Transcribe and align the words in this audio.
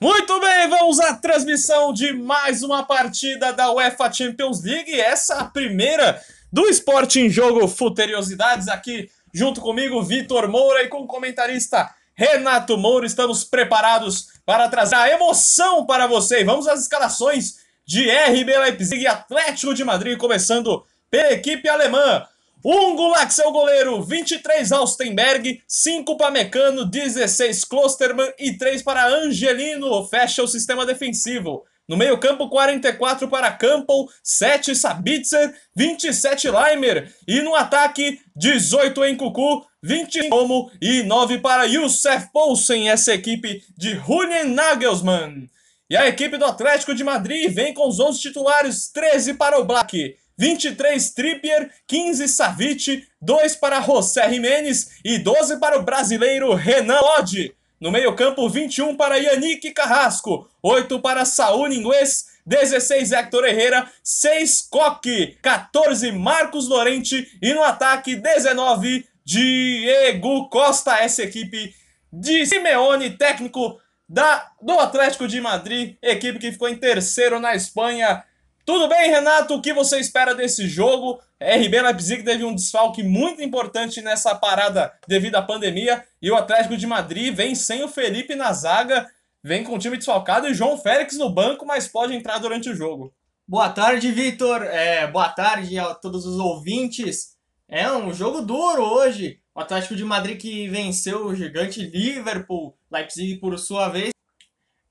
Muito 0.00 0.38
bem, 0.38 0.68
vamos 0.68 1.00
à 1.00 1.12
transmissão 1.12 1.92
de 1.92 2.12
mais 2.12 2.62
uma 2.62 2.84
partida 2.84 3.52
da 3.52 3.72
UEFA 3.72 4.12
Champions 4.12 4.62
League. 4.62 4.92
Essa 4.92 5.40
é 5.40 5.44
primeira 5.52 6.22
do 6.52 6.68
Esporte 6.68 7.18
em 7.18 7.28
Jogo 7.28 7.66
Futeriosidades. 7.66 8.68
Aqui 8.68 9.10
junto 9.34 9.60
comigo, 9.60 10.00
Vitor 10.00 10.46
Moura 10.46 10.84
e 10.84 10.88
com 10.88 10.98
o 10.98 11.06
comentarista 11.08 11.92
Renato 12.14 12.78
Moura. 12.78 13.06
Estamos 13.06 13.42
preparados 13.42 14.28
para 14.46 14.68
trazer 14.68 14.94
a 14.94 15.10
emoção 15.10 15.84
para 15.84 16.06
você. 16.06 16.44
Vamos 16.44 16.68
às 16.68 16.82
escalações 16.82 17.56
de 17.84 18.08
RB 18.08 18.56
Leipzig 18.56 19.02
e 19.02 19.06
Atlético 19.08 19.74
de 19.74 19.84
Madrid, 19.84 20.16
começando 20.16 20.84
pela 21.10 21.32
equipe 21.32 21.68
alemã. 21.68 22.24
Um 22.64 22.96
Gulax 22.96 23.38
é 23.38 23.46
o 23.46 23.52
goleiro, 23.52 24.02
23 24.02 24.72
Alstenberg, 24.72 25.62
5 25.66 26.16
para 26.16 26.30
Mecano, 26.30 26.84
16 26.84 27.64
Klosterman. 27.64 28.32
E 28.38 28.52
3 28.52 28.82
para 28.82 29.06
Angelino. 29.06 30.04
Fecha 30.08 30.42
o 30.42 30.48
sistema 30.48 30.84
defensivo. 30.84 31.64
No 31.88 31.96
meio-campo, 31.96 32.50
44 32.50 33.28
para 33.28 33.50
Campbell, 33.52 34.06
7 34.22 34.74
Sabitzer, 34.74 35.54
27 35.74 36.50
Leimer. 36.50 37.14
E 37.26 37.40
no 37.40 37.54
ataque, 37.54 38.20
18 38.36 39.04
em 39.06 39.16
Cucu, 39.16 39.64
20 39.82 40.28
Como 40.28 40.70
e 40.82 41.02
9 41.04 41.38
para 41.38 41.64
Youssef 41.64 42.30
Poulsen, 42.32 42.90
essa 42.90 43.14
equipe 43.14 43.62
de 43.76 43.94
Julian 44.00 44.44
Nagelsmann. 44.44 45.48
E 45.88 45.96
a 45.96 46.06
equipe 46.06 46.36
do 46.36 46.44
Atlético 46.44 46.94
de 46.94 47.02
Madrid 47.02 47.50
vem 47.50 47.72
com 47.72 47.88
os 47.88 47.98
11 47.98 48.20
titulares, 48.20 48.90
13 48.92 49.34
para 49.34 49.58
o 49.58 49.64
Black, 49.64 50.16
23 50.38 51.10
Trippier, 51.10 51.70
15 51.86 52.28
Savic, 52.28 53.04
2 53.20 53.56
para 53.56 53.80
José 53.80 54.30
Jimenez 54.30 55.00
e 55.04 55.18
12 55.18 55.58
para 55.58 55.78
o 55.78 55.82
brasileiro 55.82 56.54
Renan 56.54 57.00
Lodge. 57.00 57.54
No 57.80 57.90
meio-campo, 57.90 58.48
21 58.48 58.96
para 58.96 59.18
Yannick 59.18 59.72
Carrasco, 59.72 60.48
8 60.62 61.00
para 61.00 61.24
Saúl 61.24 61.72
Inglês, 61.72 62.26
16 62.46 63.12
Hector 63.12 63.44
Herrera, 63.44 63.90
6 64.02 64.68
Coque, 64.70 65.36
14 65.42 66.10
Marcos 66.12 66.68
Lorente 66.68 67.28
e 67.42 67.52
no 67.52 67.62
ataque 67.62 68.16
19 68.16 69.06
Diego 69.24 70.48
Costa, 70.48 70.96
essa 70.98 71.22
equipe 71.22 71.74
de 72.12 72.46
Simeone, 72.46 73.10
técnico 73.10 73.78
da, 74.08 74.50
do 74.62 74.78
Atlético 74.80 75.28
de 75.28 75.40
Madrid, 75.40 75.96
equipe 76.00 76.38
que 76.38 76.52
ficou 76.52 76.68
em 76.68 76.76
terceiro 76.76 77.38
na 77.38 77.54
Espanha 77.54 78.24
tudo 78.68 78.86
bem, 78.86 79.08
Renato? 79.08 79.54
O 79.54 79.62
que 79.62 79.72
você 79.72 79.98
espera 79.98 80.34
desse 80.34 80.68
jogo? 80.68 81.18
RB 81.40 81.80
Leipzig 81.80 82.22
teve 82.22 82.44
um 82.44 82.54
desfalque 82.54 83.02
muito 83.02 83.42
importante 83.42 84.02
nessa 84.02 84.34
parada 84.34 84.92
devido 85.08 85.36
à 85.36 85.42
pandemia 85.42 86.04
e 86.20 86.30
o 86.30 86.36
Atlético 86.36 86.76
de 86.76 86.86
Madrid 86.86 87.34
vem 87.34 87.54
sem 87.54 87.82
o 87.82 87.88
Felipe 87.88 88.34
na 88.34 88.52
zaga, 88.52 89.08
vem 89.42 89.64
com 89.64 89.74
o 89.74 89.78
time 89.78 89.96
desfalcado 89.96 90.46
e 90.46 90.52
João 90.52 90.76
Félix 90.76 91.16
no 91.16 91.30
banco, 91.30 91.64
mas 91.64 91.88
pode 91.88 92.14
entrar 92.14 92.36
durante 92.40 92.68
o 92.68 92.76
jogo. 92.76 93.10
Boa 93.46 93.70
tarde, 93.70 94.12
Vitor. 94.12 94.62
É, 94.62 95.06
boa 95.06 95.30
tarde 95.30 95.78
a 95.78 95.94
todos 95.94 96.26
os 96.26 96.38
ouvintes. 96.38 97.38
É 97.66 97.90
um 97.90 98.12
jogo 98.12 98.42
duro 98.42 98.82
hoje. 98.82 99.40
O 99.54 99.60
Atlético 99.60 99.96
de 99.96 100.04
Madrid 100.04 100.38
que 100.38 100.68
venceu 100.68 101.24
o 101.24 101.34
gigante 101.34 101.80
Liverpool, 101.80 102.76
Leipzig 102.92 103.36
por 103.36 103.58
sua 103.58 103.88
vez, 103.88 104.10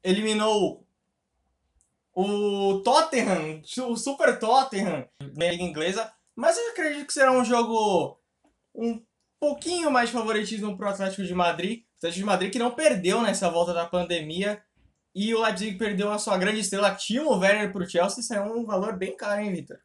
eliminou 0.03 0.87
o 2.20 2.82
Tottenham, 2.82 3.62
o 3.88 3.96
Super 3.96 4.40
Tottenham 4.40 5.08
na 5.36 5.52
Liga 5.52 5.62
Inglesa, 5.62 6.12
mas 6.36 6.58
eu 6.58 6.72
acredito 6.72 7.06
que 7.06 7.14
será 7.14 7.32
um 7.32 7.46
jogo 7.46 8.20
um 8.74 9.00
pouquinho 9.40 9.92
mais 9.92 10.09
de 10.09 10.16
favoritismo 10.16 10.76
para 10.76 10.88
o 10.88 10.90
Atlético 10.90 11.24
de 11.24 11.36
Madrid. 11.36 11.82
O 11.82 11.98
Atlético 11.98 12.20
de 12.20 12.26
Madrid 12.26 12.52
que 12.52 12.58
não 12.58 12.72
perdeu 12.72 13.22
nessa 13.22 13.52
volta 13.52 13.72
da 13.72 13.86
pandemia 13.86 14.59
e 15.14 15.36
o 15.36 15.44
Leipzig 15.44 15.78
perdeu 15.78 16.12
a 16.12 16.18
sua 16.18 16.40
grande 16.40 16.62
estrela 16.62 16.96
Timo 16.96 17.38
Werner 17.38 17.72
para 17.72 17.84
o 17.84 17.88
Chelsea, 17.88 18.22
isso 18.22 18.34
é 18.34 18.42
um 18.42 18.66
valor 18.66 18.98
bem 18.98 19.16
caro, 19.16 19.40
hein, 19.40 19.54
Vitor? 19.54 19.78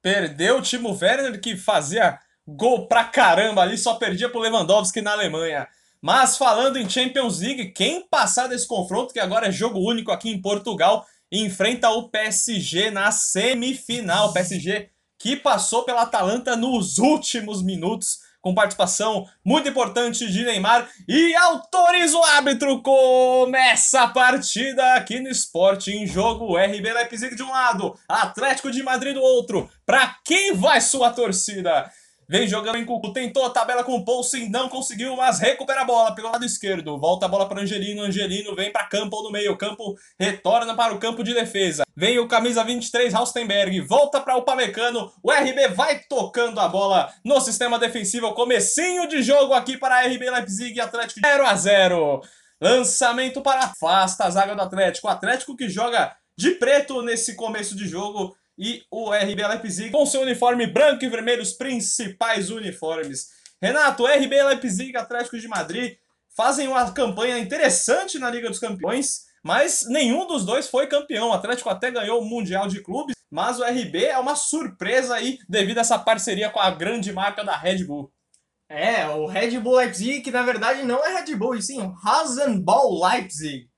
Perdeu 0.00 0.56
o 0.56 0.62
Timo 0.62 0.98
Werner 0.98 1.38
que 1.38 1.54
fazia 1.54 2.18
gol 2.48 2.88
pra 2.88 3.04
caramba 3.04 3.60
ali, 3.60 3.76
só 3.76 3.96
perdia 3.96 4.30
pro 4.30 4.40
Lewandowski 4.40 5.02
na 5.02 5.12
Alemanha. 5.12 5.68
Mas 6.00 6.38
falando 6.38 6.78
em 6.78 6.88
Champions 6.88 7.40
League, 7.40 7.72
quem 7.72 8.06
passar 8.08 8.46
desse 8.46 8.66
confronto, 8.66 9.12
que 9.12 9.20
agora 9.20 9.48
é 9.48 9.52
jogo 9.52 9.78
único 9.78 10.10
aqui 10.10 10.30
em 10.30 10.40
Portugal, 10.40 11.06
enfrenta 11.30 11.90
o 11.90 12.08
PSG 12.08 12.90
na 12.90 13.10
semifinal. 13.10 14.32
PSG 14.32 14.90
que 15.18 15.36
passou 15.36 15.84
pela 15.84 16.02
Atalanta 16.02 16.56
nos 16.56 16.98
últimos 16.98 17.62
minutos, 17.62 18.20
com 18.40 18.54
participação 18.54 19.26
muito 19.44 19.68
importante 19.68 20.26
de 20.26 20.44
Neymar. 20.44 20.88
E 21.06 21.34
autoriza 21.34 22.16
o 22.16 22.24
árbitro. 22.24 22.82
Começa 22.82 24.00
a 24.00 24.08
partida 24.08 24.94
aqui 24.94 25.20
no 25.20 25.28
esporte 25.28 25.92
em 25.92 26.06
jogo. 26.06 26.56
RB 26.56 26.90
Leipzig 26.90 27.36
de 27.36 27.42
um 27.42 27.50
lado, 27.50 27.94
Atlético 28.08 28.70
de 28.70 28.82
Madrid 28.82 29.14
do 29.14 29.20
outro. 29.20 29.70
Para 29.84 30.16
quem 30.24 30.54
vai 30.54 30.80
sua 30.80 31.10
torcida? 31.10 31.90
Vem 32.30 32.46
jogando 32.46 32.78
em 32.78 32.84
Cucu, 32.84 33.12
tentou 33.12 33.44
a 33.44 33.50
tabela 33.50 33.82
com 33.82 33.96
o 33.96 34.04
Poulsen, 34.04 34.48
não 34.48 34.68
conseguiu, 34.68 35.16
mas 35.16 35.40
recupera 35.40 35.80
a 35.80 35.84
bola 35.84 36.14
pelo 36.14 36.30
lado 36.30 36.44
esquerdo. 36.44 36.96
Volta 36.96 37.26
a 37.26 37.28
bola 37.28 37.48
para 37.48 37.60
Angelino, 37.60 38.02
Angelino 38.02 38.54
vem 38.54 38.70
para 38.70 38.86
Campo 38.86 39.20
no 39.20 39.32
meio, 39.32 39.58
Campo 39.58 39.96
retorna 40.16 40.76
para 40.76 40.94
o 40.94 41.00
campo 41.00 41.24
de 41.24 41.34
defesa. 41.34 41.82
Vem 41.96 42.20
o 42.20 42.28
camisa 42.28 42.62
23, 42.62 43.12
Raustenberg, 43.12 43.80
volta 43.80 44.20
para 44.20 44.36
o 44.36 44.42
Pamecano. 44.42 45.12
O 45.20 45.32
RB 45.32 45.70
vai 45.74 46.04
tocando 46.08 46.60
a 46.60 46.68
bola 46.68 47.12
no 47.24 47.40
sistema 47.40 47.80
defensivo. 47.80 48.32
Comecinho 48.32 49.08
de 49.08 49.24
jogo 49.24 49.52
aqui 49.52 49.76
para 49.76 50.06
RB 50.06 50.30
Leipzig 50.30 50.80
Atlético 50.80 51.18
0 51.26 51.44
a 51.44 51.56
0. 51.56 52.20
Lançamento 52.60 53.42
para 53.42 53.64
afasta 53.64 54.22
a 54.22 54.30
zaga 54.30 54.54
do 54.54 54.62
Atlético. 54.62 55.08
O 55.08 55.10
Atlético 55.10 55.56
que 55.56 55.68
joga 55.68 56.14
de 56.38 56.52
preto 56.52 57.02
nesse 57.02 57.34
começo 57.34 57.76
de 57.76 57.88
jogo 57.88 58.36
e 58.60 58.84
o 58.90 59.10
RB 59.10 59.42
Leipzig 59.42 59.90
com 59.90 60.04
seu 60.04 60.20
uniforme 60.20 60.66
branco 60.66 61.02
e 61.02 61.08
vermelho, 61.08 61.40
os 61.40 61.54
principais 61.54 62.50
uniformes. 62.50 63.28
Renato, 63.60 64.04
RB 64.04 64.42
Leipzig 64.42 64.94
Atlético 64.94 65.38
de 65.38 65.48
Madrid 65.48 65.96
fazem 66.36 66.68
uma 66.68 66.92
campanha 66.92 67.38
interessante 67.38 68.18
na 68.18 68.30
Liga 68.30 68.50
dos 68.50 68.58
Campeões, 68.58 69.22
mas 69.42 69.86
nenhum 69.88 70.26
dos 70.26 70.44
dois 70.44 70.68
foi 70.68 70.86
campeão. 70.86 71.30
O 71.30 71.32
Atlético 71.32 71.70
até 71.70 71.90
ganhou 71.90 72.20
o 72.20 72.24
Mundial 72.24 72.68
de 72.68 72.82
Clubes, 72.82 73.16
mas 73.30 73.58
o 73.58 73.64
RB 73.64 74.04
é 74.04 74.18
uma 74.18 74.36
surpresa 74.36 75.14
aí 75.14 75.38
devido 75.48 75.78
a 75.78 75.80
essa 75.80 75.98
parceria 75.98 76.50
com 76.50 76.60
a 76.60 76.70
grande 76.70 77.14
marca 77.14 77.42
da 77.42 77.56
Red 77.56 77.84
Bull. 77.84 78.12
É, 78.68 79.08
o 79.08 79.26
Red 79.26 79.58
Bull 79.58 79.76
Leipzig, 79.76 80.20
que 80.20 80.30
na 80.30 80.42
verdade 80.42 80.82
não 80.82 81.02
é 81.02 81.18
Red 81.18 81.34
Bull, 81.34 81.54
e 81.54 81.62
sim 81.62 81.80
o 81.80 81.92
Rasenball 81.92 83.02
Leipzig. 83.08 83.70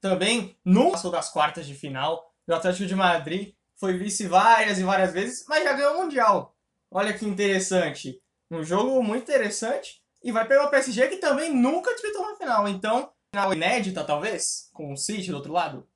Também 0.00 0.56
no 0.64 0.92
passou 0.92 1.10
das 1.10 1.30
quartas 1.30 1.66
de 1.66 1.74
final, 1.74 2.32
o 2.48 2.54
Atlético 2.54 2.86
de 2.86 2.94
Madrid 2.94 3.54
foi 3.80 3.96
vice 3.96 4.26
várias 4.26 4.78
e 4.78 4.84
várias 4.84 5.12
vezes, 5.12 5.44
mas 5.48 5.64
já 5.64 5.72
ganhou 5.72 5.94
o 5.94 6.02
Mundial. 6.02 6.54
Olha 6.90 7.14
que 7.14 7.24
interessante. 7.24 8.20
Um 8.50 8.62
jogo 8.62 9.02
muito 9.02 9.22
interessante. 9.22 10.00
E 10.22 10.30
vai 10.30 10.46
pegar 10.46 10.66
o 10.66 10.70
PSG 10.70 11.08
que 11.08 11.16
também 11.16 11.54
nunca 11.54 11.92
disputou 11.94 12.20
uma 12.20 12.36
final. 12.36 12.68
Então, 12.68 13.10
final 13.34 13.54
inédita, 13.54 14.04
talvez? 14.04 14.68
Com 14.74 14.92
o 14.92 14.96
City 14.96 15.30
do 15.30 15.36
outro 15.36 15.52
lado? 15.52 15.88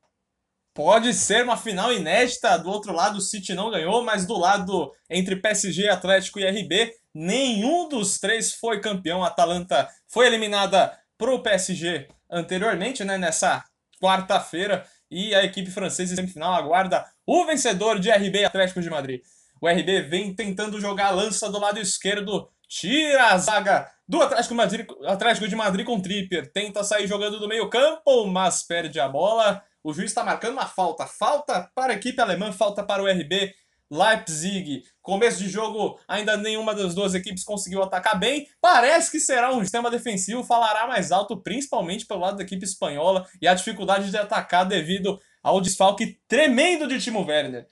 Pode 0.73 1.13
ser 1.13 1.45
uma 1.45 1.59
final 1.59 1.93
inédita. 1.93 2.57
Do 2.59 2.71
outro 2.71 2.93
lado, 2.93 3.19
o 3.19 3.21
City 3.21 3.53
não 3.53 3.71
ganhou, 3.71 4.03
mas 4.03 4.25
do 4.25 4.39
lado 4.39 4.91
entre 5.11 5.37
PSG, 5.37 5.91
Atlético 5.91 6.41
e 6.41 6.45
RB, 6.45 6.91
nenhum 7.13 7.87
dos 7.89 8.19
três 8.19 8.55
foi 8.55 8.81
campeão. 8.81 9.23
A 9.23 9.29
Atalanta 9.29 9.89
foi 10.09 10.27
eliminada 10.27 10.99
pro 11.19 11.43
PSG 11.43 12.09
anteriormente, 12.31 13.05
né? 13.05 13.19
Nessa 13.19 13.63
quarta-feira. 14.01 14.89
E 15.15 15.33
a 15.33 15.45
equipe 15.45 15.71
francesa 15.71 16.13
em 16.13 16.17
semifinal 16.17 16.55
aguarda 16.55 17.07
o 17.25 17.47
vencedor 17.47 18.01
de 18.01 18.11
RB 18.11 18.45
Atlético 18.45 18.83
de 18.83 18.91
Madrid. 18.91 19.21
O 19.61 19.69
RB 19.69 20.03
vem 20.03 20.35
tentando 20.35 20.81
jogar 20.81 21.07
a 21.07 21.11
lança 21.13 21.49
do 21.49 21.61
lado 21.61 21.79
esquerdo, 21.79 22.49
tira 22.69 23.29
a 23.29 23.39
zaga 23.39 23.89
do 24.09 24.21
Atlético, 24.21 24.57
Madrid, 24.57 24.85
Atlético 25.07 25.47
de 25.47 25.55
Madrid 25.55 25.87
com 25.87 26.01
Tripper, 26.01 26.51
tenta 26.53 26.83
sair 26.83 27.07
jogando 27.07 27.39
do 27.39 27.47
meio 27.47 27.71
campo, 27.71 28.27
mas 28.27 28.65
perde 28.65 28.99
a 28.99 29.09
bola. 29.09 29.63
O 29.85 29.93
juiz 29.93 30.11
está 30.11 30.25
marcando 30.25 30.55
uma 30.55 30.67
falta. 30.67 31.07
Falta 31.07 31.71
para 31.77 31.93
a 31.93 31.97
equipe 31.97 32.21
alemã, 32.21 32.51
falta 32.51 32.83
para 32.83 33.01
o 33.01 33.07
RB 33.07 33.55
Leipzig. 33.91 34.83
Começo 35.03 35.39
de 35.39 35.49
jogo, 35.49 35.99
ainda 36.09 36.37
nenhuma 36.37 36.75
das 36.75 36.95
duas 36.95 37.15
equipes 37.15 37.45
conseguiu 37.45 37.83
atacar 37.83 38.19
bem. 38.19 38.47
Parece 38.61 39.11
que 39.11 39.21
será 39.21 39.53
um 39.55 39.61
sistema 39.61 39.91
defensivo, 39.91 40.43
falará 40.43 40.87
mais 40.87 41.13
alto, 41.13 41.41
principalmente 41.41 42.07
pelo 42.07 42.21
lado 42.21 42.37
da 42.37 42.43
equipe 42.43 42.65
espanhola 42.65 43.27
e 43.41 43.47
a 43.47 43.55
dificuldade 43.55 44.11
de 44.11 44.17
atacar 44.17 44.67
devido 44.67 45.21
ao 45.43 45.61
desfalque 45.61 46.19
tremendo 46.27 46.87
de 46.87 47.01
Timo 47.01 47.25
Werner. 47.25 47.67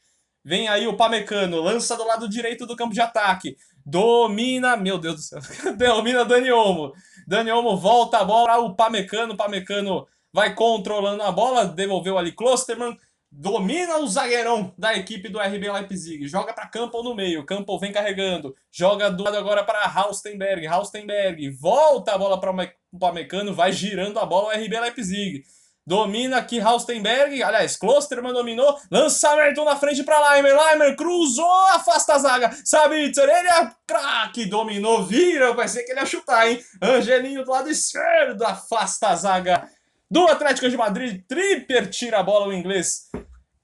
Vem 0.45 0.69
aí 0.69 0.87
o 0.89 0.97
Pamecano, 0.97 1.61
lança 1.61 1.97
do 1.97 2.05
lado 2.05 2.29
direito 2.29 2.67
do 2.67 2.77
campo 2.77 2.93
de 2.93 3.01
ataque. 3.01 3.57
Domina, 3.87 4.77
meu 4.77 4.99
Deus 4.99 5.15
do 5.17 5.21
céu, 5.23 5.41
domina 5.77 6.25
Dani 6.25 6.51
Olmo. 6.51 6.93
Dani 7.27 7.51
Olmo 7.51 7.77
volta 7.77 8.19
a 8.19 8.25
bola 8.25 8.59
o 8.59 8.75
Pamecano, 8.75 9.37
Pamecano 9.37 10.07
vai 10.33 10.55
controlando 10.55 11.23
a 11.23 11.31
bola, 11.31 11.67
devolveu 11.67 12.19
ali 12.19 12.33
Klosterman, 12.33 12.97
domina 13.33 13.97
o 13.97 14.07
zagueirão 14.07 14.75
da 14.77 14.95
equipe 14.95 15.31
do 15.31 15.41
RB 15.41 15.71
Leipzig, 15.71 16.29
joga 16.29 16.53
para 16.53 16.69
Campbell 16.69 17.03
no 17.03 17.15
meio, 17.15 17.47
Campbell 17.47 17.79
vem 17.79 17.91
carregando, 17.91 18.55
joga 18.71 19.11
do 19.11 19.25
lado 19.25 19.39
agora 19.39 19.65
para 19.65 19.87
Haustenberg, 19.87 20.67
Haustenberg 20.67 21.49
volta 21.51 22.13
a 22.13 22.19
bola 22.19 22.39
para 22.39 22.53
o 22.93 22.99
Pamecano, 22.99 23.55
vai 23.55 23.73
girando 23.73 24.19
a 24.19 24.27
bola 24.27 24.49
o 24.49 24.51
RB 24.51 24.79
Leipzig. 24.79 25.45
Domina 25.85 26.37
aqui 26.37 26.61
Raustenberg. 26.61 27.43
Aliás, 27.43 27.77
Klosterman 27.77 28.33
dominou. 28.33 28.79
Lançamento 28.89 29.65
na 29.65 29.75
frente 29.75 30.05
para 30.05 30.31
Leimer. 30.31 30.57
Leimer 30.57 30.95
cruzou, 30.95 31.67
afasta 31.71 32.15
a 32.15 32.19
zaga. 32.19 32.57
Sabitzer, 32.65 33.29
ele 33.29 33.49
é 33.49 33.71
craque. 33.85 34.47
Dominou, 34.47 35.03
vira. 35.03 35.53
Ser 35.67 35.83
que 35.83 35.91
ele 35.91 35.99
ia 35.99 36.07
chutar, 36.07 36.49
hein? 36.49 36.65
Angelinho 36.81 37.45
do 37.45 37.51
lado 37.51 37.69
esquerdo. 37.69 38.45
Afasta 38.45 39.09
a 39.09 39.17
zaga 39.17 39.69
do 40.13 40.29
Atlético 40.29 40.69
de 40.69 40.77
Madrid. 40.77 41.25
Tripper 41.27 41.89
tira 41.89 42.19
a 42.19 42.23
bola 42.23 42.49
o 42.49 42.53
inglês. 42.53 43.09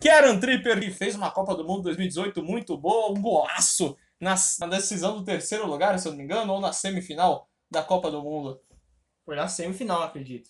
Kieran 0.00 0.40
Tripper, 0.40 0.80
que 0.80 0.90
fez 0.90 1.14
uma 1.14 1.30
Copa 1.30 1.54
do 1.54 1.62
Mundo 1.62 1.82
2018 1.82 2.42
muito 2.42 2.74
boa. 2.74 3.12
Um 3.12 3.20
golaço 3.20 3.94
na, 4.18 4.34
na 4.58 4.66
decisão 4.66 5.18
do 5.18 5.24
terceiro 5.24 5.66
lugar, 5.66 5.98
se 5.98 6.08
eu 6.08 6.12
não 6.12 6.16
me 6.16 6.24
engano, 6.24 6.50
ou 6.54 6.58
na 6.58 6.72
semifinal 6.72 7.50
da 7.70 7.82
Copa 7.82 8.10
do 8.10 8.22
Mundo. 8.22 8.58
Foi 9.26 9.36
na 9.36 9.46
semifinal, 9.46 10.02
acredito. 10.02 10.48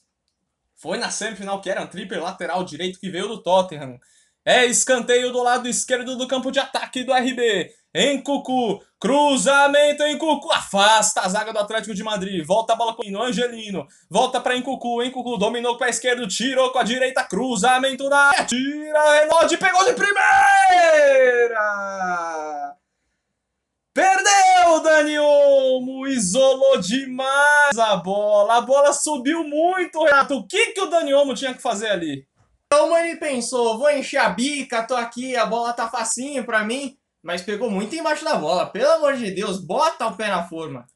Foi 0.77 0.99
na 0.99 1.11
semifinal 1.11 1.61
que 1.61 1.69
era 1.69 1.83
um 1.83 1.89
triple 1.89 2.19
lateral 2.19 2.63
direito 2.63 3.01
que 3.01 3.11
veio 3.11 3.27
do 3.27 3.43
Tottenham. 3.43 3.99
É 4.45 4.65
escanteio 4.67 5.33
do 5.33 5.43
lado 5.43 5.69
esquerdo 5.69 6.17
do 6.17 6.29
campo 6.29 6.53
de 6.53 6.61
ataque 6.61 7.03
do 7.03 7.13
RB. 7.13 7.75
Em 7.95 8.21
Cucu, 8.21 8.81
cruzamento 9.01 10.03
em 10.03 10.19
Cucu, 10.19 10.53
afasta 10.53 11.23
a 11.23 11.29
zaga 11.29 11.53
do 11.53 11.59
Atlético 11.59 11.95
de 11.95 12.05
Madrid. 12.05 12.45
Volta 12.45 12.75
a 12.75 12.77
bola 12.77 12.95
com 12.95 13.03
o 13.03 13.23
Angelino. 13.23 13.87
Volta 14.11 14.41
para 14.41 14.57
Encucu, 14.57 15.03
Encucu 15.03 15.39
dominou 15.39 15.79
com 15.79 15.85
a 15.85 15.89
esquerda, 15.89 16.27
tirou 16.27 16.71
com 16.71 16.79
a 16.79 16.83
direita, 16.83 17.25
cruzamento 17.25 18.09
na 18.11 18.31
tira, 18.47 19.21
Renode 19.21 19.57
pegou 19.57 19.85
de 19.87 19.95
primeira. 19.95 20.29
Perdeu 23.95 24.81
Dani 24.83 25.19
Olmo, 25.19 26.07
isolou 26.07 26.79
demais 26.79 27.79
a 27.79 27.97
bola. 27.97 28.59
A 28.59 28.61
bola 28.61 28.93
subiu 28.93 29.43
muito, 29.43 30.05
Renato. 30.05 30.37
O 30.37 30.47
que, 30.47 30.73
que 30.73 30.81
o 30.83 30.87
Dani 30.87 31.15
Olmo 31.15 31.35
tinha 31.35 31.55
que 31.55 31.63
fazer 31.63 31.89
ali? 31.89 32.29
Então 32.67 32.97
ele 32.99 33.17
pensou, 33.17 33.79
vou 33.79 33.91
encher 33.91 34.19
a 34.19 34.29
bica, 34.29 34.87
tô 34.87 34.95
aqui, 34.95 35.35
a 35.35 35.47
bola 35.47 35.73
tá 35.73 35.89
facinho 35.89 36.45
pra 36.45 36.63
mim. 36.63 36.99
Mas 37.29 37.43
pegou 37.43 37.71
muito 37.71 37.95
embaixo 37.95 38.25
da 38.25 38.37
bola. 38.37 38.65
Pelo 38.65 38.91
amor 38.91 39.15
de 39.15 39.31
Deus, 39.31 39.61
bota 39.61 40.07
o 40.07 40.17
pé 40.17 40.29
na 40.29 40.49
forma. 40.49 40.87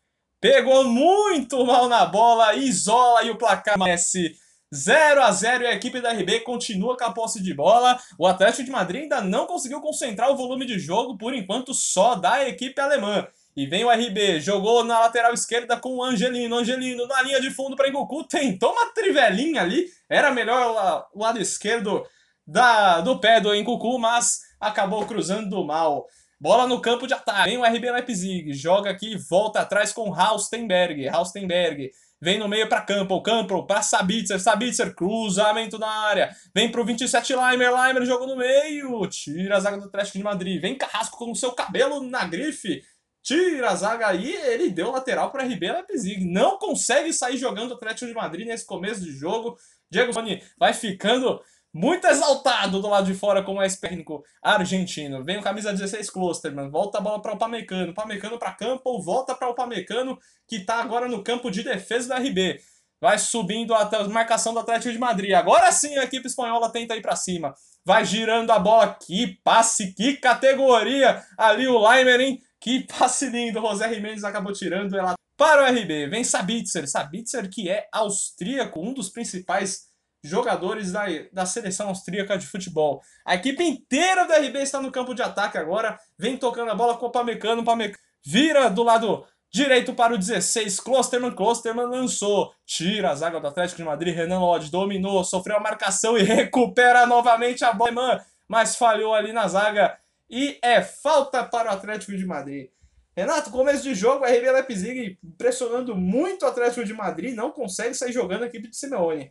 Pegou 0.40 0.82
muito 0.82 1.62
mal 1.67 1.90
na 1.90 2.06
bola, 2.06 2.55
isola 2.55 3.23
e 3.23 3.31
o 3.31 3.37
placar 3.37 3.79
Messi 3.79 4.34
0 4.75 5.23
a 5.23 5.31
0 5.31 5.64
e 5.64 5.67
a 5.67 5.75
equipe 5.75 6.00
da 6.00 6.11
RB 6.11 6.40
continua 6.40 6.96
com 6.96 7.05
a 7.05 7.12
posse 7.12 7.43
de 7.43 7.52
bola. 7.52 8.00
O 8.19 8.26
Atlético 8.26 8.64
de 8.64 8.70
Madrid 8.70 9.02
ainda 9.02 9.20
não 9.20 9.44
conseguiu 9.44 9.82
concentrar 9.82 10.31
o 10.31 10.34
volume 10.34 10.64
de 10.64 10.79
jogo, 10.79 11.19
por 11.19 11.34
enquanto 11.34 11.75
só 11.75 12.14
da 12.14 12.49
equipe 12.49 12.81
alemã. 12.81 13.26
E 13.55 13.67
vem 13.67 13.84
o 13.84 13.90
RB, 13.90 14.40
jogou 14.40 14.82
na 14.82 15.00
lateral 15.00 15.34
esquerda 15.34 15.76
com 15.76 15.96
o 15.96 16.02
Angelino. 16.02 16.56
Angelino 16.56 17.06
na 17.08 17.20
linha 17.20 17.43
de 17.43 17.50
fundo 17.50 17.76
para 17.76 17.90
Engoku, 17.90 18.25
tentou 18.25 18.73
uma 18.73 18.87
trivelinha 18.94 19.61
ali. 19.61 19.84
Era 20.08 20.31
melhor 20.31 21.06
o 21.12 21.20
lado 21.20 21.38
esquerdo 21.38 22.02
da, 22.46 23.02
do 23.02 23.20
pé 23.20 23.38
do 23.38 23.55
Engoku, 23.55 23.99
mas 23.99 24.40
acabou 24.62 25.05
cruzando 25.05 25.62
mal. 25.64 26.06
Bola 26.43 26.67
no 26.67 26.81
campo 26.81 27.06
de 27.06 27.15
ataque. 27.15 27.50
Vem 27.50 27.56
o 27.56 27.65
RB 27.65 27.89
Leipzig, 27.89 28.53
joga 28.53 28.91
aqui, 28.91 29.17
volta 29.17 29.61
atrás 29.61 29.93
com 29.93 30.12
Haustenberg. 30.12 31.06
Haustenberg 31.06 31.93
Vem 32.21 32.37
no 32.37 32.49
meio 32.49 32.69
para 32.69 32.81
Campbell, 32.81 33.23
Campbell 33.23 33.65
para 33.65 33.81
Sabitzer, 33.81 34.41
Sabitzer, 34.41 34.93
cruzamento 34.93 35.79
na 35.79 35.89
área. 35.89 36.35
Vem 36.53 36.69
pro 36.69 36.85
27 36.85 37.33
Leimer, 37.37 37.73
Leimer 37.73 38.05
jogou 38.05 38.27
no 38.27 38.37
meio. 38.37 39.06
Tira 39.06 39.56
a 39.56 39.61
zaga 39.61 39.79
do 39.79 39.85
Atlético 39.85 40.19
de 40.19 40.25
Madrid. 40.25 40.61
Vem 40.61 40.77
Carrasco 40.77 41.17
com 41.17 41.31
o 41.31 41.37
seu 41.37 41.53
cabelo 41.53 42.03
na 42.03 42.25
grife. 42.25 42.83
Tira 43.23 43.71
a 43.71 43.77
zaga 43.77 44.09
aí, 44.09 44.35
ele 44.35 44.71
deu 44.71 44.91
lateral 44.91 45.31
para 45.31 45.44
RB 45.44 45.71
Leipzig. 45.71 46.25
Não 46.25 46.59
consegue 46.59 47.12
sair 47.12 47.37
jogando 47.37 47.71
o 47.71 47.75
Atlético 47.75 48.06
de 48.06 48.15
Madrid 48.15 48.49
nesse 48.49 48.67
começo 48.67 49.00
de 49.00 49.12
jogo. 49.12 49.56
Diego 49.89 50.12
Soni 50.12 50.43
vai 50.59 50.73
ficando 50.73 51.41
muito 51.73 52.07
exaltado 52.07 52.81
do 52.81 52.89
lado 52.89 53.07
de 53.07 53.15
fora 53.15 53.43
como 53.43 53.63
ex-técnico 53.63 54.23
argentino. 54.43 55.25
Vem 55.25 55.39
o 55.39 55.43
camisa 55.43 55.73
16 55.73 56.11
Klosterman, 56.11 56.71
volta 56.71 56.99
a 56.99 57.01
bola 57.01 57.23
para 57.23 57.33
o 57.33 57.39
Pamecano, 57.39 57.95
Pamecano 57.95 58.39
para 58.39 58.53
Campo, 58.53 59.01
volta 59.03 59.35
para 59.35 59.49
o 59.49 59.55
Pamecano, 59.55 60.19
que 60.47 60.57
está 60.57 60.77
agora 60.77 61.09
no 61.09 61.25
campo 61.25 61.51
de 61.51 61.63
defesa 61.63 62.09
da 62.09 62.19
RB. 62.19 62.61
Vai 63.01 63.19
subindo 63.19 63.75
até 63.75 63.97
a 63.97 64.05
marcação 64.05 64.53
do 64.53 64.61
Atlético 64.61 64.93
de 64.93 64.99
Madrid. 64.99 65.33
Agora 65.33 65.73
sim 65.73 65.97
a 65.99 66.05
equipe 66.05 66.29
espanhola 66.29 66.71
tenta 66.71 66.95
ir 66.95 67.03
para 67.03 67.17
cima. 67.17 67.53
Vai 67.85 68.05
girando 68.05 68.53
a 68.53 68.61
bola. 68.61 68.95
Que 68.95 69.41
passe, 69.43 69.93
que 69.93 70.19
categoria. 70.19 71.21
Ali 71.37 71.67
o 71.67 71.85
Leimer, 71.85 72.21
hein? 72.21 72.41
Que 72.61 72.87
passe 72.87 73.29
lindo. 73.29 73.61
José 73.61 73.93
Jimenez 73.93 74.23
acabou 74.23 74.53
tirando 74.53 74.97
ela 74.97 75.15
para 75.37 75.65
o 75.65 75.67
RB. 75.67 76.07
Vem 76.07 76.23
Sabitzer. 76.23 76.89
Sabitzer 76.89 77.51
que 77.51 77.69
é 77.69 77.89
austríaco, 77.91 78.81
um 78.81 78.95
dos 78.95 79.11
principais 79.11 79.89
jogadores 80.23 80.93
da, 80.93 81.05
da 81.33 81.47
seleção 81.47 81.89
austríaca 81.89 82.39
de 82.39 82.47
futebol. 82.47 83.03
A 83.25 83.35
equipe 83.35 83.63
inteira 83.63 84.27
do 84.27 84.33
RB 84.33 84.59
está 84.59 84.81
no 84.81 84.93
campo 84.93 85.15
de 85.15 85.23
ataque 85.23 85.59
agora, 85.59 85.99
vem 86.19 86.37
tocando 86.37 86.71
a 86.71 86.75
bola 86.75 86.97
com 86.97 87.07
o 87.07 87.11
Pamecano, 87.11 87.65
Pamecano 87.65 87.99
vira 88.25 88.71
do 88.71 88.83
lado 88.83 89.27
direito 89.53 89.93
para 89.95 90.15
o 90.15 90.19
16, 90.19 90.81
Klosterman, 90.81 91.33
Klosterman 91.33 91.87
lançou, 91.87 92.55
tira 92.65 93.11
a 93.11 93.15
zaga 93.15 93.39
do 93.39 93.47
Atlético 93.47 93.79
de 93.79 93.85
Madrid, 93.85 94.15
Renan 94.15 94.41
Lodge 94.41 94.71
dominou, 94.71 95.23
sofreu 95.25 95.57
a 95.57 95.61
marcação 95.61 96.17
e 96.17 96.23
recupera 96.25 97.05
novamente 97.05 97.65
a 97.65 97.73
bola, 97.73 98.25
mas 98.49 98.77
falhou 98.77 99.13
ali 99.13 99.33
na 99.33 99.47
zaga 99.49 99.99
e 100.31 100.59
é 100.63 100.81
falta 100.81 101.45
para 101.45 101.71
o 101.71 101.75
Atlético 101.75 102.17
de 102.17 102.25
Madrid. 102.25 102.71
Renato, 103.15 103.51
começo 103.51 103.83
de 103.83 103.95
jogo, 103.95 104.25
RB 104.25 104.51
Leipzig 104.51 105.19
pressionando 105.37 105.95
muito 105.95 106.47
o 106.47 106.49
Atlético 106.49 106.83
de 106.83 106.95
Madrid, 106.95 107.35
não 107.35 107.51
consegue 107.51 107.95
sair 107.95 108.13
jogando 108.13 108.45
a 108.45 108.47
equipe 108.47 108.69
de 108.69 108.77
Simeone. 108.77 109.31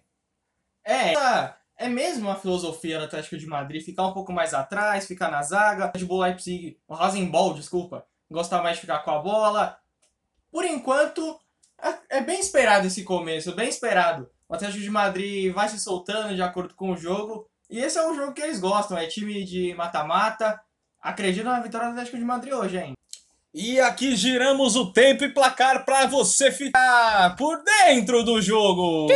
É, 0.86 1.14
é 1.78 1.90
mesmo 1.90 2.30
a 2.30 2.36
filosofia 2.36 3.00
do 3.00 3.06
Atlético 3.06 3.38
de 3.38 3.48
Madrid 3.48 3.84
ficar 3.84 4.08
um 4.08 4.14
pouco 4.14 4.32
mais 4.32 4.54
atrás, 4.54 5.08
ficar 5.08 5.32
na 5.32 5.42
zaga. 5.42 5.92
Red 5.94 6.06
Bull 6.06 6.22
Leipzig, 6.22 6.78
o 6.88 6.94
Rasenball, 6.94 7.54
desculpa, 7.54 8.06
gostar 8.30 8.62
mais 8.62 8.76
de 8.76 8.82
ficar 8.82 9.00
com 9.00 9.12
a 9.12 9.20
bola. 9.20 9.78
Por 10.52 10.66
enquanto, 10.66 11.40
é, 11.82 12.18
é 12.18 12.22
bem 12.22 12.40
esperado 12.40 12.88
esse 12.88 13.04
começo, 13.04 13.56
bem 13.56 13.70
esperado. 13.70 14.30
O 14.48 14.54
Atlético 14.54 14.84
de 14.84 14.90
Madrid 14.90 15.54
vai 15.54 15.70
se 15.70 15.80
soltando 15.80 16.36
de 16.36 16.42
acordo 16.42 16.76
com 16.76 16.92
o 16.92 16.98
jogo. 16.98 17.48
E 17.70 17.80
esse 17.80 17.98
é 17.98 18.06
um 18.06 18.14
jogo 18.14 18.34
que 18.34 18.42
eles 18.42 18.60
gostam, 18.60 18.98
é 18.98 19.08
time 19.08 19.44
de 19.46 19.74
mata-mata. 19.76 20.60
Acredito 21.02 21.46
na 21.46 21.62
vitória 21.62 21.88
do 21.88 21.92
Atlético 21.94 22.18
de 22.18 22.26
Madrid 22.26 22.54
hoje, 22.54 22.78
hein? 22.78 22.94
E 23.54 23.80
aqui 23.80 24.16
giramos 24.16 24.76
o 24.76 24.94
tempo 24.94 25.24
e 25.24 25.34
placar 25.34 25.84
para 25.84 26.06
você 26.06 26.52
ficar 26.52 27.36
por 27.36 27.64
dentro 27.64 28.24
do 28.24 28.42
jogo. 28.42 29.08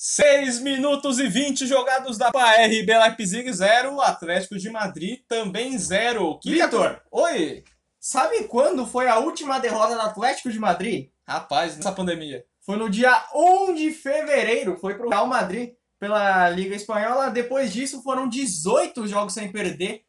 6 0.00 0.60
minutos 0.60 1.18
e 1.18 1.26
20 1.26 1.66
jogados 1.66 2.16
da 2.16 2.28
RB 2.28 2.86
Leipzig 2.86 3.52
0, 3.52 4.00
Atlético 4.00 4.56
de 4.56 4.70
Madrid 4.70 5.22
também 5.26 5.76
0. 5.76 6.38
Vitor, 6.44 7.02
oi! 7.10 7.64
Sabe 7.98 8.44
quando 8.44 8.86
foi 8.86 9.08
a 9.08 9.18
última 9.18 9.58
derrota 9.58 9.96
do 9.96 10.00
Atlético 10.00 10.52
de 10.52 10.58
Madrid? 10.60 11.10
Rapaz, 11.26 11.74
nessa 11.74 11.90
pandemia. 11.90 12.44
Foi 12.60 12.76
no 12.76 12.88
dia 12.88 13.12
1 13.34 13.74
de 13.74 13.90
fevereiro, 13.90 14.78
foi 14.78 14.94
pro 14.94 15.08
Real 15.08 15.26
Madrid 15.26 15.74
pela 15.98 16.48
Liga 16.48 16.76
Espanhola. 16.76 17.28
Depois 17.28 17.72
disso 17.72 18.00
foram 18.00 18.28
18 18.28 19.04
jogos 19.08 19.34
sem 19.34 19.50
perder. 19.50 20.04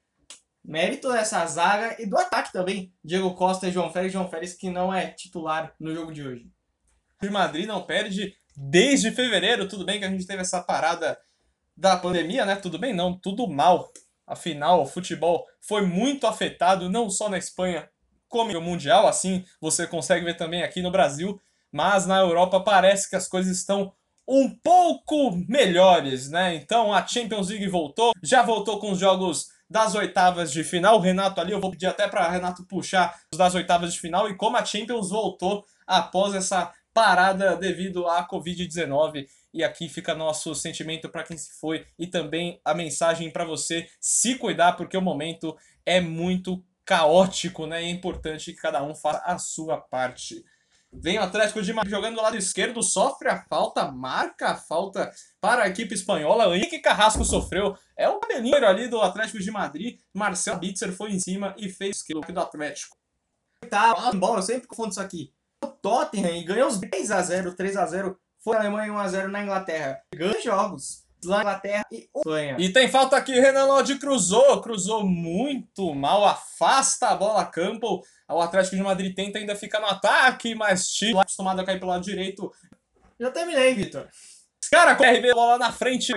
Mérito 0.64 1.12
dessa 1.12 1.44
zaga 1.48 2.00
e 2.00 2.06
do 2.06 2.16
ataque 2.16 2.54
também. 2.54 2.94
Diego 3.04 3.34
Costa 3.34 3.68
e 3.68 3.72
João 3.72 3.92
Félix. 3.92 4.14
João 4.14 4.30
Félix 4.30 4.54
que 4.54 4.70
não 4.70 4.94
é 4.94 5.08
titular 5.08 5.74
no 5.80 5.96
jogo 5.96 6.14
de 6.14 6.22
hoje. 6.22 6.46
O 7.24 7.32
Madrid 7.32 7.66
não 7.66 7.82
perde 7.82 8.36
desde 8.62 9.12
fevereiro. 9.12 9.68
Tudo 9.68 9.86
bem 9.86 10.00
que 10.00 10.06
a 10.06 10.10
gente 10.10 10.28
teve 10.28 10.42
essa 10.42 10.62
parada 10.62 11.18
da 11.78 11.96
pandemia, 11.96 12.46
né? 12.46 12.58
Tudo 12.58 12.78
bem? 12.78 12.94
Não, 12.94 13.18
tudo 13.18 13.48
mal. 13.48 13.90
Afinal, 14.28 14.82
o 14.82 14.86
futebol 14.86 15.48
foi 15.62 15.86
muito 15.86 16.28
afetado, 16.28 16.90
não 16.90 17.10
só 17.10 17.30
na 17.30 17.38
Espanha, 17.38 17.90
como 18.28 18.52
no 18.52 18.62
Mundial, 18.62 19.08
assim 19.08 19.44
você 19.60 19.88
consegue 19.88 20.26
ver 20.26 20.36
também 20.36 20.62
aqui 20.62 20.82
no 20.82 20.92
Brasil. 20.92 21.40
Mas 21.72 22.06
na 22.06 22.20
Europa 22.20 22.60
parece 22.60 23.10
que 23.10 23.16
as 23.16 23.28
coisas 23.28 23.58
estão 23.58 23.94
um 24.28 24.50
pouco 24.50 25.32
melhores, 25.48 26.30
né? 26.30 26.54
Então 26.56 26.94
a 26.94 27.06
Champions 27.08 27.50
League 27.50 27.68
voltou, 27.68 28.12
já 28.22 28.44
voltou 28.44 28.80
com 28.80 28.92
os 28.92 29.00
jogos 29.00 29.48
das 29.70 29.96
oitavas 29.96 30.52
de 30.52 30.64
final. 30.64 30.98
O 30.98 31.02
Renato 31.02 31.40
ali, 31.40 31.52
eu 31.52 31.62
vou 31.62 31.72
pedir 31.72 31.88
até 31.88 32.08
para 32.08 32.30
Renato 32.30 32.66
puxar 32.66 33.20
os 33.32 33.38
das 33.38 33.56
oitavas 33.56 33.94
de 33.94 34.00
final 34.00 34.30
e 34.30 34.36
como 34.36 34.58
a 34.58 34.66
Champions 34.66 35.10
voltou 35.10 35.66
após 35.88 36.36
essa 36.36 36.72
parada 37.00 37.56
devido 37.56 38.06
à 38.10 38.28
Covid-19. 38.28 39.26
E 39.54 39.64
aqui 39.64 39.88
fica 39.88 40.14
nosso 40.14 40.54
sentimento 40.54 41.08
para 41.08 41.24
quem 41.24 41.38
se 41.38 41.58
foi 41.58 41.86
e 41.98 42.06
também 42.06 42.60
a 42.66 42.74
mensagem 42.74 43.32
para 43.32 43.46
você 43.46 43.88
se 44.02 44.36
cuidar, 44.36 44.74
porque 44.74 44.98
o 44.98 45.02
momento 45.02 45.56
é 45.86 46.02
muito 46.02 46.62
caótico, 46.84 47.66
né? 47.66 47.84
É 47.84 47.90
importante 47.90 48.52
que 48.52 48.60
cada 48.60 48.84
um 48.84 48.94
faça 48.94 49.22
a 49.24 49.38
sua 49.38 49.78
parte. 49.78 50.44
Vem 50.92 51.18
o 51.18 51.22
Atlético 51.22 51.62
de 51.62 51.72
Madrid 51.72 51.94
jogando 51.94 52.16
do 52.16 52.22
lado 52.22 52.36
esquerdo, 52.36 52.84
sofre 52.84 53.30
a 53.30 53.46
falta, 53.46 53.90
marca 53.90 54.50
a 54.50 54.56
falta 54.56 55.10
para 55.40 55.64
a 55.64 55.68
equipe 55.70 55.94
espanhola. 55.94 56.54
Henrique 56.54 56.80
Carrasco 56.80 57.24
sofreu. 57.24 57.78
É 57.96 58.10
o 58.10 58.20
cabelinho 58.20 58.56
ali 58.68 58.90
do 58.90 59.00
Atlético 59.00 59.40
de 59.40 59.52
Madrid. 59.52 60.02
Marcel 60.14 60.60
Bitzer 60.60 60.92
foi 60.92 61.12
em 61.12 61.20
cima 61.20 61.56
e 61.58 61.70
fez 61.70 62.04
o 62.14 62.20
do 62.20 62.40
Atlético. 62.42 62.98
Tá, 63.70 64.12
bola, 64.12 64.40
eu 64.40 64.44
sempre 64.44 64.68
confundo 64.68 64.90
isso 64.90 65.00
aqui. 65.00 65.32
Tottenham 65.82 66.36
e 66.36 66.44
ganhou 66.44 66.68
os 66.68 66.80
10 66.80 67.12
a 67.12 67.22
0 67.22 67.56
3 67.56 67.78
a 67.78 67.86
0 67.86 68.20
foi 68.40 68.56
a 68.56 68.60
Alemanha 68.60 68.94
1x0 68.94 69.28
na 69.28 69.44
Inglaterra. 69.44 70.02
Grandes 70.14 70.44
jogos 70.44 71.04
lá 71.26 71.38
na 71.38 71.42
Inglaterra 71.42 71.86
e 71.92 72.10
Espanha. 72.16 72.56
E 72.58 72.72
tem 72.72 72.88
falta 72.88 73.18
aqui, 73.18 73.34
Renan 73.34 73.66
Lodge 73.66 74.00
cruzou, 74.00 74.62
cruzou 74.62 75.06
muito 75.06 75.94
mal, 75.94 76.26
afasta 76.26 77.10
a 77.10 77.16
bola 77.16 77.46
Campbell. 77.46 78.02
O 78.30 78.42
Atlético 78.42 78.76
de 78.76 78.84
Madrid 78.84 79.14
tenta 79.14 79.40
ainda 79.40 79.56
ficar 79.56 79.80
no 79.80 79.88
ataque, 79.88 80.56
mas 80.56 80.90
time 80.90 81.20
acostumado 81.20 81.60
a 81.60 81.66
cair 81.66 81.80
pelo 81.80 81.92
lado 81.92 82.04
direito. 82.04 82.52
Já 83.20 83.32
terminei, 83.32 83.74
Vitor. 83.74 84.08
Cara, 84.72 84.96
com 84.96 85.04
o 85.04 85.08
RB, 85.08 85.34
bola 85.34 85.58
na 85.58 85.72
frente. 85.72 86.14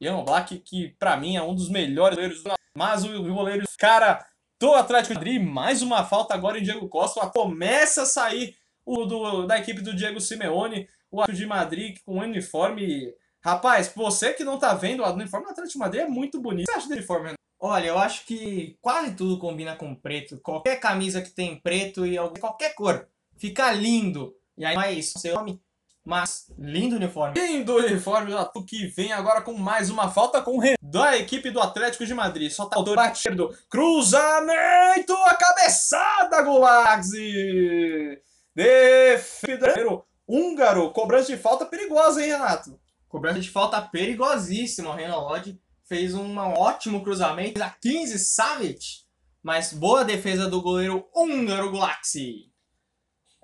Ian 0.00 0.24
Black, 0.24 0.58
que 0.58 0.88
pra 0.98 1.16
mim 1.16 1.36
é 1.36 1.42
um 1.42 1.54
dos 1.54 1.68
melhores 1.68 2.16
goleiros, 2.16 2.42
mas 2.76 3.04
o 3.04 3.22
goleiro, 3.22 3.64
cara, 3.78 4.26
do 4.58 4.74
Atlético 4.74 5.12
de 5.12 5.18
Madrid, 5.18 5.42
mais 5.42 5.82
uma 5.82 6.04
falta 6.04 6.34
agora 6.34 6.58
em 6.58 6.62
Diego 6.62 6.88
Costa, 6.88 7.24
começa 7.28 8.02
a 8.02 8.06
sair 8.06 8.56
o 8.84 9.04
do, 9.04 9.46
da 9.46 9.58
equipe 9.58 9.80
do 9.80 9.94
Diego 9.94 10.20
Simeone, 10.20 10.88
o 11.10 11.20
Atlético 11.20 11.44
de 11.44 11.48
Madrid 11.48 11.98
com 12.04 12.18
o 12.18 12.20
uniforme. 12.22 13.14
Rapaz, 13.44 13.92
você 13.94 14.32
que 14.32 14.44
não 14.44 14.58
tá 14.58 14.74
vendo, 14.74 15.02
o 15.02 15.12
uniforme 15.12 15.46
do 15.46 15.52
Atlético 15.52 15.72
de 15.72 15.78
Madrid 15.78 16.02
é 16.02 16.08
muito 16.08 16.40
bonito. 16.40 16.64
O 16.64 16.66
que 16.66 16.72
você 16.72 16.78
acha 16.78 16.88
do 16.88 16.94
uniforme? 16.94 17.34
Olha, 17.58 17.86
eu 17.86 17.98
acho 17.98 18.26
que 18.26 18.76
quase 18.80 19.14
tudo 19.14 19.38
combina 19.38 19.76
com 19.76 19.94
preto. 19.94 20.38
Qualquer 20.40 20.80
camisa 20.80 21.22
que 21.22 21.30
tem 21.30 21.60
preto 21.60 22.04
e 22.04 22.16
qualquer 22.40 22.74
cor 22.74 23.06
fica 23.36 23.70
lindo. 23.72 24.34
E 24.56 24.64
aí, 24.64 24.74
mais 24.74 25.12
seu 25.16 25.34
nome, 25.36 25.60
mas 26.04 26.52
lindo 26.58 26.96
uniforme. 26.96 27.38
Lindo 27.38 27.76
uniforme 27.76 28.32
do 28.32 28.64
que 28.64 28.86
vem 28.88 29.12
agora 29.12 29.40
com 29.40 29.54
mais 29.54 29.90
uma 29.90 30.10
falta 30.10 30.42
com 30.42 30.58
o 30.58 30.62
da 30.82 31.16
equipe 31.16 31.50
do 31.50 31.60
Atlético 31.60 32.04
de 32.04 32.14
Madrid. 32.14 32.50
Só 32.50 32.66
tá 32.66 32.78
o 32.78 32.94
batido. 32.94 33.56
Cruzamento, 33.68 35.14
a 35.26 35.34
cabeçada, 35.34 36.42
Gulaxi! 36.42 38.20
Defendeu 38.54 40.04
húngaro, 40.26 40.90
cobrança 40.90 41.34
de 41.34 41.38
falta 41.40 41.66
perigosa, 41.66 42.22
hein, 42.22 42.32
Renato? 42.32 42.80
Cobrança 43.08 43.40
de 43.40 43.50
falta 43.50 43.80
perigosíssima. 43.80 44.90
O 44.90 44.94
Renan 44.94 45.16
Lodge 45.16 45.60
fez 45.84 46.14
um 46.14 46.38
ótimo 46.38 47.02
cruzamento 47.02 47.62
a 47.62 47.68
15 47.68 48.18
Savic, 48.18 49.02
mas 49.42 49.72
boa 49.72 50.04
defesa 50.04 50.48
do 50.48 50.62
goleiro 50.62 51.06
húngaro 51.14 51.70
Gulaxi. 51.70 52.50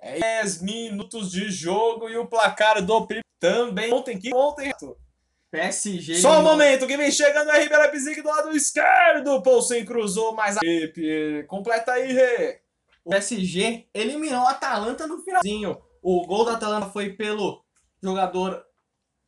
10 0.03 0.63
minutos 0.63 1.31
de 1.31 1.51
jogo 1.51 2.09
e 2.09 2.17
o 2.17 2.27
placar 2.27 2.81
do 2.83 3.07
Pri 3.07 3.21
também 3.39 3.93
ontem 3.93 4.19
que 4.19 4.35
ontem. 4.35 4.73
PSG. 5.51 6.17
Só 6.17 6.41
um 6.41 6.43
momento 6.43 6.87
que 6.87 6.97
vem 6.97 7.11
chegando 7.11 7.51
a 7.51 7.59
Ribeira 7.59 7.85
Leipzig 7.85 8.21
do 8.21 8.29
lado 8.29 8.55
esquerdo. 8.55 9.43
Poulsen 9.43 9.85
cruzou 9.85 10.35
mais 10.35 10.57
a. 10.57 10.61
Completa 11.47 11.93
aí, 11.93 12.13
Rê. 12.13 12.61
O 13.09 13.11
PSG 13.11 13.89
eliminou 13.95 14.43
o 14.43 14.49
Atalanta 14.49 15.07
no 15.07 15.19
finalzinho. 15.25 15.81
O 16.03 16.27
gol 16.27 16.45
da 16.45 16.53
Atalanta 16.53 16.91
foi 16.91 17.15
pelo 17.15 17.65
jogador 18.03 18.63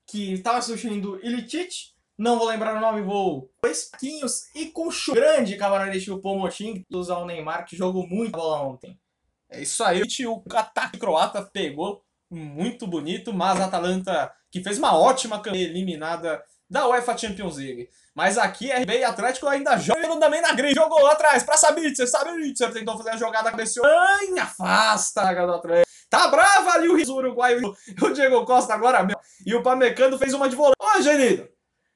que 0.06 0.34
estava 0.34 0.60
substituindo 0.60 1.18
Ilicic. 1.24 1.94
Não 2.18 2.38
vou 2.38 2.46
lembrar 2.46 2.76
o 2.76 2.80
nome, 2.80 3.00
vou. 3.00 3.50
Dois 3.62 3.84
paquinhos 3.84 4.54
e 4.54 4.66
com 4.66 4.86
o 4.86 5.14
grande 5.14 5.56
camarada 5.56 5.98
chupou 5.98 6.38
Motim, 6.38 6.84
usar 6.92 7.16
o 7.16 7.24
Neymar, 7.24 7.64
que 7.64 7.74
jogou 7.74 8.06
muito 8.06 8.32
bola 8.32 8.60
ontem. 8.60 9.00
É 9.48 9.62
isso 9.62 9.82
aí, 9.82 10.02
o 10.26 10.44
ataque 10.52 10.98
croata 10.98 11.40
pegou 11.40 12.04
muito 12.30 12.86
bonito, 12.86 13.32
mas 13.32 13.58
a 13.58 13.64
Atalanta, 13.64 14.30
que 14.50 14.62
fez 14.62 14.76
uma 14.76 14.94
ótima 14.94 15.40
campanha 15.40 15.64
eliminada 15.64 16.44
da 16.68 16.86
UEFA 16.86 17.16
Champions 17.16 17.56
League. 17.56 17.88
Mas 18.14 18.36
aqui, 18.36 18.70
RB 18.70 18.98
e 18.98 19.04
Atlético 19.04 19.46
ainda 19.46 19.78
jogam 19.78 20.18
também 20.18 20.40
na 20.40 20.52
grande. 20.52 20.74
Jogou 20.74 21.06
atrás 21.06 21.42
pra 21.42 21.56
Sabitzer. 21.56 22.08
Sabitzer 22.08 22.72
tentou 22.72 22.96
fazer 22.96 23.10
a 23.10 23.16
jogada, 23.16 23.50
cabeceou. 23.50 23.86
Ai, 23.86 24.38
afasta 24.38 25.22
a 25.22 25.46
do 25.46 25.52
Atlético. 25.54 25.90
Tá 26.08 26.26
brava 26.26 26.72
ali 26.72 26.88
o 26.88 27.14
uruguaio. 27.14 27.74
O 28.02 28.10
Diego 28.10 28.44
Costa 28.44 28.74
agora 28.74 29.04
mesmo. 29.04 29.20
E 29.46 29.54
o 29.54 29.62
Pamecano 29.62 30.18
fez 30.18 30.34
uma 30.34 30.48
de 30.48 30.56
volante. 30.56 30.76
Ó, 30.80 30.98
Angelino. 30.98 31.48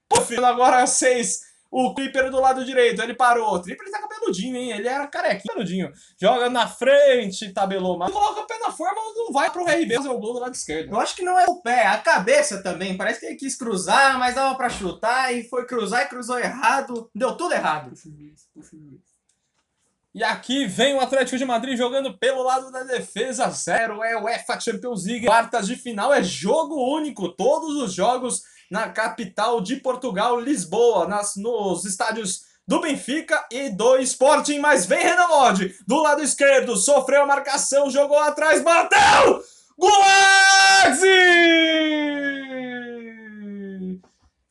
Pô, 0.08 0.20
filho, 0.20 0.46
agora 0.46 0.86
seis 0.86 1.40
o 1.76 1.92
Clipper 1.92 2.30
do 2.30 2.40
lado 2.40 2.64
direito, 2.64 3.02
ele 3.02 3.14
parou. 3.14 3.52
O 3.52 3.60
Tripper 3.60 3.90
tá 3.90 4.00
cabeludinho, 4.00 4.56
hein? 4.56 4.70
Ele 4.70 4.86
era 4.86 5.08
carequinho, 5.08 5.48
cabeludinho. 5.48 5.92
Joga 6.20 6.48
na 6.48 6.68
frente, 6.68 7.52
tabelou 7.52 7.98
mas 7.98 8.12
coloca 8.12 8.42
o 8.42 8.46
pé 8.46 8.56
na 8.60 8.70
forma, 8.70 9.00
não 9.16 9.32
vai 9.32 9.50
pro 9.50 9.64
RB 9.64 9.96
fazer 9.96 10.08
o 10.08 10.18
gol 10.18 10.34
do 10.34 10.38
lado 10.38 10.54
esquerdo. 10.54 10.92
Eu 10.92 11.00
acho 11.00 11.16
que 11.16 11.24
não 11.24 11.36
é 11.36 11.46
o 11.48 11.60
pé, 11.60 11.82
é 11.82 11.86
a 11.88 11.98
cabeça 11.98 12.62
também. 12.62 12.96
Parece 12.96 13.18
que 13.18 13.26
ele 13.26 13.34
quis 13.34 13.56
cruzar, 13.56 14.16
mas 14.20 14.36
dava 14.36 14.54
pra 14.54 14.70
chutar 14.70 15.34
e 15.34 15.42
foi 15.48 15.66
cruzar 15.66 16.02
e 16.02 16.08
cruzou 16.08 16.38
errado. 16.38 17.10
Deu 17.12 17.36
tudo 17.36 17.54
errado. 17.54 17.92
E 20.14 20.22
aqui 20.22 20.68
vem 20.68 20.94
o 20.94 21.00
Atlético 21.00 21.36
de 21.36 21.44
Madrid 21.44 21.76
jogando 21.76 22.16
pelo 22.16 22.44
lado 22.44 22.70
da 22.70 22.84
defesa. 22.84 23.50
Zero 23.50 24.00
é 24.04 24.16
o 24.16 24.26
UEFA 24.26 24.60
Champions 24.60 25.04
League. 25.04 25.26
Quartas 25.26 25.66
de 25.66 25.74
final 25.74 26.14
é 26.14 26.22
jogo 26.22 26.76
único. 26.96 27.30
Todos 27.30 27.74
os 27.82 27.92
jogos 27.92 28.42
na 28.70 28.88
capital 28.88 29.60
de 29.60 29.76
Portugal, 29.76 30.40
Lisboa, 30.40 31.06
nas, 31.06 31.36
nos 31.36 31.84
estádios 31.84 32.42
do 32.66 32.80
Benfica 32.80 33.46
e 33.50 33.68
do 33.68 33.98
Sporting, 33.98 34.58
mas 34.58 34.86
vem 34.86 35.02
Renan 35.02 35.26
Lodge, 35.26 35.76
do 35.86 36.02
lado 36.02 36.22
esquerdo, 36.22 36.76
sofreu 36.76 37.22
a 37.22 37.26
marcação, 37.26 37.90
jogou 37.90 38.18
atrás, 38.18 38.62
bateu! 38.62 39.42
Golaxi! 39.78 41.08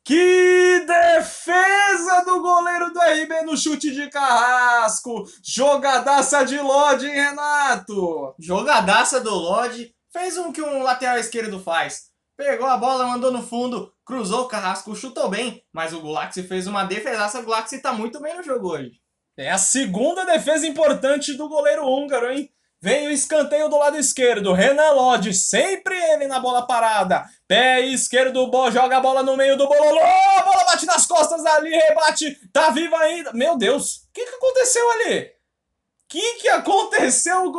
Que 0.06 0.86
defesa 0.86 2.26
do 2.26 2.42
goleiro 2.42 2.92
do 2.92 3.00
RB 3.00 3.42
no 3.46 3.58
chute 3.58 3.92
de 3.92 4.10
carrasco! 4.10 5.26
Jogadaça 5.42 6.44
de 6.44 6.60
Lodge, 6.60 7.08
hein, 7.08 7.14
Renato? 7.14 8.36
Jogadaça 8.38 9.22
do 9.22 9.34
Lodge. 9.34 9.96
Fez 10.12 10.38
um 10.38 10.52
que 10.52 10.62
um 10.62 10.84
lateral 10.84 11.18
esquerdo 11.18 11.60
faz. 11.60 12.13
Pegou 12.36 12.68
a 12.68 12.78
bola, 12.78 13.08
mandou 13.08 13.32
no 13.32 13.44
fundo, 13.44 13.94
cruzou 14.04 14.42
o 14.42 14.48
Carrasco, 14.48 14.96
chutou 14.96 15.30
bem, 15.30 15.64
mas 15.72 15.94
o 15.94 16.02
Gulaxi 16.02 16.44
fez 16.44 16.66
uma 16.66 16.84
defesaça. 16.84 17.40
O 17.40 17.44
Gulaxi 17.44 17.80
tá 17.80 17.94
muito 17.94 18.20
bem 18.20 18.36
no 18.36 18.44
jogo 18.44 18.70
hoje. 18.70 18.94
É 19.38 19.52
a 19.52 19.58
segunda 19.58 20.26
defesa 20.26 20.66
importante 20.66 21.34
do 21.34 21.48
goleiro 21.48 21.86
húngaro, 21.86 22.32
hein? 22.32 22.50
Vem 22.82 23.08
o 23.08 23.12
escanteio 23.12 23.70
do 23.70 23.78
lado 23.78 23.98
esquerdo. 23.98 24.52
Renan 24.52 24.92
Lodge, 24.92 25.34
sempre 25.34 25.96
ele 25.96 26.28
na 26.28 26.40
bola 26.40 26.68
parada. 26.68 27.24
Pé 27.48 27.80
esquerdo, 27.80 28.52
joga 28.72 28.98
a 28.98 29.00
bola 29.00 29.24
no 29.24 29.38
meio 29.38 29.56
do 29.56 29.68
bololô. 29.68 30.02
A 30.02 30.44
bola 30.44 30.66
bate 30.66 30.86
nas 30.86 31.06
costas 31.06 31.46
ali, 31.46 31.70
rebate. 31.70 32.38
Tá 32.52 32.72
viva 32.72 32.98
ainda. 32.98 33.32
Meu 33.32 33.58
Deus, 33.58 33.98
o 33.98 34.14
que, 34.14 34.26
que 34.26 34.36
aconteceu 34.36 34.92
ali? 34.92 35.22
O 35.22 35.30
que, 36.10 36.34
que 36.42 36.50
aconteceu? 36.50 37.54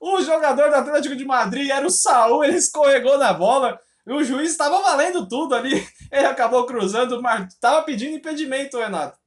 O 0.00 0.20
jogador 0.20 0.70
do 0.70 0.76
Atlético 0.76 1.16
de 1.16 1.24
Madrid 1.24 1.70
era 1.70 1.84
o 1.84 1.90
Saul, 1.90 2.44
ele 2.44 2.56
escorregou 2.56 3.18
na 3.18 3.32
bola. 3.32 3.80
O 4.08 4.24
juiz 4.24 4.50
estava 4.50 4.80
valendo 4.80 5.28
tudo 5.28 5.54
ali. 5.54 5.86
Ele 6.10 6.26
acabou 6.26 6.64
cruzando, 6.66 7.20
mas 7.22 7.54
tava 7.56 7.82
pedindo 7.82 8.16
impedimento, 8.16 8.78
Renato. 8.78 9.18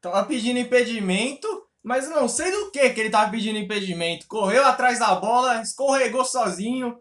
Tava 0.00 0.24
pedindo 0.24 0.58
impedimento, 0.58 1.46
mas 1.82 2.08
não 2.08 2.26
sei 2.26 2.50
do 2.50 2.70
que 2.70 2.88
que 2.90 3.00
ele 3.00 3.10
tava 3.10 3.30
pedindo 3.30 3.58
impedimento. 3.58 4.26
Correu 4.26 4.64
atrás 4.64 4.98
da 4.98 5.14
bola, 5.14 5.60
escorregou 5.60 6.24
sozinho. 6.24 6.98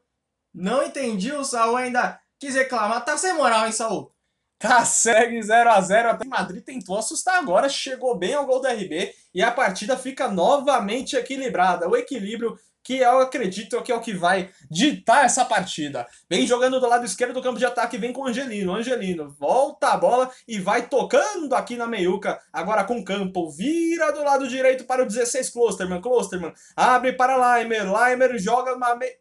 Não 0.53 0.83
entendi, 0.83 1.31
o 1.31 1.45
Saul 1.45 1.77
ainda 1.77 2.19
quis 2.37 2.55
reclamar. 2.55 3.05
Tá 3.05 3.17
sem 3.17 3.33
moral, 3.33 3.65
hein, 3.65 3.71
Saul? 3.71 4.11
Tá, 4.57 4.83
segue 4.83 5.39
0x0. 5.39 6.05
Até 6.07 6.27
Madrid 6.27 6.61
tentou 6.61 6.97
assustar 6.97 7.37
agora, 7.37 7.69
chegou 7.69 8.17
bem 8.17 8.33
ao 8.33 8.45
gol 8.45 8.59
do 8.59 8.67
RB 8.67 9.13
e 9.33 9.41
a 9.41 9.51
partida 9.51 9.95
fica 9.95 10.27
novamente 10.27 11.15
equilibrada. 11.15 11.87
O 11.87 11.95
equilíbrio 11.95 12.59
que 12.89 12.97
eu 12.97 13.19
acredito 13.19 13.79
que 13.83 13.91
é 13.91 13.95
o 13.95 14.01
que 14.01 14.15
vai 14.15 14.49
ditar 14.67 15.23
essa 15.23 15.45
partida. 15.45 16.07
Vem 16.27 16.47
jogando 16.47 16.79
do 16.79 16.87
lado 16.87 17.05
esquerdo 17.05 17.35
do 17.35 17.41
campo 17.43 17.59
de 17.59 17.65
ataque, 17.65 17.99
vem 17.99 18.11
com 18.11 18.21
o 18.21 18.27
Angelino. 18.27 18.73
Angelino 18.73 19.29
volta 19.39 19.89
a 19.89 19.97
bola 19.97 20.31
e 20.47 20.59
vai 20.59 20.87
tocando 20.87 21.53
aqui 21.53 21.75
na 21.75 21.85
meiuca, 21.85 22.41
agora 22.51 22.83
com 22.83 22.97
o 22.97 23.05
campo. 23.05 23.51
Vira 23.51 24.11
do 24.11 24.23
lado 24.23 24.47
direito 24.47 24.85
para 24.85 25.03
o 25.03 25.05
16 25.05 25.51
Klosterman. 25.51 26.01
Klosterman 26.01 26.51
abre 26.75 27.13
para 27.13 27.37
Leimer. 27.37 27.93
Leimer 27.93 28.39
joga 28.39 28.75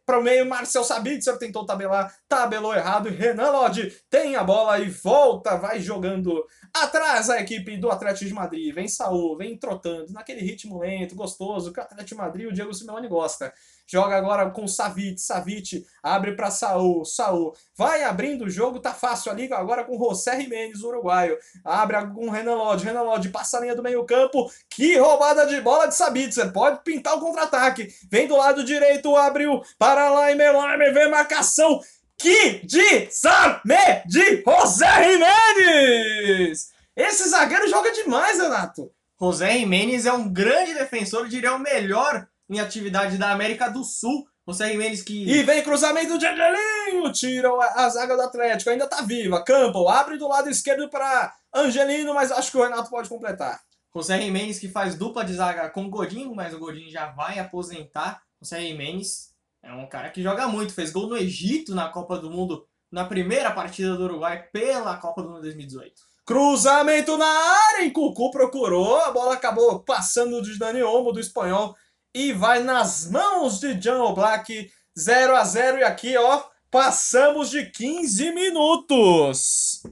para 0.07 0.19
o 0.19 0.23
meio. 0.23 0.47
Marcel 0.47 0.83
Sabitzer 0.83 1.37
tentou 1.37 1.67
tabelar, 1.67 2.11
tabelou 2.29 2.75
errado. 2.75 3.09
Renan 3.09 3.51
Lodge 3.51 3.91
tem 4.11 4.37
a 4.37 4.45
bola 4.45 4.79
e 4.79 4.91
volta, 4.91 5.57
vai 5.57 5.81
jogando 5.81 6.45
atrás 6.75 7.31
a 7.31 7.41
equipe 7.41 7.77
do 7.77 7.91
Atlético 7.91 8.27
de 8.27 8.35
Madrid. 8.35 8.75
Vem 8.75 8.87
Saul, 8.87 9.37
vem 9.37 9.57
trotando 9.57 10.13
naquele 10.13 10.41
ritmo 10.41 10.79
lento, 10.79 11.15
gostoso 11.15 11.73
que 11.73 11.81
o 11.81 11.83
Atlético 11.83 12.11
de 12.11 12.15
Madrid 12.17 12.45
e 12.45 12.49
o 12.49 12.53
Diego 12.53 12.75
Simeone 12.75 13.09
gosta. 13.09 13.53
Joga 13.91 14.17
agora 14.17 14.51
com 14.51 14.69
Savic, 14.69 15.19
Savic 15.19 15.87
abre 16.03 16.37
para 16.37 16.51
Saul, 16.51 17.07
Saul 17.07 17.55
vai 17.75 18.03
abrindo 18.03 18.45
o 18.45 18.51
jogo, 18.51 18.81
tá 18.81 18.93
fácil 18.93 19.33
ali 19.33 19.51
agora 19.51 19.83
com 19.83 19.97
José 19.99 20.39
Jimenez, 20.39 20.83
uruguaio. 20.83 21.39
Abre 21.65 21.97
com 22.09 22.29
Renan 22.29 22.57
Lodge, 22.57 22.85
Renan 22.85 23.01
Lodge 23.01 23.31
passa 23.31 23.57
a 23.57 23.61
linha 23.63 23.75
do 23.75 23.83
meio-campo. 23.83 24.51
Que 24.69 24.99
roubada 24.99 25.47
de 25.47 25.59
bola 25.63 25.87
de 25.87 25.95
Sabitzer, 25.95 26.53
pode 26.53 26.83
pintar 26.85 27.17
o 27.17 27.21
contra-ataque. 27.21 27.89
Vem 28.11 28.29
do 28.29 28.37
lado 28.37 28.63
direito, 28.63 29.17
abriu 29.17 29.63
para 29.79 30.11
Laimer, 30.11 30.55
Laimer 30.55 30.93
vem 30.93 31.11
marcação. 31.11 31.81
Que 32.19 32.67
desarme 32.67 34.03
de 34.07 34.43
José 34.43 34.87
Jimenez! 35.05 36.73
Esse 36.97 37.29
zagueiro 37.29 37.69
joga 37.69 37.93
demais, 37.93 38.41
Renato. 38.41 38.91
José 39.21 39.57
Jimenez 39.57 40.05
é 40.05 40.13
um 40.13 40.29
grande 40.29 40.75
defensor, 40.75 41.29
diria 41.29 41.55
o 41.55 41.61
melhor 41.61 42.27
em 42.51 42.59
atividade 42.59 43.17
da 43.19 43.31
América 43.31 43.69
do 43.69 43.85
Sul. 43.85 44.27
José 44.45 44.73
Jimenez 44.73 45.03
que. 45.03 45.31
E 45.31 45.45
vem 45.45 45.63
cruzamento 45.63 46.19
de 46.19 46.27
Angelino, 46.27 47.13
tira 47.13 47.51
a 47.77 47.89
zaga 47.89 48.17
do 48.17 48.23
Atlético, 48.23 48.71
ainda 48.71 48.89
tá 48.89 49.01
viva. 49.03 49.45
Campbell 49.45 49.89
abre 49.89 50.19
do 50.19 50.27
lado 50.27 50.51
esquerdo 50.51 50.89
para 50.89 51.33
Angelino, 51.55 52.15
mas 52.15 52.33
acho 52.33 52.51
que 52.51 52.57
o 52.57 52.63
Renato 52.65 52.91
pode 52.91 53.09
completar. 53.09 53.61
José 53.95 54.21
Jimenez 54.21 54.59
que 54.59 54.69
faz 54.69 54.97
dupla 54.97 55.25
de 55.25 55.35
zaga 55.35 55.71
com 55.71 55.85
o 55.85 55.91
Godinho, 55.91 56.35
mas 56.35 56.53
o 56.53 56.59
Godinho 56.59 56.91
já 56.91 57.07
vai 57.13 57.39
aposentar. 57.39 58.23
José 58.43 58.61
Jimenez 58.61 59.28
é 59.69 59.73
um 59.75 59.87
cara 59.87 60.09
que 60.09 60.23
joga 60.23 60.49
muito, 60.49 60.73
fez 60.73 60.91
gol 60.91 61.07
no 61.07 61.17
Egito 61.17 61.75
na 61.75 61.89
Copa 61.91 62.19
do 62.19 62.31
Mundo 62.31 62.67
na 62.91 63.05
primeira 63.05 63.51
partida 63.51 63.95
do 63.97 64.05
Uruguai 64.05 64.49
pela 64.51 64.97
Copa 64.97 65.23
do 65.23 65.29
Mundo 65.29 65.43
2018. 65.43 65.93
Cruzamento 66.25 67.19
na 67.19 67.27
área, 67.27 67.85
em 67.85 67.91
Cucu 67.91 68.31
procurou, 68.31 68.99
a 69.03 69.11
bola 69.11 69.35
acabou 69.35 69.81
passando 69.81 70.41
de 70.43 70.59
Dani 70.59 70.83
Olmo 70.83 71.13
do 71.13 71.21
espanhol 71.21 71.77
e 72.15 72.33
vai 72.33 72.63
nas 72.63 73.11
mãos 73.11 73.61
de 73.61 73.75
John 73.75 74.15
Black, 74.15 74.71
0 74.99 75.37
a 75.37 75.45
0 75.45 75.79
e 75.79 75.85
aqui, 75.85 76.17
ó, 76.17 76.45
passamos 76.71 77.51
de 77.51 77.71
15 77.71 78.33
minutos. 78.33 79.83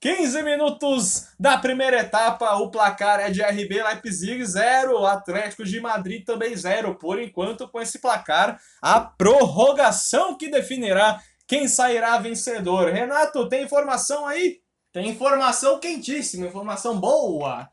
15 0.00 0.42
minutos 0.44 1.26
da 1.40 1.58
primeira 1.58 1.98
etapa, 1.98 2.54
o 2.54 2.70
placar 2.70 3.18
é 3.18 3.30
de 3.30 3.42
RB 3.42 3.82
Leipzig 3.82 4.44
0, 4.44 5.04
Atlético 5.04 5.64
de 5.64 5.80
Madrid 5.80 6.24
também 6.24 6.54
0. 6.54 6.94
Por 6.94 7.20
enquanto, 7.20 7.68
com 7.68 7.80
esse 7.80 7.98
placar, 7.98 8.60
a 8.80 9.00
prorrogação 9.00 10.36
que 10.36 10.48
definirá 10.48 11.20
quem 11.48 11.66
sairá 11.66 12.16
vencedor. 12.18 12.92
Renato, 12.92 13.48
tem 13.48 13.64
informação 13.64 14.24
aí? 14.24 14.60
Tem 14.92 15.08
informação 15.08 15.80
quentíssima, 15.80 16.46
informação 16.46 17.00
boa. 17.00 17.68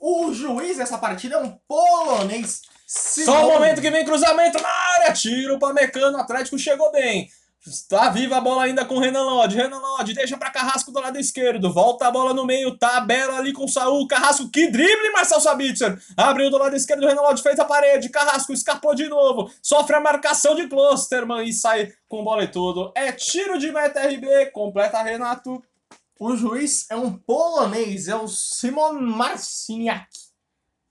O 0.00 0.32
juiz 0.32 0.76
dessa 0.76 0.98
partida 0.98 1.34
é 1.34 1.38
um 1.38 1.58
polonês. 1.66 2.62
Só 2.86 3.44
o 3.44 3.52
momento 3.52 3.80
que 3.80 3.90
vem 3.90 4.04
cruzamento 4.04 4.62
na 4.62 4.68
área, 4.68 5.12
tiro 5.12 5.58
para 5.58 5.74
Mecano, 5.74 6.18
Atlético 6.18 6.56
chegou 6.56 6.92
bem. 6.92 7.28
Está 7.66 8.10
viva 8.10 8.36
a 8.36 8.40
bola 8.40 8.62
ainda 8.62 8.84
com 8.84 9.00
Renan 9.00 9.24
Lodge. 9.24 9.56
Renan 9.56 9.80
Lodge 9.80 10.14
deixa 10.14 10.36
para 10.36 10.50
Carrasco 10.50 10.92
do 10.92 11.00
lado 11.00 11.18
esquerdo. 11.18 11.72
Volta 11.72 12.06
a 12.06 12.10
bola 12.12 12.32
no 12.32 12.46
meio. 12.46 12.78
Tabela 12.78 13.38
ali 13.38 13.52
com 13.52 13.66
Saul. 13.66 14.06
Carrasco, 14.06 14.48
que 14.48 14.70
drible, 14.70 15.10
Marcel 15.12 15.40
Sabitzer. 15.40 16.00
Abriu 16.16 16.48
do 16.48 16.58
lado 16.58 16.76
esquerdo. 16.76 17.06
Renan 17.06 17.22
Lodge 17.22 17.42
fez 17.42 17.58
a 17.58 17.64
parede. 17.64 18.08
Carrasco 18.08 18.52
escapou 18.52 18.94
de 18.94 19.08
novo. 19.08 19.50
Sofre 19.60 19.96
a 19.96 20.00
marcação 20.00 20.54
de 20.54 20.68
Klosterman 20.68 21.42
e 21.42 21.52
sai 21.52 21.92
com 22.08 22.22
bola 22.22 22.44
e 22.44 22.48
tudo. 22.48 22.92
É 22.94 23.10
tiro 23.10 23.58
de 23.58 23.72
meta 23.72 24.00
RB. 24.00 24.46
Completa 24.52 25.02
Renato. 25.02 25.60
O 26.20 26.36
juiz 26.36 26.86
é 26.88 26.94
um 26.94 27.12
polonês. 27.12 28.06
É 28.06 28.14
o 28.14 28.28
Simon 28.28 28.92
Marciniak. 28.92 30.06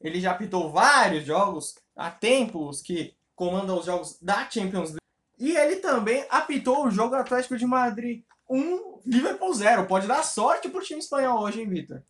Ele 0.01 0.20
já 0.20 0.32
apitou 0.32 0.72
vários 0.72 1.25
jogos 1.25 1.75
há 1.96 2.12
tempos 2.12 2.82
que 2.82 3.13
comanda 3.34 3.74
os 3.74 3.86
jogos 3.86 4.17
da 4.22 4.50
Champions 4.50 4.89
League. 4.89 5.05
E 5.38 5.56
ele 5.56 5.77
também 5.77 6.25
apitou 6.30 6.86
o 6.86 6.92
jogo 6.92 7.15
Atlético 7.15 7.58
de 7.58 7.65
Madrid 7.65 8.24
1, 8.50 9.01
Liverpool 9.06 9.54
0. 9.54 9.86
Pode 9.86 10.08
dar 10.08 10.24
sorte 10.24 10.70
pro 10.70 10.82
time 10.82 11.00
espanhol 11.00 11.42
hoje, 11.42 11.62
hein, 11.62 11.70
Vitor? 11.70 12.01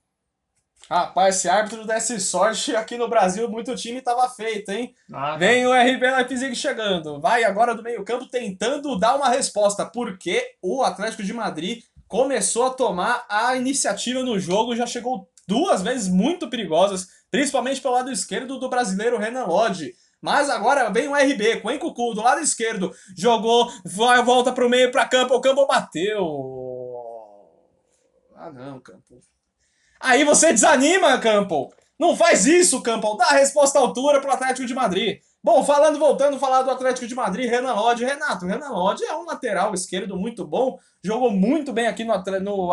Rapaz, 0.89 1.37
se 1.37 1.49
árbitro 1.49 1.85
desse 1.85 2.19
sorte 2.19 2.75
aqui 2.77 2.97
no 2.97 3.07
Brasil, 3.07 3.49
muito 3.49 3.75
time 3.75 4.01
tava 4.01 4.29
feito, 4.29 4.69
hein? 4.69 4.93
Ah, 5.11 5.35
Vem 5.37 5.65
o 5.65 5.73
RB 5.73 5.99
Leipzig 5.99 6.55
chegando. 6.55 7.19
Vai 7.19 7.43
agora 7.43 7.73
do 7.73 7.81
meio-campo 7.81 8.27
tentando 8.27 8.97
dar 8.99 9.15
uma 9.15 9.29
resposta, 9.29 9.85
porque 9.85 10.43
o 10.61 10.83
Atlético 10.83 11.23
de 11.23 11.33
Madrid 11.33 11.83
começou 12.07 12.65
a 12.65 12.69
tomar 12.69 13.25
a 13.27 13.55
iniciativa 13.55 14.21
no 14.21 14.39
jogo, 14.39 14.75
já 14.75 14.85
chegou 14.85 15.27
duas 15.47 15.81
vezes 15.81 16.07
muito 16.07 16.49
perigosas, 16.49 17.07
principalmente 17.31 17.81
pelo 17.81 17.95
lado 17.95 18.11
esquerdo 18.11 18.59
do 18.59 18.69
brasileiro 18.69 19.17
Renan 19.17 19.45
Lodge. 19.45 19.93
Mas 20.21 20.49
agora 20.49 20.89
vem 20.89 21.07
o 21.07 21.15
RB 21.15 21.61
com 21.61 21.67
o 21.67 21.71
Encucu 21.71 22.13
do 22.13 22.21
lado 22.21 22.41
esquerdo. 22.41 22.91
Jogou, 23.15 23.71
vai, 23.85 24.23
volta 24.23 24.51
pro 24.51 24.69
meio, 24.69 24.91
pra 24.91 25.07
campo. 25.07 25.35
O 25.35 25.41
campo 25.41 25.67
bateu. 25.67 26.25
Ah, 28.35 28.51
não, 28.51 28.79
campo. 28.79 29.19
Aí 29.99 30.23
você 30.23 30.51
desanima, 30.51 31.17
campo. 31.19 31.73
Não 31.97 32.15
faz 32.15 32.45
isso, 32.45 32.81
campo. 32.81 33.15
Dá 33.15 33.25
a 33.25 33.35
resposta 33.35 33.79
à 33.79 33.81
altura 33.81 34.19
pro 34.19 34.31
Atlético 34.31 34.67
de 34.67 34.73
Madrid. 34.73 35.19
Bom, 35.45 35.63
falando, 35.63 35.99
voltando 35.99 36.37
a 36.37 36.39
falar 36.39 36.63
do 36.63 36.71
Atlético 36.71 37.05
de 37.05 37.13
Madrid, 37.13 37.47
Renan 37.47 37.75
Lodge. 37.75 38.03
Renato, 38.03 38.47
Renan 38.47 38.69
Lodge 38.69 39.03
é 39.03 39.15
um 39.15 39.25
lateral 39.25 39.75
esquerdo 39.75 40.17
muito 40.17 40.43
bom, 40.43 40.79
jogou 41.03 41.29
muito 41.29 41.71
bem 41.71 41.85
aqui 41.85 42.03
no 42.03 42.13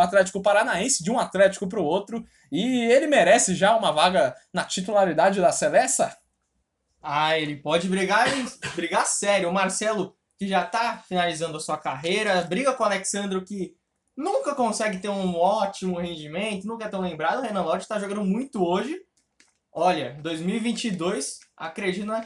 Atlético 0.01 0.41
Paranaense, 0.41 1.05
de 1.05 1.11
um 1.11 1.19
Atlético 1.19 1.69
para 1.69 1.79
o 1.79 1.85
outro, 1.85 2.25
e 2.51 2.91
ele 2.91 3.07
merece 3.07 3.55
já 3.55 3.77
uma 3.77 3.93
vaga 3.93 4.35
na 4.55 4.65
titularidade 4.65 5.39
da 5.39 5.53
Celeste? 5.53 6.03
Ah, 7.03 7.37
ele 7.37 7.57
pode 7.57 7.89
brigar, 7.89 8.29
brigar 8.77 9.07
sério. 9.07 9.49
O 9.49 9.53
Marcelo, 9.53 10.17
que 10.39 10.47
já 10.47 10.65
tá 10.65 11.03
finalizando 11.09 11.57
a 11.57 11.61
sua 11.61 11.77
carreira, 11.77 12.43
briga 12.43 12.73
com 12.73 12.85
o 12.85 12.87
Alexandro, 12.87 13.45
que 13.45 13.75
nunca 14.17 14.55
consegue 14.55 14.99
ter 14.99 15.09
um 15.09 15.35
ótimo 15.37 15.99
rendimento, 15.99 16.67
nunca 16.67 16.85
é 16.85 16.89
tão 16.89 17.01
lembrado. 17.01 17.41
O 17.41 17.43
Renan 17.43 17.63
Lodge 17.63 17.89
tá 17.89 17.99
jogando 17.99 18.25
muito 18.25 18.65
hoje. 18.65 18.97
Olha, 19.73 20.19
2022, 20.23 21.41
acredito 21.57 22.07
na 22.07 22.23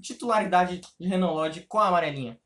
titularidade 0.00 0.80
de 0.98 1.08
Renan 1.08 1.30
Lodge 1.30 1.62
com 1.62 1.78
a 1.78 1.88
amarelinha. 1.88 2.38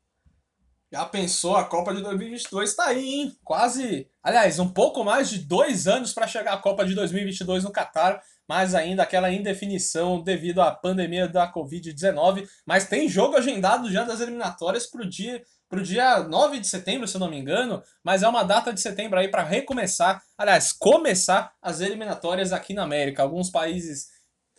Já 0.89 1.05
pensou, 1.05 1.57
a 1.57 1.65
Copa 1.65 1.93
de 1.93 2.01
2022 2.01 2.73
tá 2.75 2.85
aí, 2.85 3.13
hein? 3.15 3.37
Quase, 3.43 4.09
aliás, 4.23 4.57
um 4.57 4.69
pouco 4.69 5.03
mais 5.03 5.29
de 5.29 5.39
dois 5.39 5.85
anos 5.85 6.13
para 6.13 6.27
chegar 6.27 6.53
a 6.53 6.61
Copa 6.61 6.85
de 6.85 6.95
2022 6.95 7.65
no 7.65 7.71
Catar 7.71 8.21
mas 8.47 8.73
ainda 8.73 9.03
aquela 9.03 9.31
indefinição 9.31 10.21
devido 10.21 10.61
à 10.61 10.71
pandemia 10.71 11.27
da 11.27 11.51
Covid-19. 11.51 12.47
Mas 12.65 12.87
tem 12.87 13.09
jogo 13.09 13.35
agendado 13.35 13.91
já 13.91 14.03
das 14.03 14.21
eliminatórias 14.21 14.87
para 14.87 15.01
o 15.01 15.09
dia, 15.09 15.43
pro 15.67 15.83
dia 15.83 16.19
9 16.19 16.59
de 16.59 16.67
setembro, 16.67 17.07
se 17.07 17.15
eu 17.15 17.19
não 17.19 17.29
me 17.29 17.37
engano, 17.37 17.83
mas 18.03 18.23
é 18.23 18.27
uma 18.27 18.43
data 18.43 18.73
de 18.73 18.79
setembro 18.79 19.19
aí 19.19 19.27
para 19.27 19.43
recomeçar, 19.43 20.21
aliás, 20.37 20.71
começar 20.71 21.51
as 21.61 21.81
eliminatórias 21.81 22.53
aqui 22.53 22.73
na 22.73 22.83
América. 22.83 23.21
Alguns 23.21 23.49
países, 23.49 24.07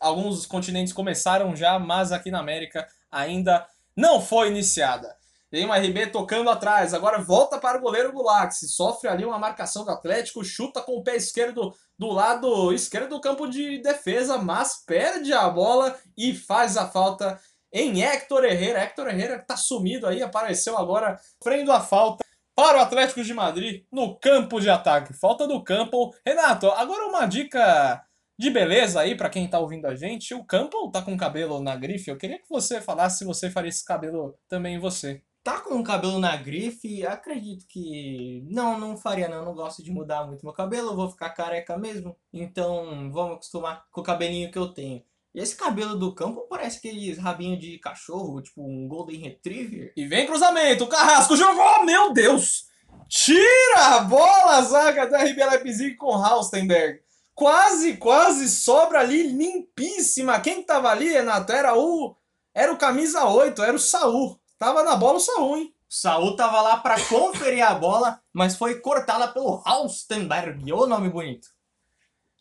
alguns 0.01 0.45
continentes 0.45 0.93
começaram 0.93 1.57
já, 1.57 1.79
mas 1.79 2.13
aqui 2.13 2.31
na 2.31 2.41
América 2.41 2.87
ainda 3.11 3.67
não 3.97 4.21
foi 4.21 4.49
iniciada. 4.49 5.17
Tem 5.51 5.65
uma 5.65 5.79
RB 5.79 6.09
tocando 6.09 6.51
atrás, 6.51 6.93
agora 6.93 7.23
volta 7.23 7.59
para 7.59 7.79
o 7.79 7.81
goleiro 7.81 8.13
Gulax, 8.13 8.61
sofre 8.69 9.09
ali 9.09 9.25
uma 9.25 9.39
marcação 9.39 9.83
do 9.83 9.91
Atlético, 9.91 10.45
chuta 10.45 10.83
com 10.83 10.93
o 10.93 11.03
pé 11.03 11.17
esquerdo 11.17 11.75
do 11.99 12.09
lado 12.09 12.73
esquerdo 12.73 13.11
do 13.11 13.21
campo 13.21 13.49
de 13.49 13.79
defesa, 13.83 14.39
mas 14.39 14.85
perde 14.87 15.33
a 15.33 15.49
bola 15.49 15.99
e 16.17 16.35
faz 16.35 16.77
a 16.77 16.87
falta 16.87 17.41
em 17.73 18.03
Héctor 18.03 18.45
Herrera. 18.45 18.81
Héctor 18.81 19.09
Herrera 19.09 19.45
tá 19.45 19.57
sumido 19.57 20.07
aí, 20.07 20.23
apareceu 20.23 20.79
agora, 20.79 21.19
frendo 21.43 21.73
a 21.73 21.81
falta 21.81 22.25
para 22.55 22.79
o 22.79 22.81
Atlético 22.81 23.23
de 23.23 23.35
Madrid 23.35 23.85
no 23.93 24.19
campo 24.19 24.61
de 24.61 24.71
ataque. 24.71 25.13
Falta 25.13 25.47
do 25.47 25.63
campo. 25.63 26.15
Renato, 26.25 26.69
agora 26.71 27.07
uma 27.07 27.27
dica 27.27 28.03
de 28.39 28.51
beleza 28.51 29.01
aí 29.01 29.17
para 29.17 29.31
quem 29.31 29.49
tá 29.49 29.59
ouvindo 29.59 29.87
a 29.87 29.95
gente. 29.95 30.35
O 30.35 30.45
campo 30.45 30.91
tá 30.91 31.03
com 31.03 31.17
cabelo 31.17 31.61
na 31.61 31.75
grife. 31.75 32.11
Eu 32.11 32.17
queria 32.17 32.39
que 32.39 32.49
você 32.49 32.81
falasse 32.81 33.19
se 33.19 33.25
você 33.25 33.51
faria 33.51 33.69
esse 33.69 33.85
cabelo 33.85 34.39
também 34.49 34.77
em 34.77 34.79
você 34.79 35.23
tá 35.43 35.61
com 35.61 35.79
o 35.79 35.85
cabelo 35.85 36.19
na 36.19 36.37
grife, 36.37 37.07
acredito 37.07 37.67
que. 37.67 38.45
Não, 38.49 38.79
não 38.79 38.97
faria 38.97 39.29
não. 39.29 39.45
Não 39.45 39.55
gosto 39.55 39.83
de 39.83 39.91
mudar 39.91 40.27
muito 40.27 40.45
meu 40.45 40.53
cabelo, 40.53 40.91
eu 40.91 40.97
vou 40.97 41.11
ficar 41.11 41.31
careca 41.31 41.77
mesmo. 41.79 42.17
Então 42.33 43.11
vamos 43.11 43.37
acostumar 43.37 43.87
com 43.91 44.01
o 44.01 44.05
cabelinho 44.05 44.51
que 44.51 44.59
eu 44.59 44.69
tenho. 44.69 45.03
E 45.35 45.41
esse 45.41 45.57
cabelo 45.57 45.97
do 45.97 46.15
campo 46.15 46.47
parece 46.49 46.79
aqueles 46.79 47.19
rabinho 47.19 47.59
de 47.59 47.79
cachorro, 47.79 48.43
tipo 48.43 48.63
um 48.63 48.89
Golden 48.89 49.21
Retriever. 49.21 49.93
E 49.97 50.07
vem 50.07 50.27
cruzamento, 50.27 50.85
o 50.85 50.89
Carrasco 50.89 51.37
jogou, 51.37 51.85
meu 51.85 52.13
Deus! 52.13 52.67
Tira 53.09 53.97
a 53.97 54.01
bola, 54.01 54.61
zaga 54.63 55.07
do 55.07 55.17
RB 55.17 55.45
Leipzig 55.45 55.97
com 55.97 56.13
Haustenberg. 56.13 57.01
Quase, 57.35 57.97
quase 57.97 58.49
sobra 58.49 59.01
ali, 59.01 59.23
limpíssima. 59.23 60.41
Quem 60.41 60.63
tava 60.63 60.91
ali, 60.91 61.09
Renato? 61.09 61.53
Era 61.53 61.79
o. 61.79 62.17
Era 62.53 62.73
o 62.73 62.77
camisa 62.77 63.25
8, 63.25 63.63
era 63.63 63.77
o 63.77 63.79
Saul. 63.79 64.39
Tava 64.59 64.83
na 64.83 64.97
bola 64.97 65.19
o 65.19 65.21
Saul, 65.21 65.57
hein? 65.57 65.75
O 65.89 65.95
Saul 65.95 66.37
tava 66.37 66.61
lá 66.61 66.77
para 66.79 67.01
conferir 67.07 67.65
a 67.65 67.75
bola, 67.75 68.21
mas 68.33 68.57
foi 68.57 68.81
cortada 68.81 69.29
pelo 69.29 69.63
Haustenberg. 69.65 70.73
Ô 70.73 70.87
nome 70.87 71.09
bonito. 71.09 71.49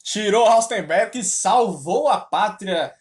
Tirou 0.03 0.45
o 0.45 0.49
Haustenberg 0.49 1.19
e 1.19 1.23
salvou 1.23 2.07
a 2.07 2.19
pátria 2.19 2.93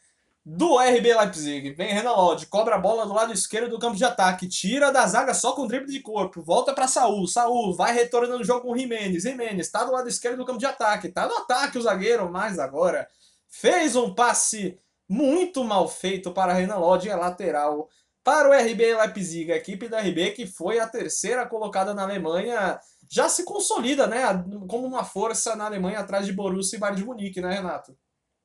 do 0.45 0.79
RB 0.79 1.13
Leipzig. 1.13 1.71
Vem 1.73 1.93
Renan 1.93 2.13
Lodge, 2.13 2.47
cobra 2.47 2.77
a 2.77 2.79
bola 2.79 3.05
do 3.07 3.13
lado 3.13 3.33
esquerdo 3.33 3.71
do 3.71 3.79
campo 3.81 3.97
de 3.97 4.05
ataque, 4.05 4.47
tira 4.47 4.93
da 4.93 5.05
zaga 5.07 5.35
só 5.35 5.53
com 5.53 5.67
drible 5.67 5.91
de 5.91 6.01
corpo, 6.01 6.43
volta 6.43 6.73
para 6.73 6.87
Saul. 6.87 7.27
Saul 7.27 7.75
vai 7.75 7.93
retornando 7.93 8.43
o 8.43 8.45
jogo 8.45 8.61
com 8.61 8.73
o 8.73 8.79
Jimenez. 8.79 9.25
Jimenez 9.25 9.67
está 9.67 9.83
do 9.83 9.93
lado 9.93 10.09
esquerdo 10.09 10.37
do 10.37 10.45
campo 10.45 10.61
de 10.61 10.67
ataque, 10.67 11.09
tá 11.09 11.27
no 11.27 11.39
ataque 11.39 11.79
o 11.79 11.83
zagueiro, 11.83 12.31
mas 12.31 12.61
agora 12.61 13.09
fez 13.49 13.97
um 13.97 14.15
passe 14.15 14.79
muito 15.09 15.65
mal 15.65 15.89
feito 15.89 16.31
para 16.31 16.53
Renan 16.53 16.77
Lodge, 16.77 17.09
é 17.09 17.17
lateral 17.17 17.89
para 18.27 18.49
o 18.49 18.53
RB 18.53 18.93
Leipzig, 18.93 19.53
a 19.53 19.57
equipe 19.57 19.89
da 19.89 20.01
RB 20.01 20.33
que 20.33 20.49
foi 20.49 20.81
a 20.81 20.89
terceira 20.89 21.47
colocada 21.47 21.95
na 21.95 22.03
Alemanha, 22.03 22.77
já 23.09 23.29
se 23.29 23.45
consolida, 23.45 24.09
né, 24.09 24.23
como 24.69 24.85
uma 24.85 25.05
força 25.05 25.55
na 25.55 25.67
Alemanha 25.67 26.01
atrás 26.01 26.27
de 26.27 26.33
Borussia 26.33 26.77
e 26.77 26.81
Bayern 26.81 27.01
de 27.01 27.07
Munique, 27.07 27.41
né, 27.41 27.55
Renato? 27.55 27.97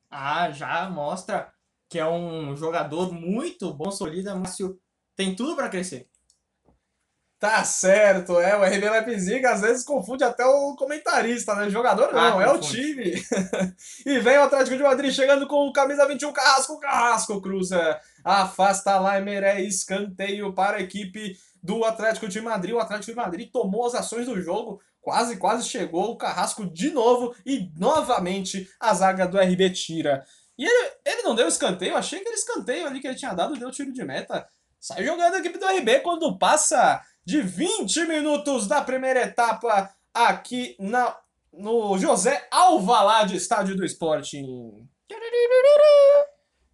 Ah, 0.08 0.52
já 0.52 0.88
mostra 0.88 1.52
que 1.90 1.98
é 1.98 2.08
um 2.08 2.56
jogador 2.56 3.12
muito 3.12 3.74
bom, 3.74 3.90
solida, 3.90 4.36
Márcio 4.36 4.80
tem 5.16 5.36
tudo 5.36 5.56
para 5.56 5.68
crescer. 5.68 6.08
Tá 7.42 7.64
certo, 7.64 8.40
é. 8.40 8.56
O 8.56 8.64
RB 8.64 8.88
Leipzig 8.88 9.44
às 9.48 9.62
vezes 9.62 9.84
confunde 9.84 10.24
até 10.24 10.46
o 10.46 10.76
comentarista, 10.76 11.56
né? 11.56 11.66
O 11.66 11.72
jogador 11.72 12.14
não, 12.14 12.38
ah, 12.38 12.44
é 12.44 12.50
o 12.52 12.60
time. 12.60 13.14
e 14.06 14.20
vem 14.20 14.38
o 14.38 14.44
Atlético 14.44 14.78
de 14.78 14.84
Madrid 14.84 15.12
chegando 15.12 15.48
com 15.48 15.68
o 15.68 15.74
camisa 15.74 16.08
21, 16.08 16.32
Carrasco, 16.32 16.80
Carrasco 16.80 17.42
cruza. 17.42 18.00
Afasta 18.24 19.00
Laimer, 19.00 19.44
é 19.44 19.60
escanteio 19.60 20.54
para 20.54 20.78
a 20.78 20.82
equipe 20.82 21.36
do 21.64 21.84
Atlético 21.84 22.28
de 22.28 22.40
Madrid. 22.40 22.76
O 22.76 22.80
Atlético 22.80 23.12
de 23.12 23.18
Madrid 23.18 23.50
tomou 23.52 23.88
as 23.88 23.96
ações 23.96 24.28
do 24.28 24.40
jogo, 24.40 24.80
quase, 25.02 25.38
quase 25.38 25.68
chegou. 25.68 26.12
O 26.12 26.18
Carrasco 26.18 26.72
de 26.72 26.92
novo 26.92 27.36
e 27.44 27.72
novamente 27.76 28.70
a 28.80 28.94
zaga 28.94 29.28
do 29.28 29.40
RB 29.40 29.72
tira. 29.72 30.24
E 30.60 30.64
ele, 30.64 30.92
ele 31.04 31.24
não 31.24 31.34
deu 31.34 31.48
escanteio, 31.48 31.98
achei 31.98 32.20
que 32.20 32.30
ele 32.30 32.36
escanteio 32.36 32.86
ali 32.86 33.00
que 33.00 33.08
ele 33.08 33.16
tinha 33.16 33.34
dado, 33.34 33.58
deu 33.58 33.72
tiro 33.72 33.92
de 33.92 34.04
meta. 34.04 34.48
Sai 34.80 35.04
jogando 35.04 35.36
a 35.36 35.40
equipe 35.40 35.58
do 35.58 35.66
RB 35.66 36.00
quando 36.00 36.38
passa 36.38 37.02
de 37.26 37.42
20 37.42 38.08
minutos 38.08 38.68
da 38.68 38.82
primeira 38.82 39.22
etapa 39.22 39.94
aqui 40.14 40.76
na, 40.80 41.16
no 41.54 41.98
José 41.98 42.48
Alvalade, 42.52 43.36
estádio 43.36 43.76
do 43.76 43.86
Sporting. 43.86 44.88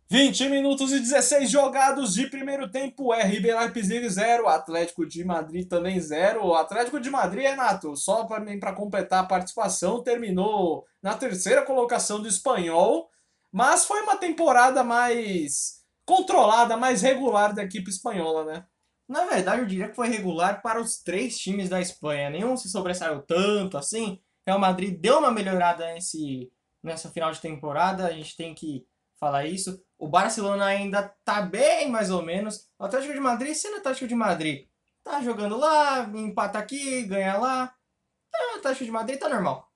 20 0.09 0.47
minutos 0.47 0.93
e 0.93 0.99
16 0.99 1.49
jogados 1.49 2.13
de 2.13 2.27
primeiro 2.27 2.71
tempo, 2.71 3.11
RB 3.11 3.53
Leipzig 3.53 4.07
0, 4.07 4.47
Atlético 4.47 5.05
de 5.05 5.23
Madrid 5.25 5.67
também 5.67 5.99
0. 5.99 6.45
O 6.45 6.55
Atlético 6.55 6.97
de 6.99 7.09
Madrid, 7.09 7.43
Renato, 7.43 7.93
só 7.97 8.23
para 8.23 8.73
completar 8.73 9.23
a 9.23 9.27
participação, 9.27 10.01
terminou 10.01 10.85
na 11.03 11.13
terceira 11.13 11.61
colocação 11.63 12.21
do 12.21 12.27
espanhol, 12.27 13.09
mas 13.51 13.85
foi 13.85 14.01
uma 14.01 14.15
temporada 14.15 14.81
mais 14.81 15.83
controlada, 16.05 16.77
mais 16.77 17.01
regular 17.01 17.53
da 17.53 17.63
equipe 17.63 17.89
espanhola, 17.89 18.45
né? 18.45 18.65
Na 19.07 19.25
verdade, 19.25 19.61
eu 19.61 19.65
diria 19.65 19.87
que 19.87 19.95
foi 19.95 20.09
regular 20.09 20.61
para 20.61 20.81
os 20.81 21.01
três 21.01 21.37
times 21.37 21.69
da 21.69 21.79
Espanha. 21.79 22.29
Nenhum 22.29 22.57
se 22.57 22.69
sobressaiu 22.69 23.21
tanto 23.21 23.77
assim. 23.77 24.19
Real 24.45 24.59
Madrid 24.59 24.99
deu 24.99 25.19
uma 25.19 25.31
melhorada 25.31 25.93
nesse, 25.93 26.51
nessa 26.83 27.09
final 27.09 27.31
de 27.31 27.39
temporada, 27.39 28.05
a 28.05 28.11
gente 28.11 28.35
tem 28.35 28.53
que 28.53 28.85
falar 29.19 29.45
isso. 29.45 29.81
O 29.97 30.07
Barcelona 30.07 30.65
ainda 30.65 31.13
tá 31.23 31.41
bem, 31.41 31.89
mais 31.89 32.09
ou 32.09 32.21
menos. 32.21 32.69
O 32.77 32.85
Atlético 32.85 33.13
de 33.13 33.19
Madrid, 33.19 33.53
sendo 33.55 33.77
Atlético 33.77 34.07
de 34.07 34.15
Madrid, 34.15 34.67
tá 35.03 35.21
jogando 35.21 35.57
lá, 35.57 36.03
empata 36.13 36.59
aqui, 36.59 37.03
ganha 37.03 37.37
lá. 37.37 37.73
Então, 38.27 38.55
o 38.55 38.57
Atlético 38.59 38.85
de 38.85 38.91
Madrid 38.91 39.19
tá 39.19 39.29
normal. 39.29 39.67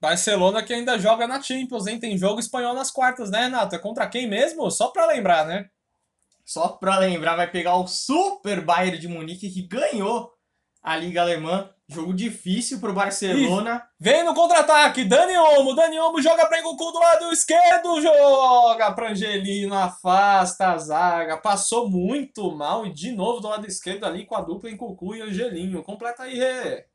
Barcelona 0.00 0.62
que 0.62 0.74
ainda 0.74 0.98
joga 0.98 1.26
na 1.26 1.40
Champions, 1.40 1.86
hein? 1.86 1.98
Tem 1.98 2.18
jogo 2.18 2.40
espanhol 2.40 2.74
nas 2.74 2.90
quartas, 2.90 3.30
né, 3.30 3.44
Renato? 3.44 3.74
É 3.74 3.78
contra 3.78 4.06
quem 4.06 4.28
mesmo? 4.28 4.70
Só 4.70 4.88
pra 4.88 5.06
lembrar, 5.06 5.46
né? 5.46 5.70
Só 6.44 6.68
para 6.68 6.98
lembrar, 6.98 7.36
vai 7.36 7.50
pegar 7.50 7.76
o 7.76 7.86
Super 7.86 8.60
Bayern 8.60 8.98
de 8.98 9.08
Munique 9.08 9.50
que 9.50 9.62
ganhou 9.62 10.30
a 10.82 10.96
Liga 10.96 11.22
Alemã. 11.22 11.70
Jogo 11.86 12.14
difícil 12.14 12.80
pro 12.80 12.94
Barcelona. 12.94 13.86
E 14.00 14.04
vem 14.04 14.24
no 14.24 14.34
contra-ataque, 14.34 15.04
Dani 15.04 15.36
Olmo. 15.36 15.74
Dani 15.74 15.98
Olmo 15.98 16.20
joga 16.20 16.46
pra 16.46 16.58
Engucu 16.58 16.92
do 16.92 16.98
lado 16.98 17.30
esquerdo, 17.30 18.00
joga 18.00 18.90
pra 18.92 19.10
Angelino, 19.10 19.74
afasta 19.74 20.68
a 20.72 20.78
zaga. 20.78 21.36
Passou 21.36 21.88
muito 21.90 22.54
mal 22.54 22.86
e 22.86 22.92
de 22.92 23.12
novo 23.12 23.40
do 23.40 23.48
lado 23.48 23.66
esquerdo 23.66 24.04
ali 24.04 24.24
com 24.24 24.34
a 24.34 24.40
dupla 24.40 24.70
em 24.70 24.76
Cucu 24.76 25.14
e 25.14 25.20
Angelinho. 25.20 25.82
Completa 25.82 26.22
aí, 26.22 26.38
Rê. 26.38 26.86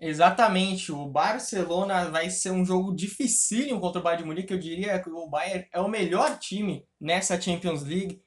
Exatamente, 0.00 0.90
o 0.90 1.06
Barcelona 1.06 2.06
vai 2.06 2.30
ser 2.30 2.50
um 2.50 2.64
jogo 2.64 2.94
dificílimo 2.94 3.80
contra 3.80 4.00
o 4.00 4.02
Bayern 4.02 4.22
de 4.22 4.28
Munique. 4.28 4.52
Eu 4.52 4.58
diria 4.58 4.98
que 4.98 5.10
o 5.10 5.28
Bayern 5.28 5.68
é 5.72 5.78
o 5.78 5.88
melhor 5.88 6.38
time 6.38 6.84
nessa 6.98 7.40
Champions 7.40 7.82
League. 7.82 8.22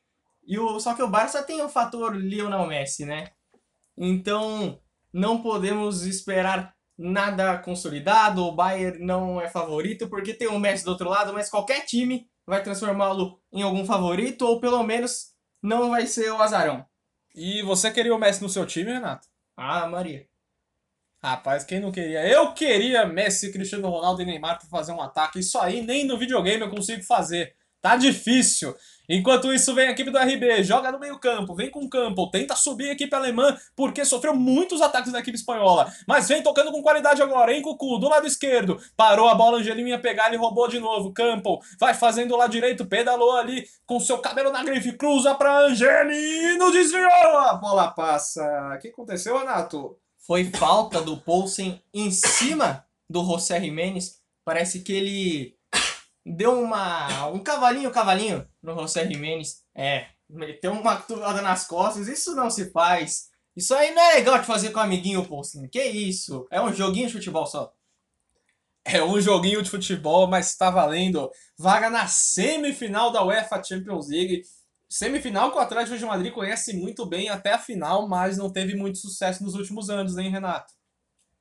E 0.46 0.60
o, 0.60 0.80
só 0.80 0.94
que 0.94 1.02
o 1.02 1.08
Barça 1.08 1.42
tem 1.44 1.62
o 1.62 1.70
fator 1.70 2.16
Lionel 2.16 2.68
Messi, 2.68 3.06
né? 3.06 3.32
Então 3.98 4.80
não 5.12 5.42
podemos 5.42 6.06
esperar 6.06 6.76
nada 6.98 7.58
consolidado. 7.60 8.44
O 8.44 8.52
Bayern 8.52 9.04
não 9.06 9.40
é 9.42 9.48
favorito 9.48 10.08
porque 10.08 10.34
tem 10.34 10.48
o 10.48 10.60
Messi 10.60 10.84
do 10.84 10.92
outro 10.92 11.10
lado, 11.10 11.34
mas 11.34 11.50
qualquer 11.50 11.86
time 11.86 12.28
vai 12.46 12.62
transformá-lo 12.62 13.40
em 13.52 13.62
algum 13.62 13.86
favorito 13.86 14.46
ou 14.46 14.60
pelo 14.60 14.84
menos 14.84 15.34
não 15.62 15.90
vai 15.90 16.08
ser 16.08 16.32
o 16.32 16.42
azarão. 16.42 16.86
E 17.34 17.62
você 17.64 17.90
queria 17.92 18.14
o 18.14 18.20
Messi 18.20 18.42
no 18.42 18.50
seu 18.50 18.66
time, 18.66 18.92
Renato? 18.92 19.28
Ah, 19.56 19.88
Maria. 19.88 20.28
Rapaz, 21.22 21.64
quem 21.64 21.80
não 21.80 21.92
queria? 21.92 22.28
Eu 22.28 22.54
queria 22.54 23.06
Messi, 23.06 23.52
Cristiano 23.52 23.90
Ronaldo 23.90 24.22
e 24.22 24.26
Neymar 24.26 24.60
para 24.60 24.68
fazer 24.68 24.92
um 24.92 25.02
ataque. 25.02 25.40
Isso 25.40 25.58
aí 25.58 25.82
nem 25.82 26.06
no 26.06 26.18
videogame 26.18 26.64
eu 26.64 26.70
consigo 26.70 27.02
fazer. 27.04 27.56
Tá 27.82 27.96
difícil. 27.96 28.76
Enquanto 29.08 29.52
isso, 29.52 29.74
vem 29.76 29.88
a 29.88 29.92
equipe 29.92 30.10
do 30.10 30.18
RB, 30.18 30.64
joga 30.64 30.92
no 30.92 31.00
meio 31.00 31.20
campo, 31.20 31.54
vem 31.54 31.70
com 31.70 31.82
o 31.82 31.90
campo, 31.90 32.32
tenta 32.32 32.56
subir 32.56 32.90
a 32.90 32.94
equipe 32.94 33.14
alemã, 33.14 33.58
porque 33.76 34.06
sofreu 34.06 34.34
muitos 34.34 34.82
ataques 34.82 35.12
da 35.12 35.20
equipe 35.20 35.38
espanhola. 35.38 35.92
Mas 36.08 36.30
vem 36.30 36.42
tocando 36.42 36.72
com 36.72 36.82
qualidade 36.82 37.22
agora, 37.22 37.54
hein, 37.54 37.62
Cucu, 37.62 37.98
do 37.98 38.08
lado 38.08 38.26
esquerdo. 38.26 38.80
Parou 38.96 39.28
a 39.28 39.36
bola, 39.36 39.58
Angelinho 39.58 39.90
ia 39.90 40.00
pegar, 40.00 40.28
ele 40.28 40.38
roubou 40.38 40.68
de 40.68 40.80
novo. 40.80 41.12
Campo, 41.12 41.62
vai 41.80 41.94
fazendo 41.94 42.38
lado 42.38 42.52
direito, 42.52 42.86
pedalou 42.86 43.36
ali 43.36 43.68
com 43.86 44.00
seu 44.00 44.20
cabelo 44.20 44.52
na 44.52 44.64
grife, 44.64 44.94
cruza 44.94 45.36
pra 45.36 45.66
Angelino, 45.66 46.72
desviou, 46.72 47.38
a 47.38 47.56
bola 47.56 47.92
passa. 47.92 48.44
O 48.76 48.80
que 48.80 48.88
aconteceu, 48.88 49.38
Renato? 49.38 49.98
Foi 50.26 50.46
falta 50.46 51.02
do 51.02 51.18
Poulsen 51.18 51.82
em 51.94 52.10
cima 52.10 52.86
do 53.10 53.26
José 53.26 53.60
Jiménez. 53.60 54.22
Parece 54.46 54.80
que 54.80 54.94
ele 54.94 55.58
deu 56.26 56.60
uma 56.62 57.28
um 57.28 57.40
cavalinho, 57.40 57.92
cavalinho 57.92 58.48
no 58.62 58.74
José 58.74 59.08
Jiménez. 59.08 59.64
É, 59.76 60.08
meteu 60.30 60.72
uma 60.72 60.98
cotovelada 60.98 61.42
nas 61.42 61.68
costas. 61.68 62.08
Isso 62.08 62.36
não 62.36 62.50
se 62.50 62.72
faz. 62.72 63.30
Isso 63.56 63.74
aí 63.76 63.94
não 63.94 64.02
é 64.02 64.16
legal 64.16 64.40
de 64.40 64.46
fazer 64.46 64.72
com 64.72 64.80
o 64.80 64.84
amiguinho, 64.84 65.26
Poulsen. 65.26 65.68
Que 65.68 65.84
isso? 65.84 66.48
É 66.50 66.62
um 66.62 66.74
joguinho 66.74 67.08
de 67.08 67.14
futebol 67.14 67.46
só. 67.46 67.72
É 68.86 69.02
um 69.02 69.20
joguinho 69.22 69.62
de 69.62 69.70
futebol, 69.70 70.28
mas 70.28 70.50
está 70.50 70.70
valendo. 70.70 71.32
Vaga 71.58 71.90
na 71.90 72.08
semifinal 72.08 73.12
da 73.12 73.24
UEFA 73.24 73.64
Champions 73.64 74.10
League. 74.10 74.44
Semifinal 74.90 75.52
que 75.52 75.58
o 75.58 75.62
Atlético 75.62 75.98
de 75.98 76.06
Madrid 76.06 76.34
conhece 76.34 76.74
muito 76.74 77.06
bem 77.06 77.30
até 77.30 77.54
a 77.54 77.58
final, 77.58 78.08
mas 78.08 78.38
não 78.38 78.52
teve 78.52 78.76
muito 78.76 78.98
sucesso 78.98 79.44
nos 79.44 79.56
últimos 79.56 79.90
anos, 79.90 80.18
hein, 80.18 80.30
Renato? 80.30 80.74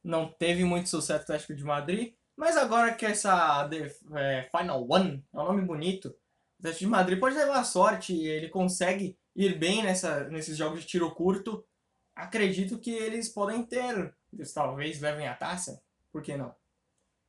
Não 0.04 0.30
teve 0.32 0.64
muito 0.64 0.88
sucesso 0.88 1.20
o 1.20 1.22
Atlético 1.22 1.54
de 1.54 1.64
Madrid, 1.64 2.14
mas 2.36 2.56
agora 2.56 2.94
que 2.94 3.06
essa 3.06 3.68
The, 3.68 3.90
é, 4.14 4.48
Final 4.50 4.86
One 4.88 5.24
é 5.32 5.38
um 5.38 5.44
nome 5.44 5.62
bonito, 5.62 6.08
o 6.08 6.14
Atlético 6.60 6.84
de 6.84 6.86
Madrid 6.86 7.20
pode 7.20 7.36
levar 7.36 7.64
sorte 7.64 8.14
e 8.14 8.26
ele 8.26 8.48
consegue 8.48 9.18
ir 9.34 9.58
bem 9.58 9.82
nessa, 9.82 10.24
nesses 10.28 10.56
jogos 10.56 10.80
de 10.80 10.86
tiro 10.86 11.10
curto. 11.14 11.64
Acredito 12.14 12.78
que 12.78 12.90
eles 12.90 13.28
podem 13.28 13.64
ter, 13.64 14.14
eles 14.32 14.52
talvez 14.52 15.00
levem 15.00 15.26
a 15.26 15.34
taça, 15.34 15.82
por 16.12 16.22
que 16.22 16.36
não? 16.36 16.54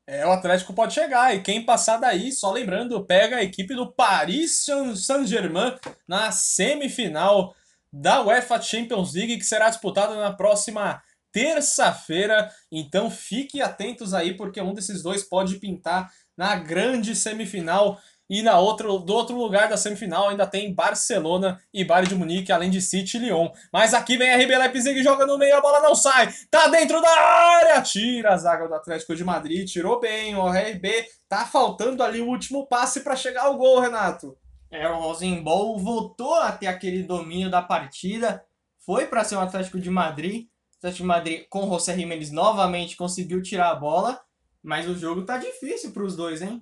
É, 0.06 0.26
o 0.26 0.32
Atlético 0.32 0.74
pode 0.74 0.94
chegar, 0.94 1.34
e 1.34 1.42
quem 1.42 1.66
passar 1.66 1.98
daí, 1.98 2.32
só 2.32 2.52
lembrando, 2.52 3.06
pega 3.06 3.38
a 3.38 3.44
equipe 3.44 3.74
do 3.74 3.90
Paris 3.90 4.66
Saint-Germain 4.98 5.78
na 6.06 6.30
semifinal 6.30 7.56
da 7.92 8.22
UEFA 8.22 8.62
Champions 8.62 9.14
League, 9.14 9.38
que 9.38 9.46
será 9.46 9.70
disputada 9.70 10.16
na 10.16 10.34
próxima 10.34 11.02
terça-feira. 11.34 12.50
Então 12.72 13.12
fiquem 13.12 13.62
atentos 13.62 14.14
aí, 14.14 14.38
porque 14.38 14.62
um 14.62 14.74
desses 14.74 15.04
dois 15.04 15.24
pode 15.24 15.58
pintar 15.58 16.10
na 16.38 16.56
grande 16.56 17.16
semifinal. 17.16 18.00
E 18.30 18.42
na 18.42 18.58
outro, 18.58 19.00
do 19.00 19.14
outro 19.14 19.36
lugar 19.36 19.68
da 19.68 19.76
semifinal 19.76 20.30
ainda 20.30 20.48
tem 20.48 20.74
Barcelona 20.74 21.62
e 21.74 21.84
Bayern 21.84 22.08
de 22.08 22.16
Munique, 22.16 22.54
além 22.54 22.70
de 22.70 22.82
City 22.82 23.18
e 23.18 23.20
Lyon. 23.20 23.50
Mas 23.72 23.94
aqui 23.94 24.16
vem 24.16 24.34
RB 24.34 24.58
Leipzig, 24.58 25.04
joga 25.04 25.26
no 25.26 25.38
meio, 25.38 25.58
a 25.58 25.62
bola 25.62 25.82
não 25.82 25.94
sai. 25.94 26.34
Tá 26.50 26.68
dentro 26.68 27.02
da 27.02 27.10
área, 27.10 27.82
tira 27.82 28.34
a 28.34 28.38
zaga 28.38 28.68
do 28.68 28.74
Atlético 28.74 29.14
de 29.14 29.26
Madrid, 29.26 29.68
tirou 29.68 30.00
bem. 30.00 30.36
O 30.36 30.48
RB 30.48 31.06
tá 31.28 31.46
faltando 31.46 32.02
ali 32.02 32.22
o 32.22 32.28
último 32.28 32.66
passe 32.66 33.02
para 33.02 33.16
chegar 33.16 33.44
ao 33.44 33.58
gol, 33.58 33.82
Renato. 33.82 34.38
É, 34.72 34.88
o 34.90 35.00
Rosenbol 35.00 35.78
voltou 35.78 36.34
a 36.34 36.52
ter 36.52 36.66
aquele 36.66 37.04
domínio 37.04 37.52
da 37.52 37.62
partida, 37.62 38.44
foi 38.80 39.06
para 39.06 39.24
ser 39.24 39.36
o 39.36 39.42
Atlético 39.42 39.80
de 39.80 39.92
Madrid, 39.92 40.48
Atlético 40.84 41.04
de 41.04 41.08
Madrid 41.08 41.46
com 41.50 41.66
o 41.66 41.70
José 41.70 41.96
Jiménez 41.96 42.30
novamente 42.30 42.98
conseguiu 42.98 43.42
tirar 43.42 43.72
a 43.72 43.76
bola, 43.76 44.20
mas 44.62 44.88
o 44.88 44.98
jogo 44.98 45.24
tá 45.24 45.38
difícil 45.38 45.94
para 45.94 46.04
os 46.04 46.14
dois, 46.14 46.42
hein? 46.42 46.62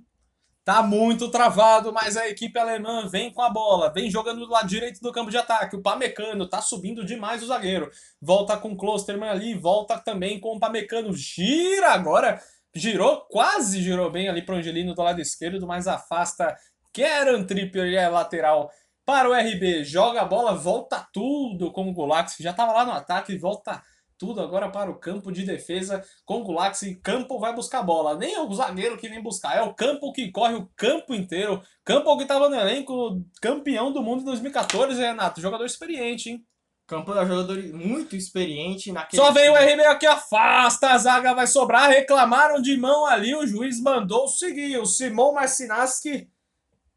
Tá 0.64 0.84
muito 0.84 1.32
travado, 1.32 1.92
mas 1.92 2.16
a 2.16 2.30
equipe 2.30 2.60
alemã 2.60 3.08
vem 3.08 3.34
com 3.34 3.42
a 3.42 3.50
bola, 3.50 3.92
vem 3.92 4.12
jogando 4.12 4.46
do 4.46 4.52
lado 4.52 4.68
direito 4.68 5.02
do 5.02 5.12
campo 5.12 5.32
de 5.32 5.38
ataque. 5.38 5.76
O 5.76 5.82
Pamecano 5.82 6.48
tá 6.48 6.62
subindo 6.62 7.04
demais 7.04 7.42
o 7.42 7.48
zagueiro. 7.48 7.90
Volta 8.22 8.56
com 8.56 8.74
o 8.74 8.78
Klosterman 8.78 9.28
ali, 9.28 9.56
volta 9.56 9.98
também 9.98 10.40
com 10.40 10.56
o 10.56 10.60
Pamecano. 10.60 11.16
Gira 11.16 11.92
agora, 11.92 12.40
girou, 12.76 13.22
quase 13.22 13.82
girou 13.82 14.12
bem 14.12 14.30
ali 14.30 14.44
pro 14.44 14.56
Angelino 14.56 14.94
do 14.94 15.02
lado 15.02 15.20
esquerdo, 15.20 15.66
mas 15.66 15.88
afasta 15.88 16.56
Kieran 16.94 17.44
Trippier, 17.44 17.96
é 17.96 18.08
lateral 18.08 18.70
para 19.04 19.28
o 19.28 19.34
RB. 19.34 19.84
Joga 19.84 20.22
a 20.22 20.26
bola, 20.26 20.54
volta 20.54 21.08
tudo 21.12 21.72
com 21.72 21.90
o 21.90 21.94
Golax, 21.94 22.36
que 22.36 22.44
já 22.44 22.54
tava 22.54 22.72
lá 22.72 22.86
no 22.86 22.92
ataque, 22.92 23.36
volta 23.36 23.82
tudo 24.22 24.40
agora 24.40 24.70
para 24.70 24.92
o 24.92 25.00
campo 25.00 25.32
de 25.32 25.44
defesa 25.44 26.06
com 26.24 26.44
Gulax 26.44 26.84
e 26.84 26.94
Campo 26.94 27.40
vai 27.40 27.56
buscar 27.56 27.80
a 27.80 27.84
bola. 27.84 28.16
Nem 28.16 28.36
é 28.36 28.40
o 28.40 28.54
zagueiro 28.54 28.96
que 28.96 29.10
vem 29.10 29.20
buscar, 29.20 29.58
é 29.58 29.64
o 29.64 29.74
Campo 29.74 30.14
que 30.14 30.30
corre 30.30 30.54
o 30.54 30.70
campo 30.76 31.16
inteiro. 31.16 31.60
Campo 31.84 32.16
que 32.18 32.22
estava 32.22 32.48
no 32.48 32.56
elenco, 32.56 33.20
campeão 33.42 33.92
do 33.92 34.04
mundo 34.04 34.22
em 34.22 34.26
2014, 34.26 35.02
Renato. 35.02 35.42
Jogador 35.42 35.66
experiente, 35.66 36.30
hein? 36.30 36.46
Campo 36.86 37.12
é 37.16 37.26
jogador 37.26 37.58
muito 37.74 38.16
experiente 38.16 38.92
naquele. 38.92 39.20
Só 39.20 39.32
veio 39.32 39.54
o 39.54 39.56
RB 39.56 39.86
aqui, 39.88 40.06
afasta, 40.06 40.92
a 40.92 40.98
zaga 41.00 41.34
vai 41.34 41.48
sobrar. 41.48 41.90
Reclamaram 41.90 42.62
de 42.62 42.78
mão 42.78 43.08
ali, 43.08 43.34
o 43.34 43.48
juiz 43.48 43.82
mandou 43.82 44.28
seguir. 44.28 44.78
O 44.78 44.86
Simon 44.86 45.34
Marcinaski. 45.34 46.30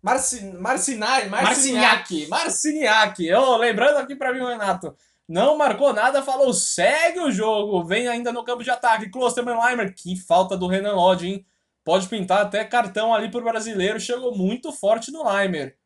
Marci, 0.02 0.44
Marcinai, 0.58 1.30
Marciniak. 1.30 2.26
Marciniak. 2.28 3.32
Oh, 3.32 3.56
lembrando 3.56 3.96
aqui 3.96 4.14
para 4.14 4.34
mim, 4.34 4.44
Renato. 4.44 4.94
Não 5.28 5.56
marcou 5.56 5.92
nada, 5.92 6.22
falou 6.22 6.52
segue 6.52 7.20
o 7.20 7.30
jogo. 7.30 7.84
Vem 7.84 8.08
ainda 8.08 8.32
no 8.32 8.44
campo 8.44 8.62
de 8.62 8.70
ataque. 8.70 9.10
Klosterman 9.10 9.58
Leimer. 9.58 9.94
Que 9.94 10.16
falta 10.16 10.56
do 10.56 10.66
Renan 10.66 10.94
Lodge, 10.94 11.28
hein? 11.28 11.46
Pode 11.82 12.08
pintar 12.08 12.42
até 12.42 12.64
cartão 12.64 13.14
ali 13.14 13.30
pro 13.30 13.42
brasileiro. 13.42 13.98
Chegou 14.00 14.36
muito 14.36 14.72
forte 14.72 15.10
no 15.10 15.28
Leimer. 15.28 15.76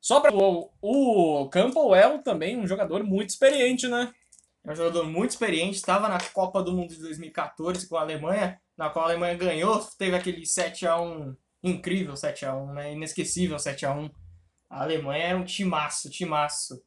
Só 0.00 0.20
para 0.20 0.34
o, 0.34 0.70
o 0.80 1.48
Campbell 1.48 1.94
é 1.94 2.18
também 2.18 2.56
um 2.56 2.66
jogador 2.66 3.02
muito 3.02 3.30
experiente, 3.30 3.88
né? 3.88 4.12
É 4.64 4.72
um 4.72 4.74
jogador 4.74 5.04
muito 5.04 5.30
experiente, 5.30 5.76
estava 5.76 6.08
na 6.08 6.18
Copa 6.32 6.62
do 6.62 6.72
Mundo 6.72 6.94
de 6.94 7.00
2014 7.00 7.88
com 7.88 7.96
a 7.96 8.00
Alemanha, 8.00 8.60
na 8.76 8.90
qual 8.90 9.04
a 9.04 9.08
Alemanha 9.08 9.36
ganhou, 9.36 9.78
teve 9.96 10.16
aquele 10.16 10.44
7 10.44 10.86
a 10.86 11.00
1 11.00 11.36
incrível 11.62 12.16
7 12.16 12.46
a 12.46 12.54
1 12.54 12.72
né? 12.72 12.92
Inesquecível 12.92 13.58
7 13.58 13.86
a 13.86 13.92
1 13.92 14.10
A 14.70 14.82
Alemanha 14.82 15.24
era 15.24 15.38
um 15.38 15.44
timaço, 15.44 16.10
timaço. 16.10 16.82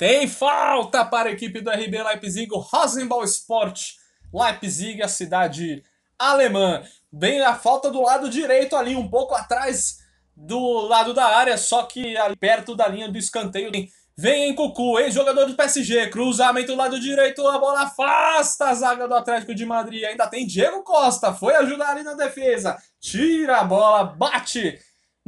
Tem 0.00 0.26
falta 0.26 1.04
para 1.04 1.28
a 1.28 1.32
equipe 1.32 1.60
do 1.60 1.70
RB 1.70 2.02
Leipzig, 2.02 2.50
o 2.54 2.58
Rosenball 2.58 3.22
Sport 3.24 3.96
Leipzig, 4.32 5.02
a 5.02 5.08
cidade 5.08 5.84
alemã. 6.18 6.82
Bem 7.12 7.42
a 7.42 7.54
falta 7.54 7.90
do 7.90 8.00
lado 8.00 8.30
direito 8.30 8.76
ali, 8.76 8.96
um 8.96 9.10
pouco 9.10 9.34
atrás 9.34 9.98
do 10.34 10.86
lado 10.86 11.12
da 11.12 11.26
área, 11.26 11.58
só 11.58 11.82
que 11.82 12.16
ali 12.16 12.34
perto 12.34 12.74
da 12.74 12.88
linha 12.88 13.10
do 13.10 13.18
escanteio. 13.18 13.70
Vem 14.16 14.48
em 14.48 14.54
Cucu, 14.54 14.98
ex-jogador 14.98 15.44
do 15.44 15.54
PSG, 15.54 16.08
cruzamento 16.08 16.68
do 16.68 16.78
lado 16.78 16.98
direito, 16.98 17.46
a 17.46 17.58
bola 17.58 17.82
afasta 17.82 18.70
a 18.70 18.74
zaga 18.74 19.06
do 19.06 19.14
Atlético 19.14 19.54
de 19.54 19.66
Madrid. 19.66 20.04
Ainda 20.04 20.26
tem 20.26 20.46
Diego 20.46 20.82
Costa, 20.82 21.34
foi 21.34 21.54
ajudar 21.56 21.90
ali 21.90 22.02
na 22.02 22.14
defesa, 22.14 22.74
tira 22.98 23.58
a 23.58 23.64
bola, 23.64 24.04
bate 24.04 24.78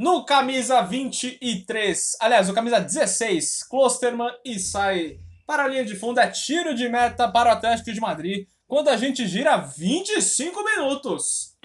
no 0.03 0.25
camisa 0.25 0.81
23, 0.81 2.17
aliás, 2.19 2.49
o 2.49 2.53
camisa 2.53 2.77
16, 2.77 3.63
Klosterman 3.63 4.29
e 4.43 4.59
sai 4.59 5.17
para 5.47 5.63
a 5.63 5.67
linha 5.69 5.85
de 5.85 5.95
fundo. 5.95 6.19
É 6.19 6.27
tiro 6.27 6.75
de 6.75 6.89
meta 6.89 7.25
para 7.31 7.49
o 7.49 7.53
Atlético 7.53 7.93
de 7.93 8.01
Madrid 8.01 8.45
quando 8.67 8.89
a 8.89 8.97
gente 8.97 9.25
gira 9.25 9.55
25 9.55 10.61
minutos. 10.65 11.55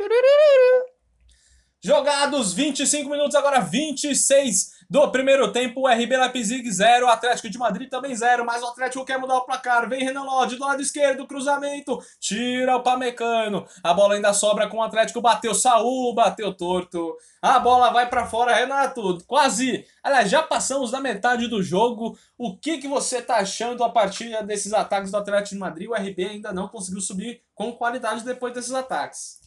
Jogados 1.82 2.54
25 2.54 3.10
minutos, 3.10 3.34
agora 3.34 3.58
26 3.58 4.70
do 4.88 5.10
primeiro 5.10 5.52
tempo. 5.52 5.82
O 5.82 5.88
RB 5.88 6.16
Leipzig 6.16 6.70
0, 6.70 7.08
Atlético 7.08 7.50
de 7.50 7.58
Madrid 7.58 7.88
também 7.88 8.14
0, 8.14 8.44
mas 8.44 8.62
o 8.62 8.66
Atlético 8.66 9.04
quer 9.04 9.18
mudar 9.18 9.36
o 9.36 9.44
placar. 9.44 9.88
Vem 9.88 10.04
Renan 10.04 10.22
Lodge 10.22 10.56
do 10.56 10.64
lado 10.64 10.80
esquerdo, 10.80 11.26
cruzamento, 11.26 11.98
tira 12.18 12.76
o 12.76 12.82
Pamecano. 12.82 13.66
A 13.82 13.92
bola 13.92 14.14
ainda 14.14 14.32
sobra 14.32 14.68
com 14.68 14.78
o 14.78 14.82
Atlético, 14.82 15.20
bateu 15.20 15.54
Saul, 15.54 16.14
bateu 16.14 16.54
torto. 16.54 17.16
A 17.42 17.58
bola 17.58 17.90
vai 17.90 18.08
para 18.08 18.26
fora, 18.26 18.54
Renato. 18.54 19.18
Quase, 19.26 19.84
aliás, 20.02 20.30
já 20.30 20.42
passamos 20.42 20.90
da 20.90 21.00
metade 21.00 21.46
do 21.48 21.62
jogo. 21.62 22.18
O 22.36 22.56
que, 22.56 22.78
que 22.78 22.88
você 22.88 23.20
tá 23.20 23.36
achando 23.36 23.84
a 23.84 23.90
partir 23.90 24.42
desses 24.44 24.72
ataques 24.72 25.10
do 25.10 25.16
Atlético 25.16 25.54
de 25.54 25.60
Madrid? 25.60 25.88
O 25.88 25.94
RB 25.94 26.24
ainda 26.24 26.52
não 26.52 26.68
conseguiu 26.68 27.00
subir 27.00 27.42
com 27.54 27.72
qualidade 27.72 28.24
depois 28.24 28.54
desses 28.54 28.72
ataques 28.72 29.37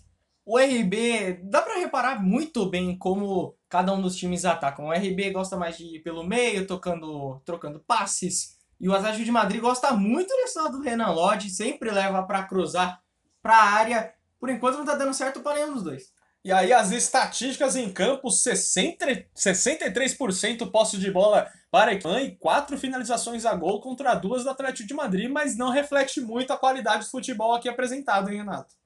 o 0.51 0.57
RB, 0.57 1.39
dá 1.43 1.61
para 1.61 1.79
reparar 1.79 2.21
muito 2.21 2.65
bem 2.65 2.97
como 2.97 3.55
cada 3.69 3.93
um 3.93 4.01
dos 4.01 4.17
times 4.17 4.43
atacam. 4.43 4.87
O 4.87 4.91
RB 4.91 5.31
gosta 5.31 5.55
mais 5.55 5.77
de 5.77 5.85
ir 5.85 5.99
pelo 6.03 6.25
meio, 6.25 6.67
tocando, 6.67 7.41
trocando 7.45 7.79
passes. 7.79 8.57
E 8.77 8.89
o 8.89 8.93
Atlético 8.93 9.23
de 9.23 9.31
Madrid 9.31 9.61
gosta 9.61 9.93
muito 9.93 10.27
desse 10.27 10.59
lado 10.59 10.77
do 10.77 10.83
Renan 10.83 11.11
Lodge, 11.11 11.49
sempre 11.49 11.89
leva 11.89 12.23
para 12.23 12.43
cruzar 12.43 13.01
para 13.41 13.55
a 13.55 13.63
área. 13.63 14.13
Por 14.41 14.49
enquanto 14.49 14.77
não 14.77 14.83
tá 14.83 14.95
dando 14.95 15.13
certo 15.13 15.39
para 15.39 15.55
nenhum 15.55 15.73
dos 15.73 15.83
dois. 15.83 16.11
E 16.43 16.51
aí 16.51 16.73
as 16.73 16.91
estatísticas 16.91 17.77
em 17.77 17.89
campo, 17.89 18.29
60, 18.29 19.05
63% 19.33 20.69
posse 20.69 20.97
de 20.97 21.09
bola 21.09 21.49
para 21.71 21.93
Equan 21.93 22.19
e 22.19 22.35
4 22.35 22.77
finalizações 22.77 23.45
a 23.45 23.55
gol 23.55 23.79
contra 23.79 24.15
duas 24.15 24.43
do 24.43 24.49
Atlético 24.49 24.85
de 24.85 24.93
Madrid, 24.93 25.31
mas 25.31 25.55
não 25.55 25.69
reflete 25.69 26.19
muito 26.19 26.51
a 26.51 26.57
qualidade 26.57 27.05
do 27.05 27.11
futebol 27.11 27.55
aqui 27.55 27.69
apresentado, 27.69 28.29
hein, 28.29 28.39
Renato? 28.39 28.80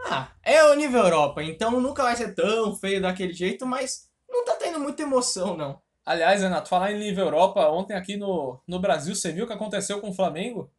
Ah, 0.00 0.30
é 0.42 0.64
o 0.64 0.74
nível 0.74 1.02
Europa, 1.02 1.42
então 1.42 1.80
nunca 1.80 2.02
vai 2.02 2.16
ser 2.16 2.34
tão 2.34 2.74
feio 2.76 3.02
daquele 3.02 3.32
jeito, 3.32 3.66
mas 3.66 4.08
não 4.28 4.44
tá 4.44 4.54
tendo 4.56 4.78
muita 4.78 5.02
emoção, 5.02 5.56
não. 5.56 5.80
Aliás, 6.04 6.40
Renato, 6.40 6.68
falar 6.68 6.92
em 6.92 6.98
nível 6.98 7.26
Europa, 7.26 7.68
ontem 7.68 7.94
aqui 7.94 8.16
no, 8.16 8.60
no 8.66 8.78
Brasil, 8.78 9.14
você 9.14 9.30
viu 9.30 9.44
o 9.44 9.46
que 9.46 9.52
aconteceu 9.52 10.00
com 10.00 10.10
o 10.10 10.14
Flamengo? 10.14 10.72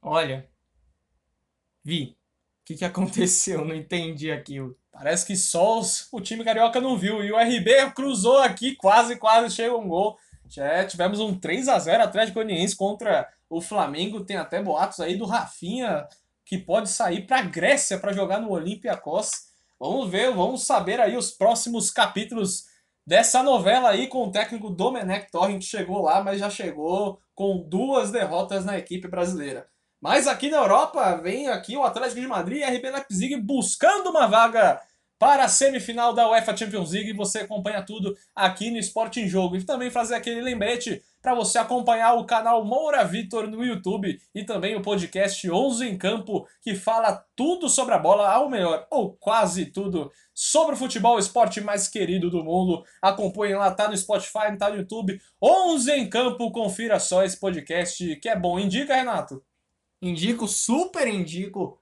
Olha, 0.00 0.48
vi. 1.84 2.16
O 2.62 2.64
que, 2.64 2.76
que 2.76 2.84
aconteceu? 2.84 3.64
Não 3.64 3.74
entendi 3.74 4.30
aquilo. 4.30 4.78
Parece 4.92 5.26
que 5.26 5.36
só 5.36 5.78
os, 5.78 6.08
o 6.12 6.20
time 6.20 6.44
carioca 6.44 6.80
não 6.80 6.96
viu. 6.96 7.22
E 7.22 7.32
o 7.32 7.38
RB 7.38 7.92
cruzou 7.94 8.38
aqui, 8.38 8.74
quase, 8.76 9.16
quase 9.16 9.54
chegou 9.54 9.80
um 9.80 9.88
gol. 9.88 10.18
Já 10.48 10.84
tivemos 10.84 11.20
um 11.20 11.38
3 11.38 11.68
a 11.68 11.78
0 11.78 12.02
Atlético 12.02 12.34
Goianiense 12.34 12.76
contra 12.76 13.28
o 13.48 13.60
Flamengo. 13.60 14.24
Tem 14.24 14.36
até 14.36 14.62
boatos 14.62 15.00
aí 15.00 15.16
do 15.16 15.26
Rafinha 15.26 16.08
que 16.50 16.58
pode 16.58 16.90
sair 16.90 17.28
para 17.28 17.38
a 17.38 17.42
Grécia 17.42 17.96
para 17.96 18.12
jogar 18.12 18.40
no 18.40 18.50
Olympiacos. 18.50 19.30
Vamos 19.78 20.10
ver, 20.10 20.34
vamos 20.34 20.66
saber 20.66 21.00
aí 21.00 21.16
os 21.16 21.30
próximos 21.30 21.92
capítulos 21.92 22.64
dessa 23.06 23.40
novela 23.40 23.90
aí 23.90 24.08
com 24.08 24.24
o 24.24 24.32
técnico 24.32 24.68
Domenech 24.68 25.30
Torrent, 25.30 25.60
que 25.60 25.64
chegou 25.64 26.02
lá, 26.02 26.24
mas 26.24 26.40
já 26.40 26.50
chegou 26.50 27.20
com 27.36 27.64
duas 27.68 28.10
derrotas 28.10 28.64
na 28.64 28.76
equipe 28.76 29.06
brasileira. 29.06 29.68
Mas 30.00 30.26
aqui 30.26 30.50
na 30.50 30.56
Europa, 30.56 31.20
vem 31.22 31.46
aqui 31.46 31.76
o 31.76 31.84
Atlético 31.84 32.20
de 32.20 32.26
Madrid 32.26 32.62
e 32.62 32.64
RB 32.64 32.90
Leipzig 32.90 33.36
buscando 33.36 34.10
uma 34.10 34.26
vaga 34.26 34.82
para 35.20 35.44
a 35.44 35.48
semifinal 35.48 36.14
da 36.14 36.30
UEFA 36.30 36.56
Champions 36.56 36.92
League. 36.92 37.12
Você 37.12 37.40
acompanha 37.40 37.82
tudo 37.82 38.16
aqui 38.34 38.70
no 38.70 38.78
Esporte 38.78 39.20
em 39.20 39.28
Jogo. 39.28 39.54
E 39.54 39.62
também 39.62 39.90
fazer 39.90 40.14
aquele 40.14 40.40
lembrete 40.40 41.02
para 41.20 41.34
você 41.34 41.58
acompanhar 41.58 42.14
o 42.14 42.24
canal 42.24 42.64
Moura 42.64 43.04
Vitor 43.04 43.46
no 43.46 43.62
YouTube 43.62 44.18
e 44.34 44.44
também 44.44 44.74
o 44.74 44.80
podcast 44.80 45.50
11 45.50 45.86
em 45.86 45.98
Campo, 45.98 46.48
que 46.62 46.74
fala 46.74 47.22
tudo 47.36 47.68
sobre 47.68 47.92
a 47.92 47.98
bola, 47.98 48.32
ao 48.32 48.48
melhor, 48.48 48.86
ou 48.90 49.12
quase 49.12 49.66
tudo, 49.66 50.10
sobre 50.32 50.74
o 50.74 50.78
futebol, 50.78 51.16
o 51.16 51.18
esporte 51.18 51.60
mais 51.60 51.86
querido 51.86 52.30
do 52.30 52.42
mundo. 52.42 52.82
Acompanhe 53.02 53.54
lá, 53.54 53.70
tá 53.70 53.88
no 53.88 53.96
Spotify, 53.98 54.56
tá 54.58 54.70
no 54.70 54.78
YouTube. 54.78 55.20
11 55.42 55.92
em 55.92 56.08
Campo, 56.08 56.50
confira 56.50 56.98
só 56.98 57.22
esse 57.22 57.38
podcast 57.38 58.16
que 58.16 58.28
é 58.30 58.34
bom. 58.34 58.58
Indica, 58.58 58.96
Renato? 58.96 59.44
Indico, 60.00 60.48
super 60.48 61.06
indico. 61.06 61.78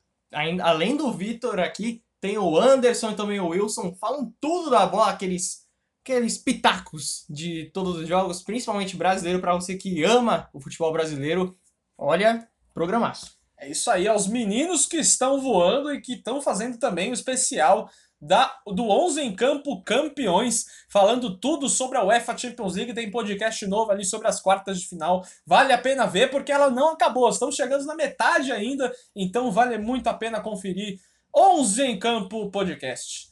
Além 0.61 0.96
do 0.96 1.12
Vitor 1.12 1.61
aqui, 1.61 2.03
tem 2.20 2.38
o 2.38 2.59
Anderson 2.59 3.11
e 3.11 3.16
também 3.16 3.40
o 3.40 3.48
Wilson, 3.48 3.94
falam 3.94 4.33
tudo 4.40 4.70
da 4.70 4.87
bola, 4.87 5.11
aqueles, 5.11 5.66
aqueles 6.02 6.38
pitacos 6.38 7.24
de 7.28 7.70
todos 7.72 7.96
os 7.96 8.09
jogos, 8.09 8.42
principalmente 8.42 8.96
brasileiro, 8.96 9.40
para 9.40 9.54
você 9.54 9.76
que 9.76 10.02
ama 10.02 10.48
o 10.52 10.61
futebol 10.61 10.92
brasileiro. 10.92 11.57
Olha, 11.96 12.48
programaço. 12.74 13.38
É 13.61 13.68
isso 13.68 13.90
aí, 13.90 14.07
aos 14.07 14.28
meninos 14.28 14.87
que 14.87 14.98
estão 14.98 15.40
voando 15.40 15.92
e 15.92 16.00
que 16.00 16.14
estão 16.14 16.40
fazendo 16.40 16.78
também 16.78 17.11
o 17.11 17.14
especial 17.14 17.90
da, 18.20 18.57
do 18.66 18.88
11 18.88 19.20
em 19.20 19.35
Campo 19.35 19.83
Campeões, 19.83 20.64
falando 20.88 21.38
tudo 21.38 21.68
sobre 21.68 21.98
a 21.98 22.04
UEFA 22.04 22.37
Champions 22.37 22.74
League. 22.74 22.94
Tem 22.94 23.11
podcast 23.11 23.66
novo 23.66 23.90
ali 23.90 24.04
sobre 24.04 24.28
as 24.28 24.40
quartas 24.40 24.81
de 24.81 24.88
final. 24.88 25.24
Vale 25.46 25.72
a 25.72 25.78
pena 25.78 26.07
ver 26.07 26.31
porque 26.31 26.52
ela 26.52 26.70
não 26.70 26.92
acabou. 26.92 27.28
Estamos 27.28 27.54
chegando 27.54 27.85
na 27.85 27.94
metade 27.94 28.52
ainda, 28.52 28.92
então 29.14 29.50
vale 29.50 29.78
muito 29.78 30.09
a 30.09 30.14
pena 30.14 30.40
conferir 30.40 31.00
11 31.34 31.82
em 31.82 31.98
Campo 31.98 32.50
Podcast. 32.50 33.28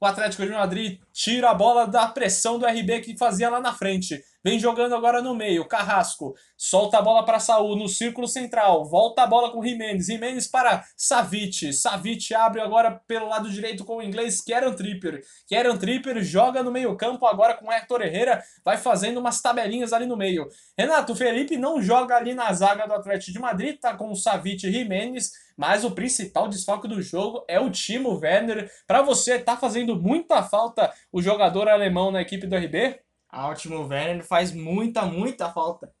O 0.00 0.06
Atlético 0.06 0.44
de 0.44 0.50
Madrid 0.50 1.00
tira 1.12 1.50
a 1.50 1.54
bola 1.54 1.86
da 1.86 2.06
pressão 2.08 2.58
do 2.58 2.66
RB 2.66 3.00
que 3.00 3.18
fazia 3.18 3.50
lá 3.50 3.60
na 3.60 3.74
frente. 3.74 4.22
Vem 4.42 4.58
jogando 4.58 4.94
agora 4.94 5.20
no 5.20 5.34
meio. 5.34 5.66
Carrasco 5.66 6.34
solta 6.56 6.98
a 6.98 7.02
bola 7.02 7.24
para 7.24 7.38
Saul 7.38 7.76
no 7.76 7.88
círculo 7.88 8.26
central. 8.26 8.86
Volta 8.86 9.22
a 9.22 9.26
bola 9.26 9.52
com 9.52 9.62
Jimenez. 9.62 10.06
Jimenez 10.06 10.46
para 10.46 10.82
Savic. 10.96 11.72
Savic 11.74 12.34
abre 12.34 12.62
agora 12.62 13.02
pelo 13.06 13.28
lado 13.28 13.50
direito 13.50 13.84
com 13.84 13.98
o 13.98 14.02
inglês 14.02 14.40
Kieran 14.40 14.72
Tripper. 14.72 15.22
Kieran 15.46 15.76
Tripper 15.76 16.22
joga 16.22 16.62
no 16.62 16.70
meio-campo 16.70 17.26
agora 17.26 17.54
com 17.54 17.70
Hector 17.70 18.00
Herrera. 18.00 18.42
Vai 18.64 18.78
fazendo 18.78 19.20
umas 19.20 19.42
tabelinhas 19.42 19.92
ali 19.92 20.06
no 20.06 20.16
meio. 20.16 20.48
Renato, 20.76 21.14
Felipe 21.14 21.58
não 21.58 21.82
joga 21.82 22.16
ali 22.16 22.32
na 22.32 22.50
zaga 22.52 22.86
do 22.86 22.94
Atlético 22.94 23.32
de 23.32 23.38
Madrid. 23.38 23.78
Tá 23.78 23.94
com 23.94 24.10
o 24.10 24.16
Savic 24.16 24.66
e 24.66 24.72
Jimenez. 24.72 25.32
Mas 25.54 25.84
o 25.84 25.90
principal 25.90 26.48
desfalque 26.48 26.88
do 26.88 27.02
jogo 27.02 27.44
é 27.46 27.60
o 27.60 27.70
Timo 27.70 28.18
Werner. 28.18 28.70
Para 28.86 29.02
você, 29.02 29.38
tá 29.38 29.58
fazendo 29.58 29.94
muita 29.94 30.42
falta 30.42 30.90
o 31.12 31.20
jogador 31.20 31.68
alemão 31.68 32.10
na 32.10 32.22
equipe 32.22 32.46
do 32.46 32.56
RB? 32.56 32.98
Ah, 33.30 33.48
o 33.48 33.54
Timo 33.54 33.86
Werner 33.86 34.24
faz 34.24 34.52
muita, 34.52 35.02
muita 35.02 35.52
falta. 35.52 35.92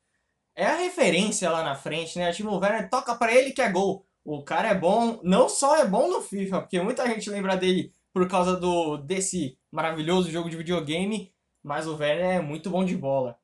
é 0.56 0.66
a 0.66 0.76
referência 0.76 1.50
lá 1.50 1.62
na 1.62 1.74
frente, 1.74 2.18
né? 2.18 2.30
O 2.30 2.34
Timo 2.34 2.58
Werner 2.58 2.90
toca 2.90 3.14
para 3.14 3.32
ele 3.34 3.52
que 3.52 3.62
é 3.62 3.70
gol. 3.70 4.06
O 4.24 4.42
cara 4.44 4.68
é 4.68 4.74
bom, 4.74 5.20
não 5.22 5.48
só 5.48 5.76
é 5.76 5.86
bom 5.86 6.08
no 6.08 6.20
FIFA, 6.22 6.60
porque 6.60 6.80
muita 6.80 7.06
gente 7.06 7.30
lembra 7.30 7.56
dele 7.56 7.94
por 8.12 8.28
causa 8.28 8.56
do 8.56 8.98
desse 8.98 9.58
maravilhoso 9.70 10.30
jogo 10.30 10.50
de 10.50 10.56
videogame, 10.56 11.32
mas 11.62 11.86
o 11.86 11.96
Werner 11.96 12.36
é 12.36 12.40
muito 12.40 12.68
bom 12.70 12.84
de 12.84 12.96
bola. 12.96 13.38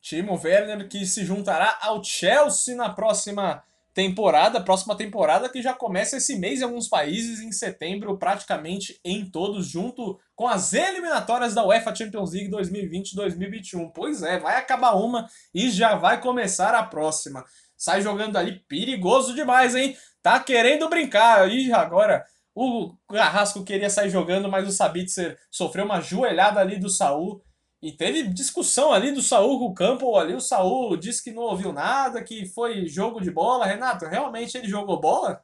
Timo 0.00 0.38
Werner 0.42 0.88
que 0.88 1.06
se 1.06 1.24
juntará 1.24 1.78
ao 1.82 2.02
Chelsea 2.02 2.74
na 2.74 2.90
próxima 2.90 3.62
temporada, 3.92 4.60
próxima 4.60 4.96
temporada 4.96 5.48
que 5.48 5.62
já 5.62 5.74
começa 5.74 6.16
esse 6.16 6.36
mês 6.38 6.60
em 6.60 6.64
alguns 6.64 6.88
países, 6.88 7.40
em 7.40 7.50
setembro, 7.50 8.18
praticamente 8.18 9.00
em 9.04 9.28
todos, 9.28 9.66
junto 9.66 10.18
com 10.34 10.46
as 10.46 10.72
eliminatórias 10.72 11.54
da 11.54 11.66
UEFA 11.66 11.94
Champions 11.94 12.32
League 12.32 12.50
2020-2021. 12.50 13.90
Pois 13.94 14.22
é, 14.22 14.38
vai 14.38 14.56
acabar 14.56 14.94
uma 14.94 15.28
e 15.54 15.70
já 15.70 15.96
vai 15.96 16.20
começar 16.20 16.74
a 16.74 16.82
próxima. 16.82 17.44
Sai 17.76 18.00
jogando 18.02 18.36
ali, 18.36 18.60
perigoso 18.68 19.34
demais, 19.34 19.74
hein? 19.74 19.96
Tá 20.22 20.38
querendo 20.38 20.88
brincar. 20.88 21.50
E 21.50 21.72
agora 21.72 22.24
o 22.54 22.94
Carrasco 23.08 23.64
queria 23.64 23.90
sair 23.90 24.10
jogando, 24.10 24.48
mas 24.48 24.68
o 24.68 24.72
Sabitzer 24.72 25.38
sofreu 25.50 25.84
uma 25.84 26.00
joelhada 26.00 26.60
ali 26.60 26.78
do 26.78 26.90
Saul 26.90 27.42
e 27.82 27.92
teve 27.92 28.24
discussão 28.24 28.92
ali 28.92 29.10
do 29.10 29.22
Saul 29.22 29.58
com 29.58 29.66
o 29.66 29.74
campo 29.74 30.16
ali. 30.16 30.34
O 30.34 30.40
Saul 30.40 30.96
disse 30.96 31.24
que 31.24 31.32
não 31.32 31.42
ouviu 31.44 31.72
nada, 31.72 32.22
que 32.22 32.44
foi 32.46 32.86
jogo 32.86 33.20
de 33.20 33.30
bola. 33.30 33.64
Renato, 33.64 34.04
realmente 34.04 34.56
ele 34.58 34.68
jogou 34.68 35.00
bola? 35.00 35.42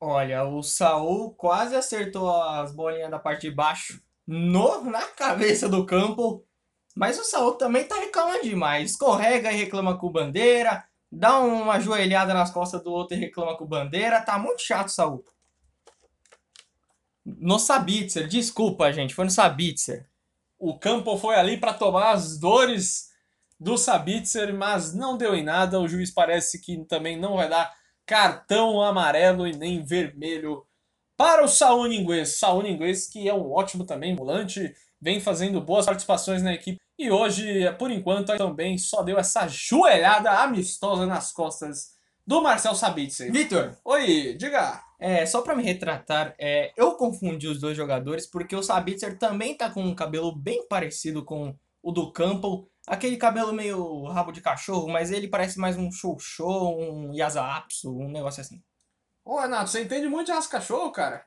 Olha, 0.00 0.44
o 0.44 0.62
Saul 0.62 1.34
quase 1.34 1.74
acertou 1.74 2.30
as 2.30 2.72
bolinhas 2.72 3.10
da 3.10 3.18
parte 3.18 3.48
de 3.48 3.54
baixo 3.54 4.00
no, 4.26 4.82
na 4.82 5.02
cabeça 5.02 5.68
do 5.68 5.84
campo. 5.84 6.44
Mas 6.94 7.18
o 7.18 7.24
Saul 7.24 7.54
também 7.54 7.84
tá 7.84 7.96
reclamando 7.96 8.44
demais. 8.44 8.92
Escorrega 8.92 9.50
e 9.50 9.56
reclama 9.56 9.98
com 9.98 10.12
bandeira. 10.12 10.84
Dá 11.10 11.40
uma 11.40 11.80
joelhada 11.80 12.32
nas 12.32 12.52
costas 12.52 12.82
do 12.84 12.92
outro 12.92 13.16
e 13.16 13.20
reclama 13.20 13.56
com 13.56 13.66
bandeira. 13.66 14.20
Tá 14.20 14.38
muito 14.38 14.62
chato, 14.62 14.90
Saul. 14.90 15.24
No 17.24 17.58
Sabitzer, 17.58 18.28
desculpa, 18.28 18.92
gente. 18.92 19.14
Foi 19.14 19.24
no 19.24 19.30
Sabitzer. 19.30 20.08
O 20.66 20.78
Campo 20.78 21.18
foi 21.18 21.34
ali 21.34 21.58
para 21.58 21.74
tomar 21.74 22.12
as 22.12 22.38
dores 22.38 23.10
do 23.60 23.76
Sabitzer, 23.76 24.54
mas 24.54 24.94
não 24.94 25.14
deu 25.14 25.34
em 25.34 25.44
nada. 25.44 25.78
O 25.78 25.86
juiz 25.86 26.10
parece 26.10 26.58
que 26.58 26.82
também 26.86 27.20
não 27.20 27.36
vai 27.36 27.50
dar 27.50 27.70
cartão 28.06 28.80
amarelo 28.80 29.46
e 29.46 29.54
nem 29.54 29.84
vermelho 29.84 30.64
para 31.18 31.44
o 31.44 31.48
Saúl 31.48 31.92
Inglês. 31.92 32.38
Saúl 32.38 32.66
Inglês, 32.66 33.06
que 33.06 33.28
é 33.28 33.34
um 33.34 33.52
ótimo 33.52 33.84
também 33.84 34.16
volante, 34.16 34.74
vem 34.98 35.20
fazendo 35.20 35.60
boas 35.60 35.84
participações 35.84 36.42
na 36.42 36.54
equipe. 36.54 36.80
E 36.98 37.10
hoje, 37.10 37.70
por 37.78 37.90
enquanto, 37.90 38.34
também 38.34 38.78
só 38.78 39.02
deu 39.02 39.18
essa 39.18 39.46
joelhada 39.46 40.30
amistosa 40.30 41.04
nas 41.04 41.30
costas 41.30 41.93
do 42.26 42.42
Marcel 42.42 42.74
Sabitzer. 42.74 43.30
Vitor, 43.30 43.76
oi, 43.84 44.34
diga. 44.34 44.82
É, 44.98 45.26
só 45.26 45.42
para 45.42 45.54
me 45.54 45.62
retratar, 45.62 46.34
é, 46.38 46.72
eu 46.76 46.92
confundi 46.96 47.46
os 47.46 47.60
dois 47.60 47.76
jogadores 47.76 48.26
porque 48.26 48.56
o 48.56 48.62
Sabitzer 48.62 49.18
também 49.18 49.54
tá 49.56 49.68
com 49.68 49.82
um 49.82 49.94
cabelo 49.94 50.34
bem 50.34 50.66
parecido 50.66 51.24
com 51.24 51.54
o 51.82 51.92
do 51.92 52.10
Campbell. 52.12 52.68
Aquele 52.86 53.16
cabelo 53.16 53.52
meio 53.52 54.04
rabo 54.06 54.32
de 54.32 54.40
cachorro, 54.40 54.88
mas 54.88 55.10
ele 55.10 55.28
parece 55.28 55.58
mais 55.58 55.76
um 55.76 55.90
show-show, 55.90 56.80
um 56.80 57.12
Yasaapsu, 57.14 57.94
um 57.94 58.10
negócio 58.10 58.40
assim. 58.40 58.62
Ô, 59.24 59.38
Renato, 59.38 59.70
você 59.70 59.82
entende 59.82 60.08
muito 60.08 60.32
de 60.32 60.48
cachorro, 60.48 60.90
cara? 60.92 61.26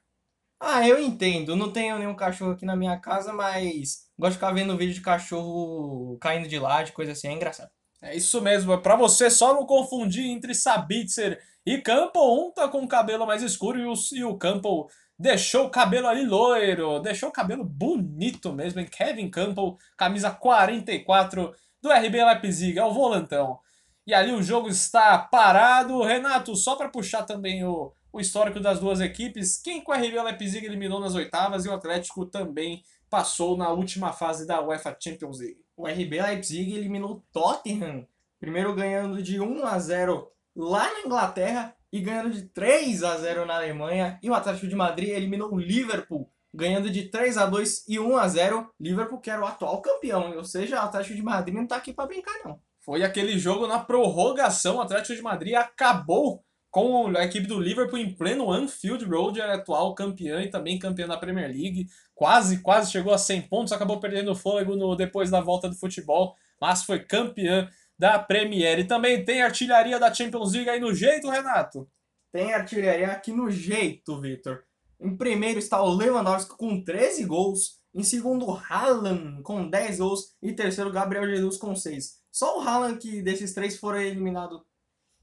Ah, 0.60 0.88
eu 0.88 1.00
entendo. 1.00 1.56
Não 1.56 1.72
tenho 1.72 2.00
nenhum 2.00 2.16
cachorro 2.16 2.52
aqui 2.52 2.66
na 2.66 2.76
minha 2.76 2.98
casa, 3.00 3.32
mas 3.32 4.08
gosto 4.18 4.32
de 4.32 4.38
ficar 4.38 4.52
vendo 4.52 4.78
vídeo 4.78 4.94
de 4.94 5.02
cachorro 5.02 6.18
caindo 6.20 6.48
de 6.48 6.58
laje, 6.58 6.92
coisa 6.92 7.12
assim, 7.12 7.28
é 7.28 7.32
engraçado. 7.32 7.70
É 8.02 8.16
isso 8.16 8.40
mesmo, 8.42 8.74
é 8.74 8.78
pra 8.78 8.96
você 8.96 9.30
só 9.30 9.54
não 9.54 9.66
confundir 9.66 10.26
entre 10.26 10.54
Sabitzer 10.54 11.42
e 11.66 11.80
Campbell. 11.80 12.24
Um 12.24 12.52
tá 12.52 12.68
com 12.68 12.84
o 12.84 12.88
cabelo 12.88 13.26
mais 13.26 13.42
escuro 13.42 13.80
e 13.80 13.86
o, 13.86 13.94
e 14.14 14.24
o 14.24 14.38
Campbell 14.38 14.88
deixou 15.18 15.66
o 15.66 15.70
cabelo 15.70 16.08
ali 16.08 16.26
loiro, 16.26 17.00
deixou 17.00 17.30
o 17.30 17.32
cabelo 17.32 17.64
bonito 17.64 18.54
mesmo, 18.54 18.80
hein? 18.80 18.88
Kevin 18.88 19.30
Campbell, 19.30 19.78
camisa 19.98 20.30
44 20.30 21.54
do 21.82 21.92
RB 21.92 22.24
Leipzig, 22.24 22.78
é 22.78 22.86
o 22.86 22.94
volantão. 22.94 23.60
E 24.06 24.14
ali 24.14 24.32
o 24.32 24.44
jogo 24.44 24.70
está 24.70 25.18
parado. 25.18 26.02
Renato, 26.04 26.56
só 26.56 26.76
para 26.76 26.90
puxar 26.90 27.24
também 27.24 27.64
o, 27.64 27.92
o 28.14 28.20
histórico 28.20 28.60
das 28.60 28.80
duas 28.80 29.02
equipes, 29.02 29.60
quem 29.62 29.82
com 29.82 29.92
o 29.92 29.96
RB 29.96 30.22
Leipzig 30.22 30.66
eliminou 30.66 31.00
nas 31.00 31.16
oitavas 31.16 31.66
e 31.66 31.70
o 31.70 31.74
Atlético 31.74 32.26
também 32.26 32.84
passou 33.10 33.58
na 33.58 33.70
última 33.70 34.14
fase 34.14 34.46
da 34.46 34.62
UEFA 34.62 34.96
Champions 35.02 35.40
League. 35.40 35.67
O 35.78 35.88
RB 35.88 36.20
Leipzig 36.20 36.74
eliminou 36.74 37.12
o 37.12 37.24
Tottenham, 37.32 38.08
primeiro 38.40 38.74
ganhando 38.74 39.22
de 39.22 39.40
1 39.40 39.64
a 39.64 39.78
0 39.78 40.28
lá 40.56 40.92
na 40.92 41.02
Inglaterra 41.02 41.76
e 41.94 42.02
ganhando 42.02 42.32
de 42.32 42.42
3 42.50 43.04
a 43.04 43.16
0 43.20 43.46
na 43.46 43.58
Alemanha. 43.58 44.20
E 44.24 44.28
o 44.28 44.34
Atlético 44.34 44.68
de 44.68 44.76
Madrid 44.76 45.10
eliminou 45.10 45.54
o 45.54 45.60
Liverpool, 45.60 46.32
ganhando 46.52 46.90
de 46.90 47.04
3 47.04 47.38
a 47.38 47.46
2 47.46 47.86
e 47.88 48.00
1 48.00 48.18
a 48.18 48.28
0. 48.28 48.68
Liverpool 48.80 49.22
que 49.22 49.30
era 49.30 49.40
o 49.40 49.46
atual 49.46 49.80
campeão, 49.80 50.36
ou 50.36 50.44
seja, 50.44 50.78
o 50.78 50.86
Atlético 50.86 51.16
de 51.16 51.22
Madrid 51.22 51.54
não 51.54 51.68
tá 51.68 51.76
aqui 51.76 51.94
para 51.94 52.08
brincar 52.08 52.34
não. 52.44 52.60
Foi 52.80 53.04
aquele 53.04 53.38
jogo 53.38 53.68
na 53.68 53.78
prorrogação, 53.78 54.78
o 54.78 54.82
Atlético 54.82 55.16
de 55.16 55.22
Madrid 55.22 55.54
acabou 55.54 56.44
com 56.72 57.08
a 57.16 57.24
equipe 57.24 57.48
do 57.48 57.60
Liverpool 57.60 58.00
em 58.00 58.14
pleno 58.14 58.52
Anfield 58.52 59.06
Road, 59.06 59.40
era 59.40 59.56
atual 59.56 59.94
campeã 59.94 60.42
e 60.42 60.50
também 60.50 60.80
campeã 60.80 61.08
da 61.08 61.18
Premier 61.18 61.48
League. 61.48 61.88
Quase, 62.18 62.62
quase 62.64 62.92
chegou 62.92 63.14
a 63.14 63.18
100 63.20 63.44
pontos, 63.44 63.72
acabou 63.72 64.00
perdendo 64.00 64.36
fôlego 64.36 64.76
no, 64.76 64.96
depois 64.96 65.30
da 65.30 65.40
volta 65.40 65.70
do 65.70 65.76
futebol, 65.76 66.36
mas 66.60 66.84
foi 66.84 67.00
campeã 67.00 67.70
da 67.98 68.18
Premier. 68.18 68.80
E 68.80 68.86
também 68.86 69.24
tem 69.24 69.44
artilharia 69.44 70.00
da 70.00 70.12
Champions 70.12 70.52
League 70.52 70.68
aí 70.68 70.80
no 70.80 70.96
jeito, 70.96 71.30
Renato? 71.30 71.88
Tem 72.32 72.52
artilharia 72.52 73.12
aqui 73.12 73.32
no 73.32 73.52
jeito, 73.52 74.20
Victor. 74.20 74.64
Em 75.00 75.16
primeiro 75.16 75.60
está 75.60 75.80
o 75.80 75.94
Lewandowski 75.94 76.58
com 76.58 76.84
13 76.84 77.24
gols. 77.24 77.80
Em 77.94 78.02
segundo, 78.02 78.52
Haaland 78.52 79.44
com 79.44 79.70
10 79.70 80.00
gols. 80.00 80.36
E 80.42 80.54
terceiro, 80.54 80.92
Gabriel 80.92 81.28
Jesus 81.28 81.56
com 81.58 81.76
6. 81.76 82.18
Só 82.32 82.58
o 82.58 82.62
Haaland 82.68 82.98
que 82.98 83.22
desses 83.22 83.54
três 83.54 83.78
foram 83.78 84.00
eliminados 84.00 84.60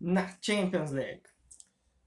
na 0.00 0.33
Champions 0.40 0.92
League. 0.92 1.24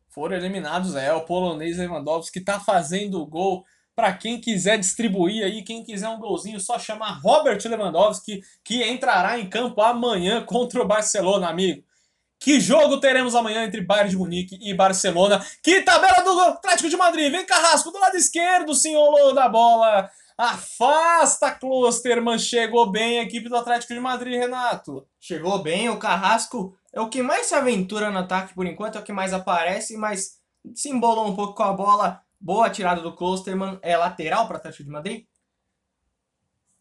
Foram 0.08 0.38
eliminados, 0.38 0.95
é. 0.95 1.12
O 1.12 1.26
polonês 1.26 1.78
Lewandowski 1.78 2.39
está 2.39 2.58
fazendo 2.58 3.21
o 3.21 3.26
gol 3.26 3.65
para 3.97 4.13
quem 4.13 4.39
quiser 4.39 4.77
distribuir 4.77 5.43
aí, 5.43 5.63
quem 5.63 5.83
quiser 5.83 6.07
um 6.07 6.19
golzinho, 6.19 6.60
só 6.60 6.77
chamar 6.77 7.19
Robert 7.19 7.57
Lewandowski, 7.65 8.43
que 8.63 8.88
entrará 8.88 9.39
em 9.39 9.49
campo 9.49 9.81
amanhã 9.81 10.45
contra 10.45 10.79
o 10.79 10.88
Barcelona, 10.88 11.49
amigo. 11.49 11.83
Que 12.39 12.60
jogo 12.60 12.99
teremos 12.99 13.33
amanhã 13.33 13.63
entre 13.63 13.81
Bayern 13.81 14.12
de 14.12 14.15
Munique 14.15 14.60
e 14.62 14.71
Barcelona? 14.71 15.43
Que 15.63 15.81
tabela 15.81 16.23
do 16.23 16.39
Atlético 16.41 16.89
de 16.89 16.95
Madrid! 16.95 17.31
Vem 17.31 17.43
Carrasco 17.43 17.89
do 17.89 17.97
lado 17.97 18.15
esquerdo, 18.15 18.75
senhor 18.75 19.33
da 19.33 19.49
bola. 19.49 20.07
Afasta 20.38 21.49
Klosterman, 21.49 22.38
chegou 22.38 22.91
bem 22.91 23.17
a 23.17 23.23
equipe 23.23 23.49
do 23.49 23.57
Atlético 23.57 23.95
de 23.95 23.99
Madrid, 23.99 24.39
Renato. 24.39 25.07
Chegou 25.19 25.57
bem, 25.63 25.89
o 25.89 25.97
Carrasco 25.97 26.77
é 26.93 27.01
o 27.01 27.10
que 27.10 27.23
mais 27.23 27.47
se 27.47 27.55
aventura 27.55 28.12
no 28.12 28.19
ataque 28.19 28.53
por 28.53 28.67
enquanto, 28.67 28.99
é 28.99 29.01
o 29.01 29.03
que 29.03 29.12
mais 29.12 29.33
aparece, 29.33 29.97
mas 29.97 30.38
se 30.75 30.89
embolou 30.89 31.27
um 31.27 31.36
pouco 31.36 31.55
com 31.55 31.63
a 31.63 31.73
bola, 31.73 32.21
Boa 32.39 32.69
tirada 32.69 33.02
do 33.02 33.15
Klosterman. 33.15 33.80
É 33.82 33.97
lateral 33.97 34.47
para 34.47 34.56
o 34.56 34.58
Atlético 34.58 34.84
de 34.84 34.89
Madrid? 34.89 35.26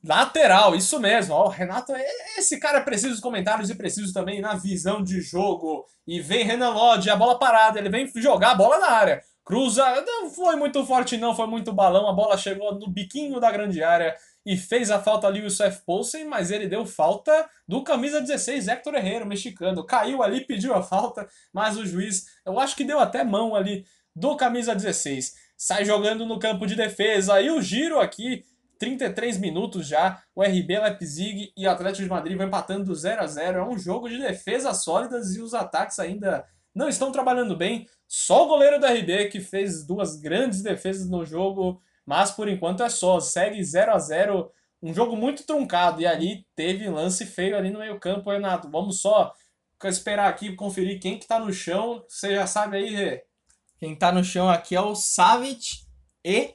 Lateral, 0.05 0.77
isso 0.77 1.01
mesmo. 1.01 1.35
Ó, 1.35 1.49
Renato, 1.49 1.93
é, 1.93 2.05
esse 2.39 2.61
cara 2.61 2.79
é 2.79 2.83
preciso 2.83 3.13
dos 3.13 3.21
comentários 3.21 3.71
e 3.71 3.75
preciso 3.75 4.13
também 4.13 4.41
na 4.41 4.55
visão 4.55 5.03
de 5.03 5.21
jogo. 5.21 5.85
E 6.07 6.21
vem 6.21 6.45
Renan 6.45 6.71
Lodge, 6.71 7.11
a 7.11 7.17
bola 7.17 7.39
parada, 7.39 7.79
ele 7.79 7.89
vem 7.89 8.07
jogar 8.15 8.53
a 8.53 8.55
bola 8.55 8.79
na 8.79 8.91
área. 8.91 9.23
Cruza, 9.45 9.85
não 10.05 10.29
foi 10.31 10.57
muito 10.57 10.85
forte 10.85 11.17
não, 11.17 11.35
foi 11.35 11.47
muito 11.47 11.73
balão, 11.73 12.09
a 12.09 12.13
bola 12.13 12.37
chegou 12.37 12.75
no 12.75 12.89
biquinho 12.89 13.39
da 13.39 13.49
grande 13.49 13.81
área 13.81 14.17
e 14.45 14.57
fez 14.57 14.91
a 14.91 15.01
falta 15.01 15.29
ali 15.29 15.45
o 15.45 15.51
Seth 15.51 15.85
Poulsen, 15.85 16.25
mas 16.25 16.51
ele 16.51 16.67
deu 16.67 16.85
falta 16.85 17.49
do 17.67 17.83
camisa 17.85 18.21
16, 18.21 18.67
Héctor 18.67 18.95
Herrera, 18.95 19.25
o 19.25 19.29
mexicano. 19.29 19.85
Caiu 19.85 20.23
ali, 20.23 20.45
pediu 20.45 20.75
a 20.75 20.83
falta, 20.83 21.29
mas 21.53 21.77
o 21.77 21.87
juiz, 21.87 22.27
eu 22.45 22.59
acho 22.59 22.77
que 22.77 22.85
deu 22.85 22.99
até 22.99 23.25
mão 23.25 23.55
ali 23.55 23.85
do 24.15 24.37
camisa 24.37 24.75
16 24.75 25.46
sai 25.57 25.85
jogando 25.85 26.27
no 26.27 26.39
campo 26.39 26.67
de 26.67 26.75
defesa. 26.75 27.41
E 27.41 27.51
o 27.51 27.61
giro 27.63 27.99
aqui, 27.99 28.45
33 28.79 29.39
minutos 29.39 29.87
já, 29.87 30.23
o 30.35 30.43
RB 30.43 30.79
Leipzig 30.79 31.53
e 31.57 31.67
Atlético 31.67 32.05
de 32.05 32.11
Madrid 32.11 32.37
vão 32.37 32.47
empatando 32.47 32.95
0 32.95 33.23
a 33.23 33.27
0 33.27 33.59
É 33.59 33.65
um 33.65 33.79
jogo 33.79 34.09
de 34.09 34.19
defesas 34.19 34.85
sólidas 34.85 35.35
e 35.35 35.41
os 35.41 35.55
ataques 35.55 35.99
ainda 35.99 36.45
não 36.75 36.89
estão 36.89 37.11
trabalhando 37.11 37.57
bem. 37.57 37.89
Só 38.07 38.45
o 38.45 38.49
goleiro 38.49 38.79
do 38.79 38.87
RB 38.87 39.29
que 39.29 39.41
fez 39.41 39.85
duas 39.85 40.17
grandes 40.17 40.63
defesas 40.63 41.09
no 41.09 41.25
jogo, 41.25 41.81
mas 42.05 42.31
por 42.31 42.49
enquanto 42.49 42.83
é 42.83 42.89
só. 42.89 43.19
Segue 43.19 43.63
0 43.65 43.93
a 43.93 43.99
0 43.99 44.51
um 44.83 44.93
jogo 44.93 45.17
muito 45.17 45.45
truncado. 45.45 46.01
E 46.01 46.07
ali 46.07 46.47
teve 46.55 46.89
lance 46.89 47.25
feio 47.27 47.57
ali 47.57 47.71
no 47.71 47.79
meio 47.79 47.99
campo, 47.99 48.31
Renato. 48.31 48.71
Vamos 48.71 49.01
só 49.01 49.33
esperar 49.85 50.29
aqui, 50.29 50.55
conferir 50.55 51.01
quem 51.01 51.19
que 51.19 51.27
tá 51.27 51.39
no 51.39 51.53
chão. 51.53 52.05
Você 52.09 52.35
já 52.35 52.47
sabe 52.47 52.77
aí, 52.77 52.95
Rê? 52.95 53.26
Quem 53.79 53.95
tá 53.95 54.11
no 54.11 54.25
chão 54.25 54.49
aqui 54.49 54.75
é 54.75 54.81
o 54.81 54.95
Savic 54.95 55.85
e 56.25 56.55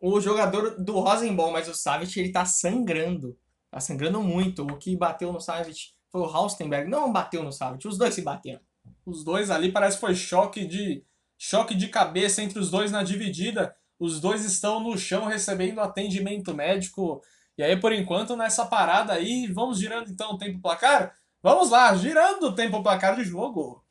o 0.00 0.20
jogador 0.20 0.82
do 0.82 0.98
Rosenbaum, 0.98 1.52
mas 1.52 1.68
o 1.68 1.74
Savic 1.74 2.18
ele 2.18 2.32
tá 2.32 2.44
sangrando. 2.44 3.38
Tá 3.70 3.80
sangrando 3.80 4.22
muito. 4.22 4.62
O 4.64 4.76
que 4.76 4.96
bateu 4.96 5.32
no 5.32 5.40
Savic 5.40 5.92
foi 6.10 6.20
o 6.20 6.26
Haustenberg, 6.26 6.90
não 6.90 7.12
bateu 7.12 7.42
no 7.42 7.52
Savic, 7.52 7.86
os 7.88 7.96
dois 7.96 8.14
se 8.14 8.20
bateram. 8.20 8.60
Os 9.06 9.24
dois 9.24 9.50
ali 9.50 9.72
parece 9.72 9.96
que 9.96 10.00
foi 10.00 10.14
choque 10.14 10.66
de 10.66 11.04
choque 11.38 11.74
de 11.74 11.88
cabeça 11.88 12.42
entre 12.42 12.58
os 12.58 12.70
dois 12.70 12.92
na 12.92 13.02
dividida. 13.02 13.74
Os 13.98 14.20
dois 14.20 14.44
estão 14.44 14.80
no 14.80 14.96
chão 14.98 15.26
recebendo 15.26 15.80
atendimento 15.80 16.54
médico. 16.54 17.22
E 17.56 17.62
aí, 17.62 17.76
por 17.78 17.92
enquanto, 17.92 18.36
nessa 18.36 18.66
parada 18.66 19.12
aí, 19.12 19.46
vamos 19.46 19.78
girando 19.78 20.10
então 20.10 20.32
o 20.32 20.38
tempo 20.38 20.60
placar? 20.60 21.16
Vamos 21.42 21.70
lá, 21.70 21.94
girando 21.94 22.48
o 22.48 22.54
tempo 22.54 22.82
placar 22.82 23.16
de 23.16 23.24
jogo. 23.24 23.84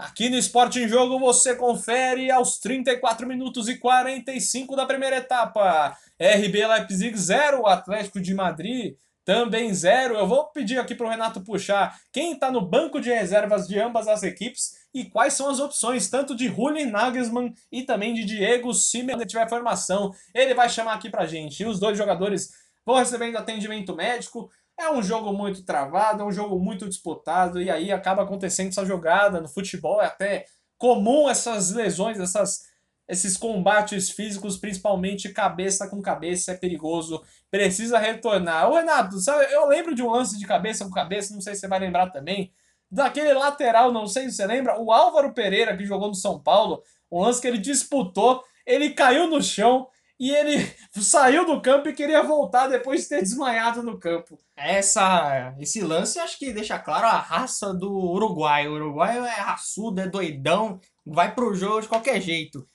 Aqui 0.00 0.30
no 0.30 0.38
Esporte 0.38 0.80
em 0.80 0.88
Jogo 0.88 1.18
você 1.18 1.54
confere 1.54 2.30
aos 2.30 2.58
34 2.58 3.26
minutos 3.26 3.68
e 3.68 3.76
45 3.76 4.74
da 4.74 4.86
primeira 4.86 5.18
etapa. 5.18 5.94
RB 6.18 6.66
Leipzig 6.66 7.14
0, 7.14 7.66
Atlético 7.66 8.18
de 8.18 8.32
Madrid 8.32 8.96
também 9.26 9.74
0. 9.74 10.14
Eu 10.14 10.26
vou 10.26 10.46
pedir 10.46 10.78
aqui 10.78 10.94
para 10.94 11.06
o 11.06 11.10
Renato 11.10 11.42
puxar 11.42 12.00
quem 12.10 12.32
está 12.32 12.50
no 12.50 12.62
banco 12.62 12.98
de 12.98 13.10
reservas 13.10 13.68
de 13.68 13.78
ambas 13.78 14.08
as 14.08 14.22
equipes 14.22 14.72
e 14.94 15.04
quais 15.04 15.34
são 15.34 15.50
as 15.50 15.60
opções, 15.60 16.08
tanto 16.08 16.34
de 16.34 16.46
Rulli 16.46 16.86
Nagelsmann 16.86 17.52
e 17.70 17.82
também 17.82 18.14
de 18.14 18.24
Diego 18.24 18.72
Simeone, 18.72 19.26
tiver 19.26 19.50
formação. 19.50 20.14
Ele 20.34 20.54
vai 20.54 20.70
chamar 20.70 20.94
aqui 20.94 21.10
para 21.10 21.26
gente. 21.26 21.62
E 21.62 21.66
os 21.66 21.78
dois 21.78 21.98
jogadores 21.98 22.48
vão 22.86 22.96
recebendo 22.96 23.36
atendimento 23.36 23.94
médico. 23.94 24.50
É 24.80 24.90
um 24.90 25.02
jogo 25.02 25.30
muito 25.30 25.62
travado, 25.62 26.22
é 26.22 26.26
um 26.26 26.32
jogo 26.32 26.58
muito 26.58 26.88
disputado, 26.88 27.60
e 27.60 27.70
aí 27.70 27.92
acaba 27.92 28.22
acontecendo 28.22 28.68
essa 28.68 28.84
jogada 28.84 29.38
no 29.38 29.46
futebol. 29.46 30.00
É 30.00 30.06
até 30.06 30.46
comum 30.78 31.28
essas 31.28 31.70
lesões, 31.70 32.18
essas, 32.18 32.62
esses 33.06 33.36
combates 33.36 34.10
físicos, 34.10 34.56
principalmente 34.56 35.28
cabeça 35.28 35.86
com 35.86 36.00
cabeça, 36.00 36.52
é 36.52 36.56
perigoso. 36.56 37.22
Precisa 37.50 37.98
retornar. 37.98 38.70
Ô 38.70 38.74
Renato, 38.74 39.20
sabe, 39.20 39.52
eu 39.52 39.66
lembro 39.66 39.94
de 39.94 40.02
um 40.02 40.10
lance 40.10 40.38
de 40.38 40.46
cabeça 40.46 40.82
com 40.86 40.90
cabeça, 40.90 41.34
não 41.34 41.42
sei 41.42 41.54
se 41.54 41.60
você 41.60 41.68
vai 41.68 41.78
lembrar 41.78 42.08
também, 42.08 42.50
daquele 42.90 43.34
lateral, 43.34 43.92
não 43.92 44.06
sei 44.06 44.30
se 44.30 44.36
você 44.36 44.46
lembra, 44.46 44.80
o 44.80 44.90
Álvaro 44.90 45.34
Pereira, 45.34 45.76
que 45.76 45.84
jogou 45.84 46.08
no 46.08 46.14
São 46.14 46.40
Paulo, 46.40 46.82
um 47.12 47.20
lance 47.20 47.38
que 47.38 47.46
ele 47.46 47.58
disputou, 47.58 48.42
ele 48.64 48.90
caiu 48.90 49.28
no 49.28 49.42
chão 49.42 49.88
e 50.20 50.30
ele 50.30 50.70
saiu 51.00 51.46
do 51.46 51.62
campo 51.62 51.88
e 51.88 51.94
queria 51.94 52.22
voltar 52.22 52.68
depois 52.68 53.00
de 53.00 53.08
ter 53.08 53.22
desmaiado 53.22 53.82
no 53.82 53.98
campo. 53.98 54.38
Essa, 54.54 55.56
esse 55.58 55.80
lance 55.80 56.18
acho 56.18 56.38
que 56.38 56.52
deixa 56.52 56.78
claro 56.78 57.06
a 57.06 57.18
raça 57.18 57.72
do 57.72 57.90
Uruguai. 57.90 58.68
O 58.68 58.74
Uruguai 58.74 59.16
é 59.16 59.40
raçudo, 59.40 59.98
é 59.98 60.06
doidão, 60.06 60.78
vai 61.06 61.34
pro 61.34 61.54
jogo 61.54 61.80
de 61.80 61.88
qualquer 61.88 62.20
jeito. 62.20 62.68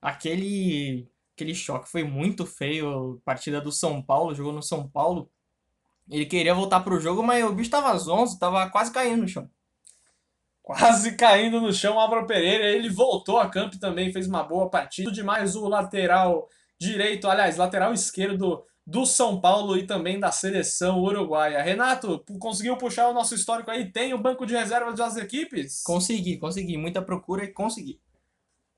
Aquele, 0.00 1.10
aquele 1.34 1.52
choque 1.52 1.88
foi 1.88 2.04
muito 2.04 2.46
feio. 2.46 3.20
Partida 3.24 3.60
do 3.60 3.72
São 3.72 4.00
Paulo, 4.00 4.32
jogou 4.32 4.52
no 4.52 4.62
São 4.62 4.88
Paulo. 4.88 5.28
Ele 6.08 6.26
queria 6.26 6.54
voltar 6.54 6.80
pro 6.80 7.00
jogo, 7.00 7.24
mas 7.24 7.44
o 7.44 7.52
bicho 7.52 7.70
tava 7.70 7.96
zonzo, 7.98 8.38
tava 8.38 8.70
quase 8.70 8.92
caindo 8.92 9.22
no 9.22 9.28
chão. 9.28 9.50
Quase 10.78 11.16
caindo 11.16 11.60
no 11.60 11.72
chão, 11.72 11.98
Álvaro 11.98 12.26
Pereira. 12.26 12.64
Ele 12.64 12.88
voltou 12.88 13.38
a 13.38 13.48
campo 13.48 13.78
também, 13.78 14.12
fez 14.12 14.26
uma 14.26 14.42
boa 14.42 14.68
partida. 14.68 15.10
Demais 15.10 15.54
o 15.56 15.68
lateral 15.68 16.48
direito, 16.80 17.28
aliás, 17.28 17.56
lateral 17.56 17.92
esquerdo 17.92 18.64
do 18.86 19.06
São 19.06 19.40
Paulo 19.40 19.76
e 19.76 19.86
também 19.86 20.18
da 20.18 20.32
seleção 20.32 21.00
uruguaia. 21.00 21.62
Renato, 21.62 22.24
conseguiu 22.38 22.76
puxar 22.76 23.08
o 23.08 23.14
nosso 23.14 23.34
histórico 23.34 23.70
aí? 23.70 23.90
Tem 23.90 24.12
o 24.12 24.18
banco 24.18 24.44
de 24.44 24.54
reservas 24.54 24.96
das 24.96 25.16
equipes? 25.16 25.82
Consegui, 25.84 26.38
consegui. 26.38 26.76
Muita 26.76 27.00
procura 27.00 27.44
e 27.44 27.48
consegui. 27.48 28.00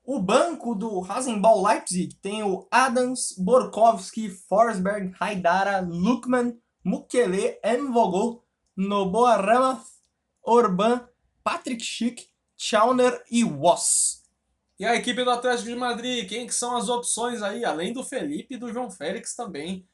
O 0.03 0.19
banco 0.19 0.75
do 0.75 0.99
Rasenball 0.99 1.65
Leipzig 1.65 2.15
tem 2.21 2.43
o 2.43 2.67
Adams, 2.69 3.33
Borkowski, 3.39 4.29
Forsberg, 4.29 5.15
Haidara, 5.19 5.79
Lukman, 5.81 6.55
Mukele, 6.83 7.57
Mvogel, 7.65 8.43
Noboa 8.77 9.37
Ramath, 9.37 9.87
Orban, 10.43 11.07
Patrick 11.45 11.85
Schick, 11.85 12.27
Chauner 12.57 13.23
e 13.29 13.43
Woss. 13.43 14.23
E 14.79 14.83
a 14.83 14.95
equipe 14.95 15.23
do 15.23 15.29
Atlético 15.29 15.69
de 15.69 15.75
Madrid, 15.75 16.27
quem 16.27 16.47
que 16.47 16.55
são 16.55 16.75
as 16.75 16.89
opções 16.89 17.43
aí? 17.43 17.63
Além 17.63 17.93
do 17.93 18.03
Felipe 18.03 18.55
e 18.55 18.57
do 18.57 18.73
João 18.73 18.89
Félix 18.89 19.35
também. 19.35 19.87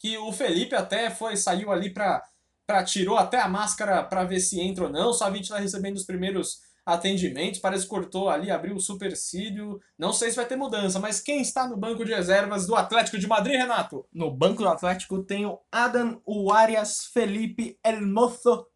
Que 0.00 0.18
o 0.18 0.32
Felipe 0.32 0.74
até 0.74 1.08
foi 1.08 1.36
saiu 1.36 1.70
ali 1.70 1.94
para 1.94 2.22
para 2.66 2.82
tirou 2.82 3.16
até 3.16 3.40
a 3.40 3.48
máscara 3.48 4.02
para 4.02 4.24
ver 4.24 4.40
se 4.40 4.60
entra 4.60 4.84
ou 4.84 4.90
não. 4.90 5.10
O 5.10 5.12
Savic 5.12 5.44
está 5.44 5.58
recebendo 5.58 5.94
os 5.94 6.04
primeiros 6.04 6.58
atendimentos, 6.84 7.60
parece 7.60 7.84
que 7.84 7.90
cortou 7.90 8.28
ali, 8.28 8.50
abriu 8.50 8.74
o 8.74 8.80
supercílio. 8.80 9.80
Não 9.96 10.12
sei 10.12 10.30
se 10.30 10.36
vai 10.36 10.46
ter 10.46 10.56
mudança, 10.56 10.98
mas 10.98 11.20
quem 11.20 11.40
está 11.40 11.68
no 11.68 11.76
banco 11.76 12.04
de 12.04 12.12
reservas 12.12 12.66
do 12.66 12.74
Atlético 12.74 13.18
de 13.18 13.28
Madrid, 13.28 13.56
Renato? 13.56 14.04
No 14.12 14.32
banco 14.32 14.62
do 14.62 14.68
Atlético 14.68 15.22
tem 15.22 15.46
o 15.46 15.60
Adam, 15.70 16.20
o 16.26 16.52
Arias, 16.52 17.06
Felipe, 17.06 17.78
El 17.84 18.04
Mozo, 18.04 18.66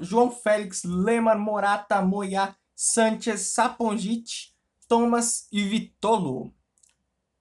João 0.00 0.30
Félix, 0.30 0.82
Lemar, 0.84 1.38
Morata, 1.38 2.02
Moya, 2.02 2.54
Sanchez, 2.74 3.52
Saponjic, 3.52 4.52
Thomas 4.88 5.48
e 5.52 5.62
Vitolo. 5.64 6.52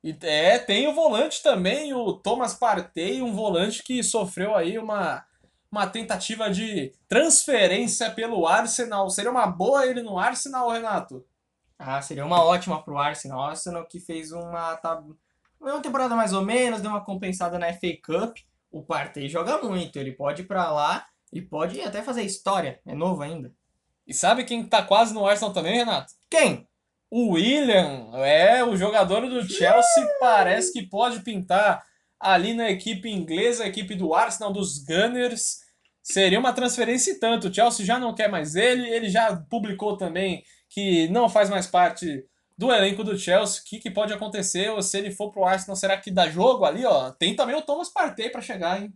E 0.03 0.15
é, 0.21 0.59
tem 0.59 0.87
o 0.87 0.93
volante 0.93 1.41
também, 1.41 1.93
o 1.93 2.13
Thomas 2.13 2.53
Partey, 2.53 3.21
um 3.21 3.33
volante 3.33 3.81
que 3.83 4.03
sofreu 4.03 4.55
aí 4.55 4.77
uma 4.77 5.25
uma 5.73 5.87
tentativa 5.87 6.51
de 6.51 6.93
transferência 7.07 8.11
pelo 8.11 8.45
Arsenal. 8.45 9.09
Seria 9.09 9.31
uma 9.31 9.47
boa 9.47 9.87
ele 9.87 10.03
no 10.03 10.19
Arsenal, 10.19 10.69
Renato? 10.69 11.25
Ah, 11.79 11.99
seria 11.99 12.23
uma 12.23 12.43
ótima 12.43 12.83
pro 12.83 12.99
Arsenal. 12.99 13.39
O 13.39 13.41
Arsenal 13.41 13.87
que 13.87 13.99
fez 13.99 14.31
uma, 14.31 14.75
tá, 14.75 15.03
uma 15.59 15.81
temporada 15.81 16.15
mais 16.15 16.31
ou 16.31 16.43
menos, 16.43 16.79
deu 16.79 16.91
uma 16.91 17.03
compensada 17.03 17.57
na 17.57 17.73
FA 17.73 17.87
Cup. 18.05 18.37
O 18.69 18.83
Partey 18.83 19.27
joga 19.27 19.63
muito, 19.63 19.97
ele 19.97 20.11
pode 20.11 20.43
ir 20.43 20.45
pra 20.45 20.71
lá 20.71 21.07
e 21.33 21.41
pode 21.41 21.81
até 21.81 22.01
fazer 22.01 22.21
história. 22.21 22.79
É 22.85 22.93
novo 22.93 23.21
ainda. 23.23 23.51
E 24.05 24.13
sabe 24.13 24.43
quem 24.43 24.63
tá 24.63 24.83
quase 24.83 25.13
no 25.13 25.25
Arsenal 25.25 25.53
também, 25.53 25.75
Renato? 25.75 26.13
Quem? 26.29 26.67
O 27.09 27.33
William, 27.33 28.11
é, 28.15 28.63
o 28.63 28.75
jogador 28.75 29.27
do 29.27 29.43
Chelsea, 29.43 30.07
parece 30.19 30.71
que 30.71 30.83
pode 30.83 31.21
pintar 31.21 31.83
ali 32.19 32.53
na 32.53 32.69
equipe 32.69 33.09
inglesa, 33.09 33.63
a 33.63 33.67
equipe 33.67 33.95
do 33.95 34.13
Arsenal, 34.13 34.53
dos 34.53 34.79
Gunners. 34.79 35.59
Seria 36.01 36.39
uma 36.39 36.53
transferência 36.53 37.11
e 37.11 37.19
tanto. 37.19 37.47
O 37.47 37.53
Chelsea 37.53 37.85
já 37.85 37.99
não 37.99 38.13
quer 38.13 38.29
mais 38.29 38.55
ele, 38.55 38.87
ele 38.89 39.09
já 39.09 39.35
publicou 39.49 39.97
também 39.97 40.43
que 40.69 41.07
não 41.09 41.29
faz 41.29 41.49
mais 41.49 41.67
parte 41.67 42.25
do 42.57 42.71
elenco 42.71 43.03
do 43.03 43.17
Chelsea. 43.17 43.61
O 43.61 43.65
que, 43.65 43.79
que 43.79 43.91
pode 43.91 44.13
acontecer? 44.13 44.69
Ou 44.69 44.81
se 44.81 44.97
ele 44.97 45.11
for 45.11 45.31
pro 45.31 45.45
Arsenal, 45.45 45.75
será 45.75 45.97
que 45.97 46.11
dá 46.11 46.29
jogo 46.29 46.65
ali? 46.65 46.85
Ó? 46.85 47.11
Tem 47.11 47.35
também 47.35 47.55
o 47.55 47.61
Thomas 47.61 47.89
Partey 47.89 48.29
para 48.29 48.41
chegar, 48.41 48.81
hein? 48.81 48.93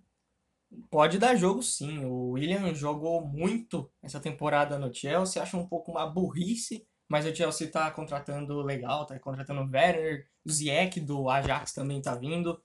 Pode 0.89 1.17
dar 1.17 1.35
jogo 1.35 1.63
sim. 1.63 2.05
O 2.05 2.31
William 2.31 2.73
jogou 2.73 3.25
muito 3.25 3.89
essa 4.01 4.19
temporada 4.19 4.77
no 4.77 4.93
Chelsea. 4.93 5.41
Acho 5.41 5.57
um 5.57 5.67
pouco 5.67 5.91
uma 5.91 6.05
burrice, 6.05 6.85
mas 7.07 7.25
o 7.25 7.35
Chelsea 7.35 7.71
tá 7.71 7.89
contratando 7.91 8.61
legal, 8.61 9.05
tá 9.05 9.17
contratando 9.19 9.61
o 9.61 9.69
Werner, 9.71 10.27
o 10.45 10.51
Ziyech 10.51 10.99
do 10.99 11.29
Ajax 11.29 11.73
também 11.73 12.01
tá 12.01 12.15
vindo. 12.15 12.61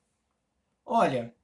Olha, 0.85 1.35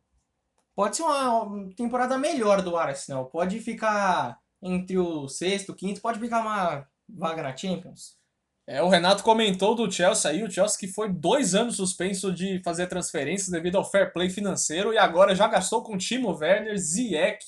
pode 0.74 0.96
ser 0.96 1.02
uma 1.02 1.72
temporada 1.74 2.18
melhor 2.18 2.62
do 2.62 2.76
Arsenal. 2.76 3.26
Pode 3.26 3.60
ficar 3.60 4.38
entre 4.60 4.98
o 4.98 5.28
sexto, 5.28 5.74
quinto, 5.74 6.00
pode 6.00 6.18
ficar 6.18 6.40
uma 6.40 6.88
vaga 7.08 7.42
na 7.42 7.56
Champions. 7.56 8.18
É, 8.70 8.82
o 8.82 8.88
Renato 8.90 9.22
comentou 9.22 9.74
do 9.74 9.90
Chelsea 9.90 10.30
aí, 10.30 10.44
o 10.44 10.50
Chelsea 10.50 10.78
que 10.78 10.86
foi 10.86 11.08
dois 11.08 11.54
anos 11.54 11.76
suspenso 11.76 12.30
de 12.30 12.60
fazer 12.62 12.86
transferências 12.86 13.48
devido 13.48 13.78
ao 13.78 13.90
fair 13.90 14.12
play 14.12 14.28
financeiro 14.28 14.92
e 14.92 14.98
agora 14.98 15.34
já 15.34 15.48
gastou 15.48 15.82
com 15.82 15.96
Timo 15.96 16.36
Werner, 16.36 16.76
Ziyech 16.76 17.42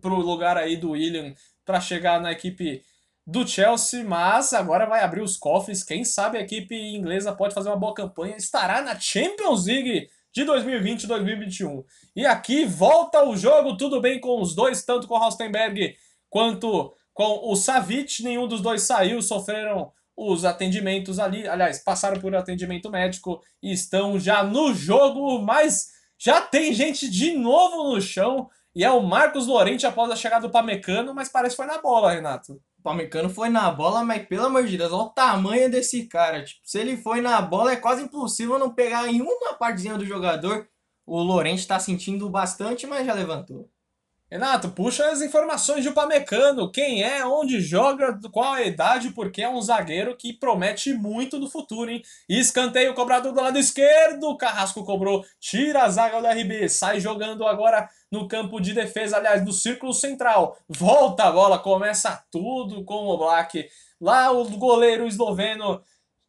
pro 0.00 0.14
lugar 0.14 0.56
aí 0.56 0.76
do 0.76 0.92
William 0.92 1.34
para 1.64 1.80
chegar 1.80 2.20
na 2.20 2.30
equipe 2.30 2.84
do 3.26 3.44
Chelsea, 3.44 4.04
mas 4.04 4.52
agora 4.52 4.86
vai 4.86 5.02
abrir 5.02 5.22
os 5.22 5.36
cofres, 5.36 5.82
quem 5.82 6.04
sabe 6.04 6.38
a 6.38 6.42
equipe 6.42 6.76
inglesa 6.94 7.32
pode 7.34 7.52
fazer 7.52 7.68
uma 7.68 7.76
boa 7.76 7.92
campanha, 7.92 8.36
estará 8.36 8.80
na 8.80 8.96
Champions 8.96 9.66
League 9.66 10.08
de 10.32 10.44
2020 10.44 11.02
e 11.02 11.06
2021. 11.08 11.84
E 12.14 12.24
aqui 12.24 12.64
volta 12.64 13.24
o 13.24 13.36
jogo, 13.36 13.76
tudo 13.76 14.00
bem 14.00 14.20
com 14.20 14.40
os 14.40 14.54
dois, 14.54 14.84
tanto 14.84 15.08
com 15.08 15.14
o 15.14 15.18
Rostenberg 15.18 15.96
quanto 16.28 16.94
com 17.12 17.50
o 17.50 17.56
Savic, 17.56 18.22
nenhum 18.22 18.46
dos 18.46 18.60
dois 18.60 18.82
saiu, 18.82 19.20
sofreram 19.20 19.90
os 20.20 20.44
atendimentos 20.44 21.18
ali, 21.18 21.48
aliás, 21.48 21.82
passaram 21.82 22.20
por 22.20 22.34
atendimento 22.36 22.90
médico 22.90 23.40
e 23.62 23.72
estão 23.72 24.20
já 24.20 24.42
no 24.42 24.74
jogo, 24.74 25.40
mas 25.40 25.88
já 26.18 26.42
tem 26.42 26.74
gente 26.74 27.10
de 27.10 27.32
novo 27.32 27.94
no 27.94 28.00
chão, 28.02 28.50
e 28.74 28.84
é 28.84 28.90
o 28.90 29.02
Marcos 29.02 29.46
Lorente 29.46 29.86
após 29.86 30.10
a 30.10 30.16
chegada 30.16 30.46
do 30.46 30.52
Pamecano, 30.52 31.14
mas 31.14 31.30
parece 31.30 31.56
que 31.56 31.62
foi 31.62 31.66
na 31.66 31.80
bola, 31.80 32.12
Renato. 32.12 32.60
O 32.78 32.82
Pamecano 32.82 33.30
foi 33.30 33.48
na 33.48 33.70
bola, 33.70 34.04
mas 34.04 34.26
pelo 34.26 34.44
amor 34.46 34.66
de 34.66 34.76
Deus, 34.76 34.92
olha 34.92 35.04
o 35.04 35.08
tamanho 35.08 35.70
desse 35.70 36.06
cara. 36.06 36.44
Tipo, 36.44 36.60
se 36.64 36.78
ele 36.78 36.98
foi 36.98 37.22
na 37.22 37.40
bola, 37.40 37.72
é 37.72 37.76
quase 37.76 38.02
impossível 38.02 38.58
não 38.58 38.74
pegar 38.74 39.08
em 39.08 39.22
uma 39.22 39.54
partezinha 39.54 39.96
do 39.96 40.04
jogador. 40.04 40.68
O 41.06 41.20
Lorente 41.22 41.66
tá 41.66 41.78
sentindo 41.78 42.28
bastante, 42.28 42.86
mas 42.86 43.06
já 43.06 43.14
levantou. 43.14 43.68
Renato, 44.30 44.70
puxa 44.70 45.10
as 45.10 45.20
informações 45.20 45.82
de 45.82 45.88
Upamecano. 45.88 46.70
Quem 46.70 47.02
é, 47.02 47.26
onde 47.26 47.60
joga, 47.60 48.16
qual 48.30 48.52
a 48.52 48.62
idade, 48.62 49.10
porque 49.10 49.42
é 49.42 49.48
um 49.48 49.60
zagueiro 49.60 50.16
que 50.16 50.32
promete 50.32 50.94
muito 50.94 51.36
no 51.36 51.50
futuro, 51.50 51.90
hein? 51.90 52.00
Escanteio 52.28 52.94
cobrado 52.94 53.32
do 53.32 53.40
lado 53.40 53.58
esquerdo. 53.58 54.36
Carrasco 54.36 54.84
cobrou, 54.84 55.24
tira 55.40 55.82
a 55.82 55.88
zaga 55.88 56.20
do 56.20 56.28
RB, 56.28 56.68
sai 56.68 57.00
jogando 57.00 57.44
agora 57.44 57.90
no 58.08 58.28
campo 58.28 58.60
de 58.60 58.72
defesa, 58.72 59.16
aliás, 59.16 59.44
no 59.44 59.52
círculo 59.52 59.92
central. 59.92 60.56
Volta 60.68 61.24
a 61.24 61.32
bola, 61.32 61.58
começa 61.58 62.24
tudo 62.30 62.84
com 62.84 63.08
o 63.08 63.18
Black. 63.18 63.68
Lá 64.00 64.30
o 64.30 64.48
goleiro 64.50 65.08
esloveno 65.08 65.82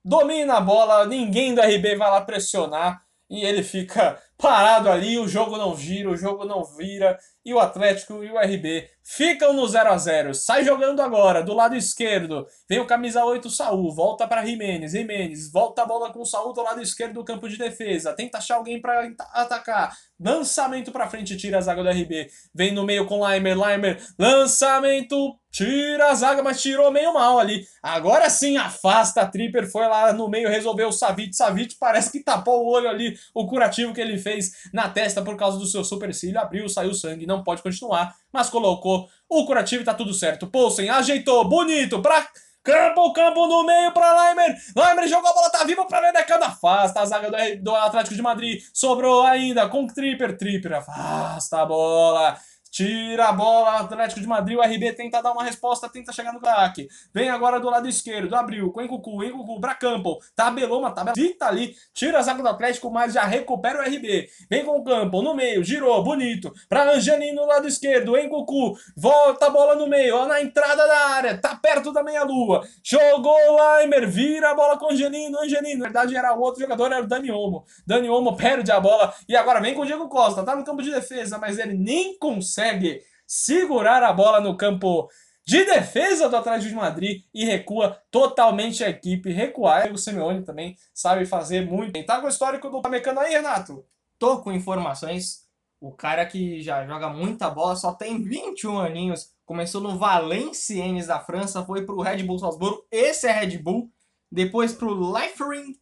domina 0.04 0.56
a 0.56 0.62
bola, 0.62 1.06
ninguém 1.06 1.54
do 1.54 1.62
RB 1.62 1.96
vai 1.98 2.10
lá 2.10 2.22
pressionar 2.22 3.04
e 3.32 3.46
ele 3.46 3.64
fica 3.64 4.22
parado 4.42 4.90
ali, 4.90 5.20
o 5.20 5.28
jogo 5.28 5.56
não 5.58 5.78
gira, 5.78 6.10
o 6.10 6.18
jogo 6.18 6.44
não 6.44 6.66
vira, 6.66 7.18
e 7.46 7.54
o 7.54 7.60
Atlético 7.60 8.24
e 8.24 8.32
o 8.32 8.38
RB 8.38 8.90
ficam 9.04 9.54
no 9.54 9.68
0 9.68 9.92
a 9.92 9.98
0 9.98 10.34
Sai 10.34 10.64
jogando 10.64 11.02
agora, 11.02 11.44
do 11.44 11.54
lado 11.54 11.76
esquerdo, 11.76 12.46
vem 12.68 12.80
o 12.80 12.88
camisa 12.88 13.24
8 13.24 13.50
Saul, 13.50 13.94
volta 13.94 14.28
para 14.28 14.46
Jimenez, 14.46 14.92
Jimenez, 14.92 15.52
volta 15.52 15.84
a 15.84 15.86
bola 15.86 16.12
com 16.12 16.22
o 16.22 16.26
Saul 16.26 16.54
do 16.54 16.64
lado 16.64 16.82
esquerdo 16.82 17.14
do 17.14 17.24
campo 17.24 17.48
de 17.48 17.58
defesa, 17.58 18.14
tenta 18.14 18.40
achar 18.40 18.56
alguém 18.56 18.82
para 18.82 19.12
atacar, 19.34 19.96
lançamento 20.22 20.92
para 20.92 21.10
frente, 21.10 21.36
tira 21.36 21.58
a 21.58 21.62
zaga 21.62 21.84
do 21.84 21.90
RB, 21.90 22.28
vem 22.54 22.74
no 22.74 22.86
meio 22.86 23.06
com 23.06 23.26
Leimer, 23.26 23.60
Leimer, 23.60 24.00
lançamento 24.18 25.36
Tira 25.52 26.12
a 26.12 26.14
zaga, 26.14 26.42
mas 26.42 26.62
tirou 26.62 26.90
meio 26.92 27.14
mal 27.14 27.38
ali. 27.38 27.68
Agora 27.84 28.30
sim, 28.30 28.56
afasta. 28.56 29.22
A 29.22 29.28
Tripper 29.28 29.70
foi 29.70 29.86
lá 29.86 30.14
no 30.14 30.30
meio, 30.30 30.48
resolveu 30.48 30.88
o 30.88 30.94
Savic. 30.94 31.36
Savic 31.36 31.76
parece 31.78 32.10
que 32.10 32.24
tapou 32.24 32.64
o 32.64 32.72
olho 32.72 32.88
ali, 32.88 33.18
o 33.34 33.46
curativo 33.46 33.94
que 33.94 34.00
ele 34.00 34.18
fez 34.18 34.70
na 34.74 34.88
testa 34.88 35.22
por 35.22 35.36
causa 35.36 35.60
do 35.60 35.66
seu 35.66 35.84
supercílio. 35.84 36.40
Abriu, 36.40 36.70
saiu 36.70 36.94
sangue, 36.94 37.28
não 37.28 37.44
pode 37.44 37.62
continuar. 37.62 38.16
Mas 38.32 38.50
colocou 38.50 39.10
o 39.28 39.46
curativo 39.46 39.82
e 39.82 39.86
tá 39.86 39.94
tudo 39.94 40.14
certo. 40.14 40.48
Poulsen 40.48 40.90
ajeitou, 40.90 41.48
bonito, 41.48 42.02
pra... 42.02 42.26
Campo, 42.64 43.12
campo 43.14 43.48
no 43.48 43.64
meio 43.64 43.92
para 43.92 44.26
Leimer. 44.26 44.56
Leimer 44.76 45.08
jogou 45.08 45.30
a 45.30 45.34
bola, 45.34 45.50
tá 45.50 45.64
viva 45.64 45.86
para 45.86 46.08
Ledecando. 46.08 46.46
Afasta 46.46 47.02
a 47.02 47.06
zaga 47.06 47.32
do, 47.32 47.64
do 47.64 47.76
Atlético 47.76 48.16
de 48.16 48.22
Madrid. 48.22 48.62
Sobrou 48.72 49.24
ainda 49.24 49.68
com 49.68 49.88
Tripper. 49.88 50.38
Tripper 50.38 50.74
afasta 50.74 51.62
a 51.62 51.66
bola. 51.66 52.38
Tira 52.72 53.28
a 53.28 53.34
bola, 53.34 53.82
Atlético 53.82 54.22
de 54.22 54.26
Madrid, 54.26 54.58
o 54.58 54.62
RB 54.62 54.94
tenta 54.94 55.22
dar 55.22 55.34
uma 55.34 55.44
resposta, 55.44 55.90
tenta 55.90 56.14
chegar 56.14 56.32
no 56.32 56.40
craque. 56.40 56.88
Vem 57.14 57.30
agora 57.30 57.60
do 57.60 57.70
lado 57.70 57.86
esquerdo, 57.86 58.34
abriu, 58.34 58.72
com 58.72 58.82
Encucu, 58.82 59.22
Encucu, 59.22 59.60
Bracampo, 59.60 60.20
tabelou 60.34 60.80
uma 60.80 60.92
tabela, 60.92 61.14
tá 61.38 61.50
ali, 61.50 61.76
tira 61.94 62.20
a 62.20 62.22
zaga 62.22 62.42
do 62.42 62.48
Atlético, 62.48 62.90
mas 62.90 63.14
já 63.14 63.26
recupera 63.26 63.80
o 63.80 63.82
RB. 63.82 64.30
Vem 64.50 64.64
com 64.64 64.80
o 64.80 64.86
Campo, 64.86 65.22
no 65.22 65.36
meio, 65.36 65.62
girou, 65.66 66.02
bonito, 66.02 66.50
pra 66.70 66.94
Angelino 66.94 67.42
no 67.42 67.46
lado 67.46 67.68
esquerdo, 67.68 68.18
Encucu, 68.18 68.78
volta 68.96 69.48
a 69.48 69.50
bola 69.50 69.76
no 69.76 69.86
meio, 69.86 70.16
ó, 70.16 70.26
na 70.26 70.42
entrada 70.42 70.88
da 70.88 71.08
área, 71.10 71.38
tá 71.38 71.54
perto 71.54 71.92
da 71.92 72.02
meia-lua, 72.02 72.66
jogou 72.82 73.36
o 73.50 73.76
Leimer, 73.76 74.10
vira 74.10 74.52
a 74.52 74.56
bola 74.56 74.78
com 74.78 74.94
Angelino, 74.94 75.42
Angelino, 75.42 75.80
na 75.80 75.86
verdade 75.88 76.16
era 76.16 76.34
outro 76.34 76.62
jogador, 76.62 76.90
era 76.90 77.04
o 77.04 77.08
Dani 77.08 77.32
Olmo. 77.32 77.66
Dani 77.86 78.08
Olmo 78.08 78.38
perde 78.38 78.72
a 78.72 78.80
bola 78.80 79.14
e 79.28 79.36
agora 79.36 79.60
vem 79.60 79.74
com 79.74 79.82
o 79.82 79.86
Diego 79.86 80.08
Costa, 80.08 80.42
tá 80.42 80.56
no 80.56 80.64
campo 80.64 80.82
de 80.82 80.90
defesa, 80.90 81.38
mas 81.38 81.60
ele 81.60 81.74
nem 81.74 82.18
consegue 82.18 82.61
consegue 82.62 83.02
segurar 83.26 84.04
a 84.04 84.14
bola 84.14 84.40
no 84.40 84.56
campo 84.56 85.10
de 85.44 85.66
defesa 85.66 86.30
do 86.30 86.38
Atlético 86.38 86.70
de 86.70 86.76
Madrid 86.76 87.24
e 87.34 87.44
recua 87.44 88.00
totalmente 88.12 88.84
a 88.84 88.90
equipe. 88.90 89.32
Recuar, 89.32 89.92
o 89.92 89.98
Simeone 89.98 90.44
também 90.44 90.76
sabe 90.94 91.26
fazer 91.26 91.66
muito. 91.66 92.06
Tá 92.06 92.20
com 92.20 92.28
o 92.28 92.30
histórico 92.30 92.70
do 92.70 92.82
Pamecano 92.82 93.20
aí, 93.20 93.32
Renato? 93.32 93.84
Tô 94.20 94.42
com 94.42 94.52
informações. 94.52 95.48
O 95.80 95.92
cara 95.92 96.24
que 96.28 96.62
já 96.62 96.86
joga 96.86 97.10
muita 97.10 97.50
bola, 97.50 97.76
só 97.76 97.92
tem 97.92 98.22
21 98.22 98.78
aninhos, 98.78 99.32
começou 99.44 99.82
no 99.82 99.98
Valenciennes 99.98 101.08
da 101.08 101.20
França, 101.20 101.66
foi 101.66 101.84
pro 101.84 102.02
Red 102.02 102.22
Bull 102.22 102.38
Salzburgo, 102.38 102.86
esse 102.92 103.26
é 103.26 103.32
Red 103.32 103.58
Bull, 103.58 103.90
depois 104.32 104.74
pro 104.74 104.94
Liefering 104.94 105.76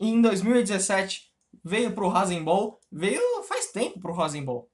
em 0.00 0.22
2017, 0.22 1.30
veio 1.62 1.92
pro 1.92 2.08
Rasenball, 2.08 2.80
veio 2.90 3.20
faz 3.42 3.66
tempo 3.66 4.00
pro 4.00 4.14
Rasenball. 4.14 4.66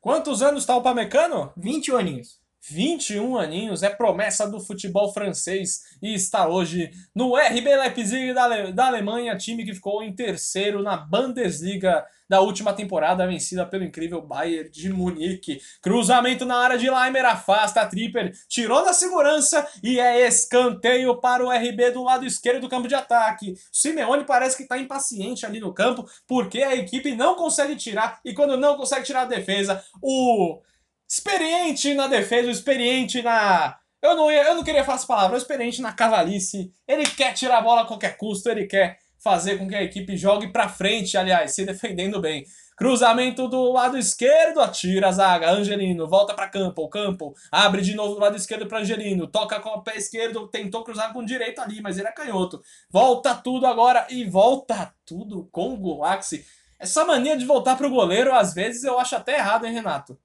Quantos 0.00 0.42
anos 0.42 0.62
está 0.62 0.76
o 0.76 0.82
Pamecano? 0.82 1.52
21 1.56 1.98
aninhos. 1.98 2.40
21 2.70 3.36
aninhos, 3.38 3.82
é 3.82 3.90
promessa 3.90 4.48
do 4.48 4.60
futebol 4.60 5.12
francês 5.12 5.80
e 6.02 6.14
está 6.14 6.46
hoje 6.46 6.90
no 7.14 7.36
RB 7.36 7.76
Leipzig 7.76 8.34
da, 8.34 8.44
Ale 8.44 8.72
da 8.72 8.86
Alemanha, 8.86 9.36
time 9.36 9.64
que 9.64 9.74
ficou 9.74 10.02
em 10.02 10.12
terceiro 10.12 10.82
na 10.82 10.96
Bundesliga 10.96 12.04
da 12.28 12.40
última 12.40 12.74
temporada, 12.74 13.26
vencida 13.26 13.64
pelo 13.64 13.84
incrível 13.84 14.20
Bayern 14.20 14.68
de 14.68 14.92
Munique. 14.92 15.60
Cruzamento 15.80 16.44
na 16.44 16.58
área 16.58 16.76
de 16.76 16.90
Leimer, 16.90 17.24
afasta 17.24 17.80
a 17.80 17.86
Tripper, 17.86 18.32
tirou 18.46 18.84
da 18.84 18.92
segurança 18.92 19.66
e 19.82 19.98
é 19.98 20.26
escanteio 20.26 21.18
para 21.20 21.44
o 21.44 21.50
RB 21.50 21.92
do 21.92 22.04
lado 22.04 22.26
esquerdo 22.26 22.60
do 22.60 22.68
campo 22.68 22.86
de 22.86 22.94
ataque. 22.94 23.54
Simeone 23.72 24.24
parece 24.24 24.56
que 24.56 24.64
está 24.64 24.76
impaciente 24.78 25.46
ali 25.46 25.58
no 25.58 25.72
campo, 25.72 26.06
porque 26.26 26.62
a 26.62 26.76
equipe 26.76 27.14
não 27.14 27.34
consegue 27.34 27.76
tirar, 27.76 28.20
e 28.24 28.34
quando 28.34 28.58
não 28.58 28.76
consegue 28.76 29.06
tirar 29.06 29.22
a 29.22 29.26
defesa, 29.26 29.82
o 30.02 30.60
experiente 31.08 31.94
na 31.94 32.06
defesa, 32.06 32.50
experiente 32.50 33.22
na... 33.22 33.78
Eu 34.00 34.14
não, 34.14 34.30
ia, 34.30 34.44
eu 34.44 34.54
não 34.54 34.62
queria 34.62 34.84
falar 34.84 34.96
essa 34.96 35.06
palavra, 35.06 35.38
experiente 35.38 35.80
na 35.80 35.92
cavalice. 35.92 36.72
Ele 36.86 37.04
quer 37.04 37.32
tirar 37.32 37.58
a 37.58 37.62
bola 37.62 37.82
a 37.82 37.86
qualquer 37.86 38.16
custo, 38.16 38.48
ele 38.48 38.66
quer 38.66 38.98
fazer 39.18 39.58
com 39.58 39.66
que 39.68 39.74
a 39.74 39.82
equipe 39.82 40.16
jogue 40.16 40.52
para 40.52 40.68
frente, 40.68 41.16
aliás, 41.16 41.52
se 41.52 41.64
defendendo 41.64 42.20
bem. 42.20 42.44
Cruzamento 42.76 43.48
do 43.48 43.72
lado 43.72 43.98
esquerdo, 43.98 44.60
atira 44.60 45.08
a 45.08 45.12
zaga, 45.12 45.50
Angelino, 45.50 46.06
volta 46.06 46.32
para 46.32 46.48
campo, 46.48 46.82
o 46.82 46.88
campo, 46.88 47.34
abre 47.50 47.82
de 47.82 47.96
novo 47.96 48.14
do 48.14 48.20
lado 48.20 48.36
esquerdo 48.36 48.68
para 48.68 48.78
Angelino, 48.78 49.26
toca 49.26 49.58
com 49.58 49.70
o 49.70 49.82
pé 49.82 49.96
esquerdo, 49.96 50.46
tentou 50.46 50.84
cruzar 50.84 51.12
com 51.12 51.18
o 51.18 51.26
direito 51.26 51.60
ali, 51.60 51.80
mas 51.82 51.98
ele 51.98 52.06
é 52.06 52.12
canhoto. 52.12 52.62
Volta 52.88 53.34
tudo 53.34 53.66
agora 53.66 54.06
e 54.08 54.24
volta 54.24 54.94
tudo 55.04 55.48
com 55.50 55.74
o 55.74 55.76
Gulaxi. 55.76 56.46
Essa 56.78 57.04
mania 57.04 57.36
de 57.36 57.44
voltar 57.44 57.74
pro 57.76 57.90
goleiro, 57.90 58.32
às 58.32 58.54
vezes 58.54 58.84
eu 58.84 58.96
acho 59.00 59.16
até 59.16 59.38
errado, 59.38 59.66
hein, 59.66 59.72
Renato? 59.72 60.16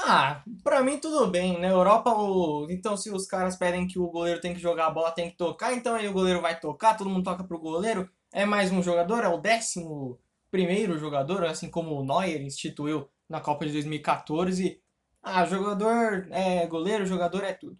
Ah, 0.00 0.42
pra 0.62 0.82
mim 0.82 0.98
tudo 0.98 1.26
bem. 1.26 1.58
Na 1.60 1.68
Europa, 1.68 2.10
o... 2.14 2.66
então 2.70 2.96
se 2.96 3.10
os 3.10 3.26
caras 3.26 3.56
pedem 3.56 3.86
que 3.86 3.98
o 3.98 4.08
goleiro 4.08 4.40
tem 4.40 4.54
que 4.54 4.60
jogar 4.60 4.86
a 4.86 4.90
bola, 4.90 5.10
tem 5.10 5.30
que 5.30 5.36
tocar, 5.36 5.74
então 5.74 5.94
aí 5.94 6.08
o 6.08 6.12
goleiro 6.12 6.40
vai 6.40 6.58
tocar, 6.58 6.96
todo 6.96 7.10
mundo 7.10 7.24
toca 7.24 7.44
pro 7.44 7.58
goleiro. 7.58 8.08
É 8.32 8.44
mais 8.46 8.70
um 8.70 8.82
jogador, 8.82 9.24
é 9.24 9.28
o 9.28 9.38
décimo 9.38 10.18
primeiro 10.50 10.98
jogador, 10.98 11.44
assim 11.44 11.70
como 11.70 11.94
o 11.96 12.04
Neuer 12.04 12.42
instituiu 12.42 13.08
na 13.28 13.40
Copa 13.40 13.66
de 13.66 13.72
2014. 13.72 14.80
Ah, 15.22 15.44
jogador 15.44 16.28
é 16.30 16.66
goleiro, 16.66 17.04
jogador 17.04 17.44
é 17.44 17.52
tudo. 17.52 17.76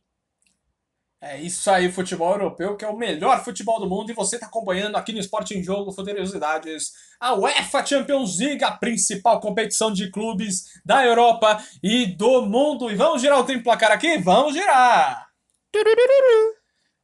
É 1.20 1.40
isso 1.40 1.68
aí, 1.68 1.90
futebol 1.90 2.30
europeu, 2.30 2.76
que 2.76 2.84
é 2.84 2.88
o 2.88 2.96
melhor 2.96 3.42
futebol 3.42 3.80
do 3.80 3.88
mundo, 3.88 4.10
e 4.10 4.14
você 4.14 4.36
está 4.36 4.46
acompanhando 4.46 4.94
aqui 4.94 5.12
no 5.12 5.18
Esporte 5.18 5.52
em 5.52 5.62
Jogo 5.62 5.90
Futerosidades, 5.90 6.92
a 7.18 7.34
UEFA 7.34 7.84
Champions 7.84 8.38
League, 8.38 8.62
a 8.62 8.70
principal 8.70 9.40
competição 9.40 9.92
de 9.92 10.12
clubes 10.12 10.80
da 10.84 11.04
Europa 11.04 11.60
e 11.82 12.06
do 12.06 12.42
mundo. 12.42 12.88
E 12.88 12.94
vamos 12.94 13.20
girar 13.20 13.40
o 13.40 13.44
tempo 13.44 13.64
placar 13.64 13.90
aqui? 13.90 14.16
Vamos 14.18 14.54
girar! 14.54 15.28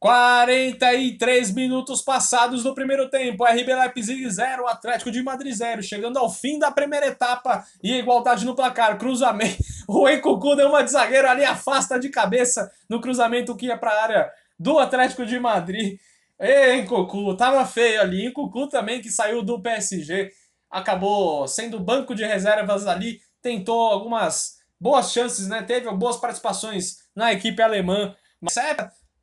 43 0.05 1.51
minutos 1.55 2.03
passados 2.03 2.61
do 2.61 2.75
primeiro 2.75 3.09
tempo. 3.09 3.43
RB 3.43 3.73
Leipzig 3.73 4.29
0, 4.29 4.67
Atlético 4.67 5.09
de 5.09 5.23
Madrid 5.23 5.51
0. 5.51 5.81
Chegando 5.81 6.19
ao 6.19 6.29
fim 6.29 6.59
da 6.59 6.69
primeira 6.69 7.07
etapa 7.07 7.65
e 7.83 7.91
igualdade 7.95 8.45
no 8.45 8.55
placar. 8.55 8.99
Cruzamento. 8.99 9.57
O 9.89 10.07
Encucu 10.07 10.55
deu 10.55 10.69
uma 10.69 10.83
de 10.83 10.91
zagueiro 10.91 11.27
ali, 11.27 11.43
afasta 11.43 11.99
de 11.99 12.09
cabeça 12.09 12.71
no 12.87 13.01
cruzamento 13.01 13.55
que 13.55 13.65
ia 13.65 13.77
para 13.77 13.91
a 13.91 14.03
área 14.03 14.31
do 14.59 14.77
Atlético 14.77 15.25
de 15.25 15.39
Madrid. 15.39 15.97
Ei, 16.39 16.81
Encucu, 16.81 17.35
tava 17.35 17.65
feio 17.65 17.99
ali. 17.99 18.27
Encucu 18.27 18.67
também, 18.67 19.01
que 19.01 19.09
saiu 19.09 19.41
do 19.41 19.59
PSG, 19.59 20.31
acabou 20.69 21.47
sendo 21.47 21.79
banco 21.79 22.13
de 22.13 22.23
reservas 22.23 22.85
ali. 22.85 23.21
Tentou 23.41 23.87
algumas 23.91 24.57
boas 24.79 25.11
chances, 25.11 25.47
né? 25.47 25.63
Teve 25.63 25.89
boas 25.93 26.17
participações 26.17 26.97
na 27.15 27.33
equipe 27.33 27.59
alemã. 27.59 28.15
Mas 28.39 28.57
é 28.57 28.75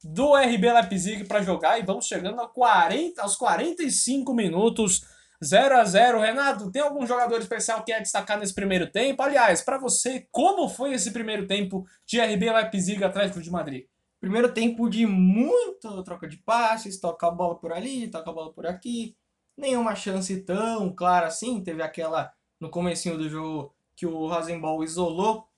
do 0.05 0.35
RB 0.37 0.73
Leipzig 0.73 1.25
para 1.25 1.43
jogar 1.43 1.79
e 1.79 1.83
vamos 1.83 2.07
chegando 2.07 2.41
a 2.41 2.49
40, 2.49 3.23
aos 3.23 3.37
45 3.37 4.35
minutos. 4.35 5.03
0 5.45 5.77
a 5.77 5.85
0 5.85 6.21
Renato, 6.21 6.71
tem 6.71 6.81
algum 6.81 7.05
jogador 7.05 7.41
especial 7.41 7.83
que 7.83 7.93
é 7.93 8.01
destacar 8.01 8.39
nesse 8.39 8.55
primeiro 8.55 8.91
tempo? 8.91 9.21
Aliás, 9.23 9.61
para 9.61 9.77
você, 9.77 10.29
como 10.31 10.69
foi 10.69 10.93
esse 10.93 11.11
primeiro 11.11 11.49
tempo 11.49 11.85
de 12.07 12.21
RB 12.21 12.53
Leipzig 12.53 13.03
Atlético 13.03 13.43
de 13.43 13.51
Madrid? 13.51 13.87
Primeiro 14.21 14.53
tempo 14.53 14.89
de 14.89 15.05
muita 15.05 16.01
troca 16.05 16.29
de 16.29 16.37
passes, 16.37 17.01
toca 17.01 17.27
a 17.27 17.31
bola 17.31 17.57
por 17.57 17.73
ali, 17.73 18.09
toca 18.09 18.31
a 18.31 18.33
bola 18.33 18.53
por 18.53 18.67
aqui. 18.67 19.17
Nenhuma 19.57 19.97
chance 19.97 20.41
tão 20.43 20.95
clara 20.95 21.27
assim. 21.27 21.61
Teve 21.61 21.83
aquela 21.83 22.33
no 22.61 22.71
comecinho 22.71 23.19
do 23.19 23.29
jogo 23.29 23.75
que 23.97 24.07
o 24.07 24.29
Rosenball 24.29 24.85
isolou 24.85 25.49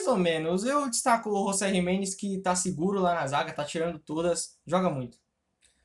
mais 0.00 0.06
ou 0.06 0.16
menos. 0.16 0.64
Eu 0.64 0.88
destaco 0.88 1.30
o 1.30 1.52
José 1.52 1.72
Jimenez, 1.72 2.14
que 2.14 2.38
tá 2.38 2.54
seguro 2.54 3.00
lá 3.00 3.14
na 3.14 3.26
zaga, 3.26 3.52
tá 3.52 3.64
tirando 3.64 3.98
todas, 3.98 4.56
joga 4.66 4.88
muito. 4.88 5.18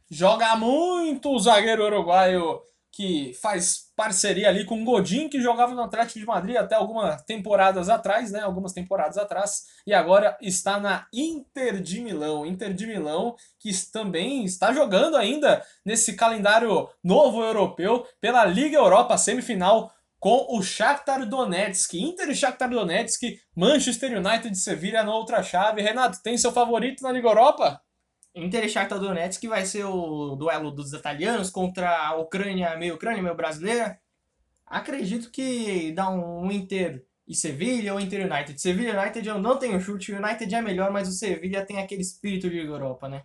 Joga 0.09 0.55
muito 0.55 1.31
o 1.31 1.39
zagueiro 1.39 1.83
uruguaio 1.83 2.61
que 2.91 3.33
faz 3.41 3.91
parceria 3.93 4.47
ali 4.47 4.63
com 4.63 4.81
o 4.81 4.85
Godin, 4.85 5.27
que 5.27 5.41
jogava 5.41 5.73
no 5.73 5.81
Atlético 5.81 6.17
de 6.17 6.25
Madrid 6.25 6.55
até 6.55 6.75
algumas 6.75 7.21
temporadas 7.23 7.89
atrás, 7.89 8.31
né? 8.31 8.39
Algumas 8.39 8.71
temporadas 8.71 9.17
atrás, 9.17 9.65
e 9.85 9.93
agora 9.93 10.37
está 10.41 10.79
na 10.79 11.05
Inter 11.11 11.81
de 11.81 11.99
Milão. 11.99 12.45
Inter 12.45 12.73
de 12.73 12.87
Milão, 12.87 13.35
que 13.59 13.69
também 13.91 14.45
está 14.45 14.71
jogando 14.71 15.17
ainda 15.17 15.61
nesse 15.83 16.15
calendário 16.15 16.87
novo 17.03 17.43
europeu 17.43 18.07
pela 18.21 18.45
Liga 18.45 18.77
Europa, 18.77 19.17
semifinal 19.17 19.91
com 20.25 20.47
o 20.49 20.63
Shakhtar 20.63 21.23
Donetsk. 21.29 21.93
Inter 22.01 22.31
e 22.31 22.35
Shakhtar 22.35 22.67
Donetsk, 22.67 23.39
Manchester 23.55 24.17
United 24.17 24.49
de 24.49 24.57
Sevilha 24.57 25.03
na 25.03 25.13
outra 25.13 25.43
chave. 25.43 25.83
Renato, 25.83 26.19
tem 26.23 26.35
seu 26.35 26.51
favorito 26.51 27.03
na 27.03 27.11
Liga 27.11 27.27
Europa? 27.27 27.79
Inter 28.33 28.65
e 28.65 28.69
Shakhtar 28.69 28.97
Donetsk 28.97 29.39
que 29.39 29.47
vai 29.47 29.67
ser 29.67 29.83
o 29.83 30.35
duelo 30.35 30.71
dos 30.71 30.93
italianos 30.93 31.51
contra 31.51 31.95
a 31.95 32.15
Ucrânia, 32.15 32.75
meio 32.75 32.95
Ucrânia, 32.95 33.21
meio 33.21 33.35
brasileira. 33.35 33.99
Acredito 34.65 35.29
que 35.29 35.91
dá 35.91 36.09
um 36.09 36.51
Inter 36.51 37.05
e 37.27 37.35
Sevilha 37.35 37.93
ou 37.93 37.99
Inter 37.99 38.25
United. 38.25 38.59
Sevilha 38.59 38.99
United 38.99 39.27
eu 39.27 39.37
não 39.39 39.59
tenho 39.59 39.79
chute, 39.79 40.11
o 40.11 40.17
United 40.17 40.55
é 40.55 40.59
melhor, 40.59 40.89
mas 40.91 41.07
o 41.07 41.11
Sevilha 41.11 41.63
tem 41.63 41.77
aquele 41.77 42.01
espírito 42.01 42.49
de 42.49 42.61
Liga 42.61 42.71
Europa, 42.71 43.07
né? 43.07 43.21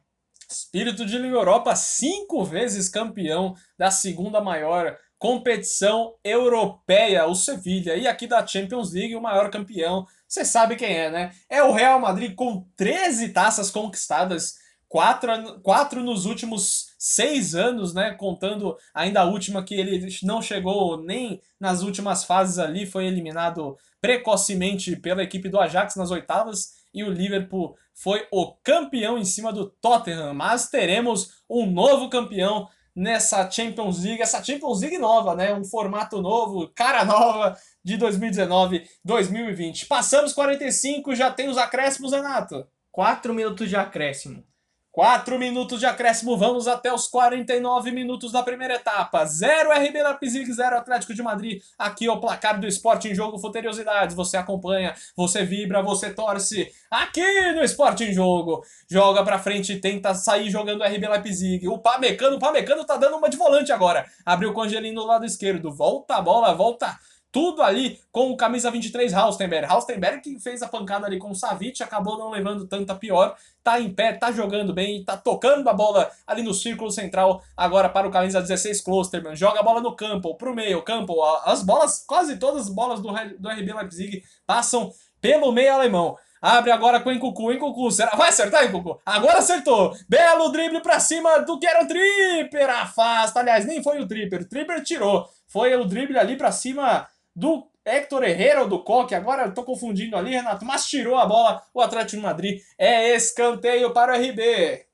Espírito 0.50 1.06
de 1.06 1.16
Liga 1.16 1.36
Europa, 1.36 1.74
cinco 1.74 2.44
vezes 2.44 2.90
campeão 2.90 3.54
da 3.78 3.90
segunda 3.90 4.38
maior 4.42 4.98
competição 5.20 6.14
europeia, 6.24 7.26
o 7.26 7.34
Sevilha. 7.34 7.94
E 7.94 8.08
aqui 8.08 8.26
da 8.26 8.44
Champions 8.44 8.92
League, 8.94 9.14
o 9.14 9.20
maior 9.20 9.50
campeão, 9.50 10.06
você 10.26 10.46
sabe 10.46 10.76
quem 10.76 10.96
é, 10.96 11.10
né? 11.10 11.32
É 11.48 11.62
o 11.62 11.72
Real 11.72 12.00
Madrid 12.00 12.34
com 12.34 12.66
13 12.74 13.28
taças 13.28 13.70
conquistadas 13.70 14.54
quatro, 14.88 15.60
quatro 15.60 16.02
nos 16.02 16.24
últimos 16.24 16.94
seis 16.98 17.54
anos, 17.54 17.92
né? 17.92 18.12
Contando 18.12 18.76
ainda 18.94 19.20
a 19.20 19.26
última 19.26 19.62
que 19.62 19.74
ele 19.74 20.08
não 20.22 20.40
chegou 20.40 21.02
nem 21.04 21.42
nas 21.60 21.82
últimas 21.82 22.24
fases 22.24 22.58
ali, 22.58 22.86
foi 22.86 23.04
eliminado 23.04 23.76
precocemente 24.00 24.96
pela 24.96 25.22
equipe 25.22 25.50
do 25.50 25.60
Ajax 25.60 25.96
nas 25.96 26.10
oitavas 26.10 26.80
e 26.94 27.04
o 27.04 27.10
Liverpool 27.10 27.76
foi 27.94 28.26
o 28.32 28.54
campeão 28.64 29.18
em 29.18 29.24
cima 29.24 29.52
do 29.52 29.66
Tottenham. 29.66 30.32
Mas 30.32 30.70
teremos 30.70 31.42
um 31.48 31.70
novo 31.70 32.08
campeão 32.08 32.66
nessa 32.94 33.50
Champions 33.50 34.02
League, 34.02 34.22
essa 34.22 34.42
Champions 34.42 34.80
League 34.80 34.98
nova, 34.98 35.34
né? 35.34 35.54
Um 35.54 35.64
formato 35.64 36.20
novo, 36.20 36.68
cara 36.74 37.04
nova 37.04 37.56
de 37.84 37.96
2019-2020. 37.98 39.86
Passamos 39.88 40.32
45, 40.32 41.14
já 41.14 41.30
tem 41.30 41.48
os 41.48 41.58
acréscimos, 41.58 42.12
Renato. 42.12 42.66
Quatro 42.90 43.32
minutos 43.32 43.68
de 43.68 43.76
acréscimo. 43.76 44.44
4 44.92 45.38
minutos 45.38 45.78
de 45.78 45.86
acréscimo, 45.86 46.36
vamos 46.36 46.66
até 46.66 46.92
os 46.92 47.06
49 47.06 47.92
minutos 47.92 48.32
da 48.32 48.42
primeira 48.42 48.74
etapa. 48.74 49.24
0 49.24 49.70
RB 49.70 50.02
Leipzig, 50.02 50.52
0 50.52 50.76
Atlético 50.76 51.14
de 51.14 51.22
Madrid. 51.22 51.62
Aqui 51.78 52.06
é 52.06 52.12
o 52.12 52.20
placar 52.20 52.58
do 52.58 52.66
esporte 52.66 53.08
em 53.08 53.14
jogo 53.14 53.38
Futeriosidades. 53.38 54.16
Você 54.16 54.36
acompanha, 54.36 54.92
você 55.16 55.44
vibra, 55.44 55.80
você 55.80 56.12
torce. 56.12 56.68
Aqui 56.90 57.52
no 57.52 57.62
esporte 57.62 58.02
em 58.02 58.12
jogo. 58.12 58.64
Joga 58.90 59.22
pra 59.22 59.38
frente, 59.38 59.76
tenta 59.76 60.12
sair 60.12 60.50
jogando 60.50 60.82
RB 60.82 61.06
Leipzig. 61.06 61.68
O 61.68 61.78
Pamecano, 61.78 62.36
o 62.36 62.40
Pamecano 62.40 62.84
tá 62.84 62.96
dando 62.96 63.16
uma 63.16 63.30
de 63.30 63.36
volante 63.36 63.70
agora. 63.70 64.04
Abriu 64.26 64.52
o 64.52 64.60
Angelino 64.60 65.02
do 65.02 65.06
lado 65.06 65.24
esquerdo. 65.24 65.72
Volta 65.72 66.16
a 66.16 66.20
bola, 66.20 66.52
volta 66.52 66.98
tudo 67.32 67.62
ali 67.62 68.00
com 68.10 68.30
o 68.30 68.36
camisa 68.36 68.70
23 68.70 69.12
Haustenberg. 69.14 69.66
Haustenberg 69.66 70.20
que 70.20 70.38
fez 70.40 70.62
a 70.62 70.68
pancada 70.68 71.06
ali 71.06 71.18
com 71.18 71.30
o 71.30 71.34
Savic, 71.34 71.82
acabou 71.82 72.18
não 72.18 72.30
levando 72.30 72.66
tanta 72.66 72.94
pior. 72.94 73.36
Tá 73.62 73.80
em 73.80 73.92
pé, 73.92 74.12
tá 74.12 74.32
jogando 74.32 74.72
bem, 74.72 75.04
tá 75.04 75.16
tocando 75.16 75.68
a 75.68 75.72
bola 75.72 76.10
ali 76.26 76.42
no 76.42 76.54
círculo 76.54 76.90
central. 76.90 77.42
Agora 77.56 77.88
para 77.88 78.08
o 78.08 78.10
camisa 78.10 78.40
16 78.40 78.80
Klosterman. 78.80 79.36
Joga 79.36 79.60
a 79.60 79.62
bola 79.62 79.80
no 79.80 79.94
campo, 79.94 80.34
pro 80.36 80.54
meio, 80.54 80.82
campo. 80.82 81.22
As 81.44 81.62
bolas, 81.62 82.04
quase 82.06 82.38
todas 82.38 82.62
as 82.62 82.68
bolas 82.68 83.00
do, 83.00 83.10
RB 83.10 83.72
Leipzig 83.72 84.24
passam 84.46 84.92
pelo 85.20 85.52
meio 85.52 85.72
alemão. 85.72 86.16
Abre 86.42 86.70
agora 86.70 87.00
com 87.00 87.10
o 87.10 87.12
Encucu. 87.12 87.52
Encucu, 87.52 87.90
será? 87.90 88.12
Vai 88.16 88.30
acertar, 88.30 88.64
Encucu? 88.64 88.98
Agora 89.04 89.38
acertou. 89.38 89.94
Belo 90.08 90.50
drible 90.50 90.80
pra 90.80 90.98
cima 90.98 91.40
do 91.40 91.58
que 91.58 91.66
era 91.66 91.84
o 91.84 91.86
Tripper. 91.86 92.70
Afasta. 92.70 93.40
Aliás, 93.40 93.66
nem 93.66 93.82
foi 93.82 94.00
o 94.00 94.08
Tripper. 94.08 94.40
O 94.40 94.48
Tripper 94.48 94.82
tirou. 94.82 95.28
Foi 95.46 95.74
o 95.74 95.84
drible 95.84 96.18
ali 96.18 96.36
pra 96.36 96.50
cima 96.50 97.06
do 97.34 97.70
Héctor 97.84 98.24
Herrera 98.24 98.62
ou 98.62 98.68
do 98.68 98.82
Coque, 98.82 99.14
agora 99.14 99.46
eu 99.46 99.54
tô 99.54 99.64
confundindo 99.64 100.16
ali, 100.16 100.30
Renato, 100.30 100.64
mas 100.64 100.86
tirou 100.86 101.16
a 101.16 101.26
bola 101.26 101.62
o 101.72 101.80
Atlético 101.80 102.16
de 102.16 102.22
Madrid. 102.22 102.60
É 102.78 103.14
escanteio 103.14 103.92
para 103.92 104.12
o 104.12 104.16
RB. 104.16 104.86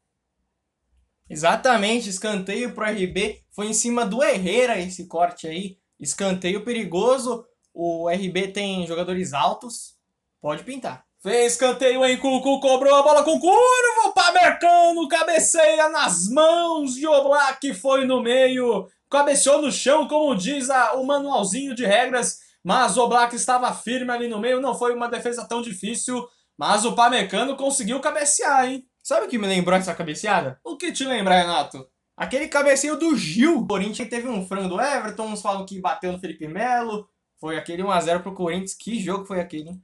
Exatamente, 1.29 2.09
escanteio 2.09 2.73
para 2.73 2.93
o 2.93 2.95
RB. 2.95 3.43
Foi 3.51 3.67
em 3.67 3.75
cima 3.75 4.07
do 4.07 4.23
Herrera 4.23 4.79
esse 4.79 5.07
corte 5.07 5.49
aí. 5.49 5.79
Escanteio 5.99 6.65
perigoso. 6.65 7.45
O 7.75 8.09
RB 8.09 8.49
tem 8.49 8.87
jogadores 8.87 9.33
altos. 9.33 9.97
Pode 10.41 10.63
pintar. 10.63 11.05
Fez 11.23 11.55
escanteio 11.55 12.05
em 12.05 12.17
Cucu, 12.17 12.61
cobrou 12.61 12.95
a 12.95 13.03
bola 13.03 13.25
com 13.25 13.41
curva. 13.41 14.13
Pamecano 14.15 15.09
cabeceia 15.09 15.89
nas 15.89 16.29
mãos 16.29 16.95
de 16.95 17.07
Oblak, 17.07 17.75
foi 17.75 18.05
no 18.05 18.23
meio 18.23 18.89
cabeceou 19.11 19.63
no 19.63 19.71
chão, 19.71 20.07
como 20.09 20.35
diz 20.35 20.71
a, 20.71 20.95
o 20.95 21.07
manualzinho 21.07 21.75
de 21.75 21.85
regras, 21.85 22.39
mas 22.65 22.97
o 22.97 23.09
Black 23.09 23.35
estava 23.35 23.73
firme 23.73 24.11
ali 24.11 24.29
no 24.29 24.41
meio, 24.41 24.61
não 24.61 24.75
foi 24.75 24.95
uma 24.95 25.09
defesa 25.09 25.47
tão 25.47 25.63
difícil, 25.63 26.27
mas 26.59 26.85
o 26.85 26.95
Pamecano 26.95 27.57
conseguiu 27.57 28.01
cabecear, 28.01 28.67
hein? 28.69 28.85
Sabe 29.03 29.27
o 29.27 29.29
que 29.29 29.39
me 29.39 29.47
lembrou 29.47 29.77
essa 29.79 29.95
cabeceada? 29.95 30.59
O 30.65 30.77
que 30.77 30.91
te 30.91 31.05
lembra, 31.05 31.37
Renato? 31.37 31.87
Aquele 32.17 32.49
cabeceio 32.49 32.99
do 32.99 33.15
Gil. 33.17 33.59
O 33.59 33.67
Corinthians 33.67 34.09
teve 34.09 34.27
um 34.27 34.47
frango 34.47 34.71
do 34.71 34.81
Everton, 34.81 35.27
uns 35.27 35.43
falam 35.43 35.67
que 35.67 35.81
bateu 35.81 36.11
no 36.11 36.19
Felipe 36.19 36.49
Melo. 36.49 37.09
Foi 37.39 37.57
aquele 37.57 37.83
1x0 37.83 38.23
pro 38.23 38.35
Corinthians. 38.35 38.75
Que 38.75 38.99
jogo 38.99 39.27
foi 39.27 39.39
aquele, 39.39 39.69
hein? 39.69 39.83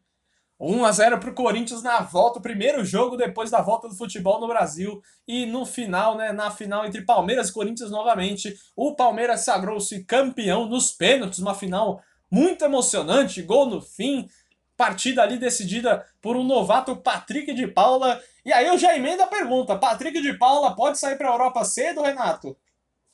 1 0.65 0.85
a 0.85 0.93
0 0.93 1.19
para 1.19 1.31
o 1.31 1.35
Corinthians 1.35 1.83
na 1.83 2.01
volta, 2.01 2.39
o 2.39 2.43
primeiro 2.43 2.85
jogo 2.85 3.17
depois 3.17 3.51
da 3.51 3.61
volta 3.61 3.89
do 3.89 3.97
futebol 3.97 4.41
no 4.41 4.47
Brasil. 4.47 5.03
E 5.27 5.45
no 5.45 5.67
final, 5.67 6.17
né, 6.17 6.31
na 6.31 6.53
final 6.53 6.87
entre 6.87 7.03
Palmeiras 7.03 7.49
e 7.49 7.53
Corinthians 7.53 7.91
novamente, 7.91 8.57
o 8.77 8.95
Palmeiras 8.95 9.41
sagrou-se 9.41 10.05
campeão 10.05 10.67
nos 10.67 10.93
pênaltis, 10.93 11.41
uma 11.41 11.55
final 11.55 12.01
muito 12.31 12.65
emocionante, 12.65 13.43
gol 13.43 13.67
no 13.67 13.83
fim, 13.83 14.29
partida 14.77 15.23
ali 15.23 15.37
decidida 15.37 16.07
por 16.21 16.37
um 16.37 16.45
novato 16.45 16.97
Patrick 16.97 17.53
de 17.53 17.67
Paula. 17.67 18.23
E 18.45 18.53
aí 18.53 18.67
eu 18.67 18.79
já 18.79 18.97
emendo 18.97 19.23
a 19.23 19.27
pergunta, 19.27 19.77
Patrick 19.77 20.21
de 20.23 20.33
Paula 20.39 20.77
pode 20.77 20.97
sair 20.97 21.17
para 21.17 21.29
a 21.29 21.33
Europa 21.33 21.65
cedo, 21.65 22.03
Renato? 22.03 22.57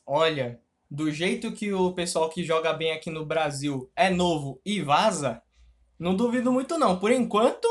Olha, 0.05 0.59
do 0.89 1.11
jeito 1.11 1.51
que 1.51 1.73
o 1.73 1.93
pessoal 1.93 2.29
que 2.29 2.43
joga 2.43 2.73
bem 2.73 2.91
aqui 2.91 3.09
no 3.09 3.25
Brasil 3.25 3.91
é 3.95 4.09
novo 4.11 4.61
e 4.63 4.81
vaza, 4.81 5.41
não 5.99 6.15
duvido 6.15 6.51
muito 6.51 6.77
não. 6.77 6.97
Por 6.97 7.11
enquanto, 7.11 7.67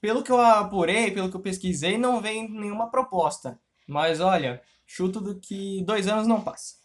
pelo 0.00 0.22
que 0.22 0.30
eu 0.30 0.40
apurei, 0.40 1.10
pelo 1.10 1.28
que 1.28 1.36
eu 1.36 1.40
pesquisei, 1.40 1.98
não 1.98 2.20
vem 2.20 2.48
nenhuma 2.48 2.90
proposta. 2.90 3.58
Mas 3.86 4.20
olha, 4.20 4.62
chuto 4.86 5.20
do 5.20 5.34
que 5.40 5.82
dois 5.84 6.06
anos 6.06 6.26
não 6.26 6.40
passa. 6.40 6.76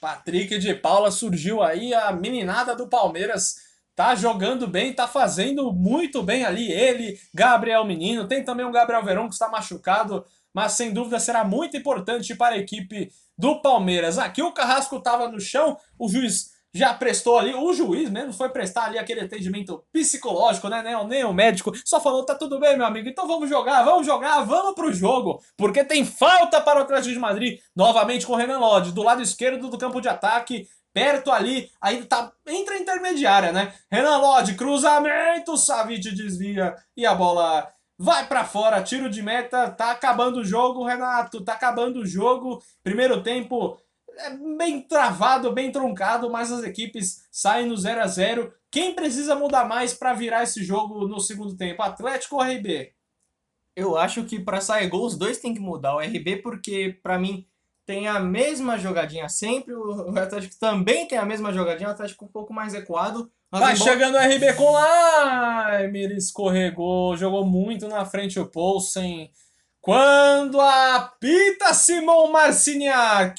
Patrick 0.00 0.58
de 0.58 0.74
Paula 0.74 1.10
surgiu 1.10 1.62
aí, 1.62 1.92
a 1.92 2.12
meninada 2.12 2.76
do 2.76 2.86
Palmeiras 2.86 3.56
tá 3.94 4.14
jogando 4.14 4.68
bem, 4.68 4.92
tá 4.92 5.08
fazendo 5.08 5.72
muito 5.72 6.22
bem 6.22 6.44
ali. 6.44 6.70
Ele, 6.70 7.18
Gabriel 7.34 7.84
Menino, 7.84 8.28
tem 8.28 8.44
também 8.44 8.66
o 8.66 8.70
Gabriel 8.70 9.02
Verão 9.02 9.26
que 9.26 9.34
está 9.34 9.48
machucado, 9.48 10.24
mas 10.52 10.72
sem 10.72 10.92
dúvida 10.92 11.18
será 11.18 11.44
muito 11.44 11.76
importante 11.76 12.34
para 12.34 12.54
a 12.54 12.58
equipe 12.58 13.10
do 13.36 13.60
Palmeiras. 13.62 14.18
Aqui 14.18 14.42
o 14.42 14.52
Carrasco 14.52 14.96
estava 14.96 15.28
no 15.28 15.40
chão, 15.40 15.78
o 15.98 16.08
juiz 16.08 16.55
já 16.76 16.92
prestou 16.92 17.38
ali, 17.38 17.54
o 17.54 17.72
juiz 17.72 18.10
mesmo 18.10 18.32
foi 18.32 18.50
prestar 18.50 18.84
ali 18.84 18.98
aquele 18.98 19.20
atendimento 19.20 19.82
psicológico, 19.92 20.68
né? 20.68 20.82
Nem, 20.82 21.06
nem 21.06 21.24
o 21.24 21.32
médico, 21.32 21.72
só 21.84 22.00
falou: 22.00 22.24
tá 22.24 22.34
tudo 22.34 22.60
bem, 22.60 22.76
meu 22.76 22.86
amigo, 22.86 23.08
então 23.08 23.26
vamos 23.26 23.48
jogar, 23.48 23.82
vamos 23.82 24.06
jogar, 24.06 24.42
vamos 24.42 24.74
pro 24.74 24.92
jogo, 24.92 25.40
porque 25.56 25.82
tem 25.82 26.04
falta 26.04 26.60
para 26.60 26.78
o 26.78 26.82
Atlético 26.82 27.14
de 27.14 27.18
Madrid, 27.18 27.58
novamente 27.74 28.26
com 28.26 28.34
o 28.34 28.36
Renan 28.36 28.58
Lodge, 28.58 28.92
do 28.92 29.02
lado 29.02 29.22
esquerdo 29.22 29.68
do 29.68 29.78
campo 29.78 30.00
de 30.00 30.08
ataque, 30.08 30.68
perto 30.92 31.30
ali, 31.30 31.70
aí 31.80 32.04
tá 32.04 32.30
entre 32.46 32.74
a 32.74 32.78
intermediária, 32.78 33.52
né? 33.52 33.72
Renan 33.90 34.18
Lodge, 34.18 34.54
cruzamento, 34.54 35.56
Savic 35.56 36.14
desvia 36.14 36.74
e 36.96 37.06
a 37.06 37.14
bola 37.14 37.68
vai 37.98 38.26
para 38.26 38.44
fora, 38.44 38.82
tiro 38.82 39.08
de 39.08 39.22
meta, 39.22 39.70
tá 39.70 39.90
acabando 39.90 40.40
o 40.40 40.44
jogo, 40.44 40.84
Renato, 40.84 41.42
tá 41.42 41.54
acabando 41.54 42.00
o 42.00 42.06
jogo. 42.06 42.62
Primeiro 42.82 43.22
tempo 43.22 43.78
é 44.18 44.30
bem 44.56 44.80
travado, 44.80 45.52
bem 45.52 45.70
truncado, 45.70 46.30
mas 46.30 46.50
as 46.50 46.64
equipes 46.64 47.26
saem 47.30 47.66
no 47.66 47.76
0 47.76 48.02
a 48.02 48.06
0 48.06 48.52
Quem 48.70 48.94
precisa 48.94 49.34
mudar 49.34 49.66
mais 49.66 49.94
para 49.94 50.14
virar 50.14 50.42
esse 50.42 50.62
jogo 50.64 51.06
no 51.06 51.20
segundo 51.20 51.56
tempo? 51.56 51.82
Atlético 51.82 52.36
ou 52.36 52.42
RB? 52.42 52.92
Eu 53.74 53.96
acho 53.96 54.24
que 54.24 54.40
para 54.40 54.60
sair 54.60 54.88
gol 54.88 55.04
os 55.04 55.18
dois 55.18 55.38
tem 55.38 55.52
que 55.52 55.60
mudar. 55.60 55.94
O 55.94 56.00
RB 56.00 56.36
porque 56.36 56.98
para 57.02 57.18
mim 57.18 57.46
tem 57.84 58.08
a 58.08 58.18
mesma 58.18 58.76
jogadinha 58.76 59.28
sempre, 59.28 59.72
o 59.72 60.18
Atlético 60.18 60.56
também 60.58 61.06
tem 61.06 61.18
a 61.18 61.24
mesma 61.24 61.52
jogadinha, 61.52 61.88
o 61.88 61.92
Atlético 61.92 62.24
um 62.24 62.28
pouco 62.28 62.52
mais 62.52 62.74
equado. 62.74 63.30
Vai 63.50 63.76
chegando 63.76 64.16
o 64.16 64.18
RB 64.18 64.54
com 64.54 64.72
lá, 64.72 65.84
Emir 65.84 66.10
escorregou, 66.10 67.16
jogou 67.16 67.46
muito 67.46 67.86
na 67.86 68.04
frente 68.04 68.40
o 68.40 68.46
Poulsen. 68.46 69.30
Quando 69.86 70.60
apita 70.60 71.72
Simon 71.72 72.32
Marciniak, 72.32 73.38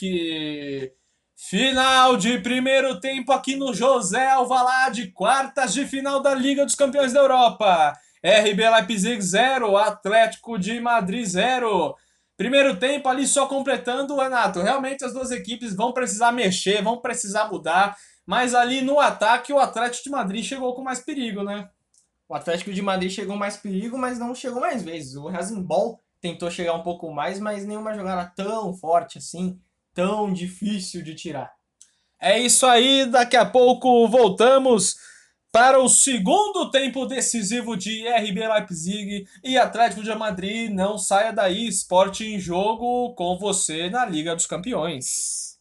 Final 1.35 2.15
de 2.15 2.39
primeiro 2.39 3.01
tempo 3.01 3.33
aqui 3.33 3.57
no 3.57 3.73
José 3.73 4.29
Alvalade, 4.29 5.11
quartas 5.11 5.73
de 5.73 5.85
final 5.85 6.21
da 6.21 6.33
Liga 6.33 6.63
dos 6.63 6.73
Campeões 6.73 7.11
da 7.11 7.19
Europa. 7.19 7.91
RB 8.23 8.69
Leipzig 8.69 9.21
0, 9.21 9.75
Atlético 9.75 10.57
de 10.57 10.79
Madrid 10.79 11.25
0. 11.25 11.93
Primeiro 12.37 12.77
tempo 12.77 13.09
ali 13.09 13.27
só 13.27 13.45
completando, 13.47 14.15
Renato. 14.15 14.61
Realmente 14.61 15.03
as 15.03 15.11
duas 15.11 15.31
equipes 15.31 15.75
vão 15.75 15.91
precisar 15.91 16.31
mexer, 16.31 16.81
vão 16.81 17.01
precisar 17.01 17.49
mudar. 17.49 17.97
Mas 18.25 18.55
ali 18.55 18.79
no 18.79 19.01
ataque 19.01 19.51
o 19.51 19.59
Atlético 19.59 20.05
de 20.05 20.11
Madrid 20.11 20.45
chegou 20.45 20.73
com 20.73 20.81
mais 20.81 21.01
perigo, 21.01 21.43
né? 21.43 21.69
O 22.29 22.33
Atlético 22.33 22.71
de 22.71 22.81
Madrid 22.81 23.11
chegou 23.11 23.35
mais 23.35 23.57
perigo, 23.57 23.97
mas 23.97 24.17
não 24.17 24.33
chegou 24.33 24.61
mais 24.61 24.81
vezes. 24.81 25.17
O 25.17 25.27
Rasenball 25.27 25.99
tentou 26.21 26.49
chegar 26.49 26.73
um 26.73 26.83
pouco 26.83 27.11
mais, 27.11 27.39
mas 27.39 27.65
nenhuma 27.65 27.93
jogada 27.93 28.31
tão 28.35 28.73
forte 28.73 29.17
assim 29.17 29.59
tão 29.93 30.31
difícil 30.31 31.01
de 31.01 31.15
tirar. 31.15 31.51
É 32.21 32.39
isso 32.39 32.67
aí, 32.67 33.07
daqui 33.07 33.35
a 33.35 33.45
pouco 33.45 34.07
voltamos 34.07 34.95
para 35.51 35.79
o 35.79 35.89
segundo 35.89 36.69
tempo 36.69 37.07
decisivo 37.07 37.75
de 37.75 38.07
RB 38.07 38.47
Leipzig 38.47 39.27
e 39.43 39.57
Atlético 39.57 40.03
de 40.03 40.13
Madrid. 40.13 40.71
Não 40.71 40.99
saia 40.99 41.33
daí, 41.33 41.67
esporte 41.67 42.23
em 42.23 42.39
jogo 42.39 43.15
com 43.15 43.39
você 43.39 43.89
na 43.89 44.05
Liga 44.05 44.35
dos 44.35 44.45
Campeões. 44.45 45.57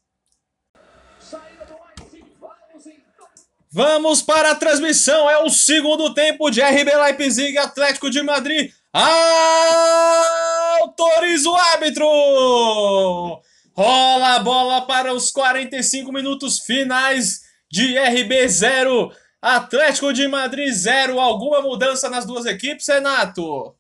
Vamos 3.70 4.20
para 4.20 4.50
a 4.50 4.54
transmissão, 4.54 5.30
é 5.30 5.38
o 5.38 5.48
segundo 5.48 6.12
tempo 6.12 6.50
de 6.50 6.61
RB 6.62 6.94
Leipzig 6.94 7.52
e 7.52 7.59
Atlético 7.59 8.11
de 8.11 8.22
Madrid. 8.22 8.72
Autoriza 10.80 11.51
o 11.51 11.55
árbitro! 11.55 12.07
Rola 13.74 14.36
a 14.36 14.38
bola 14.38 14.86
para 14.86 15.12
os 15.12 15.30
45 15.30 16.11
minutos 16.11 16.61
finais 16.61 17.42
de 17.70 17.99
RB 17.99 18.49
0, 18.49 19.12
Atlético 19.42 20.14
de 20.14 20.26
Madrid 20.26 20.72
0. 20.72 21.20
Alguma 21.20 21.61
mudança 21.61 22.09
nas 22.09 22.24
duas 22.24 22.47
equipes, 22.47 22.88
Renato? 22.88 23.76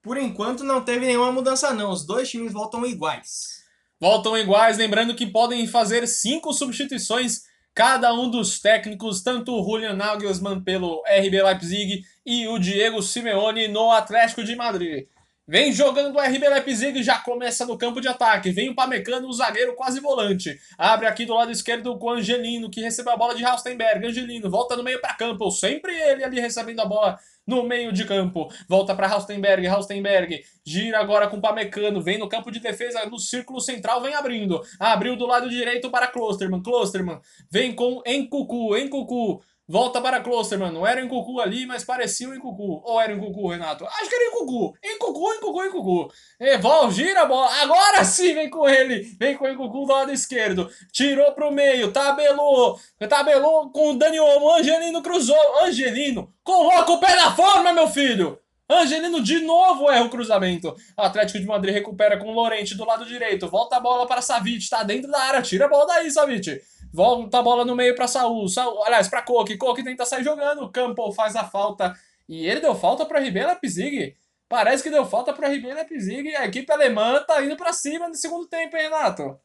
Por 0.00 0.16
enquanto 0.16 0.64
não 0.64 0.80
teve 0.80 1.04
nenhuma 1.04 1.30
mudança 1.30 1.74
não, 1.74 1.90
os 1.90 2.06
dois 2.06 2.30
times 2.30 2.54
voltam 2.54 2.86
iguais. 2.86 3.60
Voltam 4.00 4.38
iguais, 4.38 4.78
lembrando 4.78 5.14
que 5.14 5.26
podem 5.26 5.66
fazer 5.66 6.08
cinco 6.08 6.54
substituições 6.54 7.42
cada 7.80 8.12
um 8.12 8.28
dos 8.28 8.60
técnicos, 8.60 9.22
tanto 9.22 9.54
o 9.54 9.64
Julian 9.64 9.94
Nagelsmann 9.94 10.60
pelo 10.60 11.02
RB 11.06 11.42
Leipzig 11.42 12.04
e 12.26 12.46
o 12.46 12.58
Diego 12.58 13.00
Simeone 13.00 13.68
no 13.68 13.90
Atlético 13.90 14.44
de 14.44 14.54
Madrid. 14.54 15.06
Vem 15.48 15.72
jogando 15.72 16.14
o 16.14 16.20
RB 16.20 16.46
Leipzig, 16.46 17.02
já 17.02 17.18
começa 17.20 17.64
no 17.64 17.78
campo 17.78 17.98
de 17.98 18.06
ataque. 18.06 18.50
Vem 18.50 18.68
o 18.68 18.74
Pamecano, 18.74 19.26
o 19.26 19.32
zagueiro 19.32 19.74
quase 19.74 19.98
volante. 19.98 20.60
Abre 20.76 21.06
aqui 21.06 21.24
do 21.24 21.32
lado 21.32 21.50
esquerdo 21.50 21.98
com 21.98 22.08
o 22.08 22.10
Angelino, 22.10 22.70
que 22.70 22.82
recebe 22.82 23.08
a 23.08 23.16
bola 23.16 23.34
de 23.34 23.42
Raustenberg. 23.42 24.06
Angelino 24.06 24.50
volta 24.50 24.76
no 24.76 24.82
meio 24.82 25.00
para 25.00 25.14
campo. 25.14 25.50
Sempre 25.50 25.92
ele 25.92 26.22
ali 26.22 26.38
recebendo 26.38 26.80
a 26.80 26.84
bola 26.84 27.18
no 27.50 27.64
meio 27.64 27.92
de 27.92 28.04
campo. 28.04 28.48
Volta 28.68 28.94
para 28.94 29.08
Raustenberg, 29.08 29.66
Raustenberg 29.66 30.42
gira 30.64 31.00
agora 31.00 31.26
com 31.26 31.40
Pamecano, 31.40 32.00
vem 32.00 32.16
no 32.16 32.28
campo 32.28 32.50
de 32.50 32.60
defesa, 32.60 33.04
no 33.06 33.18
círculo 33.18 33.60
central, 33.60 34.00
vem 34.00 34.14
abrindo. 34.14 34.62
Abriu 34.78 35.16
do 35.16 35.26
lado 35.26 35.50
direito 35.50 35.90
para 35.90 36.06
Klosterman, 36.06 36.62
Klosterman 36.62 37.20
vem 37.50 37.74
com 37.74 38.00
Encucu, 38.06 38.76
Encucu 38.76 39.42
Volta 39.70 40.00
para 40.00 40.20
Klosterman. 40.20 40.72
Não 40.72 40.84
era 40.84 41.00
em 41.00 41.06
Cucu 41.06 41.38
ali, 41.38 41.64
mas 41.64 41.84
parecia 41.84 42.28
um 42.28 42.36
Cucu. 42.40 42.82
Ou 42.84 43.00
era 43.00 43.12
em 43.12 43.20
Cucu, 43.20 43.50
Renato? 43.50 43.86
Acho 43.86 44.08
que 44.08 44.14
era 44.16 44.24
em 44.24 44.32
Cucu. 44.32 44.76
Em 44.82 44.98
Cucu, 44.98 45.32
em 45.32 45.40
Cucu, 45.40 45.64
em 45.64 45.70
Cucu. 45.70 46.12
Evol, 46.40 46.90
gira 46.90 47.22
a 47.22 47.26
bola. 47.26 47.48
Agora 47.62 48.02
sim 48.02 48.34
vem 48.34 48.50
com 48.50 48.68
ele. 48.68 49.16
Vem 49.16 49.36
com 49.36 49.44
o 49.48 49.56
Cucu 49.56 49.86
do 49.86 49.92
lado 49.92 50.12
esquerdo. 50.12 50.68
Tirou 50.90 51.30
pro 51.34 51.52
meio. 51.52 51.92
Tabelou. 51.92 52.80
Tabelou 53.08 53.70
com 53.70 53.92
o 53.92 53.96
Dani 53.96 54.18
Olmo. 54.18 54.56
Angelino 54.56 55.00
cruzou. 55.02 55.62
Angelino, 55.62 56.34
coloca 56.42 56.90
o 56.90 56.98
pé 56.98 57.14
na 57.14 57.30
forma, 57.36 57.72
meu 57.72 57.86
filho. 57.86 58.40
Angelino 58.68 59.22
de 59.22 59.38
novo 59.38 59.88
erra 59.88 60.04
o 60.04 60.10
cruzamento. 60.10 60.74
Atlético 60.96 61.38
de 61.38 61.46
Madrid 61.46 61.74
recupera 61.74 62.18
com 62.18 62.26
o 62.26 62.34
Lorente 62.34 62.76
do 62.76 62.84
lado 62.84 63.04
direito. 63.04 63.46
Volta 63.46 63.76
a 63.76 63.80
bola 63.80 64.04
para 64.04 64.20
Savic. 64.20 64.68
Tá 64.68 64.82
dentro 64.82 65.08
da 65.08 65.20
área. 65.20 65.42
Tira 65.42 65.66
a 65.66 65.68
bola 65.68 65.86
daí, 65.86 66.10
Savic. 66.10 66.60
Volta 66.92 67.38
a 67.38 67.42
bola 67.42 67.64
no 67.64 67.76
meio 67.76 67.94
para 67.94 68.08
Saul. 68.08 68.48
Saul. 68.48 68.82
Aliás, 68.84 69.08
para 69.08 69.22
Coque. 69.22 69.56
Coque 69.56 69.84
tenta 69.84 70.04
sair 70.04 70.24
jogando. 70.24 70.70
Campbell 70.70 71.12
faz 71.12 71.36
a 71.36 71.44
falta. 71.44 71.94
E 72.28 72.46
ele 72.46 72.60
deu 72.60 72.74
falta 72.74 73.06
para 73.06 73.20
RB 73.20 73.44
Leipzig. 73.44 74.16
Parece 74.48 74.82
que 74.82 74.90
deu 74.90 75.06
falta 75.06 75.32
para 75.32 75.48
RB 75.48 75.72
Leipzig. 75.72 76.34
A 76.36 76.46
equipe 76.46 76.72
alemã 76.72 77.22
tá 77.26 77.42
indo 77.44 77.56
para 77.56 77.72
cima 77.72 78.08
no 78.08 78.14
segundo 78.14 78.46
tempo, 78.48 78.76
hein, 78.76 78.84
Renato? 78.84 79.38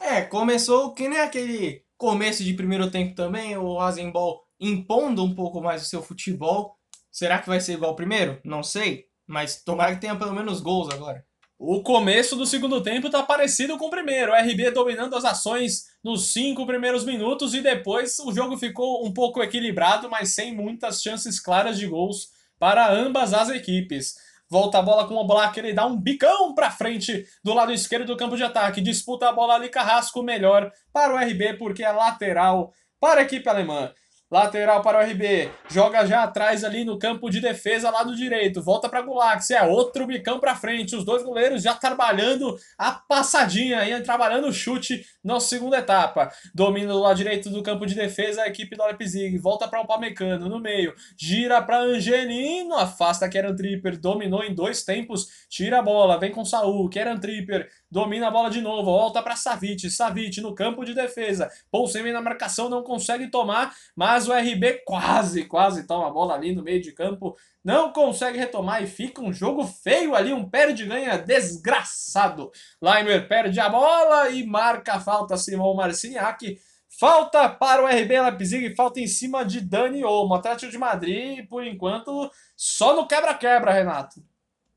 É, 0.00 0.22
começou 0.22 0.92
que 0.92 1.08
nem 1.08 1.20
aquele 1.20 1.82
começo 1.96 2.42
de 2.42 2.54
primeiro 2.54 2.90
tempo 2.90 3.14
também. 3.14 3.56
O 3.56 3.78
Rasenball 3.78 4.46
impondo 4.58 5.22
um 5.22 5.34
pouco 5.34 5.60
mais 5.60 5.82
o 5.82 5.86
seu 5.86 6.02
futebol. 6.02 6.76
Será 7.10 7.38
que 7.38 7.48
vai 7.48 7.60
ser 7.60 7.74
igual 7.74 7.90
ao 7.90 7.96
primeiro? 7.96 8.40
Não 8.44 8.62
sei. 8.62 9.06
Mas 9.26 9.62
tomara 9.62 9.94
que 9.94 10.00
tenha 10.00 10.16
pelo 10.16 10.34
menos 10.34 10.60
gols 10.60 10.92
agora. 10.92 11.24
O 11.58 11.82
começo 11.82 12.36
do 12.36 12.44
segundo 12.44 12.82
tempo 12.82 13.06
está 13.06 13.22
parecido 13.22 13.78
com 13.78 13.86
o 13.86 13.90
primeiro. 13.90 14.30
O 14.30 14.34
RB 14.34 14.70
dominando 14.72 15.16
as 15.16 15.24
ações 15.24 15.86
nos 16.04 16.30
cinco 16.30 16.66
primeiros 16.66 17.02
minutos 17.02 17.54
e 17.54 17.62
depois 17.62 18.18
o 18.18 18.30
jogo 18.30 18.58
ficou 18.58 19.06
um 19.06 19.12
pouco 19.12 19.42
equilibrado, 19.42 20.10
mas 20.10 20.34
sem 20.34 20.54
muitas 20.54 21.00
chances 21.00 21.40
claras 21.40 21.78
de 21.78 21.86
gols 21.86 22.28
para 22.58 22.92
ambas 22.92 23.32
as 23.32 23.48
equipes. 23.48 24.16
Volta 24.50 24.78
a 24.78 24.82
bola 24.82 25.08
com 25.08 25.14
o 25.14 25.26
Black, 25.26 25.58
ele 25.58 25.72
dá 25.72 25.86
um 25.86 25.96
bicão 25.96 26.54
para 26.54 26.70
frente 26.70 27.26
do 27.42 27.54
lado 27.54 27.72
esquerdo 27.72 28.06
do 28.06 28.18
campo 28.18 28.36
de 28.36 28.44
ataque. 28.44 28.82
Disputa 28.82 29.26
a 29.26 29.32
bola 29.32 29.54
ali, 29.54 29.70
Carrasco 29.70 30.22
melhor 30.22 30.70
para 30.92 31.14
o 31.14 31.16
RB 31.16 31.54
porque 31.54 31.82
é 31.82 31.90
lateral 31.90 32.74
para 33.00 33.20
a 33.20 33.24
equipe 33.24 33.48
alemã. 33.48 33.92
Lateral 34.28 34.82
para 34.82 34.98
o 34.98 35.08
RB. 35.08 35.48
Joga 35.70 36.04
já 36.04 36.24
atrás 36.24 36.64
ali 36.64 36.84
no 36.84 36.98
campo 36.98 37.30
de 37.30 37.40
defesa, 37.40 37.90
lado 37.90 38.16
direito. 38.16 38.60
Volta 38.60 38.88
para 38.88 39.00
Gulax. 39.00 39.50
É 39.52 39.62
outro 39.62 40.04
bicão 40.04 40.40
para 40.40 40.56
frente. 40.56 40.96
Os 40.96 41.04
dois 41.04 41.22
goleiros 41.22 41.62
já 41.62 41.74
trabalhando 41.74 42.58
a 42.76 42.90
passadinha 42.90 43.78
aí, 43.78 44.02
trabalhando 44.02 44.48
o 44.48 44.52
chute 44.52 45.06
na 45.22 45.38
segunda 45.38 45.78
etapa. 45.78 46.28
Domina 46.52 46.92
do 46.92 46.98
lado 46.98 47.16
direito 47.16 47.50
do 47.50 47.62
campo 47.62 47.86
de 47.86 47.94
defesa 47.94 48.42
a 48.42 48.48
equipe 48.48 48.74
do 48.74 48.84
Leipzig. 48.84 49.38
Volta 49.38 49.68
para 49.68 49.80
o 49.80 49.86
Pamecano 49.86 50.48
no 50.48 50.58
meio. 50.58 50.92
Gira 51.16 51.62
para 51.62 51.82
Angelino. 51.82 52.74
Afasta 52.74 53.28
Kieran 53.28 53.54
Tripper. 53.54 53.96
Dominou 53.96 54.42
em 54.42 54.52
dois 54.52 54.82
tempos. 54.82 55.28
Tira 55.48 55.78
a 55.78 55.82
bola. 55.82 56.18
Vem 56.18 56.32
com 56.32 56.44
Saul. 56.44 56.88
Kieran 56.88 57.18
Tripper 57.18 57.68
domina 57.90 58.28
a 58.28 58.30
bola 58.30 58.50
de 58.50 58.60
novo, 58.60 58.84
volta 58.84 59.22
para 59.22 59.36
Savic, 59.36 59.88
Savic 59.90 60.40
no 60.40 60.54
campo 60.54 60.84
de 60.84 60.94
defesa, 60.94 61.50
Poulsen 61.70 62.12
na 62.12 62.20
marcação, 62.20 62.68
não 62.68 62.82
consegue 62.82 63.28
tomar, 63.28 63.74
mas 63.94 64.28
o 64.28 64.32
RB 64.32 64.82
quase, 64.84 65.44
quase 65.44 65.86
toma 65.86 66.08
a 66.08 66.10
bola 66.10 66.34
ali 66.34 66.54
no 66.54 66.62
meio 66.62 66.80
de 66.80 66.92
campo, 66.92 67.36
não 67.64 67.92
consegue 67.92 68.38
retomar 68.38 68.82
e 68.82 68.86
fica 68.86 69.22
um 69.22 69.32
jogo 69.32 69.66
feio 69.66 70.14
ali, 70.14 70.32
um 70.32 70.48
perde-ganha 70.48 71.18
desgraçado. 71.18 72.50
Leimer 72.80 73.26
perde 73.28 73.58
a 73.58 73.68
bola 73.68 74.30
e 74.30 74.44
marca 74.46 74.94
a 74.94 75.00
falta 75.00 75.36
Simão 75.36 75.74
Marciniak, 75.74 76.58
Falta 76.98 77.46
para 77.50 77.82
o 77.82 77.86
RB 77.86 78.20
Leipzig, 78.22 78.74
falta 78.74 79.00
em 79.00 79.06
cima 79.06 79.44
de 79.44 79.60
Dani 79.60 80.02
Olmo, 80.02 80.34
Atlético 80.34 80.72
de 80.72 80.78
Madrid, 80.78 81.46
por 81.46 81.62
enquanto, 81.62 82.30
só 82.56 82.96
no 82.96 83.06
quebra-quebra, 83.06 83.70
Renato. 83.70 84.24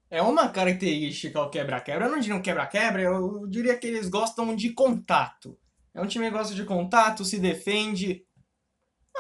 É 0.10 0.22
uma 0.22 0.50
característica 0.50 1.40
o 1.40 1.50
quebra-quebra. 1.50 2.06
Eu 2.06 2.12
não 2.12 2.20
diria 2.20 2.36
um 2.36 2.42
quebra-quebra, 2.42 3.02
eu 3.02 3.48
diria 3.48 3.78
que 3.78 3.86
eles 3.86 4.10
gostam 4.10 4.56
de 4.56 4.72
contato. 4.72 5.58
É 5.94 6.02
um 6.02 6.08
time 6.08 6.26
que 6.26 6.32
gosta 6.32 6.56
de 6.56 6.66
contato, 6.66 7.24
se 7.24 7.40
defende. 7.40 8.26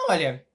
Olha, 0.07 0.45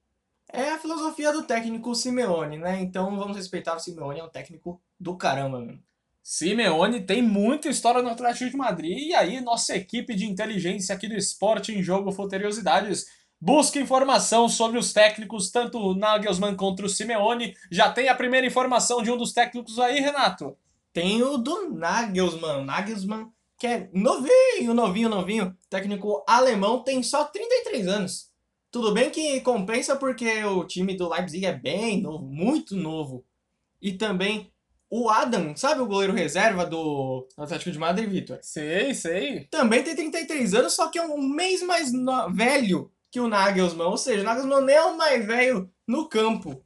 é 0.51 0.71
a 0.71 0.79
filosofia 0.79 1.31
do 1.31 1.43
técnico 1.43 1.95
Simeone, 1.95 2.57
né? 2.57 2.81
Então 2.81 3.17
vamos 3.17 3.37
respeitar 3.37 3.75
o 3.75 3.79
Simeone, 3.79 4.19
é 4.19 4.23
um 4.23 4.29
técnico 4.29 4.81
do 4.99 5.15
caramba, 5.17 5.59
mano. 5.59 5.81
Simeone 6.21 7.05
tem 7.05 7.21
muita 7.21 7.69
história 7.69 8.01
no 8.01 8.09
Atlético 8.09 8.49
de 8.49 8.57
Madrid 8.57 8.97
e 8.97 9.13
aí 9.13 9.39
nossa 9.41 9.75
equipe 9.75 10.15
de 10.15 10.25
inteligência 10.25 10.95
aqui 10.95 11.07
do 11.07 11.15
Esporte 11.15 11.71
em 11.71 11.83
Jogo 11.83 12.11
Futeriosidades 12.11 13.05
Busca 13.39 13.79
informação 13.79 14.47
sobre 14.47 14.79
os 14.79 14.93
técnicos, 14.93 15.51
tanto 15.51 15.77
o 15.77 15.93
Nagelsmann 15.93 16.55
contra 16.55 16.85
o 16.85 16.89
Simeone. 16.89 17.53
Já 17.69 17.91
tem 17.91 18.07
a 18.07 18.15
primeira 18.15 18.47
informação 18.47 19.03
de 19.03 19.11
um 19.11 19.17
dos 19.17 19.33
técnicos 19.33 19.77
aí, 19.79 19.99
Renato? 19.99 20.57
Tem 20.93 21.21
o 21.21 21.37
do 21.37 21.71
Nagelsmann. 21.71 22.63
Nagelsmann, 22.63 23.29
que 23.57 23.67
é 23.67 23.89
novinho, 23.93 24.73
novinho, 24.73 25.09
novinho. 25.09 25.57
Técnico 25.69 26.23
alemão, 26.27 26.81
tem 26.83 27.03
só 27.03 27.25
33 27.25 27.87
anos. 27.87 28.31
Tudo 28.71 28.93
bem 28.93 29.09
que 29.09 29.39
compensa 29.41 29.95
porque 29.95 30.43
o 30.43 30.65
time 30.65 30.95
do 30.95 31.09
Leipzig 31.09 31.45
é 31.45 31.53
bem 31.53 32.01
novo, 32.01 32.25
muito 32.25 32.75
novo. 32.75 33.25
E 33.81 33.93
também 33.93 34.51
o 34.89 35.09
Adam, 35.09 35.55
sabe 35.55 35.81
o 35.81 35.87
goleiro 35.87 36.13
reserva 36.13 36.65
do 36.65 37.27
Atlético 37.37 37.71
de 37.71 37.79
Madrid, 37.79 38.09
Vitor? 38.09 38.39
Sei, 38.41 38.93
sei. 38.93 39.45
Também 39.51 39.83
tem 39.83 39.95
33 39.95 40.53
anos, 40.53 40.73
só 40.73 40.89
que 40.89 40.97
é 40.97 41.05
um 41.05 41.21
mês 41.21 41.61
mais 41.61 41.91
velho 42.33 42.91
que 43.15 43.19
o 43.21 43.29
Nagelsmann. 43.29 43.87
Ou 43.87 43.97
seja, 43.97 44.21
o 44.21 44.23
Nagelsmann 44.25 44.65
nem 44.65 44.75
é 44.75 44.83
o 44.83 44.97
mais 44.97 45.25
velho 45.25 45.71
no 45.87 46.09
campo. 46.09 46.61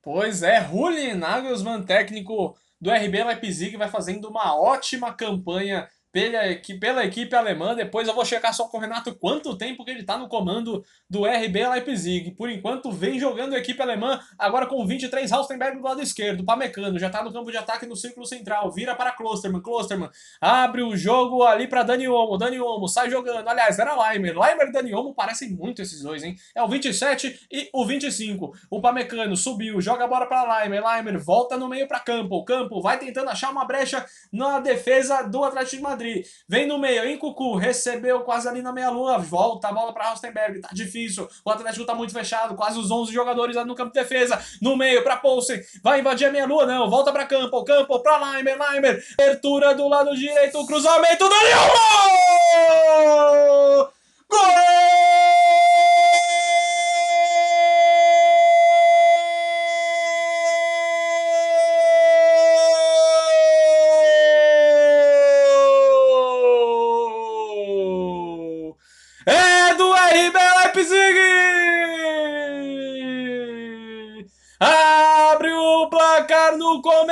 Pois 0.00 0.44
é, 0.44 0.64
Julian 0.64 1.16
Nagelsmann, 1.16 1.82
técnico 1.82 2.56
do 2.80 2.88
RB 2.88 3.24
Leipzig, 3.24 3.76
vai 3.76 3.88
fazendo 3.88 4.28
uma 4.28 4.54
ótima 4.54 5.12
campanha 5.12 5.90
pela, 6.12 6.38
pela 6.80 7.04
equipe 7.04 7.34
alemã. 7.34 7.74
Depois 7.74 8.08
eu 8.08 8.14
vou 8.14 8.24
checar 8.24 8.54
só 8.54 8.66
com 8.68 8.78
o 8.78 8.80
Renato 8.80 9.14
quanto 9.14 9.56
tempo 9.56 9.84
que 9.84 9.90
ele 9.90 10.00
está 10.00 10.18
no 10.18 10.28
comando 10.28 10.84
do 11.08 11.24
RB 11.24 11.66
Leipzig. 11.68 12.32
Por 12.32 12.50
enquanto, 12.50 12.90
vem 12.90 13.18
jogando 13.18 13.54
a 13.54 13.58
equipe 13.58 13.80
alemã, 13.80 14.20
agora 14.38 14.66
com 14.66 14.84
23, 14.86 15.30
Haustenberg 15.32 15.78
do 15.78 15.84
lado 15.84 16.02
esquerdo. 16.02 16.44
Pamecano 16.44 16.98
já 16.98 17.06
está 17.06 17.22
no 17.22 17.32
campo 17.32 17.50
de 17.50 17.56
ataque 17.56 17.86
no 17.86 17.96
círculo 17.96 18.26
central. 18.26 18.70
Vira 18.72 18.94
para 18.94 19.12
Klosterman. 19.12 19.62
Klosterman 19.62 20.10
abre 20.40 20.82
o 20.82 20.96
jogo 20.96 21.42
ali 21.44 21.66
para 21.66 21.82
Dani 21.82 22.08
Olmo. 22.08 22.36
Dani 22.36 22.60
Olmo 22.60 22.88
sai 22.88 23.10
jogando. 23.10 23.48
Aliás, 23.48 23.78
era 23.78 23.94
Leimer. 24.08 24.38
Leimer 24.38 24.68
e 24.68 24.72
Dani 24.72 24.94
Olmo 24.94 25.14
parecem 25.14 25.50
muito 25.50 25.82
esses 25.82 26.02
dois, 26.02 26.22
hein? 26.22 26.36
É 26.54 26.62
o 26.62 26.68
27 26.68 27.46
e 27.50 27.70
o 27.72 27.86
25. 27.86 28.52
O 28.70 28.80
Pamecano 28.80 29.36
subiu, 29.36 29.80
joga 29.80 30.04
a 30.04 30.08
bola 30.08 30.26
para 30.26 30.58
Leimer. 30.58 30.84
Leimer 30.84 31.18
volta 31.18 31.56
no 31.56 31.68
meio 31.68 31.86
para 31.86 32.00
Campo. 32.00 32.44
Campo 32.44 32.80
vai 32.80 32.98
tentando 32.98 33.30
achar 33.30 33.50
uma 33.50 33.64
brecha 33.64 34.04
na 34.32 34.58
defesa 34.60 35.22
do 35.22 35.44
Atlético 35.44 35.76
de 35.76 35.82
Madrid. 35.82 35.99
Vem 36.48 36.66
no 36.66 36.78
meio, 36.78 37.04
em 37.04 37.18
Cucu, 37.18 37.56
recebeu 37.56 38.20
quase 38.20 38.48
ali 38.48 38.62
na 38.62 38.72
meia-lua, 38.72 39.18
volta 39.18 39.68
a 39.68 39.72
bola 39.72 39.92
para 39.92 40.10
Rostenberg, 40.10 40.60
tá 40.60 40.68
difícil, 40.72 41.28
o 41.44 41.50
Atlético 41.50 41.84
tá 41.84 41.94
muito 41.94 42.12
fechado, 42.12 42.54
quase 42.54 42.78
os 42.78 42.90
11 42.90 43.12
jogadores 43.12 43.56
ali 43.56 43.68
no 43.68 43.74
campo 43.74 43.92
de 43.92 44.00
defesa, 44.00 44.40
no 44.60 44.76
meio 44.76 45.02
para 45.02 45.16
Poulsen, 45.16 45.60
vai 45.82 46.00
invadir 46.00 46.26
a 46.26 46.32
meia-lua, 46.32 46.66
não, 46.66 46.88
volta 46.88 47.12
para 47.12 47.26
Campo, 47.26 47.64
Campo 47.64 48.00
para 48.00 48.32
Leimer, 48.32 48.58
Leimer, 48.58 49.04
abertura 49.18 49.74
do 49.74 49.88
lado 49.88 50.14
direito, 50.16 50.66
cruzamento, 50.66 51.28
Daniel! 51.28 51.60
Gol! 54.28 54.50
no 54.50 56.39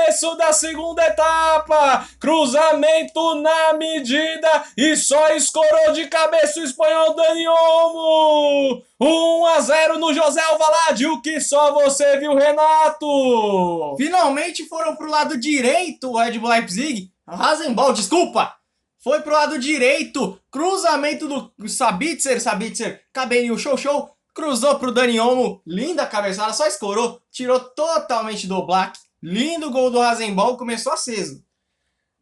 começo 0.09 0.35
da 0.37 0.53
segunda 0.55 1.07
etapa. 1.07 2.09
Cruzamento 2.19 3.35
na 3.37 3.75
medida 3.75 4.65
e 4.77 4.97
só 4.97 5.35
escorou 5.35 5.93
de 5.93 6.07
cabeça 6.07 6.61
o 6.61 6.65
espanhol 6.65 7.15
Dani 7.15 7.47
Olmo. 7.47 8.83
1 8.99 9.47
a 9.47 9.61
0 9.61 9.99
no 9.99 10.15
José 10.15 10.41
Alvalade, 10.41 11.07
o 11.07 11.21
que 11.21 11.41
só 11.41 11.73
você 11.75 12.17
viu, 12.19 12.35
Renato. 12.35 13.97
Finalmente 13.99 14.67
foram 14.67 14.97
pro 14.97 15.11
lado 15.11 15.37
direito 15.39 16.11
o 16.11 16.19
Red 16.19 16.39
Bull 16.39 16.51
Leipzig. 16.51 17.13
Rasenball, 17.27 17.93
desculpa. 17.93 18.55
Foi 18.99 19.21
pro 19.21 19.35
lado 19.35 19.59
direito, 19.59 20.41
cruzamento 20.51 21.29
do 21.29 21.69
Sabitzer, 21.69 22.41
Sabitzer, 22.41 23.03
cabelinho 23.13 23.59
show 23.59 23.77
show, 23.77 24.11
cruzou 24.35 24.77
pro 24.79 24.91
Dani 24.91 25.21
Olmo, 25.21 25.63
linda 25.67 26.05
cabeçada, 26.05 26.53
só 26.53 26.67
escorou, 26.67 27.21
tirou 27.31 27.61
totalmente 27.61 28.47
do 28.47 28.67
Black. 28.67 28.99
Lindo 29.23 29.71
gol 29.71 29.91
do 29.91 30.01
Rasenball, 30.01 30.57
começou 30.57 30.93
aceso. 30.93 31.43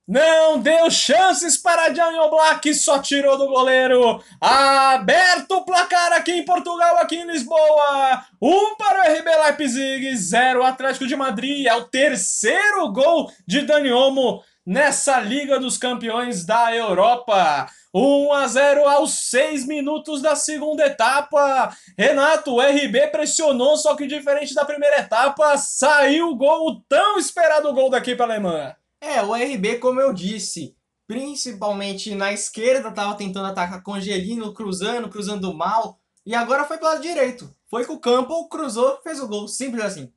Não 0.09 0.61
deu 0.61 0.89
chances 0.89 1.57
para 1.57 1.89
Daniel 1.89 2.31
Black, 2.31 2.73
só 2.75 3.01
tirou 3.01 3.37
do 3.37 3.49
goleiro. 3.49 4.23
Aberto 4.41 5.57
o 5.57 5.65
placar 5.65 6.13
aqui 6.13 6.31
em 6.31 6.45
Portugal, 6.45 6.99
aqui 6.99 7.17
em 7.17 7.27
Lisboa. 7.27 8.25
Um 8.41 8.77
para 8.77 9.01
o 9.01 9.19
RB 9.19 9.29
Leipzig, 9.29 10.17
zero 10.17 10.63
Atlético 10.63 11.09
de 11.09 11.17
Madrid. 11.17 11.67
É 11.67 11.75
o 11.75 11.87
terceiro 11.87 12.93
gol 12.93 13.33
de 13.45 13.63
Dani 13.63 13.91
Olmo 13.91 14.45
nessa 14.67 15.21
Liga 15.21 15.61
dos 15.61 15.79
Campeões 15.79 16.45
da 16.45 16.75
Europa. 16.75 17.71
1 17.95 18.33
a 18.33 18.47
0 18.49 18.89
aos 18.89 19.13
6 19.31 19.67
minutos 19.67 20.21
da 20.21 20.35
segunda 20.35 20.85
etapa. 20.85 21.75
Renato, 21.97 22.55
o 22.55 22.61
RB 22.61 23.07
pressionou, 23.07 23.77
só 23.77 23.95
que 23.95 24.07
diferente 24.07 24.55
da 24.55 24.65
primeira 24.65 24.99
etapa, 24.99 25.57
saiu 25.57 26.31
o 26.31 26.37
gol, 26.37 26.69
o 26.69 26.81
tão 26.83 27.19
esperado 27.19 27.73
gol 27.73 27.89
da 27.89 27.99
equipe 27.99 28.21
alemã. 28.21 28.75
É, 29.01 29.23
o 29.23 29.33
RB, 29.33 29.79
como 29.79 30.01
eu 30.01 30.13
disse, 30.13 30.77
principalmente 31.07 32.15
na 32.15 32.33
esquerda, 32.33 32.89
estava 32.89 33.15
tentando 33.15 33.47
atacar 33.47 33.83
com 33.83 33.95
cruzando, 34.53 35.09
cruzando 35.09 35.55
mal, 35.55 35.99
e 36.27 36.35
agora 36.35 36.65
foi 36.65 36.77
pelo 36.77 36.91
lado 36.91 37.03
direito. 37.03 37.49
Foi 37.71 37.85
com 37.85 37.95
o 37.95 38.01
campo, 38.01 38.49
cruzou, 38.49 39.01
fez 39.03 39.21
o 39.21 39.29
gol, 39.29 39.47
simples 39.47 39.85
assim. 39.85 40.13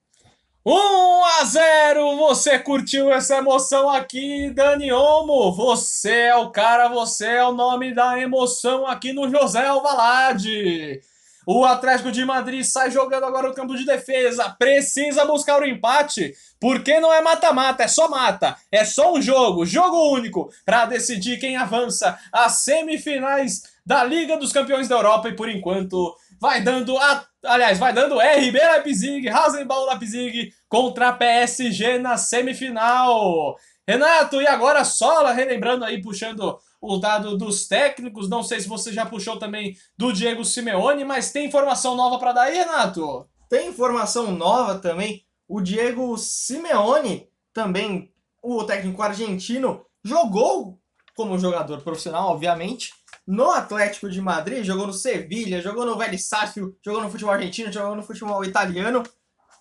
1 0.66 1.24
a 1.40 1.46
0! 1.46 2.18
Você 2.18 2.60
curtiu 2.60 3.10
essa 3.10 3.38
emoção 3.38 3.90
aqui, 3.90 4.52
Dani 4.52 4.92
Olmo? 4.92 5.54
Você 5.54 6.12
é 6.12 6.36
o 6.36 6.52
cara, 6.52 6.90
você 6.90 7.28
é 7.28 7.46
o 7.46 7.54
nome 7.54 7.94
da 7.94 8.20
emoção 8.20 8.86
aqui 8.86 9.14
no 9.14 9.30
José 9.30 9.66
Alvalade. 9.66 11.00
O 11.48 11.64
Atlético 11.64 12.12
de 12.12 12.26
Madrid 12.26 12.64
sai 12.66 12.92
jogando 12.92 13.24
agora 13.24 13.48
no 13.48 13.56
campo 13.56 13.74
de 13.76 13.86
defesa, 13.86 14.54
precisa 14.60 15.24
buscar 15.24 15.62
o 15.62 15.66
empate, 15.66 16.36
porque 16.60 17.00
não 17.00 17.14
é 17.14 17.22
mata-mata, 17.22 17.84
é 17.84 17.88
só 17.88 18.10
mata. 18.10 18.58
É 18.70 18.84
só 18.84 19.14
um 19.14 19.22
jogo, 19.22 19.66
jogo 19.66 20.14
único, 20.14 20.52
para 20.66 20.86
decidir 20.86 21.40
quem 21.40 21.56
avança 21.56 22.20
às 22.34 22.64
semifinais 22.64 23.64
da 23.86 24.04
Liga 24.04 24.38
dos 24.38 24.52
Campeões 24.52 24.90
da 24.90 24.96
Europa 24.98 25.30
e 25.30 25.36
por 25.36 25.48
enquanto 25.48 26.16
vai 26.40 26.62
dando 26.62 26.98
a 26.98 27.26
aliás, 27.44 27.78
vai 27.80 27.94
dando 27.94 28.20
RB 28.20 28.60
Leipzig, 28.60 29.28
Rasenball 29.28 29.88
Leipzig 29.88 30.54
contra 30.68 31.14
PSG 31.14 31.98
na 31.98 32.18
semifinal. 32.18 33.56
Renato, 33.88 34.42
e 34.42 34.48
agora 34.48 34.84
só 34.84 35.26
relembrando 35.32 35.84
aí, 35.84 36.02
puxando 36.02 36.60
o 36.82 36.98
dado 36.98 37.38
dos 37.38 37.68
técnicos, 37.68 38.30
não 38.30 38.44
sei 38.44 38.60
se 38.60 38.68
você 38.68 38.94
já 38.94 39.06
puxou 39.06 39.38
também 39.38 39.76
do 39.98 40.14
Diego 40.14 40.46
Simeone, 40.46 41.04
mas 41.04 41.32
tem 41.32 41.48
informação 41.48 41.96
nova 41.96 42.20
para 42.20 42.32
dar 42.32 42.42
aí, 42.44 42.58
Renato? 42.58 43.28
Tem 43.50 43.68
informação 43.68 44.32
nova 44.32 44.78
também. 44.78 45.26
O 45.48 45.60
Diego 45.60 46.18
Simeone, 46.18 47.28
também 47.52 48.14
o 48.44 48.64
técnico 48.64 49.02
argentino, 49.02 49.84
jogou 50.04 50.80
como 51.16 51.40
jogador 51.40 51.82
profissional, 51.82 52.30
obviamente, 52.30 52.94
no 53.30 53.52
Atlético 53.52 54.10
de 54.10 54.20
Madrid, 54.20 54.64
jogou 54.64 54.88
no 54.88 54.94
Sevilha, 54.94 55.62
jogou 55.62 55.86
no 55.86 55.96
Velho 55.96 56.18
Sarsfield, 56.18 56.76
jogou 56.84 57.04
no 57.04 57.12
futebol 57.12 57.32
argentino, 57.32 57.72
jogou 57.72 57.96
no 57.96 58.02
futebol 58.02 58.44
italiano. 58.44 59.04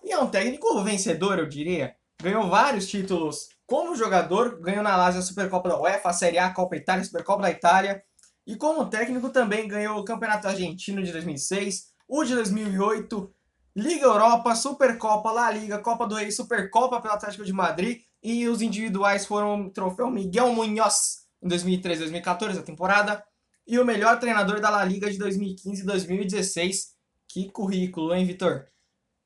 E 0.02 0.10
é 0.10 0.18
um 0.18 0.26
técnico 0.26 0.82
vencedor, 0.82 1.38
eu 1.38 1.46
diria. 1.46 1.94
Ganhou 2.22 2.48
vários 2.48 2.88
títulos 2.88 3.50
como 3.66 3.94
jogador, 3.94 4.58
ganhou 4.62 4.82
na 4.82 4.96
Lazio 4.96 5.20
a 5.20 5.22
Supercopa 5.22 5.68
da 5.68 5.78
UEFA, 5.78 6.08
a 6.08 6.12
Série 6.14 6.38
A, 6.38 6.46
a 6.46 6.54
Copa 6.54 6.76
Itália, 6.76 7.02
a 7.02 7.04
Supercopa 7.04 7.42
da 7.42 7.50
Itália. 7.50 8.02
E 8.46 8.56
como 8.56 8.86
técnico 8.86 9.28
também 9.28 9.68
ganhou 9.68 9.98
o 9.98 10.04
Campeonato 10.04 10.48
Argentino 10.48 11.02
de 11.02 11.12
2006, 11.12 11.88
o 12.08 12.24
de 12.24 12.34
2008, 12.36 13.30
Liga 13.76 14.06
Europa, 14.06 14.54
Supercopa, 14.54 15.30
La 15.30 15.50
Liga, 15.50 15.78
Copa 15.78 16.06
do 16.06 16.14
Rei, 16.14 16.30
Supercopa 16.30 17.02
pelo 17.02 17.12
Atlético 17.12 17.44
de 17.44 17.52
Madrid. 17.52 18.00
E 18.22 18.48
os 18.48 18.62
individuais 18.62 19.26
foram 19.26 19.66
o 19.66 19.70
troféu 19.70 20.10
Miguel 20.10 20.54
Munhoz 20.54 21.28
em 21.42 21.48
2013 21.48 22.00
2014, 22.00 22.58
a 22.58 22.62
temporada 22.62 23.22
e 23.68 23.78
o 23.78 23.84
melhor 23.84 24.18
treinador 24.18 24.60
da 24.60 24.70
La 24.70 24.84
Liga 24.84 25.10
de 25.10 25.18
2015 25.18 25.82
e 25.82 25.84
2016. 25.84 26.96
Que 27.28 27.50
currículo, 27.50 28.14
hein, 28.14 28.24
Vitor? 28.24 28.66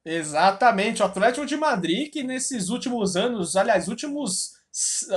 Exatamente, 0.05 1.01
o 1.01 1.07
Atlético 1.07 1.47
de 1.47 1.57
Madrid 1.57 2.11
que 2.13 2.25
nesses 2.25 2.69
últimos 2.69 3.15
anos, 3.15 3.55
aliás, 3.55 3.87
últimos 3.87 4.61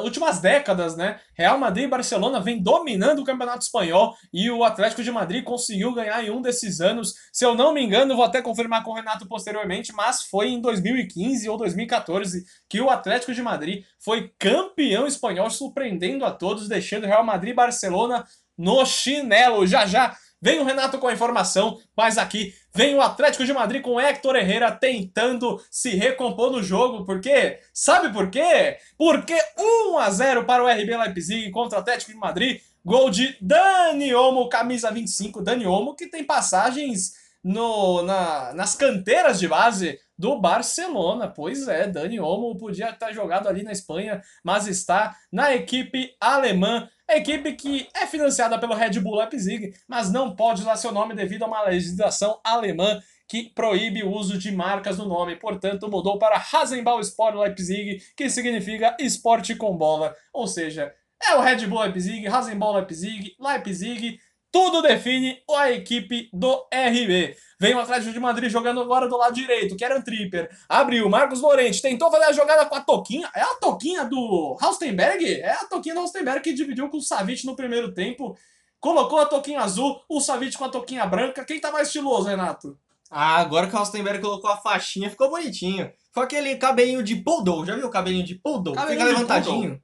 últimas 0.04 0.40
décadas, 0.40 0.98
né? 0.98 1.20
Real 1.34 1.58
Madrid 1.58 1.86
e 1.86 1.90
Barcelona 1.90 2.42
vem 2.42 2.62
dominando 2.62 3.20
o 3.20 3.24
Campeonato 3.24 3.64
Espanhol 3.64 4.14
e 4.34 4.52
o 4.52 4.66
Atlético 4.66 5.02
de 5.02 5.12
Madrid 5.12 5.46
conseguiu 5.46 5.94
ganhar 5.94 6.22
em 6.24 6.30
um 6.30 6.42
desses 6.42 6.82
anos. 6.82 7.14
Se 7.32 7.46
eu 7.46 7.56
não 7.56 7.74
me 7.74 7.82
engano, 7.82 8.16
vou 8.16 8.26
até 8.26 8.42
confirmar 8.42 8.84
com 8.84 8.92
o 8.92 8.94
Renato 8.94 9.26
posteriormente, 9.28 9.94
mas 9.94 10.24
foi 10.24 10.50
em 10.50 10.60
2015 10.60 11.48
ou 11.48 11.58
2014 11.58 12.44
que 12.68 12.82
o 12.82 12.90
Atlético 12.90 13.34
de 13.34 13.42
Madrid 13.42 13.86
foi 13.98 14.34
campeão 14.38 15.08
espanhol, 15.08 15.50
surpreendendo 15.50 16.26
a 16.26 16.32
todos, 16.32 16.68
deixando 16.68 17.08
Real 17.08 17.24
Madrid 17.24 17.54
e 17.54 17.56
Barcelona 17.56 18.26
no 18.58 18.86
chinelo. 18.86 19.66
Já 19.66 19.86
já. 19.86 20.16
Vem 20.42 20.60
o 20.60 20.64
Renato 20.64 21.00
com 21.00 21.08
a 21.08 21.14
informação, 21.14 21.80
mas 21.98 22.20
aqui 22.20 22.54
vem 22.74 22.94
o 22.94 23.02
Atlético 23.02 23.46
de 23.46 23.54
Madrid 23.54 23.82
com 23.82 24.00
Héctor 24.00 24.36
Herrera 24.36 24.70
tentando 24.70 25.60
se 25.72 25.96
recompor 25.96 26.52
no 26.52 26.62
jogo, 26.62 27.04
porque 27.04 27.60
sabe 27.74 28.14
por 28.14 28.30
quê? 28.30 28.78
Porque 28.96 29.34
1 29.58 29.98
a 29.98 30.10
0 30.12 30.46
para 30.46 30.64
o 30.64 30.68
RB 30.68 30.96
Leipzig 30.98 31.50
contra 31.50 31.80
o 31.80 31.82
Atlético 31.82 32.12
de 32.12 32.18
Madrid, 32.18 32.62
gol 32.84 33.10
de 33.10 33.36
Dani 33.42 34.14
Olmo, 34.14 34.48
camisa 34.48 34.92
25, 34.92 35.42
Dani 35.42 35.66
Olmo 35.66 35.96
que 35.96 36.06
tem 36.06 36.24
passagens 36.24 37.14
no, 37.44 38.04
na, 38.04 38.54
nas 38.54 38.76
canteiras 38.76 39.40
de 39.40 39.48
base 39.48 40.00
do 40.18 40.40
Barcelona. 40.40 41.28
Pois 41.28 41.68
é, 41.68 41.88
Dani 41.88 42.20
Olmo 42.20 42.58
podia 42.58 42.90
estar 42.90 43.12
jogado 43.12 43.48
ali 43.48 43.64
na 43.64 43.72
Espanha, 43.72 44.22
mas 44.44 44.68
está 44.68 45.16
na 45.32 45.54
equipe 45.54 46.16
alemã 46.20 46.90
equipe 47.08 47.54
que 47.54 47.88
é 47.94 48.08
financiada 48.08 48.58
pelo 48.60 48.74
Red 48.74 49.00
Bull 49.00 49.18
Leipzig, 49.18 49.74
mas 49.88 50.12
não 50.12 50.36
pode 50.36 50.62
usar 50.62 50.76
seu 50.76 50.92
nome 50.92 51.14
devido 51.14 51.44
a 51.44 51.48
uma 51.48 51.64
legislação 51.64 52.40
alemã 52.44 53.00
que 53.28 53.52
proíbe 53.54 54.04
o 54.04 54.12
uso 54.12 54.38
de 54.38 54.52
marcas 54.52 54.98
no 54.98 55.06
nome, 55.06 55.36
portanto 55.36 55.90
mudou 55.90 56.20
para 56.20 56.38
Rasenball 56.38 57.00
Sport 57.02 57.36
Leipzig, 57.36 58.00
que 58.16 58.30
significa 58.30 58.96
esporte 59.00 59.56
com 59.56 59.76
bola, 59.78 60.16
ou 60.32 60.48
seja, 60.48 60.94
é 61.24 61.36
o 61.36 61.42
Red 61.42 61.66
Bull 61.66 61.82
Leipzig, 61.82 62.28
Rasenball 62.28 62.76
Leipzig, 62.76 63.36
Leipzig, 63.40 64.20
tudo 64.56 64.82
define 64.82 65.44
a 65.52 65.70
equipe 65.70 66.30
do 66.32 66.66
RB. 66.74 67.36
Vem 67.60 67.76
o 67.76 67.80
Atlético 67.80 68.14
de 68.14 68.20
Madrid 68.22 68.50
jogando 68.50 68.80
agora 68.80 69.06
do 69.06 69.18
lado 69.18 69.36
direito, 69.36 69.76
Kieran 69.76 70.00
Tripper, 70.00 70.50
abriu, 70.70 71.10
Marcos 71.10 71.42
Lorente, 71.42 71.82
tentou 71.82 72.10
fazer 72.10 72.24
a 72.24 72.32
jogada 72.32 72.66
com 72.66 72.74
a 72.76 72.80
Toquinha, 72.80 73.30
é 73.36 73.42
a 73.42 73.56
Toquinha 73.56 74.06
do 74.06 74.56
Haustenberg? 74.62 75.42
É 75.42 75.52
a 75.52 75.66
Toquinha 75.66 75.94
do 75.94 76.00
Haustenberg 76.00 76.40
que 76.40 76.54
dividiu 76.54 76.88
com 76.88 76.96
o 76.96 77.02
Savic 77.02 77.46
no 77.46 77.54
primeiro 77.54 77.94
tempo, 77.94 78.38
colocou 78.80 79.20
a 79.20 79.26
Toquinha 79.26 79.60
azul, 79.60 80.02
o 80.08 80.22
Savic 80.22 80.58
com 80.58 80.64
a 80.64 80.70
Toquinha 80.70 81.06
branca, 81.06 81.44
quem 81.44 81.60
tá 81.60 81.70
mais 81.70 81.90
estiloso, 81.90 82.30
Renato? 82.30 82.80
Ah, 83.12 83.36
agora 83.36 83.68
que 83.68 83.76
o 83.76 83.78
Haustenberg 83.78 84.22
colocou 84.22 84.50
a 84.50 84.56
faixinha, 84.56 85.10
ficou 85.10 85.30
bonitinho. 85.30 85.92
Ficou 86.08 86.24
aquele 86.24 86.56
cabelinho 86.56 87.04
de 87.04 87.18
poodle, 87.18 87.66
já 87.66 87.76
viu 87.76 87.88
o 87.88 87.92
cabelinho 87.92 88.26
de 88.26 88.36
poodle? 88.36 88.74
Cabelinho 88.74 89.02
Fica 89.02 89.10
de 89.10 89.20
levantadinho. 89.20 89.62
poodle. 89.62 89.82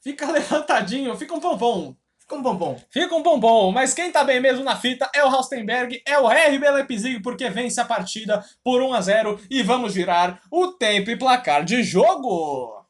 Fica 0.00 0.30
levantadinho, 0.30 1.16
fica 1.16 1.34
um 1.34 1.40
pompom. 1.40 1.96
Fica 2.26 2.40
um 2.40 2.42
pompom. 2.42 2.76
Fica 2.90 3.14
um 3.14 3.22
bombom, 3.22 3.70
mas 3.70 3.94
quem 3.94 4.10
tá 4.10 4.24
bem 4.24 4.40
mesmo 4.40 4.64
na 4.64 4.74
fita 4.74 5.08
é 5.14 5.24
o 5.24 5.28
Haustenberg, 5.28 6.02
é 6.04 6.18
o 6.18 6.26
RB 6.26 6.68
Leipzig, 6.70 7.20
porque 7.20 7.48
vence 7.48 7.80
a 7.80 7.84
partida 7.84 8.44
por 8.64 8.82
1 8.82 8.94
a 8.94 9.00
0 9.00 9.40
e 9.48 9.62
vamos 9.62 9.94
virar 9.94 10.40
o 10.50 10.72
tempo 10.72 11.08
e 11.08 11.16
placar 11.16 11.64
de 11.64 11.84
jogo. 11.84 12.84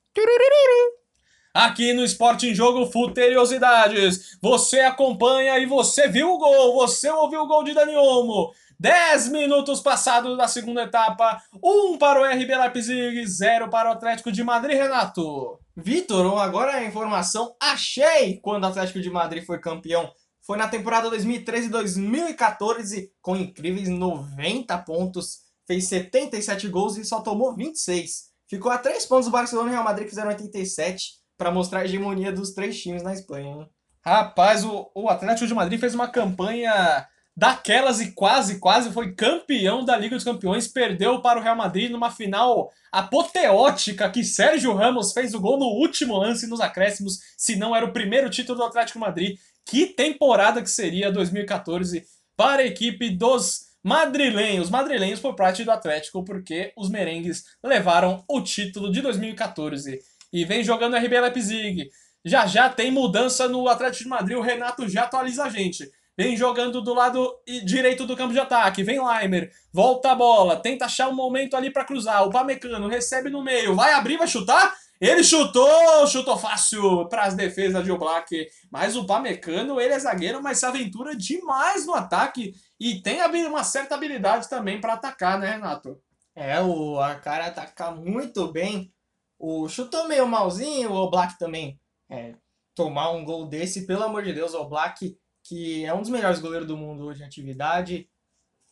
Aqui 1.53 1.93
no 1.93 2.03
Esporte 2.03 2.49
em 2.49 2.55
Jogo 2.55 2.87
Futeriosidades, 2.87 4.39
você 4.41 4.81
acompanha 4.81 5.59
e 5.59 5.67
você 5.67 6.09
viu 6.09 6.33
o 6.33 6.39
gol, 6.39 6.75
você 6.75 7.11
ouviu 7.11 7.43
o 7.43 7.47
gol 7.47 7.63
de 7.63 7.75
Dani 7.75 7.95
Olmo. 7.95 8.55
10 8.79 9.29
minutos 9.29 9.81
passados 9.81 10.37
da 10.37 10.47
segunda 10.47 10.83
etapa, 10.83 11.43
1 11.63 11.97
para 11.99 12.21
o 12.21 12.25
RB 12.25 12.55
Leipzig, 12.55 13.27
0 13.27 13.71
para 13.71 13.89
o 13.89 13.93
Atlético 13.93 14.31
de 14.31 14.45
Madrid, 14.45 14.77
Renato. 14.77 15.59
Vitor, 15.75 16.39
agora 16.39 16.73
a 16.73 16.85
informação, 16.85 17.57
achei 17.61 18.39
quando 18.41 18.65
o 18.65 18.67
Atlético 18.67 19.01
de 19.01 19.09
Madrid 19.11 19.45
foi 19.45 19.59
campeão. 19.59 20.13
Foi 20.43 20.59
na 20.59 20.69
temporada 20.69 21.11
2013-2014, 21.11 23.09
com 23.21 23.35
incríveis 23.35 23.89
90 23.89 24.79
pontos, 24.79 25.39
fez 25.67 25.89
77 25.89 26.69
gols 26.69 26.97
e 26.99 27.05
só 27.05 27.21
tomou 27.21 27.57
26. 27.57 28.27
Ficou 28.49 28.71
a 28.71 28.79
3 28.79 29.05
pontos 29.07 29.27
do 29.27 29.33
Barcelona 29.33 29.71
e 29.71 29.73
Real 29.73 29.83
Madrid, 29.83 30.05
que 30.05 30.11
fizeram 30.11 30.31
87, 30.31 31.15
para 31.37 31.51
mostrar 31.51 31.81
a 31.81 31.85
hegemonia 31.85 32.31
dos 32.31 32.53
três 32.53 32.81
times 32.81 33.03
na 33.03 33.13
Espanha. 33.13 33.49
Hein? 33.49 33.69
Rapaz, 34.05 34.65
o, 34.65 34.89
o 34.95 35.09
Atlético 35.09 35.49
de 35.49 35.55
Madrid 35.55 35.81
fez 35.81 35.95
uma 35.95 36.07
campanha 36.07 37.09
daquelas 37.37 38.01
e 38.01 38.13
quase, 38.13 38.59
quase 38.59 38.91
foi 38.91 39.13
campeão 39.13 39.85
da 39.85 39.97
Liga 39.97 40.17
dos 40.17 40.25
Campeões, 40.25 40.67
perdeu 40.67 41.21
para 41.21 41.39
o 41.39 41.43
Real 41.43 41.57
Madrid 41.57 41.91
numa 41.91 42.11
final 42.11 42.73
apoteótica 42.91 44.09
que 44.11 44.25
Sérgio 44.25 44.73
Ramos 44.73 45.13
fez 45.13 45.35
o 45.35 45.41
gol 45.41 45.59
no 45.59 45.67
último 45.67 46.17
lance 46.17 46.47
nos 46.47 46.61
acréscimos, 46.61 47.19
se 47.37 47.57
não 47.57 47.77
era 47.77 47.85
o 47.85 47.93
primeiro 47.93 48.31
título 48.31 48.59
do 48.59 48.65
Atlético 48.65 48.99
Madrid. 48.99 49.39
Que 49.67 49.87
temporada 49.87 50.63
que 50.63 50.71
seria 50.71 51.13
2014 51.13 52.07
para 52.37 52.63
a 52.63 52.67
equipe 52.67 53.11
dos 53.11 53.67
madrilenhos, 53.83 54.71
madrilenhos 54.71 55.21
por 55.21 55.35
parte 55.35 55.63
do 55.63 55.71
Atlético, 55.71 56.25
porque 56.25 56.73
os 56.77 56.89
merengues 56.89 57.45
levaram 57.63 58.25
o 58.29 58.41
título 58.41 58.91
de 58.91 59.03
2014. 59.03 60.01
E 60.33 60.45
vem 60.45 60.65
jogando 60.65 60.97
RB 60.97 61.21
Leipzig. 61.21 61.91
Já 62.25 62.47
já 62.47 62.69
tem 62.69 62.91
mudança 62.91 63.47
no 63.47 63.69
Atlético 63.69 64.05
de 64.05 64.11
Madrid, 64.11 64.37
o 64.37 64.43
Renato 64.43 64.89
já 64.89 65.03
atualiza 65.03 65.45
a 65.45 65.49
gente. 65.49 65.91
Vem 66.17 66.37
jogando 66.37 66.81
do 66.81 66.95
lado 66.95 67.31
direito 67.65 68.07
do 68.07 68.17
campo 68.17 68.33
de 68.33 68.41
ataque. 68.41 68.83
Vem 68.83 69.05
Leimer. 69.05 69.51
Volta 69.73 70.13
a 70.13 70.15
bola. 70.15 70.57
Tenta 70.57 70.87
achar 70.87 71.09
um 71.09 71.15
momento 71.15 71.55
ali 71.57 71.71
para 71.71 71.85
cruzar. 71.85 72.27
O 72.27 72.31
Pamecano 72.31 72.89
recebe 72.89 73.29
no 73.29 73.43
meio. 73.43 73.75
Vai 73.75 73.93
abrir, 73.93 74.17
vai 74.17 74.27
chutar. 74.27 74.75
Ele 74.99 75.23
chutou, 75.23 76.07
chutou 76.07 76.39
fácil 76.39 77.07
para 77.09 77.25
as 77.25 77.35
defesas 77.35 77.85
de 77.85 77.93
Oblak. 77.93 78.49
Mas 78.71 78.97
o 78.97 79.05
Pamecano, 79.05 79.79
ele 79.79 79.93
é 79.93 79.99
zagueiro, 79.99 80.43
mas 80.43 80.59
se 80.59 80.65
aventura 80.65 81.15
demais 81.15 81.85
no 81.85 81.95
ataque. 81.95 82.55
E 82.81 83.03
tem 83.03 83.21
uma 83.47 83.63
certa 83.63 83.95
habilidade 83.95 84.49
também 84.49 84.81
para 84.81 84.95
atacar, 84.95 85.39
né, 85.39 85.51
Renato? 85.53 86.01
É, 86.35 86.59
o 86.61 86.97
cara 87.23 87.47
ataca 87.47 87.91
muito 87.91 88.51
bem. 88.51 88.91
O 89.39 89.69
chutou 89.69 90.09
meio 90.09 90.27
malzinho, 90.27 90.93
o 90.93 90.97
Oblak 90.97 91.39
também. 91.39 91.79
É, 92.09 92.35
tomar 92.75 93.11
um 93.11 93.23
gol 93.23 93.47
desse, 93.47 93.87
pelo 93.87 94.05
amor 94.05 94.23
de 94.23 94.33
Deus, 94.33 94.55
o 94.55 94.63
Oblak 94.63 95.15
que 95.47 95.85
é 95.85 95.95
um 95.95 96.01
dos 96.01 96.11
melhores 96.11 96.41
goleiros 96.41 96.67
do 96.67 96.77
mundo 96.77 97.05
hoje 97.05 97.23
em 97.23 97.27
atividade. 97.27 98.09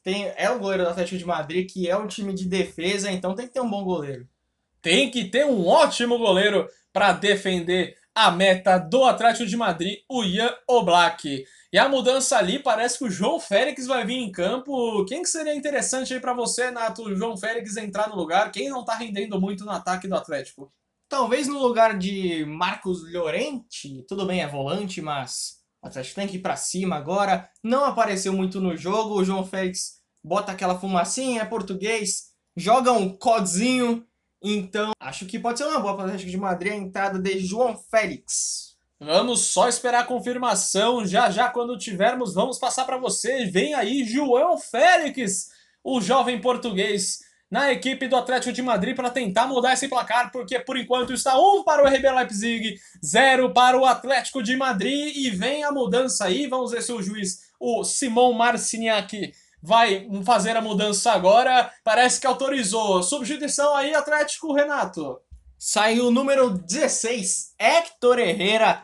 Tem, 0.02 0.32
é 0.36 0.50
o 0.50 0.58
goleiro 0.58 0.84
do 0.84 0.90
Atlético 0.90 1.18
de 1.18 1.24
Madrid, 1.24 1.70
que 1.70 1.88
é 1.88 1.96
um 1.96 2.06
time 2.06 2.34
de 2.34 2.46
defesa, 2.46 3.10
então 3.10 3.34
tem 3.34 3.46
que 3.46 3.54
ter 3.54 3.60
um 3.60 3.70
bom 3.70 3.84
goleiro. 3.84 4.28
Tem 4.82 5.10
que 5.10 5.24
ter 5.24 5.46
um 5.46 5.66
ótimo 5.66 6.18
goleiro 6.18 6.68
para 6.92 7.12
defender 7.12 7.96
a 8.14 8.30
meta 8.30 8.78
do 8.78 9.04
Atlético 9.04 9.46
de 9.46 9.56
Madrid, 9.56 10.00
o 10.08 10.22
Ian 10.22 10.54
Oblak. 10.68 11.44
E 11.72 11.78
a 11.78 11.88
mudança 11.88 12.36
ali, 12.36 12.58
parece 12.58 12.98
que 12.98 13.04
o 13.04 13.10
João 13.10 13.40
Félix 13.40 13.86
vai 13.86 14.06
vir 14.06 14.18
em 14.18 14.30
campo. 14.30 15.04
Quem 15.06 15.22
que 15.22 15.28
seria 15.28 15.54
interessante 15.54 16.14
aí 16.14 16.20
para 16.20 16.32
você, 16.32 16.70
Nato, 16.70 17.02
o 17.02 17.16
João 17.16 17.36
Félix 17.36 17.76
entrar 17.76 18.08
no 18.08 18.14
lugar? 18.14 18.52
Quem 18.52 18.68
não 18.68 18.84
tá 18.84 18.94
rendendo 18.94 19.40
muito 19.40 19.64
no 19.64 19.72
ataque 19.72 20.06
do 20.06 20.14
Atlético? 20.14 20.72
Talvez 21.08 21.48
no 21.48 21.58
lugar 21.58 21.98
de 21.98 22.44
Marcos 22.44 23.10
Llorente. 23.12 24.04
Tudo 24.06 24.24
bem, 24.26 24.42
é 24.42 24.46
volante, 24.46 25.00
mas 25.00 25.53
o 25.84 25.86
Atlético 25.86 26.14
tem 26.14 26.26
que 26.26 26.36
ir 26.36 26.40
pra 26.40 26.56
cima 26.56 26.96
agora. 26.96 27.50
Não 27.62 27.84
apareceu 27.84 28.32
muito 28.32 28.58
no 28.58 28.74
jogo. 28.74 29.20
O 29.20 29.24
João 29.24 29.44
Félix 29.44 30.00
bota 30.22 30.50
aquela 30.50 30.78
fumacinha, 30.78 31.42
é 31.42 31.44
português, 31.44 32.30
joga 32.56 32.90
um 32.90 33.14
codzinho. 33.14 34.06
Então, 34.42 34.92
acho 34.98 35.26
que 35.26 35.38
pode 35.38 35.58
ser 35.58 35.66
uma 35.66 35.80
boa 35.80 35.94
para 35.94 36.02
o 36.02 36.06
Atlético 36.06 36.30
de 36.30 36.38
Madrid 36.38 36.72
a 36.72 36.76
entrada 36.76 37.18
de 37.18 37.38
João 37.38 37.76
Félix. 37.76 38.76
Vamos 38.98 39.40
só 39.40 39.68
esperar 39.68 40.00
a 40.00 40.06
confirmação. 40.06 41.06
Já 41.06 41.30
já, 41.30 41.50
quando 41.50 41.76
tivermos, 41.76 42.32
vamos 42.32 42.58
passar 42.58 42.86
para 42.86 42.96
você. 42.96 43.44
Vem 43.44 43.74
aí 43.74 44.04
João 44.04 44.56
Félix, 44.56 45.50
o 45.82 46.00
jovem 46.00 46.40
português 46.40 47.20
na 47.50 47.72
equipe 47.72 48.08
do 48.08 48.16
Atlético 48.16 48.52
de 48.52 48.62
Madrid 48.62 48.96
para 48.96 49.10
tentar 49.10 49.46
mudar 49.46 49.74
esse 49.74 49.88
placar, 49.88 50.32
porque 50.32 50.58
por 50.58 50.76
enquanto 50.76 51.12
está 51.12 51.38
1 51.38 51.64
para 51.64 51.82
o 51.82 51.86
RB 51.86 52.10
Leipzig, 52.10 52.78
0 53.04 53.52
para 53.52 53.78
o 53.78 53.84
Atlético 53.84 54.42
de 54.42 54.56
Madrid 54.56 55.14
e 55.16 55.30
vem 55.30 55.62
a 55.62 55.70
mudança 55.70 56.24
aí. 56.24 56.46
Vamos 56.46 56.72
ver 56.72 56.82
se 56.82 56.92
o 56.92 57.02
juiz, 57.02 57.50
o 57.60 57.84
Simon 57.84 58.32
Marciniak, 58.32 59.32
vai 59.62 60.08
fazer 60.24 60.56
a 60.56 60.60
mudança 60.60 61.12
agora. 61.12 61.72
Parece 61.82 62.20
que 62.20 62.26
autorizou. 62.26 63.02
Substituição 63.02 63.74
aí, 63.74 63.94
Atlético, 63.94 64.52
Renato. 64.52 65.20
Saiu 65.56 66.08
o 66.08 66.10
número 66.10 66.50
16, 66.50 67.54
Héctor 67.58 68.18
Herrera, 68.18 68.82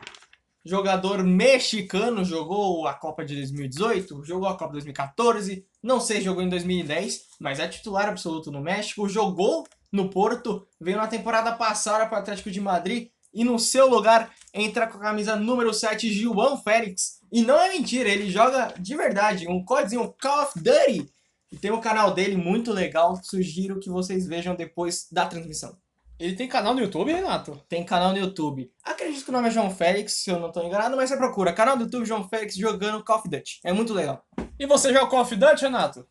jogador 0.65 1.23
mexicano, 1.23 2.25
jogou 2.25 2.87
a 2.87 2.95
Copa 2.95 3.25
de 3.25 3.35
2018, 3.37 4.25
jogou 4.25 4.49
a 4.49 4.57
Copa 4.57 4.69
de 4.69 4.85
2014, 4.85 5.65
não 5.83 6.01
sei, 6.01 6.21
jogou 6.21 6.43
em 6.43 6.49
2010, 6.49 7.23
mas 7.41 7.59
é 7.59 7.69
titular 7.69 8.09
absoluto 8.09 8.51
no 8.51 8.61
México, 8.61 9.09
jogou 9.09 9.67
no 9.91 10.11
Porto, 10.11 10.67
veio 10.81 10.99
na 10.99 11.07
temporada 11.07 11.53
passada 11.53 12.07
para 12.07 12.19
o 12.19 12.21
Atlético 12.21 12.51
de 12.51 12.61
Madrid 12.61 13.09
e 13.33 13.45
no 13.45 13.59
seu 13.59 13.89
lugar 13.89 14.33
entra 14.53 14.87
com 14.87 14.99
a 14.99 15.03
camisa 15.03 15.37
número 15.37 15.73
7, 15.73 16.13
João 16.13 16.61
Félix. 16.61 17.21
E 17.33 17.43
não 17.43 17.59
é 17.59 17.71
mentira, 17.71 18.09
ele 18.09 18.31
joga 18.31 18.75
de 18.79 18.97
verdade, 18.97 19.49
um 19.49 19.65
código 19.65 20.15
Call 20.21 20.43
of 20.43 20.61
Duty. 20.61 21.09
E 21.53 21.57
tem 21.57 21.71
o 21.71 21.81
canal 21.81 22.13
dele 22.13 22.37
muito 22.37 22.73
legal, 22.73 23.19
sugiro 23.23 23.81
que 23.81 23.91
vocês 23.91 24.27
vejam 24.27 24.55
depois 24.55 25.09
da 25.11 25.27
transmissão. 25.27 25.77
Ele 26.21 26.37
tem 26.37 26.47
canal 26.47 26.75
no 26.75 26.81
YouTube, 26.83 27.11
Renato? 27.11 27.59
Tem 27.67 27.83
canal 27.83 28.13
no 28.13 28.19
YouTube. 28.19 28.71
Acredito 28.85 29.25
que 29.25 29.31
o 29.31 29.33
nome 29.33 29.49
é 29.49 29.51
João 29.51 29.71
Félix, 29.71 30.13
se 30.13 30.31
eu 30.31 30.39
não 30.39 30.49
estou 30.49 30.63
enganado, 30.63 30.95
mas 30.95 31.09
você 31.09 31.17
procura. 31.17 31.51
Canal 31.51 31.79
do 31.79 31.85
YouTube 31.85 32.05
João 32.05 32.29
Félix 32.29 32.55
jogando 32.57 33.03
Call 33.03 33.21
of 33.21 33.29
Duty. 33.31 33.61
É 33.65 33.73
muito 33.73 33.95
legal. 33.95 34.23
E 34.59 34.67
você 34.67 34.93
joga 34.93 35.07
Call 35.07 35.23
of 35.23 35.35
Duty, 35.35 35.63
Renato? 35.63 36.07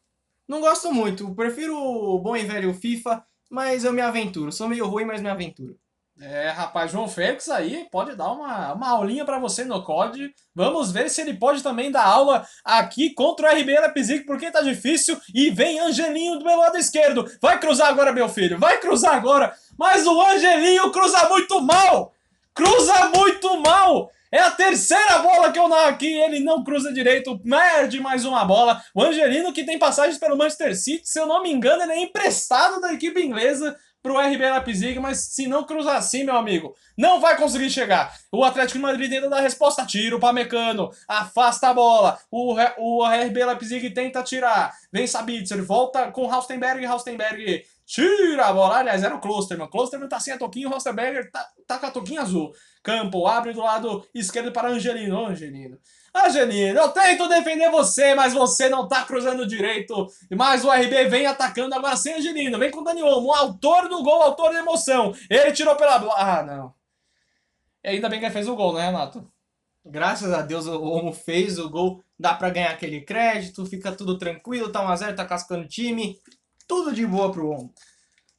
Não 0.48 0.62
gosto 0.62 0.92
muito. 0.92 1.36
Prefiro 1.36 1.78
o 1.78 2.20
bom 2.20 2.36
e 2.36 2.44
velho 2.44 2.74
FIFA, 2.74 3.24
mas 3.52 3.84
eu 3.84 3.94
me 3.94 4.02
aventuro. 4.02 4.52
Sou 4.52 4.68
meio 4.68 4.88
ruim, 4.88 5.06
mas 5.06 5.22
me 5.22 5.30
aventuro. 5.30 5.78
É, 6.22 6.50
rapaz, 6.50 6.92
João 6.92 7.08
Félix 7.08 7.48
aí 7.48 7.88
pode 7.90 8.14
dar 8.14 8.32
uma, 8.34 8.74
uma 8.74 8.90
aulinha 8.90 9.24
para 9.24 9.40
você 9.40 9.64
no 9.64 9.82
COD. 9.82 10.34
Vamos 10.54 10.92
ver 10.92 11.10
se 11.10 11.22
ele 11.22 11.34
pode 11.34 11.64
também 11.64 11.90
dar 11.90 12.04
aula 12.04 12.46
aqui 12.64 13.14
contra 13.14 13.48
o 13.48 13.58
RB 13.58 13.80
Leipzig, 13.80 14.26
porque 14.26 14.52
tá 14.52 14.62
difícil. 14.62 15.18
E 15.34 15.50
vem 15.50 15.80
Angelinho 15.80 16.38
do 16.38 16.44
meu 16.44 16.58
lado 16.58 16.78
esquerdo. 16.78 17.26
Vai 17.42 17.58
cruzar 17.58 17.88
agora, 17.88 18.12
meu 18.12 18.28
filho. 18.28 18.60
Vai 18.60 18.80
cruzar 18.80 19.16
agora. 19.16 19.56
Mas 19.78 20.06
o 20.06 20.22
Angelinho 20.22 20.92
cruza 20.92 21.30
muito 21.30 21.62
mal. 21.62 22.14
Cruza 22.54 23.12
muito 23.16 23.62
mal. 23.62 24.12
É 24.32 24.40
a 24.42 24.52
terceira 24.52 25.20
bola 25.20 25.52
que 25.52 25.58
eu 25.58 25.68
narro 25.68 25.88
aqui, 25.88 26.06
ele 26.06 26.40
não 26.40 26.64
cruza 26.64 26.94
direito, 26.94 27.40
perde 27.40 28.00
mais 28.00 28.26
uma 28.26 28.46
bola. 28.46 28.80
O 28.94 29.02
Angelino, 29.02 29.52
que 29.52 29.64
tem 29.64 29.80
passagens 29.80 30.20
pelo 30.20 30.38
Manchester 30.38 30.78
City, 30.78 31.02
se 31.04 31.20
eu 31.20 31.26
não 31.26 31.42
me 31.42 31.52
engano, 31.52 31.82
ele 31.82 31.94
é 31.94 32.04
emprestado 32.04 32.80
da 32.80 32.94
equipe 32.94 33.20
inglesa 33.20 33.76
pro 34.02 34.20
RB 34.20 34.38
Leipzig, 34.38 35.00
mas 35.00 35.20
se 35.20 35.48
não 35.48 35.64
cruzar 35.64 35.98
assim, 35.98 36.24
meu 36.24 36.36
amigo, 36.36 36.74
não 36.98 37.20
vai 37.20 37.38
conseguir 37.38 37.70
chegar. 37.70 38.14
O 38.32 38.44
Atlético 38.44 38.78
de 38.78 38.84
Madrid 38.84 39.10
tenta 39.10 39.30
dar 39.30 39.42
resposta, 39.42 39.86
tira 39.86 40.16
o 40.16 40.20
Pamecano, 40.20 40.90
afasta 41.08 41.70
a 41.70 41.74
bola, 41.74 42.18
o, 42.32 42.56
o 42.78 43.06
RB 43.06 43.46
Leipzig 43.46 43.90
tenta 43.92 44.24
tirar, 44.24 44.74
vem 44.92 45.06
Sabitzer, 45.06 45.64
volta 45.64 46.12
com 46.12 46.32
Haustenberg, 46.32 46.86
Haustenberg 46.86 47.64
tira 47.86 48.46
a 48.46 48.54
bola, 48.54 48.78
aliás, 48.78 49.04
era 49.04 49.16
o 49.16 49.20
Klosterman, 49.20 49.68
Klosterman 49.68 50.08
tá 50.08 50.20
sem 50.20 50.34
a 50.34 50.38
toquinha, 50.38 50.70
o 50.70 50.74
Haustenberg 50.74 51.32
tá, 51.32 51.48
tá 51.68 51.80
com 51.80 51.86
a 51.88 51.92
toquinha 51.92 52.22
azul. 52.22 52.54
campo. 52.84 53.26
Abre 53.26 53.52
do 53.52 53.62
lado 53.62 54.08
esquerdo 54.14 54.52
para 54.52 54.70
Angelino. 54.70 55.26
Angelino. 55.26 55.78
Angelino, 56.16 56.80
eu 56.80 56.90
tento 56.90 57.28
defender 57.28 57.70
você, 57.70 58.16
mas 58.16 58.34
você 58.34 58.68
não 58.68 58.88
tá 58.88 59.04
cruzando 59.04 59.46
direito. 59.46 60.08
Mas 60.36 60.64
o 60.66 60.72
RB 60.72 61.06
vem 61.06 61.26
atacando 61.26 61.76
agora 61.76 61.96
sem 61.96 62.16
Angelino. 62.16 62.58
Vem 62.58 62.72
com 62.72 62.82
o 62.82 62.84
Dani 62.84 63.04
Olmo, 63.04 63.34
autor 63.34 63.88
do 63.88 64.02
gol, 64.04 64.22
autor 64.22 64.54
da 64.54 64.60
emoção. 64.60 65.14
Ele 65.30 65.52
tirou 65.52 65.76
pela. 65.76 65.96
Ah, 66.16 66.44
não. 66.44 66.74
E 67.84 67.90
ainda 67.90 68.10
bem 68.10 68.20
que 68.20 68.26
ele 68.26 68.34
fez 68.34 68.48
o 68.48 68.56
gol, 68.56 68.74
né, 68.74 68.88
Renato? 68.88 69.26
Graças 69.86 70.32
a 70.34 70.42
Deus 70.42 70.68
o 70.68 70.82
Olmo 70.82 71.14
fez 71.14 71.58
o 71.58 71.70
gol, 71.70 72.04
dá 72.20 72.34
para 72.34 72.50
ganhar 72.50 72.72
aquele 72.72 73.02
crédito, 73.02 73.66
fica 73.66 73.92
tudo 73.92 74.18
tranquilo, 74.18 74.72
tá 74.72 74.86
1x0, 74.86 75.16
tá 75.16 75.26
cascando 75.26 75.64
o 75.64 75.68
time. 75.68 76.18
Tudo 76.68 76.94
de 76.94 77.06
boa 77.06 77.32
pro 77.32 77.50
Olmo. 77.50 77.74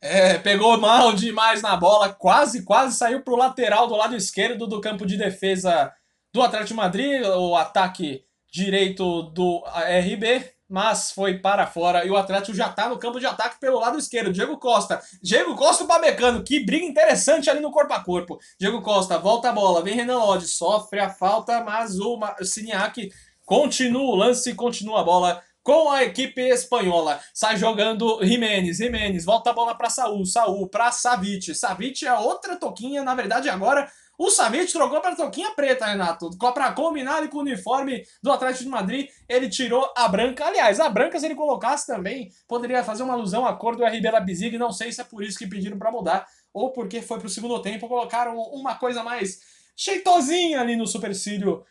É, 0.03 0.39
pegou 0.39 0.79
mal 0.79 1.13
demais 1.13 1.61
na 1.61 1.77
bola, 1.77 2.09
quase, 2.11 2.63
quase 2.63 2.97
saiu 2.97 3.23
pro 3.23 3.37
lateral 3.37 3.87
do 3.87 3.97
lado 3.97 4.17
esquerdo 4.17 4.67
do 4.67 4.81
campo 4.81 5.05
de 5.05 5.17
defesa 5.17 5.93
do 6.33 6.43
Atlético 6.43 6.77
Madrid, 6.77 7.23
o 7.25 7.57
ataque 7.57 8.25
direito 8.53 9.23
do 9.23 9.63
RB, 9.67 10.45
mas 10.69 11.11
foi 11.11 11.39
para 11.39 11.67
fora 11.67 12.05
e 12.05 12.11
o 12.11 12.17
Atlético 12.17 12.57
já 12.57 12.69
tá 12.69 12.89
no 12.89 12.99
campo 12.99 13.19
de 13.19 13.27
ataque 13.27 13.59
pelo 13.59 13.81
lado 13.81 13.99
esquerdo. 13.99 14.33
Diego 14.33 14.57
Costa, 14.57 15.03
Diego 15.21 15.57
Costa 15.57 15.83
o 15.85 15.87
Pamecano, 15.89 16.45
que 16.45 16.65
briga 16.65 16.87
interessante 16.87 17.51
ali 17.51 17.61
no 17.61 17.73
corpo 17.73 17.93
a 17.93 18.01
corpo. 18.01 18.39
Diego 18.59 18.81
Costa 18.81 19.19
volta 19.19 19.51
a 19.51 19.53
bola, 19.53 19.83
vem 19.83 19.97
Renan 19.97 20.19
Lodge, 20.19 20.47
sofre 20.47 21.01
a 21.01 21.11
falta, 21.11 21.63
mas 21.65 21.99
o 21.99 22.19
Siniak 22.43 23.11
continua 23.45 24.03
o 24.03 24.15
lance, 24.15 24.55
continua 24.55 25.01
a 25.01 25.05
bola 25.05 25.43
com 25.63 25.91
a 25.91 26.05
equipe 26.05 26.41
espanhola. 26.41 27.21
Sai 27.35 27.57
jogando 27.57 28.21
Jimenez, 28.23 28.77
Jimenez, 28.77 29.25
volta 29.25 29.51
a 29.51 29.53
bola 29.53 29.75
para 29.75 29.91
Saul, 29.91 30.25
Saul 30.25 30.69
para 30.69 30.93
Savic. 30.93 31.53
Savic 31.55 32.07
é 32.07 32.15
outra 32.15 32.57
toquinha, 32.57 33.03
na 33.03 33.15
verdade 33.15 33.49
agora 33.49 33.91
o 34.23 34.31
Savic 34.31 34.71
trocou 34.71 35.01
para 35.01 35.17
toquinha 35.17 35.51
preta, 35.53 35.87
Renato. 35.87 36.29
Para 36.37 36.73
combinar 36.73 37.27
com 37.31 37.39
o 37.39 37.41
uniforme 37.41 38.05
do 38.23 38.31
Atlético 38.31 38.65
de 38.65 38.69
Madrid, 38.69 39.09
ele 39.27 39.49
tirou 39.49 39.91
a 39.97 40.07
branca. 40.09 40.45
Aliás, 40.45 40.79
a 40.79 40.91
branca, 40.91 41.19
se 41.19 41.25
ele 41.25 41.35
colocasse 41.35 41.87
também, 41.87 42.31
poderia 42.47 42.85
fazer 42.85 43.03
uma 43.03 43.15
alusão 43.15 43.47
à 43.47 43.57
cor 43.57 43.77
do 43.77 43.83
RB 43.83 44.11
Leipzig. 44.11 44.59
Não 44.59 44.73
sei 44.73 44.93
se 44.93 45.01
é 45.01 45.05
por 45.05 45.25
isso 45.25 45.39
que 45.39 45.47
pediram 45.47 45.79
para 45.79 45.91
mudar 45.91 46.27
ou 46.53 46.71
porque 46.71 47.01
foi 47.01 47.17
para 47.17 47.29
o 47.29 47.31
segundo 47.31 47.63
tempo, 47.63 47.89
colocaram 47.89 48.37
uma 48.37 48.75
coisa 48.75 49.03
mais 49.03 49.41
cheitosinha 49.75 50.61
ali 50.61 50.77
no 50.77 50.87
supercílio 50.87 51.65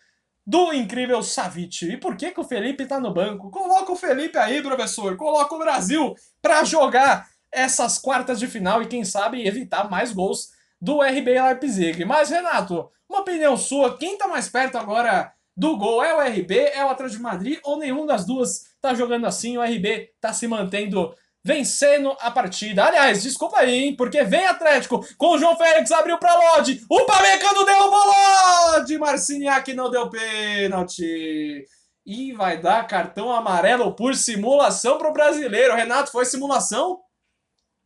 do 0.43 0.73
incrível 0.73 1.21
Savic. 1.21 1.85
E 1.85 1.97
por 1.97 2.17
que, 2.17 2.31
que 2.31 2.39
o 2.39 2.43
Felipe 2.43 2.87
tá 2.87 2.99
no 2.99 3.13
banco? 3.13 3.51
Coloca 3.51 3.91
o 3.91 3.95
Felipe 3.95 4.39
aí, 4.39 4.59
professor. 4.63 5.15
Coloca 5.15 5.53
o 5.53 5.59
Brasil 5.59 6.15
para 6.41 6.63
jogar 6.63 7.29
essas 7.51 7.99
quartas 7.99 8.39
de 8.39 8.47
final 8.47 8.81
e 8.81 8.87
quem 8.87 9.05
sabe 9.05 9.47
evitar 9.47 9.87
mais 9.87 10.11
gols 10.11 10.57
do 10.81 11.01
RB 11.01 11.41
Leipzig. 11.41 12.05
Mas, 12.05 12.29
Renato, 12.29 12.89
uma 13.09 13.21
opinião 13.21 13.57
sua, 13.57 13.97
quem 13.97 14.17
tá 14.17 14.27
mais 14.27 14.47
perto 14.47 14.77
agora 14.77 15.33
do 15.55 15.77
gol? 15.77 16.03
É 16.03 16.15
o 16.15 16.21
RB, 16.21 16.55
é 16.57 16.85
o 16.85 16.89
Atlético 16.89 17.17
de 17.17 17.23
Madrid 17.23 17.59
ou 17.63 17.77
nenhum 17.77 18.05
das 18.05 18.25
duas 18.25 18.69
tá 18.81 18.93
jogando 18.93 19.25
assim? 19.25 19.57
O 19.57 19.61
RB 19.61 20.11
tá 20.21 20.31
se 20.31 20.47
mantendo 20.47 21.13
vencendo 21.43 22.15
a 22.19 22.29
partida. 22.31 22.85
Aliás, 22.85 23.23
desculpa 23.23 23.59
aí, 23.59 23.71
hein, 23.71 23.95
porque 23.95 24.23
vem 24.23 24.45
Atlético 24.45 25.05
com 25.17 25.35
o 25.35 25.37
João 25.37 25.57
Félix, 25.57 25.91
abriu 25.91 26.17
pra 26.17 26.35
Lodi, 26.35 26.83
o 26.89 27.05
Pamecano 27.05 27.65
derrubou 27.65 28.03
Lodi, 28.05 28.97
Marciniak 28.97 29.73
não 29.73 29.89
deu 29.89 30.09
pênalti. 30.09 31.65
E 32.05 32.33
vai 32.33 32.59
dar 32.59 32.87
cartão 32.87 33.31
amarelo 33.31 33.93
por 33.95 34.15
simulação 34.15 34.97
pro 34.97 35.13
brasileiro. 35.13 35.75
Renato, 35.75 36.11
foi 36.11 36.25
simulação? 36.25 36.99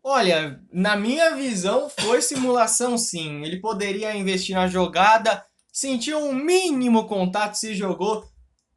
Olha, 0.06 0.60
na 0.70 0.98
minha 0.98 1.34
visão, 1.34 1.90
foi 1.90 2.22
simulação 2.22 2.98
sim. 2.98 3.42
Ele 3.44 3.62
poderia 3.62 4.14
investir 4.14 4.54
na 4.54 4.68
jogada, 4.68 5.46
sentiu 5.72 6.20
um 6.20 6.34
mínimo 6.34 7.08
contato, 7.08 7.56
se 7.56 7.74
jogou. 7.74 8.28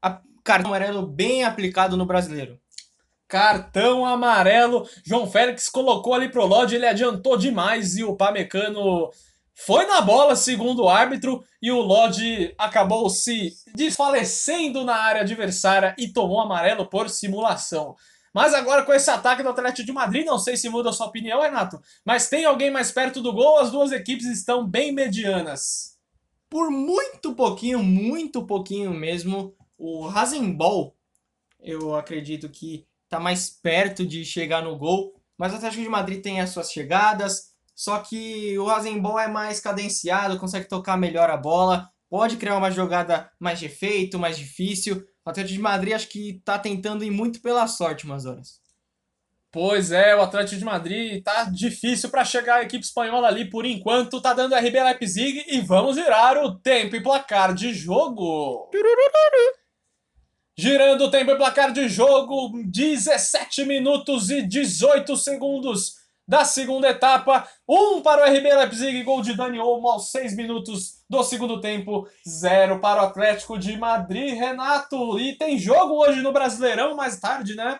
A 0.00 0.20
cartão 0.44 0.68
amarelo 0.68 1.04
bem 1.04 1.42
aplicado 1.42 1.96
no 1.96 2.06
brasileiro. 2.06 2.60
Cartão 3.26 4.06
amarelo. 4.06 4.88
João 5.04 5.28
Félix 5.28 5.68
colocou 5.68 6.14
ali 6.14 6.28
pro 6.28 6.46
Lodge, 6.46 6.76
ele 6.76 6.86
adiantou 6.86 7.36
demais 7.36 7.96
e 7.96 8.04
o 8.04 8.14
Pamecano 8.14 9.10
foi 9.52 9.86
na 9.86 10.02
bola, 10.02 10.36
segundo 10.36 10.84
o 10.84 10.88
árbitro, 10.88 11.42
e 11.62 11.72
o 11.72 11.80
Lodge 11.80 12.54
acabou 12.58 13.08
se 13.08 13.54
desfalecendo 13.74 14.84
na 14.84 14.94
área 14.94 15.22
adversária 15.22 15.94
e 15.98 16.12
tomou 16.12 16.40
amarelo 16.40 16.86
por 16.86 17.08
simulação. 17.08 17.96
Mas 18.36 18.52
agora 18.52 18.82
com 18.82 18.92
esse 18.92 19.08
ataque 19.08 19.42
do 19.42 19.48
Atlético 19.48 19.86
de 19.86 19.92
Madrid, 19.94 20.26
não 20.26 20.38
sei 20.38 20.58
se 20.58 20.68
muda 20.68 20.90
a 20.90 20.92
sua 20.92 21.06
opinião, 21.06 21.40
Renato, 21.40 21.80
mas 22.04 22.28
tem 22.28 22.44
alguém 22.44 22.70
mais 22.70 22.92
perto 22.92 23.22
do 23.22 23.32
gol, 23.32 23.58
as 23.58 23.70
duas 23.70 23.92
equipes 23.92 24.26
estão 24.26 24.68
bem 24.68 24.92
medianas. 24.92 25.96
Por 26.50 26.70
muito 26.70 27.34
pouquinho, 27.34 27.82
muito 27.82 28.44
pouquinho 28.44 28.92
mesmo, 28.92 29.56
o 29.78 30.06
Rasenball, 30.06 30.94
eu 31.58 31.96
acredito 31.96 32.50
que 32.50 32.86
está 33.04 33.18
mais 33.18 33.48
perto 33.48 34.04
de 34.04 34.22
chegar 34.22 34.62
no 34.62 34.76
gol, 34.76 35.14
mas 35.38 35.54
o 35.54 35.56
Atlético 35.56 35.84
de 35.84 35.88
Madrid 35.88 36.20
tem 36.20 36.38
as 36.38 36.50
suas 36.50 36.70
chegadas, 36.70 37.54
só 37.74 38.00
que 38.00 38.58
o 38.58 38.66
Rasenball 38.66 39.18
é 39.18 39.28
mais 39.28 39.60
cadenciado, 39.60 40.38
consegue 40.38 40.68
tocar 40.68 40.98
melhor 40.98 41.30
a 41.30 41.38
bola, 41.38 41.90
pode 42.06 42.36
criar 42.36 42.58
uma 42.58 42.70
jogada 42.70 43.32
mais 43.40 43.58
de 43.58 43.64
efeito, 43.64 44.18
mais 44.18 44.36
difícil, 44.36 45.02
o 45.26 45.30
Atlético 45.30 45.54
de 45.54 45.60
Madrid 45.60 45.92
acho 45.92 46.08
que 46.08 46.40
tá 46.44 46.56
tentando 46.56 47.04
ir 47.04 47.10
muito 47.10 47.40
pela 47.40 47.66
sorte 47.66 48.04
umas 48.04 48.24
horas. 48.24 48.60
Pois 49.50 49.90
é, 49.90 50.14
o 50.14 50.22
Atlético 50.22 50.58
de 50.58 50.64
Madrid 50.64 51.22
tá 51.24 51.44
difícil 51.44 52.10
para 52.10 52.24
chegar 52.24 52.56
a 52.56 52.62
equipe 52.62 52.84
espanhola 52.84 53.26
ali 53.26 53.50
por 53.50 53.66
enquanto, 53.66 54.20
tá 54.20 54.32
dando 54.32 54.54
RB 54.54 54.80
Leipzig 54.80 55.44
e 55.48 55.60
vamos 55.60 55.96
virar 55.96 56.36
o 56.44 56.54
tempo 56.54 56.94
e 56.94 57.02
placar 57.02 57.54
de 57.54 57.74
jogo. 57.74 58.70
Girando 60.56 61.04
o 61.04 61.10
tempo 61.10 61.32
e 61.32 61.36
placar 61.36 61.72
de 61.72 61.88
jogo, 61.88 62.62
17 62.64 63.64
minutos 63.64 64.30
e 64.30 64.42
18 64.42 65.16
segundos 65.16 66.05
da 66.26 66.44
segunda 66.44 66.88
etapa. 66.88 67.48
Um 67.68 68.02
para 68.02 68.22
o 68.22 68.36
RB 68.36 68.52
Leipzig, 68.52 69.02
gol 69.04 69.22
de 69.22 69.34
Dani 69.34 69.58
Olmo 69.60 69.88
aos 69.88 70.10
6 70.10 70.34
minutos 70.34 71.04
do 71.08 71.22
segundo 71.22 71.60
tempo. 71.60 72.08
Zero 72.28 72.80
para 72.80 73.02
o 73.02 73.06
Atlético 73.06 73.58
de 73.58 73.76
Madrid, 73.76 74.34
Renato. 74.34 75.18
E 75.18 75.36
tem 75.36 75.58
jogo 75.58 75.94
hoje 75.94 76.20
no 76.22 76.32
Brasileirão 76.32 76.96
mais 76.96 77.20
tarde, 77.20 77.54
né? 77.54 77.78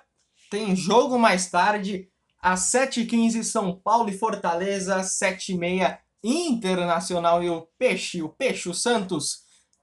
Tem 0.51 0.77
jogo 0.77 1.19
mais 1.19 1.51
tarde, 1.51 2.09
às 2.41 2.71
7h15, 2.71 3.43
São 3.43 3.75
Paulo 3.75 4.09
e 4.09 4.17
Fortaleza, 4.17 5.01
7h30, 5.01 5.99
Internacional 6.23 7.43
e 7.43 7.51
o 7.51 7.69
Peixe, 7.77 8.23
o 8.23 8.29
Peixe 8.29 8.69
o 8.69 8.75
Santos. 8.75 9.41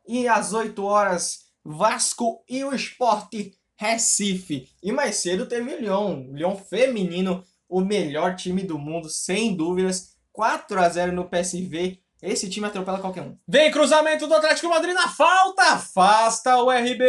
E 0.07 0.27
às 0.27 0.53
8 0.53 0.81
horas, 0.83 1.39
Vasco 1.65 2.43
e 2.47 2.63
o 2.63 2.73
Esporte 2.73 3.57
Recife. 3.77 4.69
E 4.81 4.91
mais 4.91 5.17
cedo 5.17 5.45
teve 5.45 5.75
Lyon, 5.75 6.31
Lyon 6.31 6.55
feminino 6.55 7.43
o 7.73 7.81
melhor 7.81 8.35
time 8.35 8.61
do 8.61 8.77
mundo, 8.77 9.09
sem 9.09 9.55
dúvidas. 9.55 10.13
4 10.31 10.79
a 10.79 10.89
0 10.89 11.11
no 11.11 11.25
PSV. 11.25 11.99
Esse 12.21 12.47
time 12.47 12.67
atropela 12.67 12.99
qualquer 12.99 13.23
um. 13.23 13.35
Vem 13.47 13.71
cruzamento 13.71 14.27
do 14.27 14.35
Atlético 14.35 14.69
Madrid 14.69 14.93
na 14.93 15.09
falta. 15.09 15.63
Afasta 15.73 16.55
o 16.57 16.69
RB. 16.69 17.03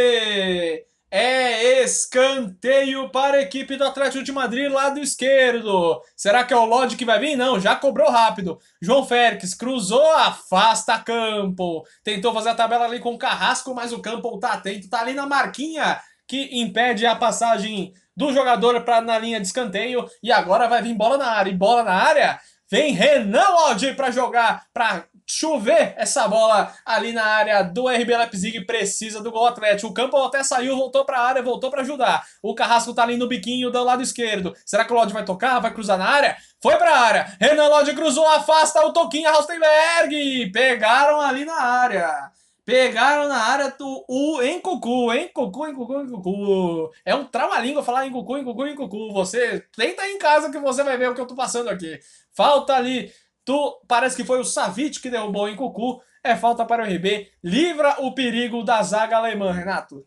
É 1.10 1.84
escanteio 1.84 3.10
para 3.10 3.36
a 3.36 3.42
equipe 3.42 3.76
do 3.76 3.84
Atlético 3.84 4.24
de 4.24 4.32
Madrid, 4.32 4.72
lado 4.72 4.98
esquerdo. 4.98 6.00
Será 6.16 6.42
que 6.42 6.52
é 6.52 6.56
o 6.56 6.64
Lodge 6.64 6.96
que 6.96 7.04
vai 7.04 7.20
vir? 7.20 7.36
Não, 7.36 7.60
já 7.60 7.76
cobrou 7.76 8.10
rápido. 8.10 8.58
João 8.82 9.06
Félix 9.06 9.54
cruzou, 9.54 10.12
afasta 10.16 10.98
campo. 10.98 11.86
Tentou 12.02 12.32
fazer 12.32 12.48
a 12.48 12.54
tabela 12.54 12.86
ali 12.86 12.98
com 12.98 13.14
o 13.14 13.18
Carrasco, 13.18 13.72
mas 13.74 13.92
o 13.92 14.00
campo 14.00 14.38
tá 14.38 14.54
atento, 14.54 14.88
tá 14.88 15.02
ali 15.02 15.12
na 15.12 15.26
marquinha 15.26 16.00
que 16.26 16.60
impede 16.60 17.06
a 17.06 17.16
passagem 17.16 17.92
do 18.16 18.32
jogador 18.32 18.80
para 18.82 19.00
na 19.00 19.18
linha 19.18 19.40
de 19.40 19.46
escanteio 19.46 20.08
e 20.22 20.30
agora 20.30 20.68
vai 20.68 20.82
vir 20.82 20.94
bola 20.94 21.18
na 21.18 21.26
área. 21.26 21.50
E 21.50 21.56
bola 21.56 21.82
na 21.82 21.94
área, 21.94 22.40
vem 22.70 22.92
Renan 22.92 23.48
Lodge 23.50 23.94
para 23.94 24.10
jogar, 24.10 24.66
para 24.72 25.04
chover 25.26 25.94
essa 25.96 26.28
bola 26.28 26.72
ali 26.84 27.12
na 27.12 27.24
área 27.24 27.62
do 27.62 27.88
RB 27.88 28.16
Leipzig, 28.16 28.64
precisa 28.66 29.22
do 29.22 29.30
gol 29.30 29.46
Atlético. 29.46 29.88
O 29.88 29.94
campo 29.94 30.16
até 30.22 30.42
saiu, 30.42 30.76
voltou 30.76 31.04
para 31.04 31.18
a 31.18 31.22
área, 31.26 31.42
voltou 31.42 31.70
para 31.70 31.82
ajudar. 31.82 32.24
O 32.42 32.54
Carrasco 32.54 32.94
tá 32.94 33.02
ali 33.02 33.16
no 33.16 33.26
biquinho 33.26 33.70
do 33.70 33.82
lado 33.82 34.02
esquerdo. 34.02 34.54
Será 34.64 34.84
que 34.84 34.92
o 34.92 34.96
Lodge 34.96 35.12
vai 35.12 35.24
tocar? 35.24 35.60
Vai 35.60 35.72
cruzar 35.72 35.98
na 35.98 36.08
área? 36.08 36.36
Foi 36.62 36.76
para 36.76 36.94
a 36.94 37.00
área. 37.00 37.36
Renan 37.40 37.68
Lodge 37.68 37.94
cruzou, 37.94 38.26
afasta 38.28 38.84
o 38.86 38.92
Toquinho 38.92 39.32
Rostenberg. 39.32 40.50
Pegaram 40.52 41.20
ali 41.20 41.44
na 41.44 41.60
área. 41.60 42.30
Pegaram 42.64 43.28
na 43.28 43.36
área 43.36 43.70
do, 43.70 44.04
o 44.08 44.42
Encucu, 44.42 45.12
Encucu, 45.12 45.68
Encucu, 45.68 46.00
Encucu. 46.00 46.90
É 47.04 47.14
um 47.14 47.24
trava-língua 47.26 47.82
falar 47.82 48.06
Encucu, 48.06 48.38
Encucu, 48.38 48.66
Encucu. 48.66 49.12
Você 49.12 49.60
tenta 49.76 50.06
em 50.08 50.18
casa 50.18 50.50
que 50.50 50.58
você 50.58 50.82
vai 50.82 50.96
ver 50.96 51.10
o 51.10 51.14
que 51.14 51.20
eu 51.20 51.26
tô 51.26 51.34
passando 51.34 51.68
aqui. 51.68 51.98
Falta 52.32 52.74
ali, 52.74 53.12
tu, 53.44 53.82
parece 53.86 54.16
que 54.16 54.24
foi 54.24 54.40
o 54.40 54.44
Savic 54.44 54.98
que 54.98 55.10
derrubou 55.10 55.44
o 55.44 55.48
Encucu. 55.48 56.00
É 56.22 56.34
falta 56.34 56.64
para 56.64 56.82
o 56.82 56.86
RB. 56.86 57.30
Livra 57.42 57.96
o 57.98 58.14
perigo 58.14 58.62
da 58.62 58.82
zaga 58.82 59.18
alemã, 59.18 59.52
Renato. 59.52 60.06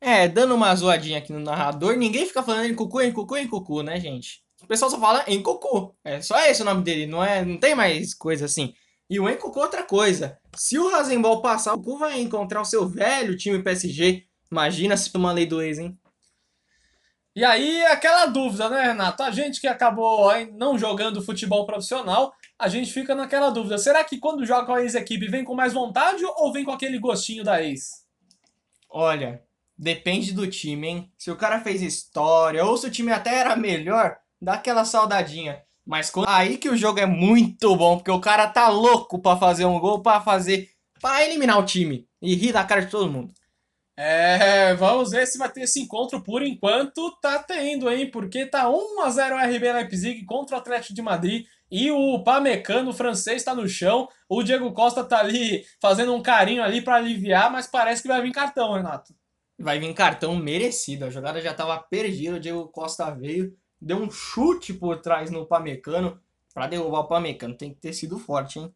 É, 0.00 0.28
dando 0.28 0.54
uma 0.54 0.72
zoadinha 0.76 1.18
aqui 1.18 1.32
no 1.32 1.40
narrador, 1.40 1.96
ninguém 1.96 2.26
fica 2.26 2.42
falando 2.42 2.66
Encucu, 2.66 3.02
Encucu, 3.02 3.36
Encucu, 3.36 3.82
né, 3.82 3.98
gente? 3.98 4.44
O 4.62 4.66
pessoal 4.68 4.90
só 4.90 5.00
fala 5.00 5.24
Encucu. 5.26 5.92
É 6.04 6.20
só 6.20 6.38
esse 6.46 6.62
o 6.62 6.64
nome 6.64 6.84
dele, 6.84 7.06
não 7.06 7.24
é, 7.24 7.44
não 7.44 7.56
tem 7.56 7.74
mais 7.74 8.14
coisa 8.14 8.44
assim. 8.44 8.72
E 9.08 9.20
o 9.20 9.28
Enco 9.28 9.56
outra 9.58 9.84
coisa. 9.84 10.38
Se 10.56 10.78
o 10.78 10.90
Rasenball 10.90 11.40
passar, 11.40 11.74
o 11.74 11.82
Cu 11.82 11.98
vai 11.98 12.20
encontrar 12.20 12.60
o 12.60 12.64
seu 12.64 12.88
velho 12.88 13.36
time 13.36 13.62
PSG. 13.62 14.24
Imagina 14.50 14.96
se 14.96 15.12
tomar 15.12 15.32
lei 15.32 15.46
do 15.46 15.62
ex, 15.62 15.78
hein? 15.78 15.96
E 17.36 17.44
aí, 17.44 17.84
aquela 17.84 18.26
dúvida, 18.26 18.68
né, 18.70 18.82
Renato? 18.82 19.22
A 19.22 19.30
gente 19.30 19.60
que 19.60 19.66
acabou 19.66 20.30
não 20.54 20.78
jogando 20.78 21.22
futebol 21.22 21.66
profissional, 21.66 22.32
a 22.58 22.66
gente 22.66 22.90
fica 22.90 23.14
naquela 23.14 23.50
dúvida. 23.50 23.76
Será 23.76 24.02
que 24.02 24.18
quando 24.18 24.46
joga 24.46 24.64
com 24.64 24.72
a 24.72 24.82
ex-equipe 24.82 25.28
vem 25.28 25.44
com 25.44 25.54
mais 25.54 25.74
vontade 25.74 26.24
ou 26.24 26.50
vem 26.50 26.64
com 26.64 26.72
aquele 26.72 26.98
gostinho 26.98 27.44
da 27.44 27.62
ex? 27.62 28.06
Olha, 28.88 29.42
depende 29.76 30.32
do 30.32 30.46
time, 30.46 30.88
hein? 30.88 31.12
Se 31.18 31.30
o 31.30 31.36
cara 31.36 31.60
fez 31.60 31.82
história 31.82 32.64
ou 32.64 32.76
se 32.78 32.86
o 32.86 32.90
time 32.90 33.12
até 33.12 33.34
era 33.34 33.54
melhor, 33.54 34.16
dá 34.40 34.54
aquela 34.54 34.86
saudadinha. 34.86 35.62
Mas 35.86 36.10
aí 36.26 36.58
que 36.58 36.68
o 36.68 36.76
jogo 36.76 36.98
é 36.98 37.06
muito 37.06 37.76
bom, 37.76 37.96
porque 37.96 38.10
o 38.10 38.20
cara 38.20 38.48
tá 38.48 38.68
louco 38.68 39.20
para 39.20 39.38
fazer 39.38 39.64
um 39.64 39.78
gol, 39.78 40.02
para 40.02 40.20
fazer, 40.20 40.68
para 41.00 41.24
eliminar 41.24 41.58
o 41.58 41.64
time 41.64 42.08
e 42.20 42.34
rir 42.34 42.52
da 42.52 42.64
cara 42.64 42.80
de 42.80 42.90
todo 42.90 43.10
mundo. 43.10 43.32
É, 43.98 44.74
vamos 44.74 45.12
ver 45.12 45.26
se 45.26 45.38
vai 45.38 45.50
ter 45.50 45.62
esse 45.62 45.80
encontro 45.80 46.22
por 46.22 46.42
enquanto 46.42 47.16
tá 47.18 47.38
tendo, 47.38 47.90
hein? 47.90 48.10
Porque 48.10 48.44
tá 48.44 48.68
1 48.68 49.00
a 49.00 49.10
0 49.10 49.36
RB 49.36 49.72
Leipzig 49.72 50.24
contra 50.26 50.56
o 50.56 50.58
Atlético 50.58 50.92
de 50.92 51.00
Madrid 51.00 51.46
e 51.70 51.90
o 51.90 52.22
Pamecano 52.22 52.92
francês 52.92 53.42
tá 53.42 53.54
no 53.54 53.66
chão. 53.66 54.06
O 54.28 54.42
Diego 54.42 54.72
Costa 54.72 55.02
tá 55.02 55.20
ali 55.20 55.64
fazendo 55.80 56.12
um 56.14 56.20
carinho 56.20 56.62
ali 56.62 56.82
para 56.82 56.96
aliviar, 56.96 57.50
mas 57.50 57.66
parece 57.66 58.02
que 58.02 58.08
vai 58.08 58.20
vir 58.20 58.32
cartão, 58.32 58.74
Renato. 58.74 59.14
Vai 59.58 59.78
vir 59.78 59.94
cartão 59.94 60.36
merecido. 60.36 61.06
A 61.06 61.10
jogada 61.10 61.40
já 61.40 61.54
tava 61.54 61.78
perdida, 61.78 62.36
o 62.36 62.40
Diego 62.40 62.68
Costa 62.68 63.10
veio, 63.12 63.56
deu 63.80 63.98
um 63.98 64.10
chute 64.10 64.72
por 64.72 65.00
trás 65.00 65.30
no 65.30 65.46
Pamecano 65.46 66.20
para 66.52 66.66
derrubar 66.66 67.00
o 67.00 67.08
Pamecano. 67.08 67.56
Tem 67.56 67.72
que 67.72 67.80
ter 67.80 67.92
sido 67.92 68.18
forte, 68.18 68.58
hein? 68.58 68.74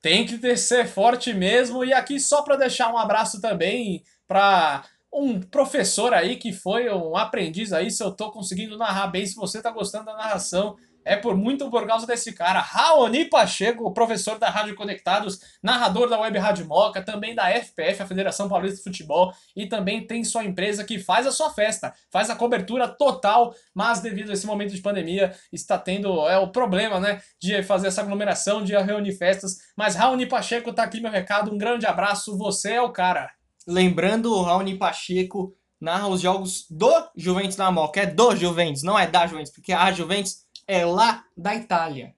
Tem 0.00 0.24
que 0.24 0.38
ter, 0.38 0.56
ser 0.56 0.86
forte 0.86 1.34
mesmo. 1.34 1.84
E 1.84 1.92
aqui 1.92 2.20
só 2.20 2.42
para 2.42 2.56
deixar 2.56 2.92
um 2.92 2.98
abraço 2.98 3.40
também 3.40 4.04
para 4.26 4.84
um 5.12 5.40
professor 5.40 6.12
aí 6.14 6.36
que 6.36 6.52
foi 6.52 6.88
um 6.92 7.16
aprendiz 7.16 7.72
aí, 7.72 7.90
se 7.90 8.02
eu 8.02 8.12
tô 8.12 8.30
conseguindo 8.30 8.76
narrar 8.76 9.06
bem, 9.08 9.26
se 9.26 9.34
você 9.34 9.60
tá 9.60 9.70
gostando 9.70 10.06
da 10.06 10.14
narração, 10.14 10.76
é 11.08 11.16
por 11.16 11.34
muito 11.34 11.70
por 11.70 11.86
causa 11.86 12.06
desse 12.06 12.34
cara, 12.34 12.60
Raoni 12.60 13.24
Pacheco, 13.24 13.92
professor 13.94 14.38
da 14.38 14.50
Rádio 14.50 14.76
Conectados, 14.76 15.40
narrador 15.62 16.08
da 16.08 16.20
Web 16.20 16.38
Rádio 16.38 16.66
Moca, 16.66 17.02
também 17.02 17.34
da 17.34 17.50
FPF, 17.50 18.02
a 18.02 18.06
Federação 18.06 18.46
Paulista 18.46 18.76
de 18.76 18.82
Futebol, 18.84 19.32
e 19.56 19.66
também 19.66 20.06
tem 20.06 20.22
sua 20.22 20.44
empresa 20.44 20.84
que 20.84 20.98
faz 20.98 21.26
a 21.26 21.32
sua 21.32 21.50
festa, 21.50 21.94
faz 22.10 22.28
a 22.28 22.36
cobertura 22.36 22.86
total, 22.86 23.54
mas 23.74 24.00
devido 24.00 24.28
a 24.28 24.34
esse 24.34 24.46
momento 24.46 24.74
de 24.74 24.82
pandemia, 24.82 25.34
está 25.50 25.78
tendo 25.78 26.28
é 26.28 26.36
o 26.36 26.48
problema, 26.48 27.00
né, 27.00 27.22
de 27.40 27.62
fazer 27.62 27.88
essa 27.88 28.02
aglomeração, 28.02 28.62
de 28.62 28.76
reunir 28.76 29.12
festas, 29.12 29.56
mas 29.74 29.94
Raoni 29.94 30.26
Pacheco 30.26 30.74
tá 30.74 30.82
aqui 30.82 31.00
meu 31.00 31.10
recado, 31.10 31.50
um 31.52 31.56
grande 31.56 31.86
abraço, 31.86 32.36
você 32.36 32.74
é 32.74 32.82
o 32.82 32.92
cara. 32.92 33.30
Lembrando, 33.66 34.30
o 34.30 34.42
Raoni 34.42 34.76
Pacheco 34.76 35.54
narra 35.80 36.08
os 36.08 36.20
jogos 36.20 36.66
do 36.68 36.92
Juventus 37.16 37.56
na 37.56 37.70
Moca, 37.70 38.00
é 38.00 38.06
do 38.06 38.34
Juventus, 38.34 38.82
não 38.82 38.98
é 38.98 39.06
da 39.06 39.26
Juventus, 39.26 39.52
porque 39.52 39.72
a 39.72 39.90
Juventus 39.92 40.47
é 40.68 40.84
lá 40.84 41.24
da 41.34 41.54
Itália. 41.54 42.14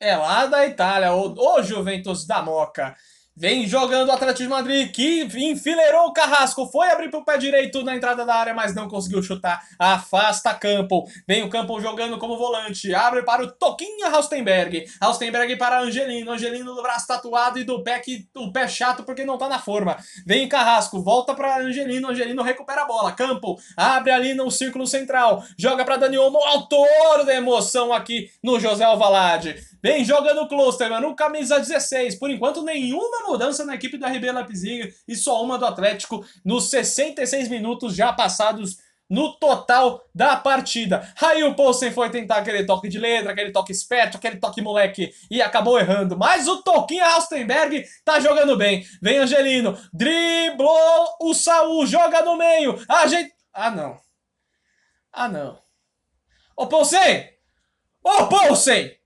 É 0.00 0.16
lá 0.16 0.46
da 0.46 0.66
Itália, 0.66 1.12
o, 1.12 1.34
o 1.34 1.62
Juventus 1.62 2.26
da 2.26 2.42
Moca. 2.42 2.96
Vem 3.36 3.66
jogando 3.66 4.10
o 4.10 4.12
Atlético 4.12 4.44
de 4.44 4.48
Madrid, 4.48 4.92
que 4.92 5.22
enfileirou 5.24 6.06
o 6.06 6.12
Carrasco, 6.12 6.68
foi 6.68 6.88
abrir 6.88 7.10
pro 7.10 7.24
pé 7.24 7.36
direito 7.36 7.82
na 7.82 7.96
entrada 7.96 8.24
da 8.24 8.32
área, 8.32 8.54
mas 8.54 8.76
não 8.76 8.86
conseguiu 8.86 9.20
chutar. 9.24 9.60
Afasta 9.76 10.54
Campbell. 10.54 11.02
Vem 11.26 11.42
o 11.42 11.50
Campbell 11.50 11.80
jogando 11.80 12.16
como 12.16 12.38
volante, 12.38 12.94
abre 12.94 13.24
para 13.24 13.42
o 13.42 13.50
Toquinha 13.50 14.08
Raustenberg. 14.08 14.84
Raustenberg 15.02 15.56
para 15.56 15.80
Angelino, 15.80 16.30
Angelino 16.30 16.76
do 16.76 16.80
braço 16.80 17.08
tatuado 17.08 17.58
e 17.58 17.64
do 17.64 17.82
pé, 17.82 17.98
que, 17.98 18.28
o 18.36 18.52
pé 18.52 18.68
chato 18.68 19.02
porque 19.02 19.24
não 19.24 19.36
tá 19.36 19.48
na 19.48 19.58
forma. 19.58 19.96
Vem 20.24 20.48
Carrasco, 20.48 21.02
volta 21.02 21.34
para 21.34 21.58
Angelino, 21.58 22.10
Angelino 22.10 22.40
recupera 22.40 22.82
a 22.82 22.86
bola. 22.86 23.10
Campbell 23.10 23.56
abre 23.76 24.12
ali 24.12 24.34
no 24.34 24.48
círculo 24.48 24.86
central, 24.86 25.42
joga 25.58 25.84
para 25.84 25.96
Dani 25.96 26.18
Olmo, 26.18 26.38
autor 26.38 27.24
da 27.24 27.34
emoção 27.34 27.92
aqui 27.92 28.30
no 28.40 28.60
José 28.60 28.84
Alvalade. 28.84 29.73
Vem 29.84 30.02
jogando 30.02 30.48
Klosterman 30.48 30.98
no 30.98 31.14
camisa 31.14 31.60
16. 31.60 32.14
Por 32.14 32.30
enquanto, 32.30 32.62
nenhuma 32.62 33.28
mudança 33.28 33.66
na 33.66 33.74
equipe 33.74 33.98
do 33.98 34.06
RB 34.06 34.32
Leipzig 34.32 34.94
e 35.06 35.14
só 35.14 35.44
uma 35.44 35.58
do 35.58 35.66
Atlético 35.66 36.24
nos 36.42 36.70
66 36.70 37.50
minutos 37.50 37.94
já 37.94 38.10
passados 38.10 38.78
no 39.10 39.38
total 39.38 40.02
da 40.14 40.36
partida. 40.36 41.06
Aí 41.20 41.44
o 41.44 41.54
Poulsen 41.54 41.92
foi 41.92 42.08
tentar 42.08 42.36
aquele 42.36 42.64
toque 42.64 42.88
de 42.88 42.98
letra, 42.98 43.32
aquele 43.32 43.52
toque 43.52 43.72
esperto, 43.72 44.16
aquele 44.16 44.36
toque 44.36 44.62
moleque 44.62 45.12
e 45.30 45.42
acabou 45.42 45.78
errando. 45.78 46.16
Mas 46.16 46.48
o 46.48 46.62
Toquinho 46.62 47.04
Austenberg 47.04 47.84
tá 48.06 48.18
jogando 48.18 48.56
bem. 48.56 48.86
Vem 49.02 49.18
Angelino, 49.18 49.78
driblou 49.92 51.16
o 51.20 51.34
Saul, 51.34 51.86
joga 51.86 52.22
no 52.22 52.38
meio. 52.38 52.82
A 52.88 53.06
gente... 53.06 53.34
Ah, 53.52 53.70
não. 53.70 54.00
Ah, 55.12 55.28
não. 55.28 55.58
Ô, 56.56 56.66
Poulsen! 56.66 57.28
Ô, 58.02 58.28
Poulsen! 58.28 59.03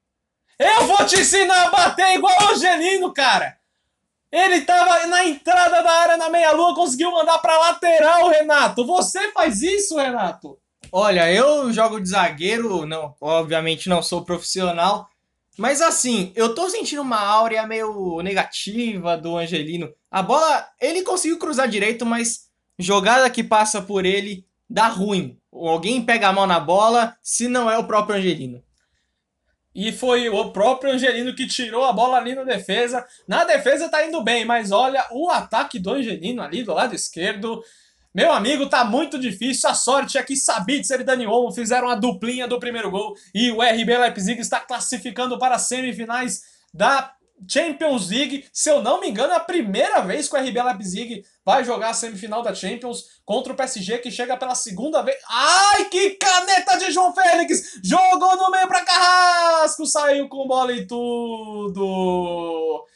Eu 0.59 0.87
vou 0.87 1.07
te 1.07 1.21
ensinar 1.21 1.67
a 1.67 1.71
bater 1.71 2.17
igual 2.17 2.35
o 2.41 2.55
Angelino, 2.55 3.13
cara! 3.13 3.57
Ele 4.31 4.61
tava 4.63 5.07
na 5.07 5.25
entrada 5.25 5.83
da 5.83 5.91
área 5.91 6.17
na 6.17 6.29
meia-lua, 6.29 6.75
conseguiu 6.75 7.13
mandar 7.13 7.39
pra 7.39 7.59
lateral, 7.59 8.29
Renato! 8.29 8.85
Você 8.85 9.31
faz 9.33 9.63
isso, 9.63 9.97
Renato? 9.97 10.59
Olha, 10.91 11.33
eu 11.33 11.73
jogo 11.73 12.01
de 12.01 12.09
zagueiro, 12.09 12.85
não, 12.87 13.15
obviamente 13.21 13.89
não 13.89 14.03
sou 14.03 14.25
profissional, 14.25 15.09
mas 15.57 15.81
assim, 15.81 16.33
eu 16.35 16.55
tô 16.55 16.69
sentindo 16.69 17.03
uma 17.03 17.21
áurea 17.21 17.67
meio 17.67 18.21
negativa 18.23 19.17
do 19.17 19.37
Angelino. 19.37 19.93
A 20.11 20.23
bola, 20.23 20.67
ele 20.81 21.03
conseguiu 21.03 21.39
cruzar 21.39 21.69
direito, 21.69 22.07
mas 22.07 22.49
jogada 22.79 23.29
que 23.31 23.45
passa 23.45 23.83
por 23.83 24.05
ele 24.05 24.47
dá 24.69 24.89
ruim. 24.89 25.39
Alguém 25.53 26.05
pega 26.05 26.29
a 26.29 26.33
mão 26.33 26.47
na 26.47 26.61
bola, 26.61 27.17
se 27.23 27.49
não 27.49 27.71
é 27.71 27.79
o 27.79 27.85
próprio 27.85 28.17
Angelino. 28.17 28.63
E 29.81 29.93
foi 29.93 30.29
o 30.29 30.51
próprio 30.51 30.93
Angelino 30.93 31.33
que 31.37 31.47
tirou 31.47 31.85
a 31.85 31.93
bola 31.93 32.17
ali 32.17 32.35
na 32.35 32.43
defesa. 32.43 33.07
Na 33.29 33.45
defesa 33.45 33.89
tá 33.89 34.05
indo 34.05 34.21
bem, 34.25 34.45
mas 34.45 34.73
olha 34.73 35.07
o 35.13 35.31
ataque 35.31 35.79
do 35.79 35.93
Angelino 35.93 36.43
ali 36.43 36.65
do 36.65 36.75
lado 36.75 36.97
esquerdo. 36.97 37.63
Meu 38.13 38.33
amigo, 38.33 38.69
tá 38.69 38.85
muito 38.85 39.17
difícil. 39.17 39.71
A 39.71 39.75
sorte 39.75 40.19
é 40.19 40.23
que 40.25 40.35
Sabitzer 40.35 41.03
e 41.03 41.05
Dani 41.05 41.29
Olmo 41.29 41.53
fizeram 41.53 41.89
a 41.89 41.95
duplinha 41.95 42.49
do 42.49 42.59
primeiro 42.59 42.91
gol. 42.91 43.15
E 43.33 43.53
o 43.53 43.63
RB 43.63 43.99
Leipzig 43.99 44.41
está 44.41 44.59
classificando 44.59 45.39
para 45.39 45.55
as 45.55 45.69
semifinais 45.69 46.43
da 46.75 47.13
Champions 47.47 48.09
League. 48.09 48.47
Se 48.53 48.71
eu 48.71 48.83
não 48.83 49.01
me 49.01 49.09
engano, 49.09 49.33
é 49.33 49.37
a 49.37 49.41
primeira 49.41 50.01
vez 50.01 50.29
que 50.29 50.37
o 50.37 50.41
RB 50.41 50.63
Leipzig 50.63 51.25
vai 51.45 51.65
jogar 51.65 51.91
a 51.91 51.95
semifinal 51.95 52.43
da 52.43 52.55
Champions 52.55 53.21
contra 53.25 53.53
o 53.53 53.57
PSG, 53.57 53.99
que 53.99 54.11
chega 54.11 54.37
pela 54.37 54.55
segunda 54.55 55.03
vez. 55.03 55.19
Ai, 55.29 55.85
que 55.87 56.11
caneta 56.11 56.79
de 56.79 56.91
João 56.91 57.15
Félix! 57.15 57.79
Jogou 57.85 58.37
no 58.37 58.51
meio 58.51 58.67
para 58.67 58.85
Carrasco, 58.85 59.87
saiu 59.87 60.29
com 60.29 60.47
bola 60.47 60.73
e 60.73 60.87
tudo. 60.87 62.87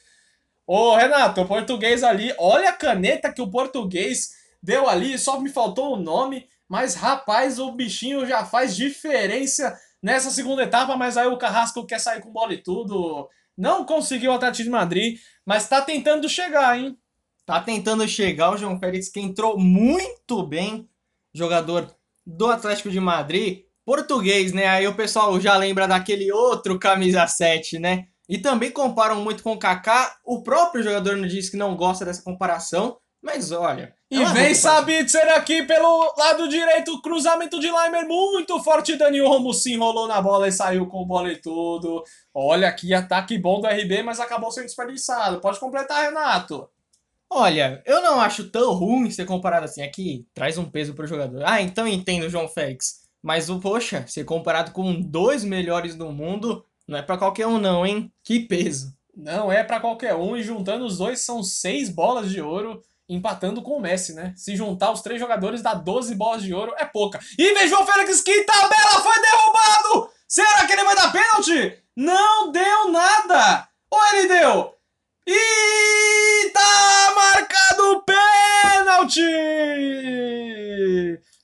Ô, 0.66 0.94
Renato, 0.94 1.43
o 1.43 1.47
português 1.47 2.02
ali, 2.02 2.35
olha 2.39 2.70
a 2.70 2.73
caneta 2.73 3.32
que 3.32 3.43
o 3.43 3.51
português 3.51 4.31
deu 4.62 4.89
ali, 4.89 5.19
só 5.19 5.40
me 5.40 5.51
faltou 5.51 5.94
o 5.94 5.97
nome, 5.97 6.48
mas 6.69 6.94
rapaz, 6.94 7.59
o 7.59 7.73
bichinho 7.73 8.24
já 8.24 8.44
faz 8.44 8.74
diferença 8.74 9.78
nessa 10.02 10.31
segunda 10.31 10.62
etapa, 10.62 10.97
mas 10.97 11.16
aí 11.16 11.27
o 11.27 11.36
Carrasco 11.36 11.86
quer 11.86 11.98
sair 11.98 12.20
com 12.20 12.32
bola 12.32 12.55
e 12.55 12.62
tudo. 12.62 13.28
Não 13.62 13.84
conseguiu 13.84 14.32
o 14.32 14.34
Atlético 14.34 14.64
de 14.64 14.70
Madrid, 14.70 15.20
mas 15.47 15.68
tá 15.68 15.80
tentando 15.80 16.28
chegar, 16.28 16.76
hein? 16.76 16.98
Tá 17.47 17.60
tentando 17.60 18.09
chegar 18.09 18.51
o 18.51 18.56
João 18.56 18.76
Félix, 18.76 19.09
que 19.09 19.20
entrou 19.20 19.56
muito 19.56 20.44
bem, 20.44 20.89
jogador 21.32 21.89
do 22.26 22.48
Atlético 22.48 22.90
de 22.90 22.98
Madrid, 22.98 23.60
português, 23.84 24.52
né? 24.52 24.66
Aí 24.66 24.89
o 24.89 24.97
pessoal 24.97 25.40
já 25.40 25.56
lembra 25.56 25.86
daquele 25.86 26.32
outro 26.32 26.76
camisa 26.76 27.24
7, 27.28 27.78
né? 27.78 28.09
E 28.28 28.36
também 28.36 28.72
comparam 28.72 29.22
muito 29.22 29.44
com 29.44 29.52
o 29.52 29.59
Kaká. 29.59 30.12
O 30.24 30.43
próprio 30.43 30.82
jogador 30.82 31.24
diz 31.28 31.48
que 31.48 31.56
não 31.56 31.76
gosta 31.76 32.05
dessa 32.05 32.20
comparação, 32.20 32.98
mas 33.22 33.52
olha. 33.52 33.94
E 34.10 34.22
vem 34.26 34.54
Sabitzer 34.54 35.32
aqui 35.34 35.62
pelo 35.62 36.14
lado 36.18 36.48
direito, 36.48 37.00
cruzamento 37.00 37.60
de 37.60 37.70
Leimer 37.70 38.06
muito 38.06 38.62
forte. 38.62 38.96
Dani 38.96 39.20
Olmo 39.22 39.54
se 39.54 39.72
enrolou 39.72 40.08
na 40.08 40.20
bola 40.20 40.48
e 40.48 40.52
saiu 40.52 40.86
com 40.86 41.06
bola 41.06 41.32
e 41.32 41.36
tudo. 41.36 42.02
Olha 42.34 42.70
que 42.72 42.92
ataque 42.92 43.38
bom 43.38 43.60
do 43.60 43.68
RB, 43.68 44.02
mas 44.02 44.20
acabou 44.20 44.50
sendo 44.50 44.66
desperdiçado. 44.66 45.40
Pode 45.40 45.60
completar, 45.60 46.04
Renato. 46.04 46.68
Olha, 47.30 47.82
eu 47.86 48.02
não 48.02 48.20
acho 48.20 48.50
tão 48.50 48.74
ruim 48.74 49.10
ser 49.10 49.24
comparado 49.24 49.64
assim. 49.64 49.82
Aqui 49.82 50.26
traz 50.34 50.58
um 50.58 50.68
peso 50.68 50.92
pro 50.92 51.06
jogador. 51.06 51.42
Ah, 51.46 51.62
então 51.62 51.86
entendo, 51.86 52.28
João 52.28 52.48
Félix. 52.48 53.02
Mas 53.22 53.48
o 53.48 53.60
poxa, 53.60 54.04
ser 54.06 54.24
comparado 54.24 54.72
com 54.72 55.00
dois 55.00 55.44
melhores 55.44 55.94
do 55.94 56.10
mundo 56.12 56.64
não 56.86 56.98
é 56.98 57.02
para 57.02 57.16
qualquer 57.16 57.46
um, 57.46 57.56
não, 57.56 57.86
hein? 57.86 58.12
Que 58.22 58.40
peso. 58.40 58.92
Não 59.16 59.50
é 59.50 59.62
para 59.62 59.80
qualquer 59.80 60.14
um, 60.14 60.36
e 60.36 60.42
juntando 60.42 60.84
os 60.84 60.98
dois 60.98 61.20
são 61.20 61.42
seis 61.42 61.88
bolas 61.88 62.30
de 62.30 62.42
ouro 62.42 62.82
empatando 63.14 63.62
com 63.62 63.76
o 63.76 63.80
Messi, 63.80 64.14
né? 64.14 64.32
Se 64.36 64.56
juntar 64.56 64.90
os 64.90 65.02
três 65.02 65.20
jogadores 65.20 65.62
dá 65.62 65.74
12 65.74 66.14
bolas 66.14 66.43
de 66.43 66.55
ouro, 66.55 66.74
é 66.78 66.84
pouca. 66.84 67.20
E 67.39 67.55
vejam 67.55 67.82
o 67.82 67.86
Félix, 67.86 68.20
que 68.20 68.44
tabela 68.44 69.02
foi 69.02 69.20
derrubado! 69.20 70.10
Será 70.28 70.66
que 70.66 70.72
ele 70.72 70.84
vai 70.84 70.97
dar 70.97 71.12
pênalti? 71.12 71.78
Não 71.97 72.51
deu 72.51 72.89
nada! 72.90 73.68
Ou 73.90 74.05
ele 74.14 74.28
deu? 74.28 74.74
E 75.26 76.51
tá 76.52 77.12
marcado 77.14 78.05
pênalti! 78.05 79.22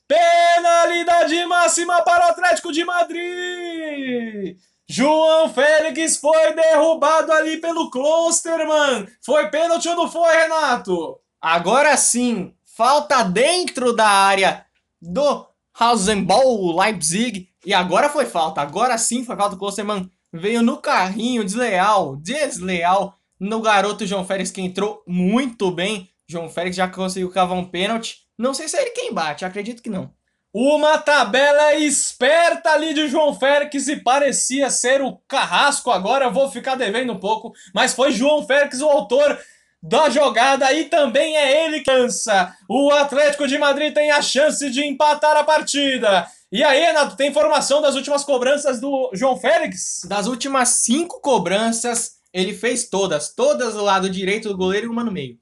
Penalidade 0.07 1.45
máxima 1.45 2.01
para 2.01 2.25
o 2.25 2.29
Atlético 2.29 2.71
de 2.71 2.83
Madrid! 2.83 4.57
João 4.91 5.53
Félix 5.53 6.17
foi 6.17 6.51
derrubado 6.55 7.31
ali 7.31 7.57
pelo 7.57 7.91
Klosterman. 7.91 9.07
Foi 9.23 9.47
pênalti 9.51 9.87
ou 9.87 9.95
não 9.95 10.11
foi, 10.11 10.35
Renato? 10.35 11.21
Agora 11.41 11.95
sim, 11.95 12.53
falta 12.65 13.23
dentro 13.23 13.93
da 13.93 14.07
área 14.07 14.65
do 15.01 15.45
Rasenball 15.73 16.77
Leipzig. 16.77 17.49
E 17.65 17.73
agora 17.73 18.09
foi 18.09 18.25
falta. 18.25 18.61
Agora 18.61 18.97
sim 18.97 19.23
foi 19.23 19.35
falta. 19.35 19.55
O 19.55 19.59
Klosterman 19.59 20.09
veio 20.31 20.61
no 20.61 20.77
carrinho, 20.77 21.43
desleal, 21.43 22.15
desleal 22.17 23.15
no 23.39 23.61
garoto 23.61 24.05
João 24.05 24.25
Félix 24.25 24.51
que 24.51 24.61
entrou 24.61 25.01
muito 25.07 25.71
bem. 25.71 26.09
João 26.27 26.49
Félix 26.49 26.75
já 26.75 26.87
conseguiu 26.87 27.31
cavar 27.31 27.57
um 27.57 27.65
pênalti. 27.65 28.27
Não 28.37 28.53
sei 28.53 28.67
se 28.67 28.77
é 28.77 28.81
ele 28.81 28.91
quem 28.91 29.13
bate, 29.13 29.45
acredito 29.45 29.81
que 29.81 29.89
não. 29.89 30.11
Uma 30.51 30.97
tabela 30.97 31.75
esperta 31.75 32.71
ali 32.71 32.93
de 32.93 33.07
João 33.07 33.33
Félix 33.33 33.87
e 33.87 33.97
parecia 33.97 34.69
ser 34.69 35.01
o 35.01 35.17
carrasco. 35.27 35.91
Agora 35.91 36.25
eu 36.25 36.33
vou 36.33 36.49
ficar 36.49 36.75
devendo 36.75 37.13
um 37.13 37.19
pouco, 37.19 37.53
mas 37.73 37.93
foi 37.93 38.11
João 38.11 38.45
Félix 38.45 38.81
o 38.81 38.89
autor 38.89 39.39
da 39.81 40.09
jogada 40.09 40.71
e 40.73 40.85
também 40.85 41.35
é 41.35 41.65
ele 41.65 41.79
que 41.79 41.85
cansa. 41.85 42.53
O 42.67 42.91
Atlético 42.91 43.47
de 43.47 43.57
Madrid 43.57 43.93
tem 43.93 44.11
a 44.11 44.21
chance 44.21 44.69
de 44.69 44.85
empatar 44.85 45.37
a 45.37 45.43
partida. 45.43 46.27
E 46.51 46.63
aí, 46.63 46.81
Renato, 46.81 47.15
tem 47.15 47.29
informação 47.29 47.81
das 47.81 47.95
últimas 47.95 48.23
cobranças 48.23 48.79
do 48.79 49.11
João 49.13 49.37
Félix? 49.37 50.01
Das 50.05 50.27
últimas 50.27 50.69
cinco 50.69 51.21
cobranças, 51.21 52.13
ele 52.33 52.53
fez 52.53 52.89
todas. 52.89 53.33
Todas 53.33 53.73
do 53.73 53.83
lado 53.83 54.09
direito 54.09 54.49
do 54.49 54.57
goleiro 54.57 54.87
e 54.87 54.89
uma 54.89 55.03
no 55.03 55.11
meio. 55.11 55.37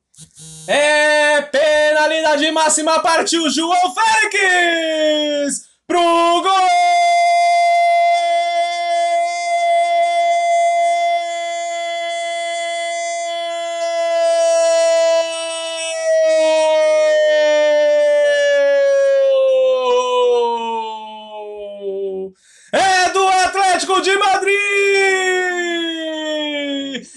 É 0.67 1.41
penalidade 1.43 2.49
máxima, 2.51 2.99
partiu 2.99 3.49
João 3.49 3.93
Félix 3.93 5.67
pro 5.87 6.41
gol! 6.41 7.96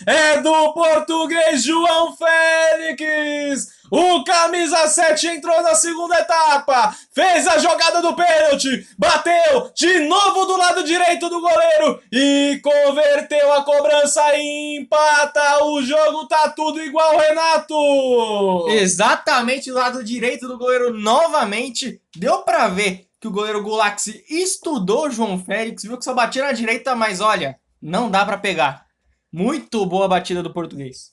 É 0.06 0.40
do 0.40 0.72
português 0.72 1.62
João 1.62 2.16
Félix! 2.16 3.80
O 3.90 4.22
camisa 4.22 4.86
7 4.86 5.26
entrou 5.26 5.62
na 5.62 5.74
segunda 5.74 6.18
etapa, 6.20 6.94
fez 7.12 7.46
a 7.48 7.58
jogada 7.58 8.00
do 8.00 8.14
pênalti, 8.14 8.86
bateu 8.96 9.72
de 9.74 10.06
novo 10.06 10.46
do 10.46 10.56
lado 10.56 10.84
direito 10.84 11.28
do 11.28 11.40
goleiro 11.40 12.00
e 12.12 12.60
converteu 12.62 13.52
a 13.52 13.64
cobrança 13.64 14.22
e 14.36 14.78
empata. 14.78 15.64
O 15.64 15.82
jogo 15.82 16.26
tá 16.28 16.50
tudo 16.50 16.80
igual, 16.80 17.18
Renato! 17.18 18.68
Exatamente 18.68 19.70
do 19.70 19.76
lado 19.76 20.04
direito 20.04 20.46
do 20.46 20.56
goleiro 20.56 20.96
novamente. 20.96 22.00
Deu 22.16 22.38
pra 22.42 22.68
ver 22.68 23.08
que 23.20 23.26
o 23.26 23.32
goleiro 23.32 23.62
Gulax 23.62 24.06
estudou 24.30 25.10
João 25.10 25.38
Félix, 25.38 25.82
viu 25.82 25.98
que 25.98 26.04
só 26.04 26.14
batia 26.14 26.44
na 26.44 26.52
direita, 26.52 26.94
mas 26.94 27.20
olha, 27.20 27.58
não 27.82 28.08
dá 28.08 28.24
pra 28.24 28.38
pegar. 28.38 28.89
Muito 29.32 29.86
boa 29.86 30.08
batida 30.08 30.42
do 30.42 30.52
português. 30.52 31.12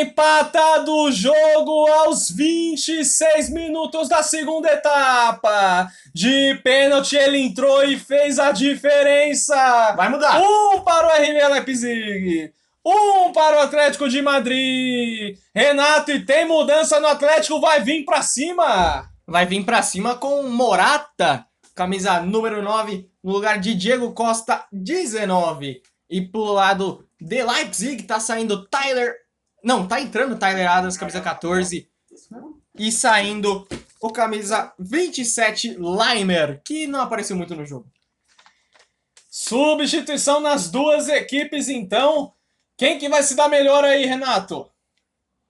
Empatado 0.00 0.92
o 0.92 1.12
jogo 1.12 1.86
aos 1.86 2.30
26 2.30 3.50
minutos 3.50 4.08
da 4.08 4.22
segunda 4.22 4.72
etapa. 4.72 5.88
De 6.14 6.60
pênalti 6.62 7.16
ele 7.16 7.40
entrou 7.40 7.84
e 7.84 7.98
fez 7.98 8.38
a 8.38 8.52
diferença. 8.52 9.94
Vai 9.96 10.08
mudar. 10.08 10.40
Um 10.40 10.80
para 10.80 11.06
o 11.06 11.22
RB 11.22 11.48
Leipzig. 11.54 12.52
Um 12.84 13.32
para 13.32 13.58
o 13.58 13.60
Atlético 13.60 14.08
de 14.08 14.22
Madrid. 14.22 15.36
Renato, 15.54 16.10
e 16.10 16.24
tem 16.24 16.46
mudança 16.46 16.98
no 16.98 17.06
Atlético, 17.06 17.60
vai 17.60 17.80
vir 17.80 18.04
para 18.04 18.22
cima. 18.22 19.08
Vai 19.26 19.44
vir 19.44 19.64
para 19.64 19.82
cima 19.82 20.14
com 20.14 20.44
Morata, 20.44 21.44
camisa 21.74 22.20
número 22.20 22.62
9, 22.62 23.08
no 23.22 23.32
lugar 23.32 23.58
de 23.60 23.74
Diego 23.74 24.12
Costa, 24.14 24.64
19. 24.72 25.82
E 26.10 26.22
pro 26.22 26.44
lado 26.44 27.07
de 27.20 27.42
Leipzig 27.42 28.02
tá 28.04 28.20
saindo 28.20 28.66
Tyler 28.66 29.16
não, 29.62 29.86
tá 29.86 30.00
entrando 30.00 30.38
Tyler 30.38 30.70
Adams, 30.70 30.96
camisa 30.96 31.20
14. 31.20 31.88
E 32.78 32.92
saindo 32.92 33.66
o 34.00 34.10
camisa 34.10 34.72
27, 34.78 35.76
Limer, 35.76 36.62
que 36.64 36.86
não 36.86 37.00
apareceu 37.00 37.36
muito 37.36 37.54
no 37.56 37.66
jogo. 37.66 37.90
Substituição 39.30 40.40
nas 40.40 40.70
duas 40.70 41.08
equipes, 41.08 41.68
então. 41.68 42.32
Quem 42.76 42.98
que 42.98 43.08
vai 43.08 43.22
se 43.22 43.34
dar 43.34 43.48
melhor 43.48 43.84
aí, 43.84 44.06
Renato? 44.06 44.70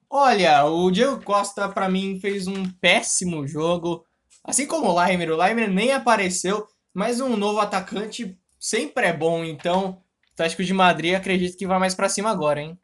Olha, 0.09 0.65
o 0.65 0.90
Diego 0.90 1.23
Costa, 1.23 1.69
para 1.69 1.90
mim, 1.90 2.19
fez 2.19 2.47
um 2.47 2.65
péssimo 2.81 3.47
jogo. 3.47 4.07
Assim 4.43 4.66
como 4.66 4.90
o 4.90 5.05
Limer. 5.05 5.31
O 5.31 5.47
Limer 5.47 5.70
nem 5.70 5.93
apareceu, 5.93 6.66
mas 6.95 7.20
um 7.20 7.36
novo 7.36 7.61
atacante 7.61 8.39
sempre 8.59 9.07
é 9.07 9.12
bom. 9.12 9.45
Então, 9.45 10.03
Atlético 10.39 10.62
de 10.62 10.73
Madrid 10.73 11.15
acredito 11.16 11.59
que 11.59 11.66
vai 11.66 11.81
mais 11.81 11.97
para 11.97 12.09
cima 12.09 12.31
agora, 12.31 12.60
hein? 12.60 12.78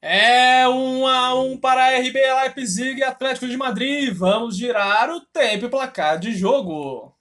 É 0.00 0.66
um 0.66 1.06
a 1.06 1.34
um 1.34 1.58
para 1.58 1.98
RB 1.98 2.14
Leipzig 2.14 2.98
e 2.98 3.04
Atlético 3.04 3.46
de 3.46 3.54
Madrid. 3.54 4.10
Vamos 4.14 4.56
girar 4.56 5.10
o 5.10 5.20
tempo 5.20 5.66
e 5.66 5.68
placar 5.68 6.18
de 6.18 6.32
jogo. 6.32 7.14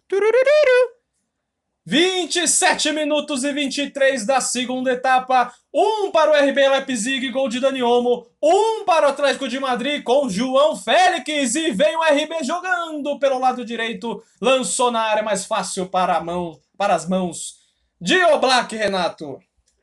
27 1.85 2.93
minutos 2.93 3.43
e 3.43 3.51
23 3.51 4.26
da 4.26 4.39
segunda 4.39 4.93
etapa. 4.93 5.53
Um 5.73 6.10
para 6.10 6.31
o 6.31 6.49
RB 6.49 6.69
Leipzig, 6.69 7.30
gol 7.31 7.49
de 7.49 7.60
Dani 7.60 7.84
Olmo. 7.84 8.27
Um 8.41 8.85
para 8.85 9.07
o 9.07 9.10
Atlético 9.10 9.49
de 9.49 9.60
Madrid 9.60 10.01
com 10.03 10.30
João 10.30 10.77
Félix. 10.77 11.56
E 11.56 11.72
vem 11.72 11.97
o 11.97 12.03
RB 12.03 12.45
jogando 12.45 13.19
pelo 13.19 13.39
lado 13.39 13.65
direito. 13.65 14.23
Lançou 14.39 14.89
na 14.89 15.01
área 15.01 15.22
mais 15.22 15.43
fácil 15.43 15.88
para, 15.88 16.15
a 16.15 16.23
mão, 16.23 16.57
para 16.77 16.95
as 16.95 17.10
mãos 17.10 17.59
de 17.99 18.23
Oblak, 18.26 18.76
Renato. 18.76 19.39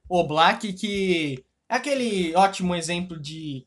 Oblak 0.09 0.73
que 0.73 1.45
é 1.69 1.77
aquele 1.77 2.35
ótimo 2.35 2.75
exemplo 2.75 3.21
de 3.21 3.67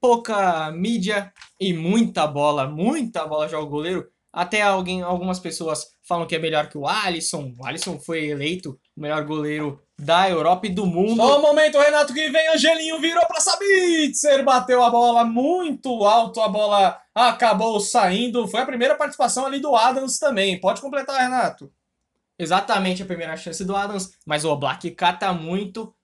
pouca 0.00 0.70
mídia 0.70 1.32
e 1.60 1.72
muita 1.72 2.26
bola, 2.26 2.66
muita 2.66 3.26
bola 3.26 3.48
joga 3.48 3.64
o 3.64 3.70
goleiro. 3.70 4.08
Até 4.32 4.62
alguém, 4.62 5.00
algumas 5.02 5.38
pessoas 5.38 5.86
falam 6.06 6.26
que 6.26 6.34
é 6.34 6.38
melhor 6.38 6.68
que 6.68 6.76
o 6.76 6.86
Alisson. 6.86 7.54
O 7.58 7.66
Alisson 7.66 8.00
foi 8.00 8.26
eleito 8.26 8.78
o 8.96 9.00
melhor 9.00 9.24
goleiro 9.24 9.80
da 9.98 10.28
Europa 10.28 10.66
e 10.66 10.70
do 10.70 10.86
mundo. 10.86 11.16
Só 11.16 11.38
um 11.38 11.42
momento, 11.42 11.78
Renato, 11.78 12.12
que 12.12 12.28
vem. 12.30 12.48
Angelinho 12.48 13.00
virou 13.00 13.24
para 13.26 13.40
Sabitzer, 13.40 14.44
bateu 14.44 14.82
a 14.82 14.90
bola 14.90 15.24
muito 15.24 16.04
alto, 16.04 16.40
a 16.40 16.48
bola 16.48 17.00
acabou 17.14 17.78
saindo. 17.78 18.48
Foi 18.48 18.60
a 18.60 18.66
primeira 18.66 18.96
participação 18.96 19.46
ali 19.46 19.60
do 19.60 19.76
Adams 19.76 20.18
também. 20.18 20.60
Pode 20.60 20.80
completar, 20.80 21.20
Renato. 21.20 21.70
Exatamente 22.38 23.02
a 23.02 23.06
primeira 23.06 23.36
chance 23.36 23.64
do 23.64 23.76
Adams, 23.76 24.12
mas 24.26 24.44
o 24.44 24.56
Black 24.56 24.90
cata 24.92 25.32
muito. 25.32 25.94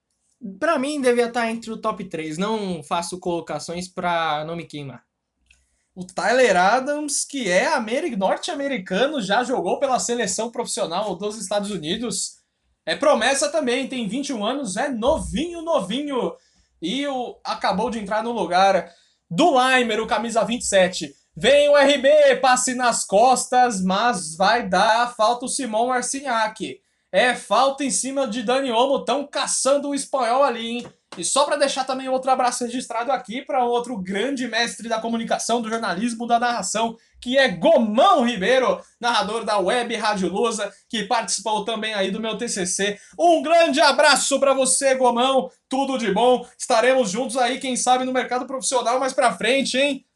Pra 0.58 0.78
mim, 0.78 1.00
devia 1.00 1.26
estar 1.26 1.50
entre 1.50 1.70
o 1.70 1.76
top 1.76 2.04
3. 2.04 2.38
Não 2.38 2.82
faço 2.82 3.18
colocações 3.18 3.88
pra 3.88 4.44
não 4.46 4.56
me 4.56 4.64
queimar. 4.64 5.04
O 5.94 6.04
Tyler 6.04 6.56
Adams, 6.56 7.24
que 7.24 7.50
é 7.50 7.68
norte-americano, 8.16 9.20
já 9.20 9.42
jogou 9.42 9.78
pela 9.78 9.98
seleção 9.98 10.50
profissional 10.50 11.16
dos 11.16 11.36
Estados 11.36 11.70
Unidos. 11.70 12.38
É 12.86 12.96
promessa 12.96 13.50
também, 13.50 13.88
tem 13.88 14.08
21 14.08 14.44
anos, 14.44 14.76
é 14.76 14.88
novinho, 14.88 15.62
novinho. 15.62 16.32
E 16.80 17.06
o, 17.06 17.38
acabou 17.44 17.90
de 17.90 17.98
entrar 17.98 18.22
no 18.22 18.32
lugar 18.32 18.90
do 19.28 19.50
Limer, 19.50 20.00
o 20.00 20.06
camisa 20.06 20.44
27. 20.44 21.14
Vem 21.36 21.68
o 21.68 21.76
RB, 21.76 22.36
passe 22.40 22.74
nas 22.74 23.04
costas, 23.04 23.80
mas 23.80 24.36
vai 24.36 24.68
dar 24.68 25.14
falta 25.14 25.46
o 25.46 25.48
Simão 25.48 25.92
Arsignac. 25.92 26.80
É 27.12 27.34
falta 27.34 27.84
em 27.84 27.90
cima 27.90 28.26
de 28.26 28.42
Dani 28.42 28.70
Olmo, 28.70 28.98
estão 28.98 29.26
caçando 29.26 29.88
o 29.88 29.94
espanhol 29.94 30.42
ali, 30.44 30.68
hein? 30.68 30.86
E 31.18 31.24
só 31.24 31.44
para 31.44 31.56
deixar 31.56 31.84
também 31.84 32.08
outro 32.08 32.30
abraço 32.30 32.64
registrado 32.64 33.10
aqui 33.10 33.42
para 33.42 33.64
outro 33.64 33.96
grande 33.96 34.46
mestre 34.46 34.88
da 34.88 35.00
comunicação, 35.00 35.60
do 35.60 35.68
jornalismo, 35.68 36.26
da 36.26 36.38
narração, 36.38 36.96
que 37.20 37.36
é 37.36 37.48
Gomão 37.48 38.24
Ribeiro, 38.24 38.80
narrador 39.00 39.44
da 39.44 39.58
Web 39.58 39.96
Rádio 39.96 40.32
que 40.88 41.04
participou 41.04 41.64
também 41.64 41.94
aí 41.94 42.12
do 42.12 42.20
meu 42.20 42.38
TCC. 42.38 42.96
Um 43.18 43.42
grande 43.42 43.80
abraço 43.80 44.38
para 44.38 44.54
você, 44.54 44.94
Gomão. 44.94 45.50
Tudo 45.68 45.98
de 45.98 46.12
bom. 46.12 46.46
Estaremos 46.56 47.10
juntos 47.10 47.36
aí, 47.36 47.58
quem 47.58 47.74
sabe 47.74 48.04
no 48.04 48.12
mercado 48.12 48.46
profissional 48.46 49.00
mais 49.00 49.12
para 49.12 49.36
frente, 49.36 49.76
hein? 49.76 50.06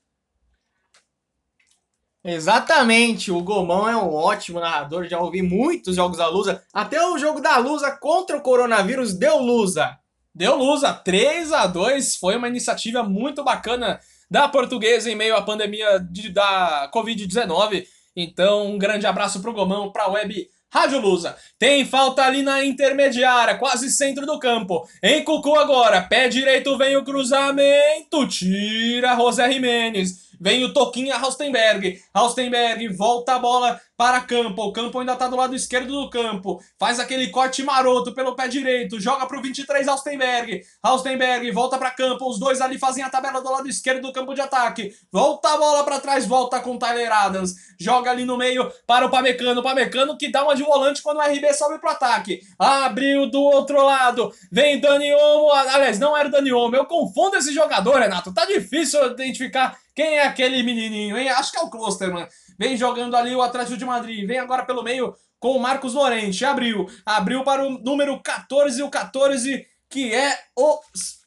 Exatamente, 2.24 3.30
o 3.30 3.42
Gomão 3.42 3.86
é 3.86 3.94
um 3.94 4.14
ótimo 4.14 4.58
narrador, 4.58 5.06
já 5.06 5.20
ouvi 5.20 5.42
muitos 5.42 5.96
jogos 5.96 6.16
da 6.16 6.26
Lusa, 6.26 6.62
até 6.72 7.06
o 7.06 7.18
jogo 7.18 7.38
da 7.38 7.58
Lusa 7.58 7.90
contra 7.90 8.36
o 8.38 8.40
coronavírus 8.40 9.12
deu 9.12 9.38
Lusa. 9.38 9.98
Deu 10.34 10.56
Lusa, 10.56 10.92
3 10.94 11.52
a 11.52 11.66
2 11.66 12.16
foi 12.16 12.36
uma 12.36 12.48
iniciativa 12.48 13.02
muito 13.02 13.44
bacana 13.44 14.00
da 14.30 14.48
portuguesa 14.48 15.10
em 15.10 15.14
meio 15.14 15.36
à 15.36 15.42
pandemia 15.42 16.00
de, 16.00 16.30
da 16.30 16.90
Covid-19. 16.94 17.84
Então, 18.16 18.68
um 18.68 18.78
grande 18.78 19.06
abraço 19.06 19.42
pro 19.42 19.52
Gomão, 19.52 19.92
pra 19.92 20.08
web 20.08 20.48
Rádio 20.72 21.00
Lusa. 21.00 21.36
Tem 21.56 21.84
falta 21.84 22.24
ali 22.24 22.42
na 22.42 22.64
intermediária, 22.64 23.56
quase 23.56 23.90
centro 23.90 24.26
do 24.26 24.38
campo. 24.40 24.88
Em 25.02 25.22
Cucu 25.22 25.54
agora, 25.56 26.02
pé 26.02 26.26
direito 26.28 26.76
vem 26.76 26.96
o 26.96 27.04
cruzamento, 27.04 28.26
tira 28.26 29.14
José 29.14 29.52
Jimenez. 29.52 30.23
Vem 30.40 30.64
o 30.64 30.72
Toquinha 30.72 31.16
Raustenberg. 31.16 32.00
Raustenberg 32.14 32.88
volta 32.88 33.34
a 33.34 33.38
bola 33.38 33.80
para 33.96 34.20
campo. 34.20 34.62
O 34.62 34.72
campo 34.72 34.98
ainda 34.98 35.12
está 35.12 35.28
do 35.28 35.36
lado 35.36 35.54
esquerdo 35.54 35.92
do 35.92 36.10
campo. 36.10 36.60
Faz 36.78 36.98
aquele 36.98 37.28
corte 37.28 37.62
maroto 37.62 38.12
pelo 38.14 38.34
pé 38.34 38.48
direito. 38.48 39.00
Joga 39.00 39.26
para 39.26 39.38
o 39.38 39.42
23 39.42 39.86
Raustenberg. 39.86 40.62
Raustenberg 40.82 41.50
volta 41.50 41.78
para 41.78 41.90
campo. 41.90 42.28
Os 42.28 42.38
dois 42.38 42.60
ali 42.60 42.78
fazem 42.78 43.02
a 43.02 43.10
tabela 43.10 43.40
do 43.40 43.50
lado 43.50 43.68
esquerdo 43.68 44.02
do 44.02 44.12
campo 44.12 44.34
de 44.34 44.40
ataque. 44.40 44.92
Volta 45.12 45.54
a 45.54 45.56
bola 45.56 45.84
para 45.84 46.00
trás. 46.00 46.26
Volta 46.26 46.60
com 46.60 46.78
Tyler 46.78 47.12
Adams. 47.12 47.54
Joga 47.78 48.10
ali 48.10 48.24
no 48.24 48.36
meio 48.36 48.70
para 48.86 49.06
o 49.06 49.10
Pamecano. 49.10 49.60
O 49.60 49.64
Pamecano 49.64 50.16
que 50.18 50.30
dá 50.30 50.44
uma 50.44 50.56
de 50.56 50.62
volante 50.62 51.02
quando 51.02 51.18
o 51.18 51.22
RB 51.22 51.52
sobe 51.54 51.78
pro 51.78 51.90
ataque. 51.90 52.40
Abriu 52.58 53.30
do 53.30 53.40
outro 53.40 53.84
lado. 53.84 54.32
Vem 54.50 54.80
Dani 54.80 55.12
Olmo. 55.14 55.52
Aliás, 55.52 55.98
não 55.98 56.16
era 56.16 56.28
o 56.28 56.32
Dani 56.32 56.52
Olmo. 56.52 56.76
Eu 56.76 56.86
confundo 56.86 57.36
esse 57.36 57.52
jogador, 57.52 58.00
Renato. 58.00 58.32
Tá 58.32 58.44
difícil 58.44 59.04
identificar 59.06 59.78
quem 59.94 60.18
é 60.18 60.26
aquele 60.26 60.60
menininho, 60.64 61.16
hein? 61.16 61.28
Acho 61.28 61.52
que 61.52 61.58
é 61.58 61.60
o 61.60 61.70
Klosterman. 61.70 62.26
Vem 62.58 62.76
jogando 62.76 63.16
ali 63.16 63.34
o 63.34 63.42
Atlético 63.42 63.76
de 63.76 63.84
Madrid. 63.84 64.26
Vem 64.26 64.38
agora 64.38 64.64
pelo 64.64 64.82
meio 64.82 65.14
com 65.38 65.56
o 65.56 65.60
Marcos 65.60 65.94
Lorente. 65.94 66.44
Abriu. 66.44 66.86
Abriu 67.04 67.44
para 67.44 67.66
o 67.66 67.70
número 67.78 68.20
14, 68.22 68.82
o 68.82 68.90
14, 68.90 69.66
que 69.88 70.14
é 70.14 70.38
o, 70.56 70.80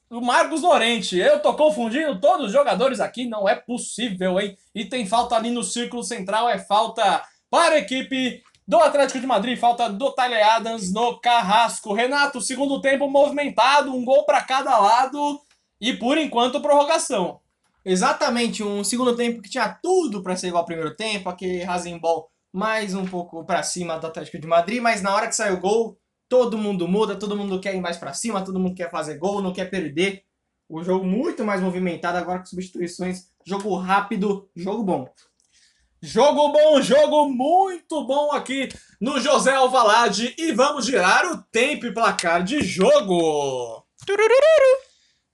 o 0.09 0.21
Marcos 0.21 0.61
Lorente. 0.61 1.17
Eu 1.17 1.39
tô 1.39 1.53
confundindo 1.53 2.19
todos 2.19 2.47
os 2.47 2.51
jogadores 2.51 2.99
aqui. 2.99 3.27
Não 3.27 3.47
é 3.47 3.55
possível, 3.55 4.39
hein? 4.39 4.57
E 4.73 4.85
tem 4.85 5.05
falta 5.05 5.35
ali 5.35 5.51
no 5.51 5.63
círculo 5.63 6.03
central. 6.03 6.49
É 6.49 6.57
falta 6.57 7.23
para 7.49 7.75
a 7.75 7.79
equipe 7.79 8.43
do 8.67 8.77
Atlético 8.77 9.19
de 9.19 9.25
Madrid, 9.25 9.57
falta 9.57 9.89
do 9.89 10.11
Tyler 10.11 10.45
Adams 10.45 10.91
no 10.91 11.17
Carrasco. 11.19 11.93
Renato, 11.93 12.41
segundo 12.41 12.81
tempo 12.81 13.09
movimentado, 13.09 13.95
um 13.95 14.03
gol 14.03 14.25
para 14.25 14.41
cada 14.41 14.77
lado 14.77 15.39
e 15.79 15.93
por 15.93 16.17
enquanto 16.17 16.61
prorrogação. 16.61 17.39
Exatamente, 17.89 18.61
um 18.61 18.83
segundo 18.83 19.15
tempo 19.15 19.41
que 19.41 19.49
tinha 19.49 19.69
tudo 19.69 20.21
para 20.21 20.35
ser 20.35 20.47
igual 20.47 20.59
ao 20.59 20.65
primeiro 20.65 20.93
tempo, 20.93 21.29
aquele 21.29 21.63
Rasenball 21.63 22.29
mais 22.51 22.93
um 22.93 23.05
pouco 23.05 23.45
para 23.45 23.63
cima 23.63 23.97
do 23.97 24.07
Atlético 24.07 24.37
de 24.37 24.45
Madrid, 24.45 24.81
mas 24.81 25.01
na 25.01 25.15
hora 25.15 25.25
que 25.25 25.33
sai 25.33 25.53
o 25.53 25.59
gol, 25.61 25.97
todo 26.27 26.57
mundo 26.57 26.85
muda, 26.85 27.15
todo 27.15 27.37
mundo 27.37 27.61
quer 27.61 27.73
ir 27.73 27.79
mais 27.79 27.95
para 27.95 28.13
cima, 28.13 28.43
todo 28.43 28.59
mundo 28.59 28.75
quer 28.75 28.91
fazer 28.91 29.17
gol, 29.17 29.41
não 29.41 29.53
quer 29.53 29.69
perder. 29.69 30.25
O 30.67 30.83
jogo 30.83 31.05
muito 31.05 31.45
mais 31.45 31.61
movimentado 31.61 32.17
agora 32.17 32.39
com 32.39 32.45
substituições, 32.45 33.29
jogo 33.45 33.73
rápido, 33.77 34.49
jogo 34.53 34.83
bom. 34.83 35.07
Jogo 36.01 36.51
bom, 36.51 36.81
jogo 36.81 37.29
muito 37.29 38.05
bom 38.05 38.33
aqui 38.33 38.67
no 38.99 39.17
José 39.17 39.55
Alvalade 39.55 40.35
e 40.37 40.51
vamos 40.51 40.85
girar 40.85 41.25
o 41.31 41.41
tempo 41.41 41.85
e 41.85 41.93
placar 41.93 42.43
de 42.43 42.59
jogo. 42.59 43.85
Turururu. 44.05 44.86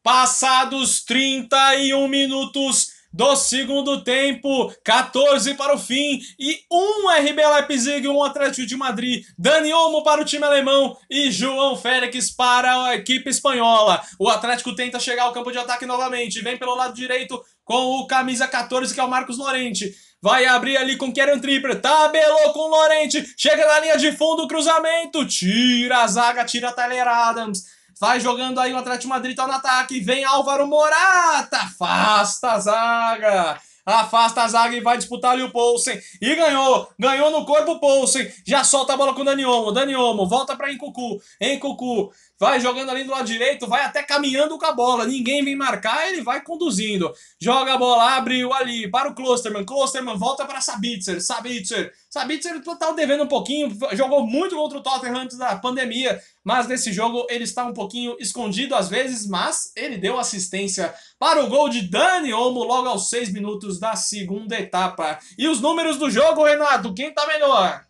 Passados 0.04 1.02
31 1.06 2.10
minutos 2.10 2.90
do 3.14 3.38
segundo 3.38 4.04
tempo, 4.04 4.70
14 4.84 5.54
para 5.54 5.76
o 5.76 5.80
fim 5.80 6.20
e 6.38 6.60
um 6.70 7.10
RB 7.10 7.42
Leipzig, 7.42 8.06
um 8.10 8.22
Atlético 8.22 8.68
de 8.68 8.76
Madrid, 8.76 9.24
Dani 9.38 9.72
Olmo 9.72 10.04
para 10.04 10.22
o 10.22 10.26
time 10.26 10.44
alemão 10.44 10.98
e 11.10 11.32
João 11.32 11.78
Félix 11.78 12.32
para 12.32 12.88
a 12.88 12.96
equipe 12.96 13.30
espanhola. 13.30 14.02
O 14.20 14.28
Atlético 14.28 14.76
tenta 14.76 15.00
chegar 15.00 15.24
ao 15.24 15.32
campo 15.32 15.54
de 15.54 15.58
ataque 15.58 15.86
novamente, 15.86 16.42
vem 16.42 16.58
pelo 16.58 16.76
lado 16.76 16.94
direito 16.94 17.42
com 17.64 18.02
o 18.02 18.06
camisa 18.06 18.46
14 18.46 18.94
que 18.94 19.00
é 19.00 19.04
o 19.06 19.10
Marcos 19.10 19.38
Lorente. 19.38 19.96
Vai 20.22 20.46
abrir 20.46 20.76
ali 20.76 20.98
com 20.98 21.14
Kieran 21.14 21.40
Tripper, 21.40 21.80
tabelou 21.80 22.52
com 22.52 22.68
Lorente, 22.68 23.34
chega 23.38 23.66
na 23.66 23.80
linha 23.80 23.98
de 23.98 24.12
fundo, 24.12 24.48
cruzamento, 24.50 25.26
tira 25.26 26.02
a 26.02 26.08
zaga, 26.08 26.44
tira 26.44 26.70
a 26.70 26.74
Tyler 26.74 27.08
Adams. 27.08 27.73
Vai 28.00 28.20
jogando 28.20 28.60
aí 28.60 28.74
o 28.74 28.78
Atlético 28.78 29.10
Madrid, 29.10 29.36
tá 29.36 29.48
no 29.48 29.54
ataque. 29.54 30.00
Vem 30.00 30.24
Álvaro 30.24 30.68
Morata. 30.68 31.58
Afasta 31.58 32.52
a 32.52 32.60
zaga. 32.60 33.62
Afasta 33.86 34.44
a 34.44 34.48
zaga 34.48 34.76
e 34.76 34.82
vai 34.82 34.98
disputar 34.98 35.32
ali 35.32 35.44
o 35.44 35.52
Poulsen. 35.52 36.00
E 36.22 36.36
ganhou. 36.36 36.90
Ganhou 36.98 37.32
no 37.32 37.46
corpo 37.46 37.74
o 37.74 37.80
Poulsen. 37.80 38.32
Já 38.46 38.64
solta 38.64 38.94
a 38.94 38.98
bola 38.98 39.14
com 39.14 39.22
o 39.22 39.26
Dani 39.26 39.46
Olmo. 39.46 39.72
Dani 39.72 39.96
Olmo 39.96 40.28
volta 40.28 40.56
pra 40.56 40.72
Encucu. 40.72 41.22
Encucu 41.42 42.12
vai 42.40 42.60
jogando 42.60 42.90
ali 42.90 43.04
do 43.04 43.12
lado 43.12 43.26
direito, 43.26 43.68
vai 43.68 43.84
até 43.84 44.04
caminhando 44.04 44.58
com 44.58 44.66
a 44.66 44.72
bola. 44.72 45.06
Ninguém 45.06 45.44
vem 45.44 45.56
marcar, 45.56 46.08
ele 46.10 46.22
vai 46.22 46.42
conduzindo. 46.42 47.14
Joga 47.40 47.74
a 47.74 47.78
bola, 47.78 48.16
abriu 48.16 48.54
ali 48.54 48.90
para 48.90 49.10
o 49.10 49.16
Klosterman. 49.16 49.66
Klosterman 49.66 50.18
volta 50.18 50.46
para 50.46 50.62
Sabitzer. 50.62 51.22
Sabitzer. 51.22 51.92
Sabitzer 52.10 52.62
tá 52.78 52.92
devendo 52.92 53.24
um 53.24 53.28
pouquinho, 53.28 53.76
jogou 53.94 54.26
muito 54.26 54.56
contra 54.56 54.78
o 54.78 54.84
Tottenham 54.84 55.18
antes 55.18 55.38
da 55.38 55.56
pandemia, 55.56 56.20
mas 56.44 56.68
nesse 56.68 56.92
jogo 56.92 57.26
ele 57.30 57.44
está 57.44 57.66
um 57.66 57.74
pouquinho 57.74 58.16
escondido 58.20 58.76
às 58.76 58.90
vezes, 58.90 59.28
mas 59.28 59.72
ele 59.76 59.98
deu 59.98 60.20
assistência 60.20 60.94
para 61.18 61.44
o 61.44 61.50
gol 61.50 61.70
de 61.70 61.82
Dani 61.82 62.34
Olmo 62.34 62.64
logo 62.64 62.88
aos 62.88 63.10
seis 63.10 63.32
minutos 63.32 63.80
da 63.80 63.96
segunda 63.96 64.60
etapa. 64.60 65.18
E 65.38 65.48
os 65.48 65.62
números 65.62 65.98
do 65.98 66.10
jogo, 66.10 66.44
Renato, 66.44 66.94
quem 66.94 67.14
tá 67.14 67.26
melhor? 67.26 67.84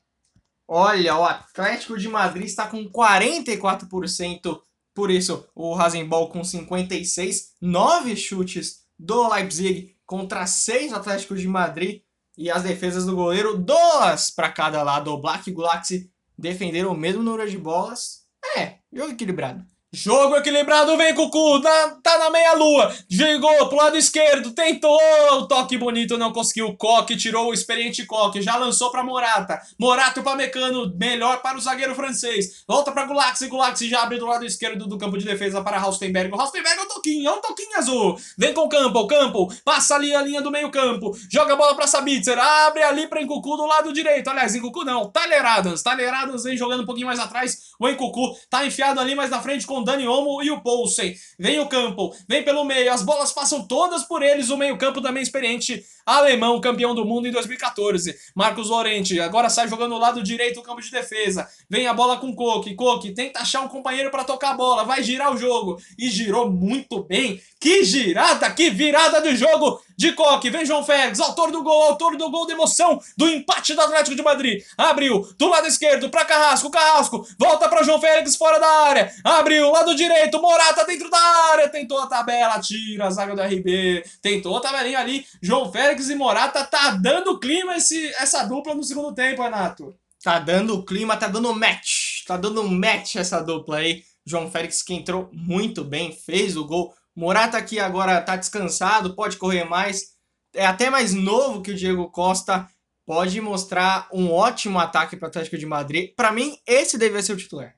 Olha, 0.76 1.16
o 1.16 1.24
Atlético 1.24 2.00
de 2.00 2.10
Madrid 2.10 2.48
está 2.48 2.66
com 2.66 2.90
44%, 2.90 4.60
por 4.92 5.12
isso 5.12 5.48
o 5.54 5.72
Rasenball 5.76 6.30
com 6.30 6.44
56, 6.44 7.54
9 7.62 8.16
chutes 8.16 8.82
do 8.98 9.32
Leipzig 9.32 9.96
contra 10.04 10.48
6 10.48 10.90
do 10.90 10.98
Atlético 10.98 11.36
de 11.36 11.48
Madrid 11.48 12.02
e 12.36 12.50
as 12.50 12.64
defesas 12.64 13.06
do 13.06 13.16
goleiro, 13.16 13.56
duas 13.56 14.32
para 14.32 14.52
cada 14.52 14.82
lado. 14.82 15.12
O 15.12 15.22
Black 15.22 15.52
Galaxy 15.52 16.12
defenderam 16.36 16.92
o 16.92 16.98
mesmo 16.98 17.22
número 17.22 17.48
de 17.48 17.58
bolas. 17.60 18.24
É, 18.58 18.80
jogo 18.92 19.12
equilibrado. 19.12 19.64
Jogo 19.96 20.36
equilibrado, 20.38 20.98
vem 20.98 21.14
Cucu, 21.14 21.60
na, 21.60 21.90
tá 22.02 22.18
na 22.18 22.32
meia-lua, 22.32 22.92
jogou 23.08 23.68
pro 23.68 23.78
lado 23.78 23.96
esquerdo, 23.96 24.50
tentou, 24.50 25.00
o 25.34 25.48
toque 25.48 25.78
bonito, 25.78 26.18
não 26.18 26.34
conseguiu, 26.34 26.76
Coque 26.76 27.16
tirou 27.16 27.52
o 27.52 27.54
experiente 27.54 28.04
Coque, 28.04 28.42
já 28.42 28.56
lançou 28.56 28.90
pra 28.90 29.04
Morata, 29.04 29.62
Morata 29.78 30.24
para 30.24 30.36
Mecano, 30.36 30.92
melhor 30.98 31.44
para 31.44 31.60
o 31.60 31.62
zagueiro 31.62 31.94
francês, 31.94 32.64
volta 32.68 32.92
pra 32.92 33.06
Gulaxi, 33.06 33.46
Gulaxi 33.46 33.88
já 33.88 34.02
abre 34.02 34.18
do 34.18 34.26
lado 34.26 34.44
esquerdo 34.44 34.88
do 34.88 34.98
campo 34.98 35.16
de 35.16 35.26
defesa 35.26 35.62
para 35.62 35.78
Raustenberg, 35.78 36.36
Raustenberg 36.36 36.80
é 36.80 36.82
um 36.82 36.88
toquinho, 36.88 37.30
é 37.30 37.32
um 37.32 37.42
toquinho 37.42 37.78
azul, 37.78 38.18
vem 38.36 38.52
com 38.52 38.62
o 38.62 38.70
Campo, 38.70 39.06
Campo, 39.06 39.54
passa 39.64 39.94
ali 39.94 40.16
a 40.16 40.24
linha 40.24 40.42
do 40.42 40.50
meio 40.50 40.72
campo, 40.72 41.16
joga 41.32 41.54
a 41.54 41.56
bola 41.56 41.76
pra 41.76 41.86
Sabitzer, 41.86 42.40
abre 42.40 42.82
ali 42.82 43.06
pra 43.06 43.22
Encucu 43.22 43.56
do 43.58 43.68
lado 43.68 43.94
direito, 43.94 44.28
aliás, 44.28 44.56
Encucu 44.56 44.84
não, 44.84 45.12
Tyler 45.12 45.46
Adams 45.46 46.44
vem 46.46 46.58
jogando 46.58 46.82
um 46.82 46.86
pouquinho 46.88 47.06
mais 47.06 47.20
atrás, 47.20 47.74
o 47.80 47.88
Encucu 47.88 48.36
tá 48.50 48.66
enfiado 48.66 49.00
ali 49.00 49.14
mais 49.14 49.30
na 49.30 49.40
frente 49.40 49.68
com 49.68 49.83
Dani 49.84 50.08
Olmo 50.08 50.42
e 50.44 50.52
o 50.52 50.62
Poulsen. 50.62 51.16
Vem 51.38 51.60
o 51.60 51.68
campo, 51.68 52.16
vem 52.28 52.44
pelo 52.44 52.64
meio, 52.64 52.92
as 52.92 53.04
bolas 53.04 53.32
passam 53.32 53.68
todas 53.68 54.04
por 54.04 54.22
eles, 54.22 54.50
o 54.50 54.58
meio 54.58 54.78
campo 54.78 55.02
também 55.02 55.22
experiente, 55.22 55.84
alemão, 56.06 56.60
campeão 56.60 56.94
do 56.94 57.06
mundo 57.06 57.28
em 57.28 57.32
2014. 57.32 58.16
Marcos 58.36 58.70
Lorente, 58.70 59.20
agora 59.20 59.50
sai 59.50 59.68
jogando 59.68 59.92
no 59.92 60.00
lado 60.00 60.24
direito 60.24 60.56
do 60.56 60.64
campo 60.64 60.82
de 60.82 60.92
defesa. 60.92 61.48
Vem 61.70 61.88
a 61.88 61.94
bola 61.94 62.18
com 62.18 62.36
Coque, 62.36 62.76
Coque 62.76 63.12
tenta 63.12 63.40
achar 63.40 63.62
um 63.62 63.68
companheiro 63.68 64.10
para 64.10 64.24
tocar 64.24 64.52
a 64.52 64.58
bola, 64.58 64.84
vai 64.84 65.04
girar 65.04 65.34
o 65.34 65.38
jogo. 65.38 65.78
E 65.98 66.10
girou 66.10 66.50
muito 66.50 67.04
bem. 67.04 67.42
Que 67.60 67.84
girada, 67.84 68.50
que 68.52 68.70
virada 68.70 69.22
de 69.22 69.36
jogo 69.36 69.82
de 69.98 70.12
Coque. 70.14 70.50
Vem 70.50 70.66
João 70.66 70.84
Félix, 70.84 71.20
autor 71.20 71.52
do 71.52 71.64
gol, 71.64 71.84
autor 71.84 72.18
do 72.18 72.30
gol 72.30 72.46
de 72.46 72.54
emoção 72.54 73.00
do 73.18 73.28
empate 73.28 73.74
do 73.74 73.82
Atlético 73.82 74.16
de 74.16 74.24
Madrid. 74.24 74.64
Abriu 74.78 75.28
do 75.38 75.50
lado 75.50 75.68
esquerdo 75.68 76.10
para 76.10 76.26
Carrasco, 76.26 76.70
Carrasco 76.70 77.26
volta 77.38 77.68
para 77.70 77.84
João 77.84 78.00
Félix 78.00 78.36
fora 78.36 78.60
da 78.60 78.68
área. 78.68 79.12
Abriu 79.24 79.72
lado 79.72 79.96
direito, 79.96 80.42
Morata 80.42 80.86
dentro 80.86 81.10
da 81.10 81.20
área, 81.52 81.70
tentou 81.70 82.00
a 82.00 82.08
tabela, 82.08 82.60
tira 82.60 83.08
a 83.08 83.10
zaga 83.10 83.36
do 83.36 83.42
RB, 83.42 84.04
tentou 84.22 84.58
a 84.58 84.62
tabelinha 84.62 85.00
ali. 85.00 85.26
João 85.42 85.72
Félix 85.72 86.10
e 86.10 86.16
Morata 86.16 86.64
tá 86.64 86.92
dando 86.92 87.40
clima 87.40 87.76
esse, 87.76 88.08
essa 88.16 88.44
dupla 88.44 88.76
no 88.76 88.84
segundo 88.84 89.14
tempo, 89.14 89.42
Renato. 89.42 89.96
Tá 90.24 90.40
dando 90.40 90.84
clima, 90.84 91.18
tá 91.18 91.28
dando 91.28 91.54
match. 91.54 92.24
Tá 92.26 92.38
dando 92.38 92.64
match 92.64 93.18
essa 93.18 93.42
dupla 93.42 93.78
aí. 93.78 94.04
João 94.26 94.50
Félix 94.50 94.82
que 94.82 94.94
entrou 94.94 95.30
muito 95.34 95.84
bem, 95.84 96.14
fez 96.14 96.56
o 96.56 96.66
gol 96.66 96.94
Morata 97.16 97.58
aqui 97.58 97.80
agora 97.80 98.22
tá 98.22 98.36
descansado, 98.36 99.16
pode 99.16 99.38
correr 99.38 99.64
mais. 99.64 100.14
É 100.54 100.66
até 100.66 100.90
mais 100.90 101.14
novo 101.14 101.62
que 101.62 101.72
o 101.72 101.76
Diego 101.76 102.10
Costa. 102.10 102.68
Pode 103.06 103.42
mostrar 103.42 104.08
um 104.14 104.32
ótimo 104.32 104.80
ataque 104.80 105.18
para 105.18 105.26
o 105.26 105.30
Atlético 105.30 105.58
de 105.58 105.66
Madrid. 105.66 106.14
Para 106.16 106.32
mim, 106.32 106.58
esse 106.66 106.98
deveria 106.98 107.22
ser 107.22 107.34
o 107.34 107.38
titular. 107.38 107.76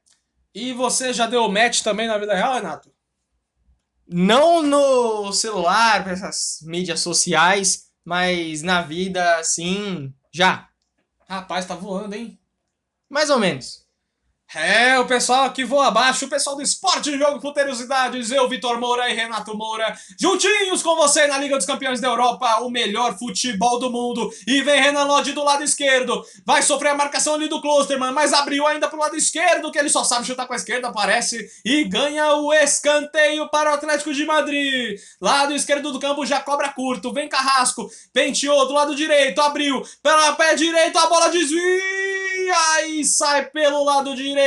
E 0.54 0.72
você 0.72 1.12
já 1.12 1.26
deu 1.26 1.50
match 1.50 1.82
também 1.82 2.08
na 2.08 2.18
vida 2.18 2.36
real, 2.36 2.54
Renato? 2.54 2.94
Não 4.08 4.62
no 4.62 5.34
celular, 5.34 6.04
para 6.04 6.14
essas 6.14 6.60
mídias 6.62 7.00
sociais, 7.00 7.88
mas 8.06 8.62
na 8.62 8.84
vida, 8.84 9.40
assim, 9.40 10.14
já. 10.32 10.70
Rapaz, 11.28 11.66
tá 11.66 11.74
voando, 11.74 12.14
hein? 12.14 12.40
Mais 13.10 13.32
ou 13.32 13.40
menos. 13.40 13.85
É, 14.56 14.98
o 14.98 15.06
pessoal 15.06 15.44
aqui 15.44 15.66
voa 15.66 15.88
abaixo, 15.88 16.26
o 16.26 16.30
pessoal 16.30 16.56
do 16.56 16.62
Esporte 16.62 17.12
de 17.12 17.18
Jogo 17.18 17.42
Futerosidades, 17.42 18.32
eu, 18.32 18.48
Vitor 18.48 18.80
Moura 18.80 19.10
e 19.10 19.14
Renato 19.14 19.54
Moura, 19.54 19.94
juntinhos 20.18 20.82
com 20.82 20.96
você 20.96 21.28
na 21.28 21.38
Liga 21.38 21.58
dos 21.58 21.66
Campeões 21.66 22.00
da 22.00 22.08
Europa, 22.08 22.62
o 22.62 22.70
melhor 22.70 23.18
futebol 23.18 23.78
do 23.80 23.92
mundo. 23.92 24.32
E 24.48 24.62
vem 24.62 24.82
Renan 24.82 25.04
Lodge 25.04 25.34
do 25.34 25.44
lado 25.44 25.62
esquerdo, 25.62 26.26
vai 26.46 26.62
sofrer 26.62 26.92
a 26.92 26.96
marcação 26.96 27.34
ali 27.34 27.50
do 27.50 27.60
Klosterman, 27.60 28.14
mas 28.14 28.32
abriu 28.32 28.66
ainda 28.66 28.88
pro 28.88 28.98
lado 28.98 29.18
esquerdo, 29.18 29.70
que 29.74 29.78
ele 29.78 29.90
só 29.90 30.06
sabe 30.06 30.26
chutar 30.26 30.48
com 30.48 30.54
a 30.54 30.56
esquerda, 30.56 30.90
parece, 30.90 31.50
e 31.66 31.84
ganha 31.84 32.36
o 32.36 32.54
escanteio 32.54 33.50
para 33.50 33.72
o 33.72 33.74
Atlético 33.74 34.14
de 34.14 34.26
Madrid. 34.26 34.98
Lado 35.20 35.54
esquerdo 35.54 35.92
do 35.92 36.00
campo 36.00 36.26
já 36.26 36.40
cobra 36.40 36.70
curto, 36.70 37.12
vem 37.12 37.28
Carrasco, 37.28 37.92
penteou 38.14 38.66
do 38.66 38.74
lado 38.74 38.96
direito, 38.96 39.42
abriu, 39.42 39.86
pela 40.02 40.32
pé 40.32 40.56
direito, 40.56 40.98
a 40.98 41.08
bola 41.08 41.28
desvia 41.28 42.88
e 42.88 43.04
sai 43.04 43.46
pelo 43.48 43.84
lado 43.84 44.16
direito 44.16 44.45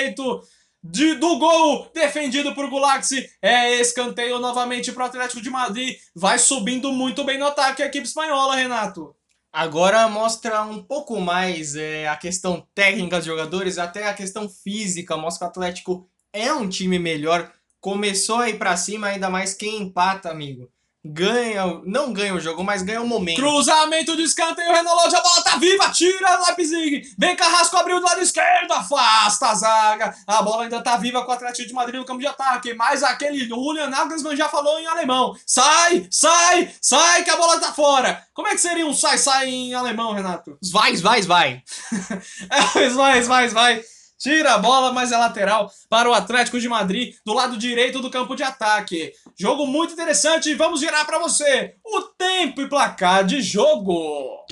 de, 0.82 1.14
do 1.14 1.38
gol, 1.38 1.90
defendido 1.94 2.54
por 2.54 2.68
Gulaxi. 2.68 3.28
É 3.42 3.80
escanteio 3.80 4.38
novamente 4.38 4.92
para 4.92 5.04
o 5.04 5.06
Atlético 5.06 5.40
de 5.40 5.50
Madrid. 5.50 5.96
Vai 6.14 6.38
subindo 6.38 6.92
muito 6.92 7.24
bem 7.24 7.38
no 7.38 7.46
ataque 7.46 7.82
a 7.82 7.86
equipe 7.86 8.06
espanhola, 8.06 8.56
Renato. 8.56 9.14
Agora 9.52 10.08
mostra 10.08 10.62
um 10.62 10.82
pouco 10.82 11.20
mais 11.20 11.74
é, 11.74 12.06
a 12.06 12.16
questão 12.16 12.66
técnica 12.74 13.16
dos 13.16 13.26
jogadores, 13.26 13.78
até 13.78 14.06
a 14.06 14.14
questão 14.14 14.48
física. 14.48 15.16
Mostra 15.16 15.40
que 15.40 15.44
o 15.46 15.62
Atlético 15.62 16.10
é 16.32 16.52
um 16.52 16.68
time 16.68 16.98
melhor. 16.98 17.50
Começou 17.80 18.38
a 18.38 18.48
ir 18.48 18.58
para 18.58 18.76
cima, 18.76 19.08
ainda 19.08 19.30
mais 19.30 19.54
quem 19.54 19.82
empata, 19.82 20.30
amigo 20.30 20.70
ganha, 21.08 21.80
não 21.86 22.12
ganha 22.12 22.34
o 22.34 22.40
jogo, 22.40 22.62
mas 22.62 22.82
ganha 22.82 23.00
o 23.00 23.06
momento. 23.06 23.40
Cruzamento 23.40 24.14
de 24.14 24.22
escanteio, 24.22 24.72
Renolode, 24.72 25.16
a 25.16 25.22
bola 25.22 25.42
tá 25.42 25.56
viva, 25.56 25.88
tira 25.90 26.38
Leipzig, 26.46 27.14
vem 27.16 27.34
Carrasco, 27.34 27.76
abriu 27.76 27.98
do 27.98 28.04
lado 28.04 28.20
esquerdo, 28.20 28.72
afasta 28.72 29.46
a 29.46 29.54
zaga, 29.54 30.14
a 30.26 30.42
bola 30.42 30.64
ainda 30.64 30.82
tá 30.82 30.98
viva 30.98 31.24
com 31.24 31.30
o 31.30 31.34
Atlético 31.34 31.66
de 31.66 31.74
Madrid 31.74 31.98
no 31.98 32.04
campo 32.04 32.20
de 32.20 32.26
ataque, 32.26 32.74
mas 32.74 33.02
aquele 33.02 33.48
Julian 33.48 33.88
Nagelsmann 33.88 34.36
já 34.36 34.48
falou 34.48 34.78
em 34.78 34.86
alemão, 34.86 35.34
sai, 35.46 36.06
sai, 36.10 36.70
sai 36.80 37.24
que 37.24 37.30
a 37.30 37.36
bola 37.36 37.58
tá 37.58 37.72
fora. 37.72 38.22
Como 38.34 38.46
é 38.48 38.50
que 38.50 38.60
seria 38.60 38.86
um 38.86 38.92
sai, 38.92 39.16
sai 39.16 39.48
em 39.48 39.74
alemão, 39.74 40.12
Renato? 40.12 40.58
Vai, 40.70 40.96
vai, 40.96 41.22
vai. 41.22 41.62
é, 42.76 42.88
vai, 42.90 43.22
vai, 43.22 43.48
vai. 43.48 43.84
Tira 44.18 44.54
a 44.54 44.58
bola, 44.58 44.92
mas 44.92 45.12
é 45.12 45.16
lateral 45.16 45.70
para 45.88 46.10
o 46.10 46.12
Atlético 46.12 46.58
de 46.58 46.68
Madrid, 46.68 47.14
do 47.24 47.32
lado 47.32 47.56
direito 47.56 48.00
do 48.00 48.10
campo 48.10 48.34
de 48.34 48.42
ataque. 48.42 49.12
Jogo 49.38 49.64
muito 49.64 49.92
interessante 49.92 50.54
vamos 50.54 50.80
virar 50.80 51.04
para 51.04 51.20
você 51.20 51.76
o 51.84 52.02
tempo 52.18 52.60
e 52.60 52.68
placar 52.68 53.24
de 53.24 53.40
jogo. 53.40 54.44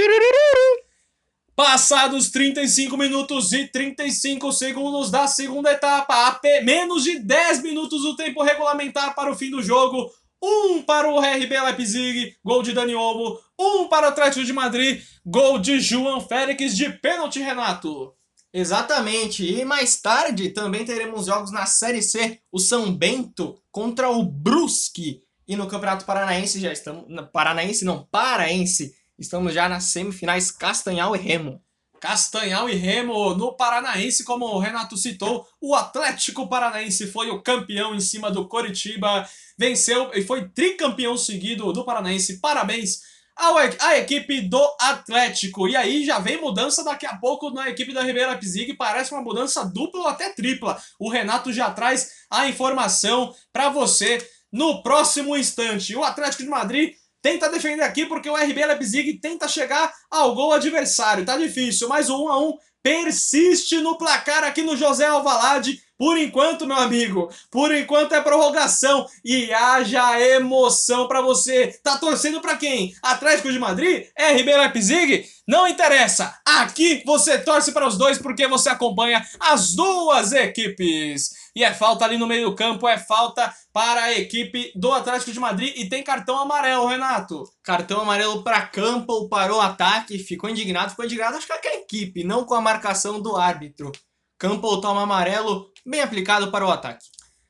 Passados 1.56 2.30
35 2.30 2.96
minutos 2.96 3.52
e 3.52 3.66
35 3.66 4.52
segundos 4.52 5.10
da 5.10 5.26
segunda 5.26 5.72
etapa, 5.72 6.28
até 6.28 6.60
menos 6.60 7.02
de 7.02 7.18
10 7.18 7.62
minutos 7.62 8.04
o 8.04 8.14
tempo 8.14 8.42
regulamentar 8.42 9.14
para 9.14 9.32
o 9.32 9.34
fim 9.34 9.50
do 9.50 9.62
jogo. 9.62 10.12
Um 10.40 10.82
para 10.82 11.08
o 11.08 11.18
RB 11.18 11.60
Leipzig, 11.60 12.36
gol 12.44 12.62
de 12.62 12.72
Dani 12.72 12.94
Olmo. 12.94 13.40
Um 13.58 13.88
para 13.88 14.06
o 14.06 14.10
Atlético 14.10 14.44
de 14.44 14.52
Madrid, 14.52 15.02
gol 15.24 15.58
de 15.58 15.80
João 15.80 16.20
Félix 16.20 16.76
de 16.76 16.90
pênalti, 16.90 17.40
Renato. 17.40 18.15
Exatamente. 18.58 19.44
E 19.44 19.66
mais 19.66 20.00
tarde 20.00 20.48
também 20.48 20.82
teremos 20.82 21.26
jogos 21.26 21.52
na 21.52 21.66
Série 21.66 22.00
C, 22.00 22.40
o 22.50 22.58
São 22.58 22.90
Bento 22.90 23.60
contra 23.70 24.08
o 24.08 24.22
Brusque. 24.22 25.20
E 25.46 25.54
no 25.54 25.66
Campeonato 25.66 26.06
Paranaense 26.06 26.58
já 26.58 26.72
estamos, 26.72 27.04
Paranaense 27.30 27.84
não, 27.84 28.04
Paraense, 28.04 28.96
estamos 29.18 29.52
já 29.52 29.68
nas 29.68 29.84
semifinais 29.84 30.50
Castanhal 30.50 31.14
e 31.14 31.18
Remo. 31.18 31.62
Castanhal 32.00 32.66
e 32.70 32.74
Remo 32.74 33.34
no 33.34 33.54
Paranaense, 33.54 34.24
como 34.24 34.46
o 34.46 34.58
Renato 34.58 34.96
citou, 34.96 35.46
o 35.60 35.74
Atlético 35.74 36.48
Paranaense 36.48 37.08
foi 37.08 37.28
o 37.28 37.42
campeão 37.42 37.94
em 37.94 38.00
cima 38.00 38.30
do 38.30 38.48
Coritiba, 38.48 39.28
venceu 39.58 40.10
e 40.14 40.22
foi 40.22 40.48
tricampeão 40.48 41.14
seguido 41.18 41.74
do 41.74 41.84
Paranaense. 41.84 42.40
Parabéns 42.40 43.02
a, 43.36 43.98
equipe 43.98 44.40
do 44.40 44.62
Atlético. 44.80 45.68
E 45.68 45.76
aí 45.76 46.04
já 46.04 46.18
vem 46.18 46.40
mudança 46.40 46.82
daqui 46.82 47.06
a 47.06 47.16
pouco 47.16 47.50
na 47.50 47.68
equipe 47.68 47.92
da 47.92 48.02
Ribeira 48.02 48.30
Leipzig, 48.30 48.74
parece 48.74 49.12
uma 49.12 49.22
mudança 49.22 49.64
dupla 49.64 50.00
ou 50.00 50.08
até 50.08 50.30
tripla. 50.30 50.80
O 50.98 51.10
Renato 51.10 51.52
já 51.52 51.70
traz 51.70 52.10
a 52.30 52.48
informação 52.48 53.34
para 53.52 53.68
você 53.68 54.18
no 54.50 54.82
próximo 54.82 55.36
instante. 55.36 55.94
O 55.94 56.02
Atlético 56.02 56.42
de 56.42 56.48
Madrid 56.48 56.94
tenta 57.20 57.48
defender 57.48 57.82
aqui 57.82 58.06
porque 58.06 58.30
o 58.30 58.36
RB 58.36 58.64
Leipzig 58.64 59.20
tenta 59.20 59.48
chegar 59.48 59.92
ao 60.10 60.34
gol 60.34 60.52
adversário. 60.52 61.24
Tá 61.24 61.36
difícil, 61.36 61.88
mas 61.88 62.08
o 62.08 62.24
1 62.24 62.28
a 62.28 62.38
1 62.38 62.54
persiste 62.82 63.80
no 63.80 63.98
placar 63.98 64.44
aqui 64.44 64.62
no 64.62 64.76
José 64.76 65.06
Alvalade. 65.06 65.82
Por 65.98 66.18
enquanto, 66.18 66.66
meu 66.66 66.76
amigo, 66.76 67.30
por 67.50 67.74
enquanto 67.74 68.14
é 68.14 68.20
prorrogação 68.20 69.06
e 69.24 69.52
haja 69.52 70.20
emoção 70.20 71.08
para 71.08 71.22
você. 71.22 71.78
Tá 71.82 71.96
torcendo 71.96 72.40
para 72.40 72.56
quem? 72.56 72.94
Atlético 73.02 73.50
de 73.50 73.58
Madrid? 73.58 74.06
RB 74.18 74.56
Leipzig? 74.56 75.24
Não 75.48 75.66
interessa. 75.66 76.38
Aqui 76.44 77.02
você 77.06 77.38
torce 77.38 77.72
para 77.72 77.86
os 77.86 77.96
dois 77.96 78.18
porque 78.18 78.46
você 78.46 78.68
acompanha 78.68 79.24
as 79.40 79.74
duas 79.74 80.32
equipes. 80.32 81.46
E 81.54 81.64
é 81.64 81.72
falta 81.72 82.04
ali 82.04 82.18
no 82.18 82.26
meio 82.26 82.50
do 82.50 82.54
campo, 82.54 82.86
é 82.86 82.98
falta 82.98 83.50
para 83.72 84.02
a 84.02 84.12
equipe 84.12 84.72
do 84.74 84.92
Atlético 84.92 85.32
de 85.32 85.40
Madrid 85.40 85.72
e 85.76 85.88
tem 85.88 86.02
cartão 86.02 86.38
amarelo, 86.38 86.86
Renato. 86.86 87.44
Cartão 87.62 88.02
amarelo 88.02 88.42
para 88.42 88.66
Campbell, 88.66 89.28
parou 89.30 89.58
o 89.58 89.62
ataque, 89.62 90.18
ficou 90.18 90.50
indignado, 90.50 90.90
ficou 90.90 91.06
indignado 91.06 91.38
acho 91.38 91.46
que 91.46 91.52
é 91.68 91.70
a 91.70 91.76
equipe, 91.76 92.24
não 92.24 92.44
com 92.44 92.54
a 92.54 92.60
marcação 92.60 93.22
do 93.22 93.36
árbitro. 93.36 93.90
Campbell 94.38 94.80
toma 94.80 95.02
amarelo, 95.02 95.70
bem 95.84 96.00
aplicado 96.00 96.50
para 96.50 96.66
o 96.66 96.70
ataque. 96.70 97.06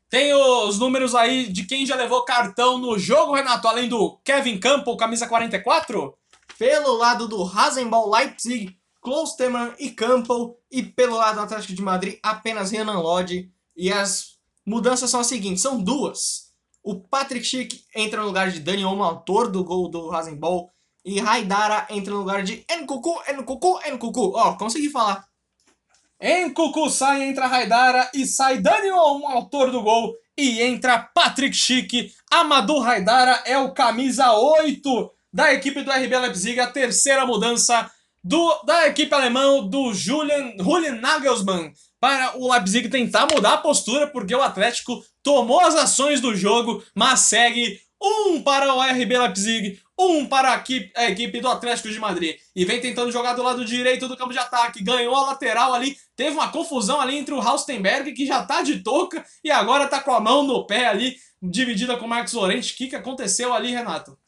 Tem 0.09 0.33
os 0.33 0.79
números 0.79 1.17
aí 1.17 1.53
de 1.53 1.65
quem 1.65 1.85
já 1.85 1.97
levou 1.97 2.25
cartão 2.25 2.79
no 2.79 2.97
jogo, 2.97 3.35
Renato, 3.35 3.67
além 3.67 3.89
do 3.89 4.19
Kevin 4.25 4.59
Campbell, 4.59 4.97
camisa 4.97 5.27
44? 5.27 6.17
Pelo 6.57 6.97
lado 6.97 7.27
do 7.27 7.43
Rasenball 7.43 8.09
Leipzig, 8.09 8.79
Klosterman 9.01 9.73
e 9.79 9.91
Campbell. 9.91 10.57
E 10.71 10.83
pelo 10.83 11.17
lado 11.17 11.37
do 11.37 11.41
Atlético 11.43 11.75
de 11.75 11.83
Madrid, 11.83 12.19
apenas 12.23 12.71
Renan 12.71 13.01
Lodge. 13.01 13.51
E 13.77 13.93
as 13.93 14.37
mudanças 14.65 15.11
são 15.11 15.21
as 15.21 15.27
seguintes, 15.27 15.63
são 15.63 15.83
duas. 15.83 16.53
O 16.85 17.01
Patrick 17.01 17.45
Schick 17.45 17.85
entra 17.95 18.21
no 18.21 18.29
lugar 18.29 18.51
de 18.53 18.61
Dani 18.61 18.85
Olmo, 18.85 19.03
autor 19.03 19.51
do 19.51 19.65
gol 19.65 19.89
do 19.89 20.09
Rasenball. 20.09 20.73
E 21.05 21.19
Raidara 21.19 21.87
entra 21.91 22.13
no 22.13 22.21
lugar 22.21 22.45
de 22.45 22.65
Nkuku, 22.81 23.23
Nkuku, 23.33 23.81
Nkuku. 23.93 24.33
Ó, 24.37 24.51
oh, 24.51 24.57
consegui 24.57 24.89
falar. 24.89 25.26
Em 26.21 26.53
Cucu 26.53 26.89
sai, 26.89 27.25
entra 27.25 27.47
Raidara 27.47 28.11
e 28.15 28.27
sai 28.27 28.59
Daniel, 28.59 29.27
autor 29.27 29.71
do 29.71 29.83
gol. 29.83 30.15
E 30.37 30.63
entra 30.63 30.99
Patrick 30.99 31.55
Schick. 31.55 32.13
Amadou 32.31 32.81
Raidara 32.81 33.43
é 33.45 33.59
o 33.59 33.73
camisa 33.73 34.33
8 34.33 35.11
da 35.33 35.53
equipe 35.53 35.83
do 35.83 35.91
RB 35.91 36.19
Leipzig. 36.19 36.59
A 36.59 36.67
terceira 36.67 37.27
mudança 37.27 37.91
do, 38.25 38.63
da 38.65 38.87
equipe 38.87 39.15
alemã 39.15 39.63
do 39.67 39.93
Julian, 39.93 40.53
Julian 40.59 40.97
Nagelsmann 41.01 41.73
para 42.01 42.37
o 42.39 42.51
Leipzig 42.51 42.89
tentar 42.89 43.27
mudar 43.33 43.55
a 43.55 43.59
postura, 43.59 44.07
porque 44.07 44.35
o 44.35 44.43
Atlético 44.43 45.03
tomou 45.23 45.61
as 45.61 45.75
ações 45.75 46.21
do 46.21 46.35
jogo, 46.35 46.83
mas 46.95 47.21
segue 47.21 47.81
um 48.01 48.43
para 48.43 48.73
o 48.75 48.81
RB 48.81 49.19
Leipzig, 49.19 49.81
um 49.99 50.27
para 50.27 50.53
a 50.53 50.57
equipe, 50.57 50.93
a 50.95 51.11
equipe, 51.11 51.41
do 51.41 51.49
Atlético 51.49 51.89
de 51.89 51.99
Madrid. 51.99 52.37
E 52.55 52.65
vem 52.65 52.81
tentando 52.81 53.11
jogar 53.11 53.33
do 53.33 53.43
lado 53.43 53.65
direito 53.65 54.07
do 54.07 54.17
campo 54.17 54.33
de 54.33 54.39
ataque. 54.39 54.83
Ganhou 54.83 55.15
a 55.15 55.27
lateral 55.27 55.73
ali. 55.73 55.97
Teve 56.15 56.33
uma 56.33 56.49
confusão 56.49 57.01
ali 57.01 57.17
entre 57.17 57.35
o 57.35 57.41
Haustenberg, 57.41 58.13
que 58.13 58.27
já 58.27 58.45
tá 58.45 58.63
de 58.63 58.81
touca, 58.81 59.25
e 59.43 59.51
agora 59.51 59.89
tá 59.89 60.01
com 60.01 60.13
a 60.13 60.21
mão 60.21 60.43
no 60.43 60.67
pé 60.67 60.87
ali, 60.87 61.17
dividida 61.43 61.97
com 61.97 62.05
o 62.05 62.09
Marcos 62.09 62.35
Lorente. 62.35 62.75
O 62.75 62.77
que, 62.77 62.89
que 62.89 62.97
aconteceu 62.97 63.55
ali, 63.55 63.71
Renato? 63.71 64.19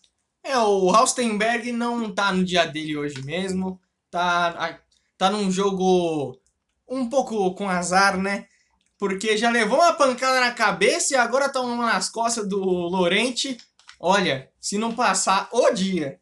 É, 0.43 0.57
o 0.59 0.91
Haustenberg 0.91 1.71
não 1.73 2.11
tá 2.13 2.33
no 2.33 2.45
dia 2.45 2.65
dele 2.65 2.97
hoje 2.97 3.23
mesmo. 3.23 3.79
Tá, 4.11 4.81
tá 5.19 5.29
num 5.29 5.51
jogo 5.51 6.39
um 6.89 7.11
pouco 7.11 7.55
com 7.55 7.69
azar, 7.69 8.17
né? 8.17 8.47
Porque 8.99 9.37
já 9.37 9.51
levou 9.51 9.79
uma 9.79 9.93
pancada 9.93 10.41
na 10.41 10.51
cabeça 10.51 11.15
e 11.15 11.17
agora 11.17 11.49
tá 11.49 11.61
uma 11.61 11.93
nas 11.93 12.09
costas 12.09 12.49
do 12.49 12.59
Lorente 12.59 13.59
Olha, 14.01 14.49
se 14.61 14.79
não 14.79 14.95
passar 14.95 15.49
o 15.53 15.71
dia. 15.71 16.21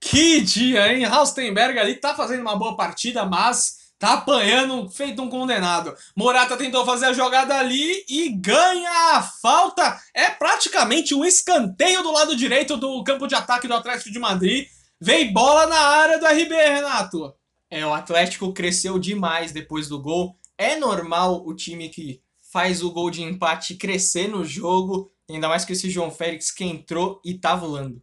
Que 0.00 0.40
dia, 0.40 0.92
hein? 0.92 1.04
Haustenberg 1.04 1.78
ali 1.78 1.94
tá 1.94 2.14
fazendo 2.14 2.40
uma 2.40 2.56
boa 2.56 2.76
partida, 2.76 3.24
mas 3.24 3.82
tá 4.02 4.14
apanhando, 4.14 4.90
feito 4.90 5.22
um 5.22 5.28
condenado. 5.28 5.94
Morata 6.16 6.56
tentou 6.56 6.84
fazer 6.84 7.06
a 7.06 7.12
jogada 7.12 7.56
ali 7.56 8.04
e 8.08 8.30
ganha 8.30 9.16
a 9.16 9.22
falta. 9.22 9.96
É 10.12 10.28
praticamente 10.28 11.14
um 11.14 11.24
escanteio 11.24 12.02
do 12.02 12.10
lado 12.10 12.34
direito 12.34 12.76
do 12.76 13.04
campo 13.04 13.28
de 13.28 13.36
ataque 13.36 13.68
do 13.68 13.74
Atlético 13.74 14.10
de 14.10 14.18
Madrid. 14.18 14.66
Vem 15.00 15.32
bola 15.32 15.68
na 15.68 15.78
área 15.78 16.18
do 16.18 16.26
RB, 16.26 16.52
Renato. 16.52 17.32
É, 17.70 17.86
o 17.86 17.94
Atlético 17.94 18.52
cresceu 18.52 18.98
demais 18.98 19.52
depois 19.52 19.88
do 19.88 20.02
gol. 20.02 20.36
É 20.58 20.74
normal 20.74 21.46
o 21.46 21.54
time 21.54 21.88
que 21.88 22.20
faz 22.52 22.82
o 22.82 22.90
gol 22.90 23.08
de 23.08 23.22
empate 23.22 23.76
crescer 23.76 24.26
no 24.26 24.44
jogo 24.44 25.12
Ainda 25.30 25.48
mais 25.48 25.64
que 25.64 25.72
esse 25.72 25.90
João 25.90 26.10
Félix 26.10 26.50
que 26.50 26.64
entrou 26.64 27.20
e 27.24 27.38
tá 27.38 27.54
voando. 27.54 28.02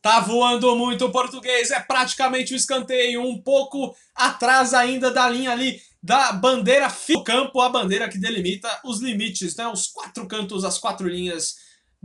Tá 0.00 0.20
voando 0.20 0.76
muito 0.76 1.06
o 1.06 1.10
português, 1.10 1.70
é 1.70 1.80
praticamente 1.80 2.54
o 2.54 2.56
escanteio, 2.56 3.22
um 3.22 3.42
pouco 3.42 3.94
atrás 4.14 4.72
ainda 4.72 5.10
da 5.10 5.28
linha 5.28 5.50
ali 5.50 5.80
da 6.00 6.30
bandeira 6.32 6.86
do 7.08 7.24
campo, 7.24 7.60
a 7.60 7.68
bandeira 7.68 8.08
que 8.08 8.16
delimita 8.16 8.68
os 8.84 9.00
limites, 9.00 9.56
né? 9.56 9.66
Os 9.66 9.88
quatro 9.88 10.28
cantos, 10.28 10.64
as 10.64 10.78
quatro 10.78 11.08
linhas 11.08 11.56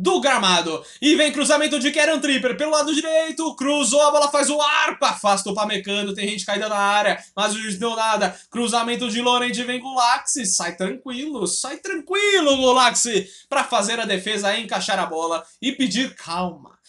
do 0.01 0.19
gramado. 0.19 0.83
E 0.99 1.15
vem 1.15 1.31
cruzamento 1.31 1.79
de 1.79 1.91
Kieran 1.91 2.19
Tripper 2.19 2.57
pelo 2.57 2.71
lado 2.71 2.93
direito, 2.93 3.55
cruzou, 3.55 4.01
a 4.01 4.11
bola 4.11 4.31
faz 4.31 4.49
o 4.49 4.59
arco, 4.59 5.05
afasta 5.05 5.49
o 5.49 5.53
Pamecano, 5.53 6.13
tem 6.13 6.27
gente 6.27 6.45
caída 6.45 6.67
na 6.67 6.75
área, 6.75 7.23
mas 7.35 7.53
o 7.53 7.59
juiz 7.59 7.77
deu 7.77 7.95
nada. 7.95 8.35
Cruzamento 8.49 9.09
de 9.09 9.21
Lorente, 9.21 9.63
vem 9.63 9.79
Gulaxi, 9.79 10.45
sai 10.45 10.75
tranquilo, 10.75 11.45
sai 11.45 11.77
tranquilo 11.77 12.57
Gulaxi, 12.57 13.27
para 13.47 13.63
fazer 13.63 13.99
a 13.99 14.05
defesa, 14.05 14.57
encaixar 14.57 14.97
a 14.97 15.05
bola 15.05 15.45
e 15.61 15.71
pedir 15.71 16.15
calma. 16.15 16.80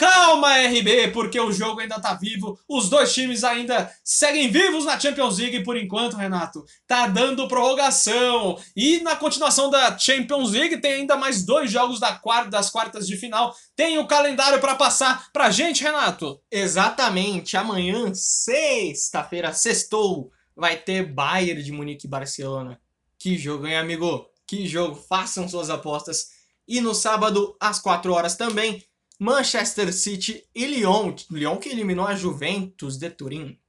Calma, 0.00 0.56
RB, 0.56 1.08
porque 1.08 1.38
o 1.38 1.52
jogo 1.52 1.78
ainda 1.78 2.00
tá 2.00 2.14
vivo. 2.14 2.58
Os 2.66 2.88
dois 2.88 3.12
times 3.12 3.44
ainda 3.44 3.94
seguem 4.02 4.50
vivos 4.50 4.86
na 4.86 4.98
Champions 4.98 5.36
League 5.36 5.62
por 5.62 5.76
enquanto, 5.76 6.16
Renato. 6.16 6.64
Tá 6.86 7.06
dando 7.06 7.46
prorrogação. 7.46 8.58
E 8.74 9.00
na 9.02 9.14
continuação 9.14 9.68
da 9.68 9.98
Champions 9.98 10.52
League 10.52 10.78
tem 10.78 10.92
ainda 10.92 11.18
mais 11.18 11.44
dois 11.44 11.70
jogos 11.70 12.00
da 12.00 12.18
das 12.48 12.70
quartas 12.70 13.06
de 13.06 13.14
final. 13.14 13.54
Tem 13.76 13.98
o 13.98 14.06
calendário 14.06 14.58
para 14.58 14.74
passar 14.74 15.30
pra 15.34 15.50
gente, 15.50 15.82
Renato. 15.82 16.40
Exatamente. 16.50 17.58
Amanhã, 17.58 18.10
sexta-feira, 18.14 19.52
sextou, 19.52 20.32
vai 20.56 20.78
ter 20.78 21.12
Bayern 21.12 21.62
de 21.62 21.72
Munique 21.72 22.06
e 22.06 22.10
Barcelona. 22.10 22.80
Que 23.18 23.36
jogo, 23.36 23.66
hein, 23.66 23.76
amigo? 23.76 24.26
Que 24.46 24.66
jogo. 24.66 24.94
Façam 24.94 25.46
suas 25.46 25.68
apostas. 25.68 26.40
E 26.66 26.80
no 26.80 26.94
sábado, 26.94 27.54
às 27.60 27.78
4 27.78 28.10
horas 28.14 28.34
também, 28.34 28.82
Manchester 29.22 29.92
City 29.92 30.42
e 30.54 30.64
Lyon. 30.64 31.14
Lyon 31.30 31.58
que 31.58 31.68
eliminou 31.68 32.06
a 32.06 32.14
Juventus 32.14 32.96
de 32.96 33.10
Turim. 33.10 33.60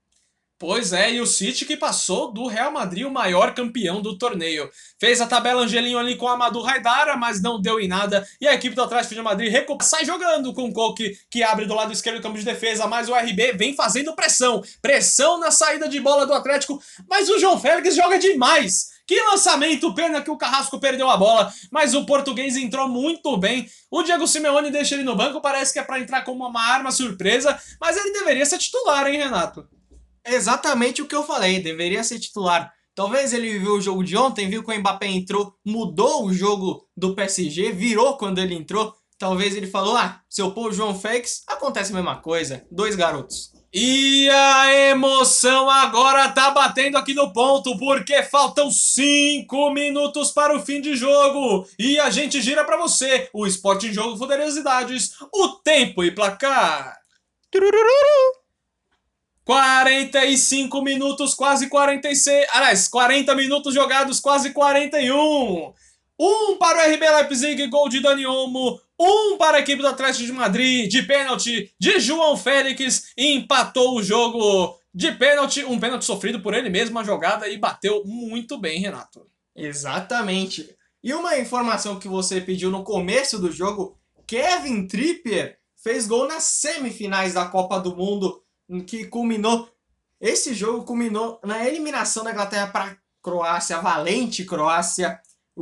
Pois 0.58 0.94
é, 0.94 1.12
e 1.12 1.20
o 1.20 1.26
City 1.26 1.66
que 1.66 1.76
passou 1.76 2.32
do 2.32 2.48
Real 2.48 2.72
Madrid, 2.72 3.06
o 3.06 3.12
maior 3.12 3.54
campeão 3.54 4.02
do 4.02 4.18
torneio. 4.18 4.70
Fez 4.98 5.20
a 5.20 5.28
tabela 5.28 5.64
Angelinho 5.64 5.98
ali 5.98 6.16
com 6.16 6.26
a 6.26 6.36
Amadou 6.36 6.64
Raidara, 6.64 7.18
mas 7.18 7.42
não 7.42 7.60
deu 7.60 7.82
em 7.82 7.88
nada. 7.88 8.26
E 8.40 8.48
a 8.48 8.54
equipe 8.54 8.74
do 8.74 8.84
Atlético 8.84 9.16
de 9.16 9.22
Madrid 9.22 9.52
sai 9.82 10.06
jogando 10.06 10.54
com 10.54 10.70
o 10.70 10.72
Coque, 10.72 11.18
que 11.30 11.44
abre 11.44 11.66
do 11.66 11.74
lado 11.74 11.92
esquerdo 11.92 12.18
do 12.18 12.22
campo 12.22 12.38
de 12.38 12.46
defesa, 12.46 12.88
mas 12.88 13.10
o 13.10 13.14
RB 13.14 13.52
vem 13.58 13.76
fazendo 13.76 14.16
pressão. 14.16 14.64
Pressão 14.82 15.38
na 15.38 15.52
saída 15.52 15.90
de 15.90 16.00
bola 16.00 16.26
do 16.26 16.34
Atlético, 16.34 16.82
mas 17.10 17.28
o 17.28 17.40
João 17.40 17.60
Félix 17.60 17.94
joga 17.94 18.18
demais. 18.18 18.91
Que 19.08 19.22
lançamento, 19.24 19.94
pena 19.94 20.22
que 20.22 20.32
o 20.32 20.38
Carrasco 20.38 20.80
perdeu 20.80 21.10
a 21.10 21.18
bola, 21.18 21.52
mas 21.72 21.94
o 21.94 22.06
português 22.06 22.56
entrou 22.56 22.88
muito 22.88 23.36
bem. 23.38 23.68
O 23.90 24.04
Diego 24.04 24.28
Simeone 24.28 24.72
deixa 24.72 24.96
ele 24.96 25.04
no 25.04 25.16
banco, 25.16 25.42
parece 25.42 25.74
que 25.74 25.80
é 25.80 25.84
para 25.84 26.00
entrar 26.00 26.24
como 26.24 26.46
uma 26.46 26.62
arma 26.62 26.92
surpresa, 26.92 27.60
mas 27.80 27.98
ele 27.98 28.14
deveria 28.14 28.46
ser 28.46 28.58
titular, 28.58 29.08
hein, 29.08 29.18
Renato? 29.18 29.68
Exatamente 30.26 31.02
o 31.02 31.08
que 31.08 31.16
eu 31.16 31.24
falei, 31.24 31.60
deveria 31.60 32.04
ser 32.04 32.20
titular. 32.20 32.72
Talvez 32.94 33.34
ele 33.34 33.58
viu 33.58 33.76
o 33.76 33.82
jogo 33.82 34.04
de 34.04 34.18
ontem, 34.18 34.50
viu 34.50 34.64
que 34.64 34.72
o 34.72 34.80
Mbappé 34.80 35.08
entrou, 35.08 35.56
mudou 35.66 36.26
o 36.26 36.34
jogo 36.34 36.86
do 36.96 37.16
PSG, 37.16 37.72
virou 37.72 38.18
quando 38.18 38.40
ele 38.40 38.54
entrou. 38.54 38.94
Talvez 39.18 39.56
ele 39.56 39.68
falou: 39.68 39.96
ah, 39.96 40.22
se 40.30 40.42
eu 40.42 40.52
pôr 40.52 40.70
o 40.70 40.74
João 40.74 41.00
Félix, 41.00 41.44
acontece 41.48 41.92
a 41.92 41.96
mesma 41.96 42.18
coisa. 42.18 42.66
Dois 42.70 42.96
garotos. 42.96 43.52
E 43.74 44.30
a 44.30 44.74
emoção 44.90 45.70
agora 45.70 46.28
tá 46.28 46.52
batendo 46.52 46.98
aqui 46.98 47.14
no 47.14 47.32
ponto, 47.32 47.78
porque 47.78 48.22
faltam 48.22 48.70
5 48.70 49.72
minutos 49.72 50.32
para 50.32 50.54
o 50.54 50.60
fim 50.60 50.82
de 50.82 50.94
jogo. 50.94 51.66
E 51.80 51.98
a 51.98 52.10
gente 52.10 52.42
gira 52.42 52.66
para 52.66 52.76
você, 52.76 53.30
o 53.32 53.48
Esporte 53.48 53.88
em 53.88 53.94
Jogo 53.94 54.18
Fuderosidades, 54.18 55.14
o 55.34 55.48
tempo 55.64 56.04
e 56.04 56.12
placar. 56.12 57.00
45 59.46 60.82
minutos, 60.82 61.34
quase 61.34 61.70
46. 61.70 62.48
Aliás, 62.52 62.90
40 62.90 63.34
minutos 63.36 63.74
jogados, 63.74 64.20
quase 64.20 64.52
41. 64.52 65.74
Um 66.20 66.58
para 66.58 66.78
o 66.78 66.94
RB 66.94 67.10
Leipzig, 67.10 67.68
gol 67.68 67.88
de 67.88 68.02
Dani 68.02 68.26
Olmo. 68.26 68.80
Um 69.04 69.36
para 69.36 69.58
a 69.58 69.60
equipe 69.62 69.82
do 69.82 69.88
Atlético 69.88 70.28
de 70.28 70.32
Madrid, 70.32 70.88
de 70.88 71.02
pênalti 71.02 71.74
de 71.80 72.00
João 72.00 72.38
Félix. 72.38 73.12
empatou 73.18 73.96
o 73.96 74.04
jogo 74.04 74.80
de 74.94 75.12
pênalti. 75.14 75.66
Um 75.66 75.80
pênalti 75.80 76.06
sofrido 76.06 76.40
por 76.40 76.54
ele 76.54 76.70
mesmo, 76.70 77.00
a 77.00 77.04
jogada, 77.04 77.50
e 77.50 77.58
bateu 77.58 78.04
muito 78.06 78.60
bem, 78.60 78.80
Renato. 78.80 79.26
Exatamente. 79.56 80.70
E 81.04 81.16
uma 81.16 81.40
informação 81.40 81.98
que 81.98 82.08
você 82.08 82.40
pediu 82.40 82.70
no 82.70 82.84
começo 82.84 83.40
do 83.40 83.52
jogo: 83.52 83.98
Kevin 84.28 84.86
Trippier 84.86 85.58
fez 85.84 86.06
gol 86.06 86.28
nas 86.28 86.44
semifinais 86.44 87.34
da 87.34 87.46
Copa 87.46 87.80
do 87.80 87.96
Mundo, 87.96 88.44
que 88.86 89.06
culminou. 89.06 89.68
Esse 90.20 90.54
jogo 90.54 90.84
culminou 90.84 91.40
na 91.44 91.68
eliminação 91.68 92.24
da 92.24 92.30
Inglaterra 92.30 92.68
para 92.68 92.96
Croácia, 93.20 93.82
valente 93.82 94.46
Croácia, 94.46 95.20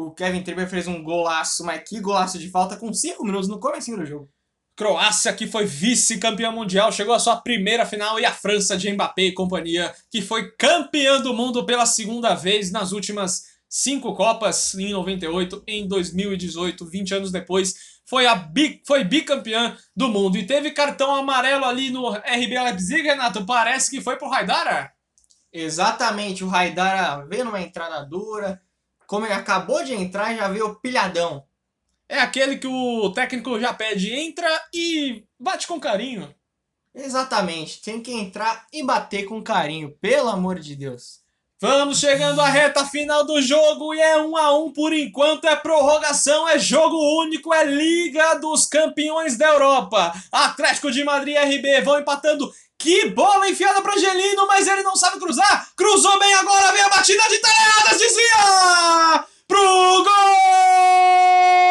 o 0.07 0.11
Kevin 0.11 0.41
Trippier 0.41 0.69
fez 0.69 0.88
um 0.88 1.03
golaço, 1.03 1.63
mas 1.63 1.81
que 1.88 1.99
golaço 1.99 2.39
de 2.39 2.49
falta 2.49 2.76
com 2.76 2.93
5 2.93 3.23
minutos 3.23 3.47
no 3.47 3.59
começo 3.59 3.95
do 3.95 4.05
jogo. 4.05 4.30
Croácia, 4.76 5.34
que 5.34 5.45
foi 5.45 5.65
vice-campeã 5.65 6.51
mundial, 6.51 6.89
chegou 6.89 7.13
à 7.13 7.19
sua 7.19 7.35
primeira 7.35 7.85
final, 7.85 8.17
e 8.17 8.26
a 8.26 8.31
França 8.31 8.77
de 8.77 8.89
Mbappé 8.89 9.23
e 9.23 9.34
companhia, 9.34 9.93
que 10.09 10.21
foi 10.21 10.51
campeã 10.51 11.19
do 11.19 11.34
mundo 11.34 11.65
pela 11.65 11.85
segunda 11.85 12.34
vez 12.34 12.71
nas 12.71 12.93
últimas 12.93 13.43
cinco 13.67 14.15
Copas, 14.15 14.73
em 14.76 14.93
98, 14.93 15.63
em 15.67 15.85
2018, 15.85 16.85
20 16.85 17.13
anos 17.13 17.31
depois, 17.31 17.99
foi, 18.05 18.26
a 18.26 18.35
bi, 18.35 18.81
foi 18.88 19.03
bicampeã 19.03 19.77
do 19.95 20.07
mundo. 20.07 20.38
E 20.38 20.45
teve 20.45 20.71
cartão 20.71 21.13
amarelo 21.13 21.65
ali 21.65 21.91
no 21.91 22.09
RB 22.09 22.59
Leipzig, 22.59 23.03
Renato, 23.03 23.45
parece 23.45 23.91
que 23.91 24.01
foi 24.01 24.15
pro 24.15 24.30
Raidara? 24.30 24.91
Exatamente, 25.51 26.43
o 26.43 26.47
Raidara 26.47 27.26
veio 27.26 27.43
numa 27.43 27.61
entrada 27.61 28.01
dura, 28.05 28.61
como 29.10 29.26
ele 29.26 29.34
acabou 29.34 29.84
de 29.84 29.91
entrar, 29.91 30.36
já 30.36 30.48
veio 30.48 30.76
pilhadão. 30.76 31.44
É 32.07 32.19
aquele 32.19 32.60
que 32.60 32.68
o 32.68 33.11
técnico 33.11 33.60
já 33.60 33.73
pede, 33.73 34.14
entra 34.14 34.48
e 34.72 35.23
bate 35.40 35.65
com 35.65 35.80
carinho. 35.80 36.31
Exatamente, 36.94 37.81
tem 37.81 38.03
que 38.03 38.14
entrar 38.14 38.68
e 38.72 38.84
bater 38.84 39.26
com 39.26 39.41
carinho, 39.41 39.98
pelo 39.99 40.30
amor 40.30 40.60
de 40.60 40.76
Deus. 40.76 41.22
Vamos 41.60 41.99
chegando 41.99 42.40
à 42.40 42.48
reta 42.48 42.86
final 42.86 43.26
do 43.26 43.41
jogo 43.41 43.95
e 43.95 43.99
é 43.99 44.22
um 44.22 44.38
a 44.38 44.56
um 44.56 44.72
por 44.72 44.94
enquanto, 44.94 45.45
é 45.45 45.56
prorrogação, 45.56 46.48
é 46.48 46.60
jogo 46.60 46.95
único, 47.23 47.52
é 47.52 47.65
Liga 47.65 48.36
dos 48.36 48.68
Campeões 48.68 49.40
da 49.40 49.48
Europa. 49.48 50.14
Atlético 50.31 50.91
de 50.91 51.03
Madrid 51.03 51.36
e 51.36 51.57
RB 51.57 51.81
vão 51.81 51.99
empatando 51.99 52.53
que 52.80 53.10
bola 53.10 53.49
enfiada 53.49 53.81
para 53.81 53.93
Angelino, 53.93 54.47
mas 54.47 54.65
ele 54.65 54.81
não 54.84 54.95
sabe 54.95 55.19
cruzar. 55.19 55.68
Cruzou 55.76 56.18
bem 56.18 56.34
agora, 56.35 56.72
vem 56.72 56.81
a 56.81 56.89
batida 56.89 57.23
de 57.30 57.38
Teleadas, 57.39 57.99
desvia! 57.99 59.26
Pro 59.47 60.03
gol! 60.03 61.68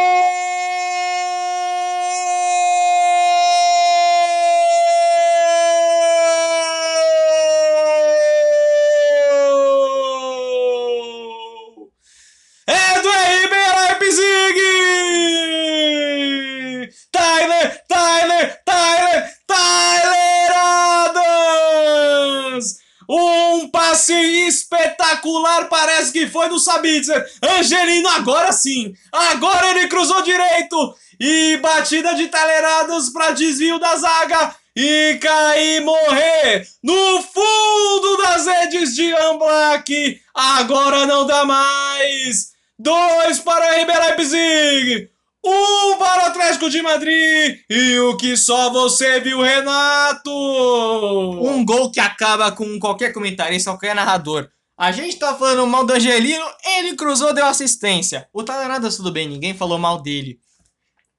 Que 26.19 26.27
foi 26.27 26.49
do 26.49 26.59
Sabitzer. 26.59 27.25
Angelino, 27.43 28.09
agora 28.09 28.51
sim. 28.51 28.93
Agora 29.13 29.71
ele 29.71 29.89
cruzou 29.89 30.23
direito. 30.23 30.95
E 31.21 31.57
batida 31.59 32.15
de 32.15 32.29
taleradas 32.29 33.11
para 33.11 33.33
desvio 33.33 33.79
da 33.79 33.97
zaga. 33.97 34.55
E 34.75 35.19
cair 35.21 35.81
morrer 35.83 36.67
no 36.83 37.23
fundo 37.23 38.17
das 38.23 38.47
redes 38.47 38.95
de 38.95 39.13
Amblak. 39.13 40.21
Agora 40.35 41.07
não 41.07 41.27
dá 41.27 41.45
mais. 41.45 42.51
Dois 42.79 43.39
para 43.41 43.83
RB 43.83 43.93
Leipzig. 43.93 45.11
Um 45.45 45.97
para 45.99 46.25
o 46.25 46.27
Atlético 46.27 46.69
de 46.69 46.83
Madrid! 46.83 47.61
E 47.71 47.99
o 48.01 48.17
que 48.17 48.37
só 48.37 48.71
você 48.71 49.21
viu, 49.21 49.41
Renato! 49.41 50.31
Um 50.31 51.65
gol 51.65 51.91
que 51.91 52.01
acaba 52.01 52.51
com 52.53 52.79
qualquer 52.79 53.13
comentarista, 53.13 53.71
qualquer 53.71 53.95
narrador. 53.95 54.51
A 54.79 54.93
gente 54.93 55.17
tá 55.17 55.35
falando 55.35 55.67
mal 55.67 55.85
do 55.85 55.93
Angelino, 55.93 56.45
ele 56.65 56.95
cruzou, 56.95 57.35
deu 57.35 57.45
assistência. 57.45 58.29
O 58.33 58.45
Taleradas 58.45 58.97
tudo 58.97 59.11
bem, 59.11 59.29
ninguém 59.29 59.53
falou 59.53 59.77
mal 59.77 60.01
dele. 60.01 60.39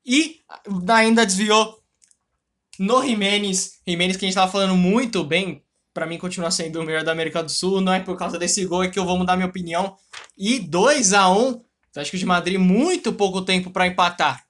E 0.05 0.39
ainda 0.87 1.25
desviou 1.25 1.77
no 2.79 3.05
Jimenez. 3.05 3.81
Jimenez 3.85 4.15
que 4.15 4.23
a 4.23 4.27
gente 4.29 4.35
tava 4.35 4.49
falando 4.49 4.77
muito 4.77 5.25
bem. 5.25 5.61
Para 5.93 6.05
mim 6.05 6.17
continua 6.17 6.49
sendo 6.51 6.79
o 6.79 6.85
melhor 6.85 7.03
da 7.03 7.11
América 7.11 7.43
do 7.43 7.51
Sul. 7.51 7.81
Não 7.81 7.93
é 7.93 7.99
por 7.99 8.17
causa 8.17 8.39
desse 8.39 8.65
gol 8.65 8.85
é 8.85 8.87
que 8.87 8.97
eu 8.97 9.03
vou 9.03 9.17
mudar 9.17 9.35
minha 9.35 9.49
opinião. 9.49 9.97
E 10.37 10.59
2 10.59 11.11
a 11.11 11.29
1 11.29 11.49
um, 11.49 11.61
Atlético 11.89 12.17
de 12.17 12.25
Madrid 12.25 12.57
muito 12.57 13.11
pouco 13.11 13.41
tempo 13.41 13.71
para 13.71 13.87
empatar. 13.87 14.41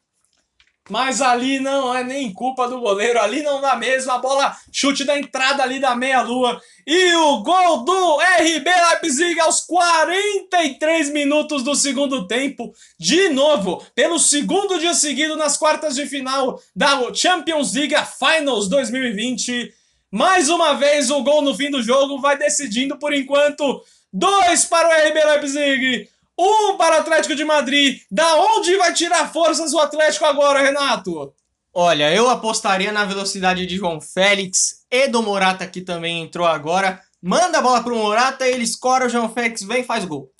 Mas 0.89 1.21
ali 1.21 1.59
não 1.59 1.95
é 1.95 2.03
nem 2.03 2.33
culpa 2.33 2.67
do 2.67 2.79
goleiro, 2.79 3.19
ali 3.19 3.43
não 3.43 3.61
dá 3.61 3.75
mesmo. 3.75 4.11
A 4.11 4.17
bola 4.17 4.57
chute 4.71 5.05
da 5.05 5.17
entrada 5.17 5.61
ali 5.61 5.79
da 5.79 5.95
meia-lua. 5.95 6.59
E 6.85 7.13
o 7.15 7.43
gol 7.43 7.83
do 7.85 8.17
RB 8.19 8.67
Leipzig 8.67 9.39
aos 9.39 9.61
43 9.61 11.11
minutos 11.11 11.63
do 11.63 11.75
segundo 11.75 12.27
tempo. 12.27 12.73
De 12.99 13.29
novo, 13.29 13.85
pelo 13.93 14.17
segundo 14.17 14.79
dia 14.79 14.95
seguido 14.95 15.37
nas 15.37 15.57
quartas 15.57 15.95
de 15.95 16.07
final 16.07 16.59
da 16.75 17.13
Champions 17.13 17.73
League 17.75 17.95
Finals 18.17 18.67
2020. 18.67 19.71
Mais 20.11 20.49
uma 20.49 20.73
vez 20.73 21.11
o 21.11 21.21
gol 21.21 21.43
no 21.43 21.53
fim 21.53 21.69
do 21.69 21.83
jogo 21.83 22.19
vai 22.19 22.35
decidindo 22.35 22.97
por 22.97 23.13
enquanto. 23.13 23.83
Dois 24.11 24.65
para 24.65 24.87
o 24.87 25.07
RB 25.07 25.23
Leipzig. 25.23 26.09
Um 26.41 26.77
para 26.77 26.95
o 26.95 26.99
Atlético 27.01 27.35
de 27.35 27.43
Madrid. 27.43 27.99
Da 28.09 28.37
onde 28.37 28.77
vai 28.77 28.93
tirar 28.93 29.29
forças 29.29 29.73
o 29.73 29.79
Atlético 29.79 30.23
agora, 30.23 30.61
Renato? 30.61 31.33
Olha, 31.73 32.13
eu 32.13 32.29
apostaria 32.29 32.93
na 32.93 33.03
velocidade 33.03 33.65
de 33.65 33.75
João 33.75 33.99
Félix 33.99 34.85
e 34.89 35.09
do 35.09 35.21
Morata 35.21 35.67
que 35.67 35.81
também 35.81 36.23
entrou 36.23 36.47
agora. 36.47 37.01
Manda 37.21 37.57
a 37.57 37.61
bola 37.61 37.83
pro 37.83 37.97
Morata, 37.97 38.47
ele 38.47 38.63
escora, 38.63 39.07
o 39.07 39.09
João 39.09 39.27
Félix 39.33 39.63
vem 39.63 39.81
e 39.81 39.83
faz 39.83 40.05
gol. 40.05 40.31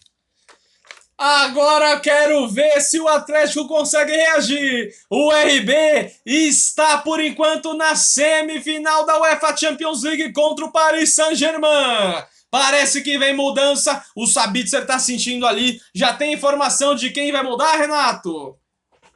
Agora 1.18 2.00
quero 2.00 2.48
ver 2.48 2.80
se 2.80 2.98
o 2.98 3.10
Atlético 3.10 3.68
consegue 3.68 4.14
reagir. 4.14 4.94
O 5.10 5.30
RB 5.30 6.14
está 6.26 7.00
por 7.00 7.20
enquanto 7.20 7.74
na 7.74 7.94
semifinal 7.94 9.06
da 9.06 9.20
UEFA 9.20 9.58
Champions 9.58 10.02
League 10.04 10.32
contra 10.32 10.64
o 10.64 10.72
Paris 10.72 11.14
Saint-Germain. 11.14 12.24
Parece 12.52 13.02
que 13.02 13.18
vem 13.18 13.36
mudança. 13.36 14.04
O 14.16 14.26
Sabitzer 14.26 14.86
tá 14.86 14.98
sentindo 14.98 15.46
ali. 15.46 15.80
Já 15.94 16.14
tem 16.14 16.34
informação 16.34 16.96
de 16.96 17.12
quem 17.12 17.32
vai 17.32 17.44
mudar, 17.44 17.78
Renato? 17.78 18.58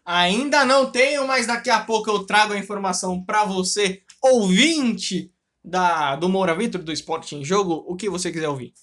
Ainda 0.06 0.66
não 0.66 0.92
tenho, 0.92 1.26
mas 1.26 1.48
daqui 1.48 1.70
a 1.70 1.80
pouco 1.80 2.10
eu 2.10 2.26
trago 2.26 2.54
a 2.54 2.58
informação 2.58 3.24
para 3.24 3.46
você, 3.46 4.02
ouvinte 4.22 5.32
da, 5.64 6.16
do 6.18 6.28
Moura 6.28 6.54
Vitor, 6.54 6.84
do 6.84 6.92
Esporte 6.92 7.36
em 7.36 7.44
Jogo, 7.44 7.86
o 7.88 7.96
que 7.96 8.10
você 8.10 8.32
quiser 8.32 8.50
ouvir. 8.50 8.74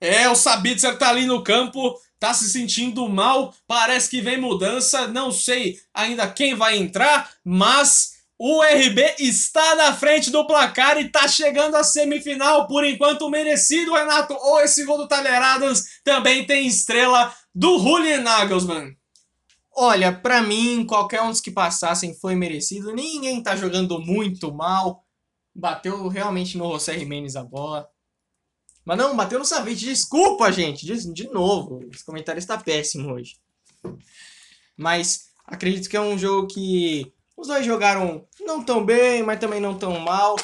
É, 0.00 0.28
o 0.28 0.34
Sabitzer 0.34 0.96
tá 0.96 1.10
ali 1.10 1.26
no 1.26 1.44
campo, 1.44 1.98
tá 2.18 2.32
se 2.32 2.48
sentindo 2.48 3.06
mal, 3.08 3.54
parece 3.66 4.08
que 4.08 4.22
vem 4.22 4.40
mudança, 4.40 5.06
não 5.08 5.30
sei 5.30 5.78
ainda 5.92 6.30
quem 6.30 6.54
vai 6.54 6.76
entrar, 6.76 7.30
mas 7.44 8.13
o 8.46 8.60
RB 8.60 9.14
está 9.20 9.74
na 9.74 9.94
frente 9.94 10.30
do 10.30 10.46
placar 10.46 10.98
e 10.98 11.06
está 11.06 11.26
chegando 11.26 11.76
à 11.76 11.82
semifinal, 11.82 12.66
por 12.66 12.84
enquanto 12.84 13.30
merecido, 13.30 13.94
Renato. 13.94 14.34
Ou 14.34 14.60
esse 14.60 14.84
gol 14.84 14.98
do 14.98 15.08
Taleradas 15.08 15.82
também 16.04 16.46
tem 16.46 16.66
estrela 16.66 17.34
do 17.54 17.78
Julian 17.78 18.20
Nagelsmann. 18.20 18.94
Olha, 19.74 20.12
para 20.12 20.42
mim, 20.42 20.84
qualquer 20.84 21.22
um 21.22 21.30
dos 21.30 21.40
que 21.40 21.50
passassem 21.50 22.12
foi 22.12 22.34
merecido. 22.34 22.94
Ninguém 22.94 23.42
tá 23.42 23.56
jogando 23.56 23.98
muito 23.98 24.52
mal. 24.52 25.06
Bateu 25.54 26.06
realmente 26.08 26.58
no 26.58 26.70
José 26.70 26.98
Jimenez 26.98 27.36
a 27.36 27.42
bola. 27.42 27.88
Mas 28.84 28.98
não, 28.98 29.16
bateu 29.16 29.38
no 29.38 29.46
Savic. 29.46 29.80
Desculpa, 29.86 30.52
gente. 30.52 30.84
De, 30.84 31.14
de 31.14 31.30
novo. 31.30 31.80
Esse 31.90 32.04
comentário 32.04 32.38
está 32.38 32.58
péssimo 32.58 33.10
hoje. 33.14 33.38
Mas 34.76 35.30
acredito 35.46 35.88
que 35.88 35.96
é 35.96 36.00
um 36.02 36.18
jogo 36.18 36.46
que 36.46 37.10
os 37.36 37.48
dois 37.48 37.66
jogaram 37.66 38.26
não 38.44 38.62
tão 38.62 38.84
bem, 38.84 39.22
mas 39.22 39.40
também 39.40 39.60
não 39.60 39.76
tão 39.76 39.98
mal. 39.98 40.36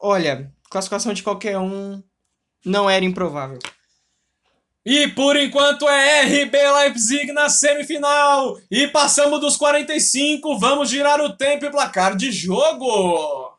Olha, 0.00 0.52
classificação 0.70 1.12
de 1.12 1.22
qualquer 1.22 1.58
um 1.58 2.02
não 2.64 2.88
era 2.88 3.04
improvável. 3.04 3.58
E 4.84 5.06
por 5.08 5.36
enquanto 5.36 5.88
é 5.88 6.22
RB 6.22 6.56
Leipzig 6.56 7.32
na 7.32 7.48
semifinal. 7.48 8.58
E 8.70 8.88
passamos 8.88 9.40
dos 9.40 9.56
45, 9.56 10.58
vamos 10.58 10.90
girar 10.90 11.20
o 11.20 11.36
tempo 11.36 11.64
e 11.64 11.70
placar 11.70 12.16
de 12.16 12.32
jogo. 12.32 13.52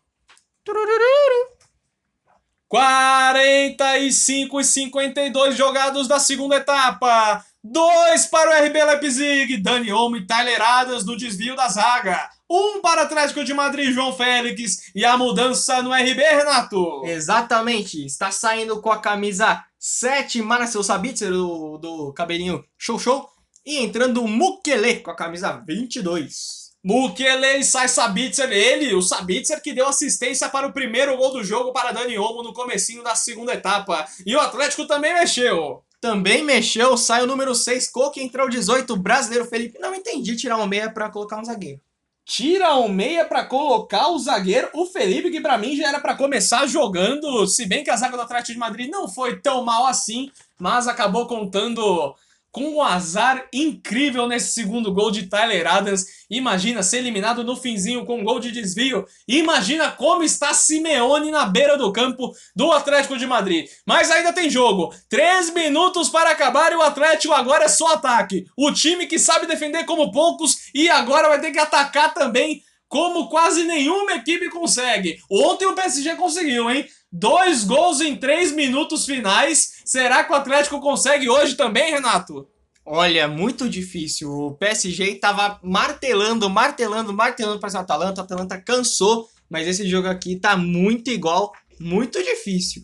45 2.68 4.60
e 4.60 4.64
52 4.66 5.56
jogados 5.56 6.08
da 6.08 6.20
segunda 6.20 6.58
etapa. 6.58 7.46
Dois 7.66 8.26
para 8.26 8.50
o 8.50 8.66
RB 8.66 8.84
Leipzig, 8.84 9.56
Dani 9.56 9.90
Olmo 9.90 10.18
e 10.18 10.28
Tyler 10.28 10.62
Adams 10.62 11.06
no 11.06 11.16
desvio 11.16 11.56
da 11.56 11.70
zaga. 11.70 12.30
Um 12.50 12.82
para 12.82 13.02
o 13.02 13.06
Atlético 13.06 13.42
de 13.42 13.54
Madrid, 13.54 13.94
João 13.94 14.12
Félix. 14.12 14.92
E 14.94 15.06
a 15.06 15.18
mudança 15.18 15.82
no 15.82 15.94
RB, 15.94 16.22
Renato? 16.22 17.06
Exatamente. 17.06 18.06
Está 18.06 18.32
saindo 18.32 18.82
com 18.82 18.92
a 18.92 19.00
camisa 19.00 19.64
7, 19.80 20.42
Marcel 20.42 20.84
Sabitzer, 20.84 21.32
do, 21.32 21.78
do 21.78 22.12
cabelinho 22.12 22.66
show 22.78 23.00
show. 23.00 23.30
E 23.66 23.78
entrando 23.78 24.22
o 24.22 24.28
Mukele 24.28 25.00
com 25.00 25.12
a 25.12 25.16
camisa 25.16 25.64
22. 25.66 26.64
Mukele 26.84 27.60
e 27.60 27.64
sai 27.64 27.88
Sabitzer, 27.88 28.52
ele, 28.52 28.94
o 28.94 29.02
Sabitzer 29.02 29.62
que 29.62 29.72
deu 29.72 29.88
assistência 29.88 30.50
para 30.50 30.68
o 30.68 30.74
primeiro 30.74 31.16
gol 31.16 31.32
do 31.32 31.42
jogo 31.42 31.72
para 31.72 31.94
Dani 31.94 32.18
Olmo 32.18 32.44
no 32.44 32.52
comecinho 32.52 33.02
da 33.02 33.16
segunda 33.16 33.54
etapa. 33.54 34.06
E 34.26 34.36
o 34.36 34.40
Atlético 34.42 34.86
também 34.86 35.14
mexeu. 35.14 35.82
Também 36.04 36.44
mexeu, 36.44 36.98
sai 36.98 37.24
o 37.24 37.26
número 37.26 37.56
6, 37.56 37.90
Coque, 37.90 38.22
entrou 38.22 38.48
o 38.48 38.50
18, 38.50 38.94
brasileiro 38.98 39.46
Felipe. 39.46 39.80
Não 39.80 39.96
entendi 39.96 40.36
tirar 40.36 40.58
um 40.58 40.68
meia 40.68 40.92
para 40.92 41.10
colocar 41.10 41.40
um 41.40 41.46
zagueiro. 41.46 41.80
Tira 42.26 42.76
um 42.76 42.90
meia 42.90 43.24
para 43.24 43.46
colocar 43.46 44.10
o 44.10 44.20
zagueiro, 44.20 44.70
o 44.74 44.86
Felipe, 44.86 45.32
que 45.32 45.40
para 45.40 45.58
mim 45.58 45.78
já 45.78 45.88
era 45.88 46.02
para 46.02 46.18
começar 46.18 46.68
jogando, 46.68 47.48
se 47.48 47.66
bem 47.66 47.86
que 47.86 47.90
a 47.90 47.96
zaga 47.96 48.18
do 48.18 48.24
Atlético 48.24 48.52
de 48.52 48.60
Madrid 48.60 48.90
não 48.92 49.08
foi 49.08 49.40
tão 49.40 49.64
mal 49.64 49.86
assim, 49.88 50.30
mas 50.60 50.90
acabou 50.90 51.26
contando 51.26 52.14
com 52.54 52.76
um 52.76 52.84
azar 52.84 53.48
incrível 53.52 54.28
nesse 54.28 54.54
segundo 54.54 54.94
gol 54.94 55.10
de 55.10 55.24
Tyler 55.24 55.66
Adams. 55.66 56.06
Imagina 56.30 56.84
ser 56.84 57.00
eliminado 57.00 57.44
no 57.44 57.56
finzinho 57.56 58.06
com 58.06 58.20
um 58.20 58.24
gol 58.24 58.40
de 58.40 58.52
desvio. 58.52 59.06
Imagina 59.28 59.90
como 59.90 60.24
está 60.24 60.54
Simeone 60.54 61.32
na 61.32 61.46
beira 61.46 61.76
do 61.76 61.92
campo 61.92 62.32
do 62.56 62.72
Atlético 62.72 63.18
de 63.18 63.26
Madrid. 63.26 63.68
Mas 63.88 64.12
ainda 64.12 64.32
tem 64.32 64.52
jogo. 64.52 64.94
Três 65.10 65.52
minutos 65.52 66.10
para 66.10 66.30
acabar 66.30 66.72
e 66.72 66.76
o 66.76 66.84
Atlético 66.84 67.34
agora 67.34 67.66
é 67.66 67.70
só 67.70 67.94
ataque. 67.94 68.46
O 68.56 68.72
time 68.72 69.08
que 69.08 69.18
sabe 69.18 69.48
defender 69.48 69.84
como 69.86 70.12
poucos 70.12 70.70
e 70.76 70.88
agora 70.88 71.30
vai 71.30 71.42
ter 71.42 71.52
que 71.52 71.60
atacar 71.60 72.14
também 72.14 72.62
como 72.88 73.28
quase 73.28 73.64
nenhuma 73.64 74.14
equipe 74.14 74.52
consegue. 74.52 75.18
Ontem 75.28 75.66
o 75.66 75.74
PSG 75.74 76.16
conseguiu, 76.16 76.70
hein? 76.70 76.86
Dois 77.16 77.64
gols 77.64 78.02
em 78.02 78.16
três 78.16 78.52
minutos 78.52 79.06
finais. 79.06 79.84
Será 79.86 80.24
que 80.24 80.32
o 80.34 80.36
Atlético 80.36 80.80
consegue 80.80 81.30
hoje 81.30 81.54
também, 81.54 81.92
Renato? 81.92 82.48
Olha, 82.84 83.28
muito 83.28 83.70
difícil. 83.70 84.32
O 84.32 84.56
PSG 84.56 85.14
tava 85.16 85.60
martelando, 85.62 86.50
martelando, 86.50 87.14
martelando 87.14 87.60
para 87.60 87.72
o 87.72 87.78
Atalanta. 87.78 88.22
O 88.22 88.24
Atalanta 88.24 88.60
cansou, 88.60 89.30
mas 89.48 89.68
esse 89.68 89.88
jogo 89.88 90.08
aqui 90.08 90.38
tá 90.38 90.58
muito 90.58 91.12
igual, 91.12 91.54
muito 91.80 92.22
difícil. 92.24 92.82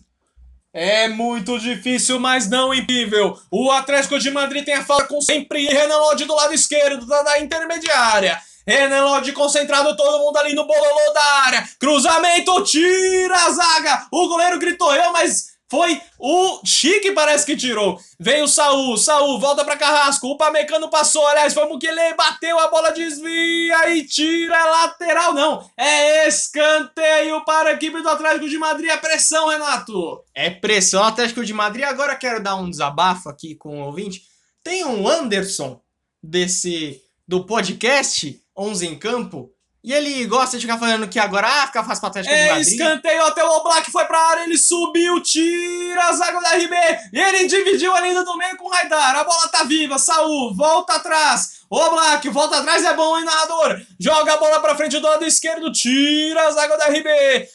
É 0.72 1.08
muito 1.08 1.58
difícil, 1.58 2.20
mas 2.20 2.48
não 2.48 2.72
impossível. 2.72 3.36
O 3.50 3.72
Atlético 3.72 4.16
de 4.16 4.30
Madrid 4.30 4.64
tem 4.64 4.74
a 4.74 4.84
falta 4.84 5.08
com 5.08 5.20
sempre 5.20 5.66
Renan 5.66 5.96
Lodge 5.96 6.24
do 6.24 6.36
lado 6.36 6.54
esquerdo 6.54 7.04
da, 7.04 7.22
da 7.24 7.40
intermediária. 7.40 8.40
Renan 8.70 9.04
Lodge 9.04 9.32
concentrado, 9.32 9.96
todo 9.96 10.20
mundo 10.20 10.36
ali 10.36 10.54
no 10.54 10.64
bololô 10.64 11.12
da 11.12 11.24
área. 11.46 11.68
Cruzamento, 11.78 12.62
tira 12.62 13.36
a 13.36 13.50
zaga. 13.50 14.06
O 14.12 14.28
goleiro 14.28 14.60
gritou 14.60 14.94
eu, 14.94 15.12
mas 15.12 15.50
foi 15.68 16.00
o 16.18 16.60
Chique 16.64 17.10
parece 17.10 17.44
que 17.44 17.56
tirou. 17.56 17.98
Veio 18.18 18.44
o 18.44 18.48
Saul, 18.48 18.96
Saul 18.96 19.40
volta 19.40 19.64
para 19.64 19.76
Carrasco. 19.76 20.28
O 20.28 20.36
Pamecano 20.36 20.88
passou, 20.88 21.26
aliás, 21.26 21.52
foi 21.52 21.64
o 21.64 21.68
Mukele, 21.68 22.14
bateu 22.16 22.58
a 22.60 22.68
bola, 22.68 22.92
desvia 22.92 23.92
e 23.92 24.04
tira 24.04 24.64
lateral. 24.64 25.34
Não, 25.34 25.68
é 25.76 26.28
escanteio 26.28 27.44
para 27.44 27.70
a 27.70 27.72
equipe 27.72 28.00
do 28.00 28.08
Atlético 28.08 28.48
de 28.48 28.58
Madrid. 28.58 28.90
É 28.90 28.96
pressão, 28.96 29.48
Renato. 29.48 30.24
É 30.32 30.48
pressão, 30.48 31.02
Atlético 31.02 31.44
de 31.44 31.52
Madrid. 31.52 31.84
Agora 31.84 32.14
quero 32.14 32.40
dar 32.40 32.54
um 32.54 32.70
desabafo 32.70 33.28
aqui 33.28 33.56
com 33.56 33.80
o 33.80 33.86
ouvinte. 33.86 34.22
Tem 34.62 34.84
um 34.84 35.08
Anderson 35.08 35.80
desse 36.22 37.00
do 37.30 37.46
podcast 37.46 38.42
11 38.56 38.86
em 38.86 38.98
Campo. 38.98 39.52
E 39.82 39.94
ele 39.94 40.26
gosta 40.26 40.58
de 40.58 40.66
ficar 40.66 40.78
falando 40.78 41.08
que 41.08 41.18
agora, 41.18 41.46
ah, 41.48 41.66
fica 41.66 41.82
fácil 41.82 42.00
pra 42.02 42.10
Atlético 42.10 42.34
é, 42.34 42.42
de 42.42 42.48
Madrid. 42.50 42.66
escanteio 42.66 43.24
até 43.24 43.42
o 43.42 43.48
Oblak, 43.48 43.90
foi 43.90 44.04
pra 44.04 44.18
área, 44.28 44.44
ele 44.44 44.58
subiu, 44.58 45.22
tira 45.22 46.04
a 46.04 46.12
zaga 46.12 46.38
da 46.38 46.50
RB, 46.50 46.74
e 47.14 47.18
ele 47.18 47.46
dividiu 47.46 47.94
a 47.94 48.00
linha 48.00 48.22
do 48.22 48.36
meio 48.36 48.58
com 48.58 48.66
o 48.66 48.70
Raidar, 48.70 49.16
a 49.16 49.24
bola 49.24 49.48
tá 49.48 49.64
viva, 49.64 49.98
Saul, 49.98 50.54
volta 50.54 50.96
atrás, 50.96 51.60
Oblak, 51.70 52.28
volta 52.28 52.58
atrás, 52.58 52.84
é 52.84 52.92
bom, 52.92 53.16
hein, 53.16 53.24
narrador? 53.24 53.80
Joga 53.98 54.34
a 54.34 54.36
bola 54.36 54.60
pra 54.60 54.76
frente 54.76 54.98
do 54.98 55.06
lado 55.06 55.24
esquerdo, 55.24 55.72
tira 55.72 56.46
a 56.46 56.50
zaga 56.50 56.76
da 56.76 56.84
RB, 56.88 57.08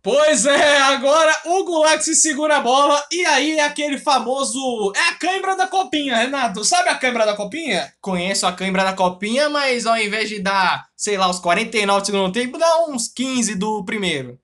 Pois 0.01 0.45
é, 0.45 0.81
agora 0.83 1.35
o 1.47 1.65
Gulak 1.65 2.05
se 2.05 2.15
segura 2.15 2.59
a 2.59 2.61
bola 2.61 3.03
e 3.11 3.25
aí 3.25 3.59
é 3.59 3.65
aquele 3.65 3.99
famoso. 3.99 4.93
É 4.95 5.09
a 5.09 5.15
câimbra 5.15 5.57
da 5.57 5.67
copinha, 5.67 6.17
Renato. 6.17 6.63
Sabe 6.63 6.91
a 6.91 6.99
câimbra 6.99 7.25
da 7.25 7.35
copinha? 7.35 7.93
Conheço 8.01 8.47
a 8.47 8.53
câimbra 8.53 8.85
da 8.85 8.93
copinha, 8.93 9.49
mas 9.49 9.87
ao 9.87 9.97
invés 9.97 10.29
de 10.29 10.41
dar, 10.41 10.87
sei 10.97 11.17
lá, 11.17 11.29
os 11.29 11.39
49 11.39 12.01
do 12.01 12.07
segundo 12.07 12.33
tempo, 12.33 12.59
dá 12.59 12.85
uns 12.87 13.09
15 13.09 13.55
do 13.55 13.85
primeiro. 13.85 14.39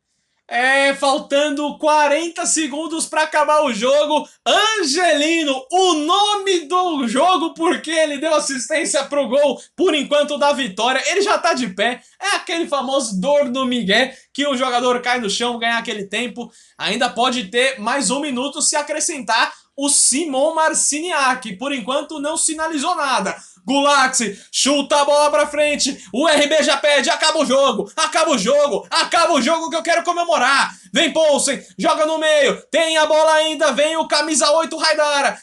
É, 0.53 0.93
faltando 0.95 1.79
40 1.79 2.45
segundos 2.45 3.07
para 3.07 3.23
acabar 3.23 3.63
o 3.63 3.73
jogo. 3.73 4.29
Angelino, 4.45 5.65
o 5.71 5.95
nome 5.95 6.67
do 6.67 7.07
jogo, 7.07 7.55
porque 7.55 7.93
ele 7.93 8.19
deu 8.19 8.35
assistência 8.35 9.05
pro 9.05 9.29
gol 9.29 9.63
por 9.77 9.95
enquanto 9.95 10.37
da 10.37 10.53
vitória. 10.53 11.01
Ele 11.07 11.23
já 11.23 11.39
tá 11.39 11.55
de 11.55 11.69
pé. 11.69 12.03
É 12.21 12.35
aquele 12.35 12.67
famoso 12.67 13.21
dor 13.21 13.45
no 13.45 13.65
Miguel 13.65 14.11
que 14.33 14.45
o 14.45 14.57
jogador 14.57 15.01
cai 15.01 15.21
no 15.21 15.31
chão, 15.31 15.57
ganha 15.57 15.79
aquele 15.79 16.07
tempo. 16.07 16.51
Ainda 16.77 17.09
pode 17.09 17.45
ter 17.45 17.79
mais 17.79 18.11
um 18.11 18.19
minuto 18.19 18.61
se 18.61 18.75
acrescentar 18.75 19.53
o 19.77 19.89
Simon 19.89 20.53
Marciniak. 20.53 21.57
Por 21.59 21.73
enquanto 21.73 22.19
não 22.19 22.37
sinalizou 22.37 22.97
nada. 22.97 23.37
Gulaxi 23.65 24.39
chuta 24.53 25.01
a 25.01 25.05
bola 25.05 25.31
pra 25.31 25.47
frente. 25.47 26.03
O 26.13 26.27
RB 26.27 26.63
já 26.63 26.77
pede. 26.77 27.11
Acaba 27.11 27.39
o 27.39 27.47
jogo. 27.47 27.91
Acaba 27.97 28.31
o 28.31 28.39
jogo. 28.39 28.87
Acaba 28.91 29.33
o 29.35 29.43
jogo 29.43 29.71
que 29.71 29.77
eu 29.77 29.83
quero 29.83 30.03
comemorar. 30.03 30.75
Vem 30.93 31.13
Poulsen. 31.13 31.63
Joga 31.79 32.07
no 32.07 32.19
meio. 32.19 32.61
Tem 32.71 32.97
a 32.97 33.07
bola 33.07 33.33
ainda. 33.35 33.73
Vem 33.73 33.97
o 33.97 34.09
camisa 34.09 34.51
8 34.51 34.77
Raidara. 34.77 35.41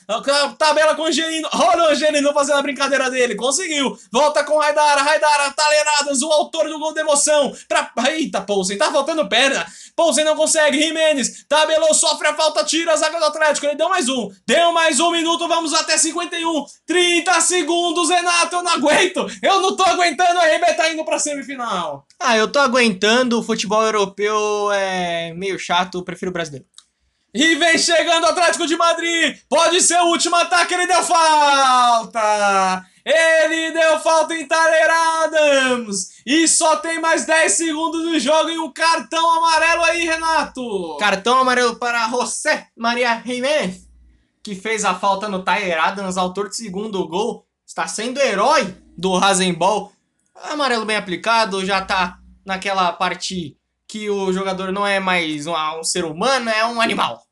Tabela 0.57 0.95
com 0.95 1.03
o 1.03 1.05
Angelino. 1.05 1.47
Olha 1.53 1.83
o 1.83 1.87
Angelino 1.91 2.33
fazendo 2.33 2.57
a 2.57 2.61
brincadeira 2.61 3.09
dele. 3.09 3.35
Conseguiu. 3.35 3.97
Volta 4.11 4.43
com 4.43 4.57
Raidara. 4.57 5.01
Raidara, 5.01 5.51
Taleradas, 5.51 6.21
o 6.21 6.31
autor 6.31 6.67
do 6.67 6.79
gol 6.79 6.93
de 6.93 6.99
emoção. 6.99 7.53
Pra... 7.67 7.91
Eita, 8.11 8.41
Poulsen. 8.41 8.77
Tá 8.77 8.91
faltando 8.91 9.27
perna. 9.29 9.65
Poulsen 9.95 10.25
não 10.25 10.35
consegue. 10.35 10.81
Jimenez. 10.81 11.45
Tabelou, 11.47 11.93
sofre 11.93 12.27
a 12.27 12.33
falta. 12.33 12.63
Tira 12.63 12.93
a 12.93 12.95
zaga 12.97 13.19
do 13.19 13.25
Atlético. 13.25 13.65
Ele 13.65 13.75
deu 13.75 13.89
mais 13.89 14.09
um. 14.09 14.29
Deu 14.45 14.71
mais 14.71 14.99
um 14.99 15.11
minuto. 15.11 15.47
Vamos 15.47 15.73
até 15.73 15.97
51. 15.97 16.65
30 16.85 17.41
segundos. 17.41 18.09
Renato, 18.09 18.55
eu 18.55 18.63
não 18.63 18.71
aguento! 18.71 19.25
Eu 19.41 19.61
não 19.61 19.75
tô 19.75 19.83
aguentando, 19.83 20.39
a 20.39 20.45
RB 20.45 20.73
tá 20.73 20.91
indo 20.91 21.05
pra 21.05 21.19
semifinal! 21.19 22.05
Ah, 22.19 22.35
eu 22.35 22.51
tô 22.51 22.59
aguentando, 22.59 23.39
o 23.39 23.43
futebol 23.43 23.83
europeu 23.83 24.71
é 24.71 25.33
meio 25.38 25.59
chato, 25.59 26.03
prefiro 26.03 26.31
o 26.31 26.34
brasileiro. 26.34 26.65
E 27.34 27.55
vem 27.55 27.77
chegando 27.77 28.23
o 28.23 28.27
Atlético 28.27 28.65
de 28.65 28.76
Madrid! 28.76 29.38
Pode 29.49 29.81
ser 29.81 29.99
o 30.01 30.07
último 30.07 30.35
ataque, 30.35 30.73
ele 30.73 30.88
deu 30.88 31.03
falta! 31.03 32.85
Ele 33.05 33.72
deu 33.72 33.99
falta 33.99 34.34
em 34.34 34.47
Tyler 34.47 34.89
Adams! 35.23 36.22
E 36.26 36.47
só 36.47 36.77
tem 36.77 36.99
mais 36.99 37.26
10 37.26 37.51
segundos 37.51 38.03
do 38.03 38.19
jogo 38.19 38.49
e 38.49 38.57
um 38.57 38.72
cartão 38.72 39.38
amarelo 39.38 39.84
aí, 39.84 40.05
Renato! 40.05 40.97
Cartão 40.97 41.39
amarelo 41.39 41.76
para 41.76 42.09
José 42.09 42.68
Maria 42.76 43.22
Jiménez, 43.26 43.88
que 44.43 44.55
fez 44.55 44.84
a 44.84 44.95
falta 44.95 45.30
no 45.30 45.43
Tyler 45.43 45.81
Adams, 45.81 46.18
autor 46.18 46.49
do 46.49 46.55
segundo 46.55 47.07
gol 47.07 47.47
está 47.68 47.85
sendo 47.85 48.19
herói 48.19 48.73
do 48.97 49.18
Rasenball. 49.18 49.91
Amarelo 50.34 50.85
bem 50.85 50.95
aplicado, 50.95 51.65
já 51.65 51.81
tá 51.81 52.19
naquela 52.45 52.93
parte 52.93 53.56
que 53.88 54.09
o 54.09 54.34
jogador 54.34 54.72
não 54.72 54.85
é 54.85 54.99
mais 54.99 55.47
um, 55.47 55.53
um 55.80 55.84
ser 55.84 56.03
humano, 56.03 56.49
é 56.49 56.65
um 56.65 56.81
animal. 56.81 57.23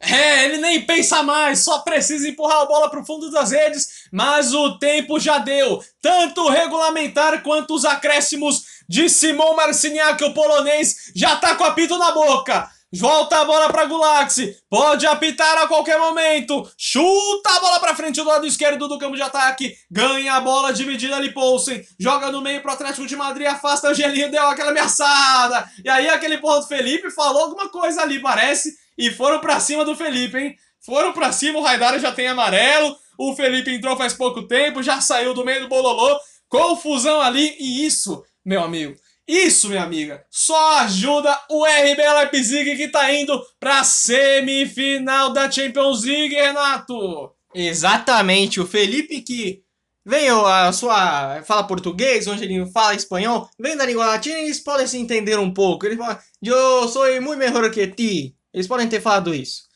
É, 0.00 0.44
ele 0.44 0.58
nem 0.58 0.86
pensa 0.86 1.22
mais, 1.22 1.64
só 1.64 1.80
precisa 1.80 2.28
empurrar 2.28 2.62
a 2.62 2.66
bola 2.66 2.88
para 2.88 3.00
o 3.00 3.04
fundo 3.04 3.30
das 3.30 3.50
redes, 3.50 4.06
mas 4.12 4.54
o 4.54 4.78
tempo 4.78 5.18
já 5.18 5.38
deu. 5.38 5.82
Tanto 6.00 6.48
regulamentar 6.48 7.42
quanto 7.42 7.74
os 7.74 7.84
acréscimos 7.84 8.62
de 8.88 9.08
Simon 9.08 9.54
Marciniak, 9.54 10.22
o 10.22 10.32
polonês, 10.32 11.10
já 11.14 11.36
tá 11.36 11.56
com 11.56 11.64
apito 11.64 11.98
na 11.98 12.12
boca. 12.12 12.70
Volta 12.90 13.42
a 13.42 13.44
bola 13.44 13.68
para 13.70 13.84
Gulaxi. 13.84 14.56
Pode 14.70 15.06
apitar 15.06 15.58
a 15.58 15.68
qualquer 15.68 15.98
momento. 15.98 16.66
Chuta 16.78 17.50
a 17.50 17.60
bola 17.60 17.80
para 17.80 17.94
frente 17.94 18.16
do 18.16 18.24
lado 18.24 18.46
esquerdo 18.46 18.88
do 18.88 18.98
campo 18.98 19.14
de 19.14 19.20
ataque. 19.20 19.74
Ganha 19.90 20.34
a 20.34 20.40
bola 20.40 20.72
dividida 20.72 21.14
ali 21.14 21.30
Poulsen. 21.30 21.84
Joga 22.00 22.32
no 22.32 22.40
meio 22.40 22.62
pro 22.62 22.72
Atlético 22.72 23.06
de 23.06 23.14
Madrid. 23.14 23.46
Afasta 23.46 23.88
o 23.88 23.90
Angelinho. 23.90 24.30
Deu 24.30 24.42
aquela 24.48 24.70
ameaçada. 24.70 25.70
E 25.84 25.88
aí 25.90 26.08
aquele 26.08 26.38
porra 26.38 26.60
do 26.60 26.66
Felipe 26.66 27.10
falou 27.10 27.42
alguma 27.42 27.68
coisa 27.68 28.00
ali, 28.00 28.20
parece. 28.20 28.74
E 28.96 29.10
foram 29.10 29.38
para 29.38 29.60
cima 29.60 29.84
do 29.84 29.94
Felipe, 29.94 30.38
hein? 30.38 30.56
Foram 30.80 31.12
para 31.12 31.30
cima. 31.30 31.58
O 31.58 31.62
Raidara 31.62 31.98
já 31.98 32.10
tem 32.10 32.28
amarelo. 32.28 32.96
O 33.18 33.36
Felipe 33.36 33.70
entrou 33.70 33.98
faz 33.98 34.14
pouco 34.14 34.46
tempo. 34.46 34.82
Já 34.82 34.98
saiu 35.02 35.34
do 35.34 35.44
meio 35.44 35.60
do 35.60 35.68
bololô. 35.68 36.18
Confusão 36.48 37.20
ali. 37.20 37.54
E 37.60 37.84
isso, 37.84 38.24
meu 38.42 38.62
amigo 38.62 38.96
isso, 39.28 39.68
minha 39.68 39.82
amiga, 39.82 40.24
só 40.30 40.78
ajuda 40.78 41.38
o 41.50 41.66
RB 41.66 42.02
Leipzig 42.02 42.76
que 42.76 42.88
tá 42.88 43.12
indo 43.12 43.38
pra 43.60 43.84
semifinal 43.84 45.30
da 45.34 45.50
Champions 45.50 46.04
League, 46.04 46.34
Renato. 46.34 47.30
Exatamente, 47.54 48.58
o 48.58 48.66
Felipe 48.66 49.20
que 49.20 49.62
veio 50.04 50.46
a 50.46 50.72
sua 50.72 51.42
fala 51.42 51.66
português, 51.66 52.26
onde 52.26 52.44
ele 52.44 52.64
fala 52.72 52.94
espanhol, 52.94 53.50
vem 53.60 53.76
da 53.76 53.84
língua 53.84 54.06
latina 54.06 54.38
e 54.38 54.44
eles 54.44 54.60
podem 54.60 54.86
se 54.86 54.96
entender 54.96 55.38
um 55.38 55.52
pouco. 55.52 55.84
Ele 55.84 55.98
fala, 55.98 56.18
eu 56.42 56.88
sou 56.88 57.04
muito 57.20 57.38
melhor 57.38 57.70
que 57.70 57.86
ti. 57.86 58.34
Eles 58.54 58.66
podem 58.66 58.88
ter 58.88 59.02
falado 59.02 59.34
isso. 59.34 59.67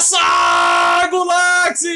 Sagulaxi! 1.01 1.89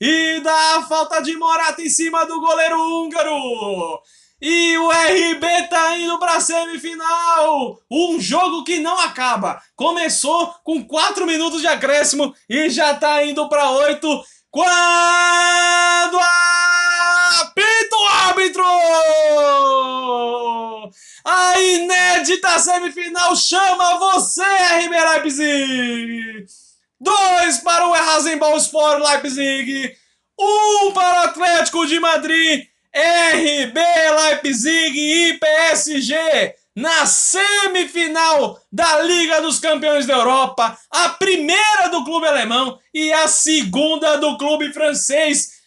E 0.00 0.40
dá 0.40 0.76
a 0.76 0.82
falta 0.84 1.20
de 1.20 1.36
Morata 1.36 1.82
em 1.82 1.90
cima 1.90 2.24
do 2.24 2.40
goleiro 2.40 2.80
húngaro. 2.80 3.87
E 4.40 4.78
o 4.78 4.88
RB 4.90 5.68
tá 5.68 5.98
indo 5.98 6.16
pra 6.18 6.40
semifinal! 6.40 7.80
Um 7.90 8.20
jogo 8.20 8.62
que 8.62 8.78
não 8.78 8.96
acaba. 9.00 9.60
Começou 9.74 10.54
com 10.62 10.84
4 10.86 11.26
minutos 11.26 11.60
de 11.60 11.66
acréscimo 11.66 12.32
e 12.48 12.70
já 12.70 12.94
tá 12.94 13.24
indo 13.24 13.48
pra 13.48 13.70
8. 13.70 14.24
Quando 14.50 16.18
apita 17.40 17.96
o 17.96 18.06
árbitro! 18.28 18.64
A 21.24 21.60
inédita 21.60 22.58
semifinal 22.60 23.34
chama 23.34 23.98
você, 23.98 24.44
RB 24.84 24.96
Leipzig! 24.96 26.46
Dois 27.00 27.58
para 27.58 27.86
o 27.86 27.92
Rasenball 27.92 28.56
Sport 28.56 29.00
Leipzig, 29.04 29.96
um 30.38 30.92
para 30.92 31.20
o 31.20 31.24
Atlético 31.24 31.86
de 31.86 32.00
Madrid 32.00 32.66
RB 32.94 33.80
Leipzig 33.80 34.98
e 34.98 35.38
PSG 35.38 36.54
na 36.78 37.06
semifinal 37.06 38.60
da 38.70 39.00
Liga 39.02 39.40
dos 39.40 39.58
Campeões 39.58 40.06
da 40.06 40.14
Europa, 40.14 40.78
a 40.90 41.08
primeira 41.08 41.88
do 41.90 42.04
clube 42.04 42.26
alemão 42.26 42.78
e 42.94 43.12
a 43.12 43.26
segunda 43.26 44.16
do 44.16 44.38
clube 44.38 44.72
francês. 44.72 45.58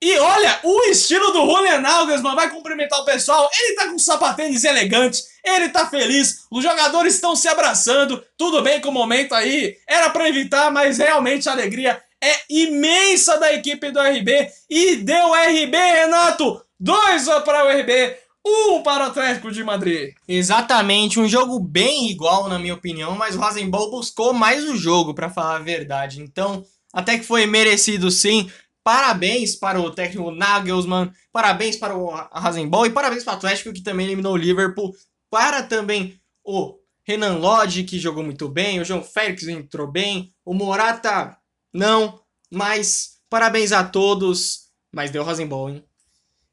E 0.00 0.16
olha, 0.18 0.60
o 0.62 0.82
estilo 0.84 1.32
do 1.32 1.44
Julian 1.44 1.80
Nagelsmann 1.80 2.36
vai 2.36 2.50
cumprimentar 2.50 3.00
o 3.00 3.04
pessoal. 3.04 3.50
Ele 3.52 3.74
tá 3.74 3.88
com 3.88 3.98
sapatênis 3.98 4.62
elegante, 4.62 5.20
ele 5.44 5.68
tá 5.70 5.86
feliz, 5.86 6.46
os 6.50 6.62
jogadores 6.62 7.14
estão 7.14 7.34
se 7.34 7.48
abraçando. 7.48 8.24
Tudo 8.38 8.62
bem 8.62 8.80
com 8.80 8.90
o 8.90 8.92
momento 8.92 9.34
aí, 9.34 9.76
era 9.88 10.08
para 10.08 10.28
evitar, 10.28 10.70
mas 10.70 10.98
realmente 10.98 11.48
a 11.48 11.52
alegria 11.52 12.00
é 12.22 12.32
imensa 12.48 13.38
da 13.38 13.52
equipe 13.52 13.90
do 13.90 14.00
RB 14.00 14.48
e 14.70 14.96
deu 14.96 15.34
RB, 15.34 15.76
Renato! 15.76 16.64
Dois 16.82 17.26
para 17.44 17.66
o 17.66 17.68
RB, 17.68 18.16
um 18.42 18.82
para 18.82 19.04
o 19.04 19.06
Atlético 19.08 19.50
de 19.52 19.62
Madrid. 19.62 20.14
Exatamente, 20.26 21.20
um 21.20 21.28
jogo 21.28 21.60
bem 21.60 22.10
igual, 22.10 22.48
na 22.48 22.58
minha 22.58 22.72
opinião, 22.72 23.14
mas 23.14 23.36
o 23.36 23.38
Rasenball 23.38 23.90
buscou 23.90 24.32
mais 24.32 24.64
o 24.64 24.74
jogo, 24.78 25.12
para 25.12 25.28
falar 25.28 25.56
a 25.56 25.58
verdade. 25.58 26.22
Então, 26.22 26.64
até 26.90 27.18
que 27.18 27.24
foi 27.26 27.44
merecido 27.44 28.10
sim. 28.10 28.50
Parabéns 28.82 29.54
para 29.56 29.78
o 29.78 29.90
técnico 29.90 30.30
Nagelsmann, 30.30 31.12
parabéns 31.30 31.76
para 31.76 31.94
o 31.94 32.08
Rasenball 32.32 32.86
e 32.86 32.90
parabéns 32.90 33.24
para 33.24 33.34
o 33.34 33.36
Atlético, 33.36 33.74
que 33.74 33.82
também 33.82 34.06
eliminou 34.06 34.32
o 34.32 34.38
Liverpool. 34.38 34.96
Para 35.28 35.62
também 35.62 36.18
o 36.42 36.78
Renan 37.04 37.36
Lodge, 37.36 37.84
que 37.84 37.98
jogou 37.98 38.24
muito 38.24 38.48
bem, 38.48 38.80
o 38.80 38.84
João 38.86 39.02
Félix 39.02 39.46
entrou 39.48 39.86
bem, 39.86 40.32
o 40.46 40.54
Morata 40.54 41.36
não, 41.74 42.22
mas 42.50 43.18
parabéns 43.28 43.70
a 43.70 43.84
todos. 43.84 44.70
Mas 44.90 45.10
deu 45.10 45.22
Rasenball, 45.22 45.68
hein? 45.68 45.84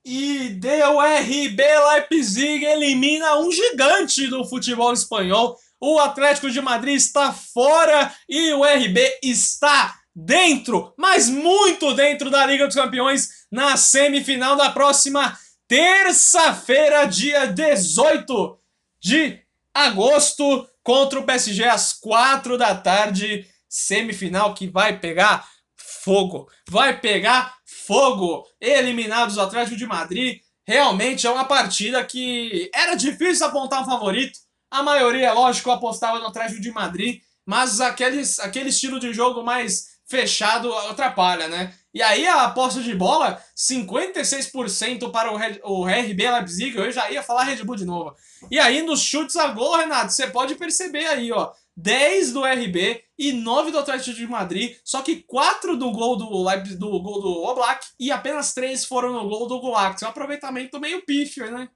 E 0.10 0.48
deu 0.52 1.02
RB 1.02 1.62
Leipzig 1.62 2.64
elimina 2.64 3.40
um 3.40 3.52
gigante 3.52 4.26
do 4.28 4.46
futebol 4.46 4.94
espanhol. 4.94 5.60
O 5.82 6.00
Atlético 6.00 6.50
de 6.50 6.62
Madrid 6.62 6.96
está 6.96 7.34
fora 7.34 8.16
e 8.30 8.54
o 8.54 8.64
RB 8.64 9.20
está 9.22 10.00
dentro, 10.16 10.94
mas 10.98 11.28
muito 11.28 11.94
dentro 11.94 12.30
da 12.30 12.46
Liga 12.46 12.66
dos 12.66 12.76
Campeões 12.78 13.28
na 13.52 13.76
semifinal 13.76 14.56
da 14.56 14.70
próxima 14.70 15.38
terça-feira, 15.68 17.04
dia 17.04 17.46
18 17.46 18.58
de 19.04 19.42
agosto, 19.74 20.66
contra 20.82 21.20
o 21.20 21.26
PSG 21.26 21.66
às 21.66 21.92
4 21.92 22.58
da 22.58 22.74
tarde. 22.74 23.46
Semifinal 23.68 24.54
que 24.54 24.68
vai 24.68 24.98
pegar 24.98 25.46
fogo. 25.76 26.50
Vai 26.70 26.98
pegar 26.98 27.57
fogo. 27.88 28.46
Eliminados 28.60 29.38
o 29.38 29.42
Atlético 29.42 29.78
de 29.78 29.88
Madrid. 29.88 30.42
Realmente 30.68 31.26
é 31.26 31.32
uma 31.32 31.46
partida 31.46 32.04
que 32.04 32.70
era 32.74 32.94
difícil 32.96 33.48
apontar 33.48 33.82
um 33.82 33.86
favorito. 33.86 34.38
A 34.70 34.84
maioria, 34.84 35.32
lógico, 35.32 35.72
apostava 35.72 36.20
no 36.20 36.28
Atlético 36.28 36.62
de 36.62 36.72
Madrid, 36.72 37.22
mas 37.46 37.80
aqueles, 37.80 38.38
aquele 38.40 38.68
estilo 38.68 39.00
de 39.00 39.14
jogo 39.14 39.42
mais 39.42 39.98
fechado 40.06 40.74
atrapalha, 40.74 41.48
né? 41.48 41.74
E 41.94 42.02
aí 42.02 42.28
a 42.28 42.44
aposta 42.44 42.82
de 42.82 42.94
bola, 42.94 43.42
56% 43.56 45.10
para 45.12 45.32
o, 45.32 45.36
Red, 45.36 45.60
o 45.64 45.86
RB 45.86 46.30
Leipzig, 46.30 46.78
eu 46.78 46.92
já 46.92 47.10
ia 47.10 47.24
falar 47.24 47.44
Red 47.44 47.64
Bull 47.64 47.76
de 47.76 47.86
novo. 47.86 48.16
E 48.52 48.60
aí 48.60 48.82
nos 48.82 49.02
chutes 49.02 49.36
a 49.36 49.48
gol, 49.48 49.78
Renato, 49.78 50.12
você 50.12 50.28
pode 50.28 50.56
perceber 50.56 51.08
aí, 51.08 51.32
ó, 51.32 51.52
10 51.78 52.34
do 52.34 52.44
RB 52.44 53.04
e 53.20 53.32
9 53.32 53.70
do 53.70 53.78
Atlético 53.78 54.16
de 54.16 54.26
Madrid, 54.26 54.76
só 54.84 55.04
que 55.04 55.22
4 55.22 55.78
do 55.78 55.92
gol 55.92 56.18
do 56.18 56.44
Leipzig, 56.44 56.76
do 56.76 56.90
gol 57.00 57.22
do 57.22 57.44
Oblak 57.44 57.86
e 58.00 58.12
apenas 58.12 58.52
3 58.56 58.84
foram 58.84 59.14
no 59.14 59.30
gol 59.30 59.48
do 59.48 59.60
Gulak. 59.60 60.04
É 60.04 60.08
um 60.08 60.10
aproveitamento 60.10 60.80
meio 60.80 61.06
pífio, 61.06 61.50
né? 61.52 61.70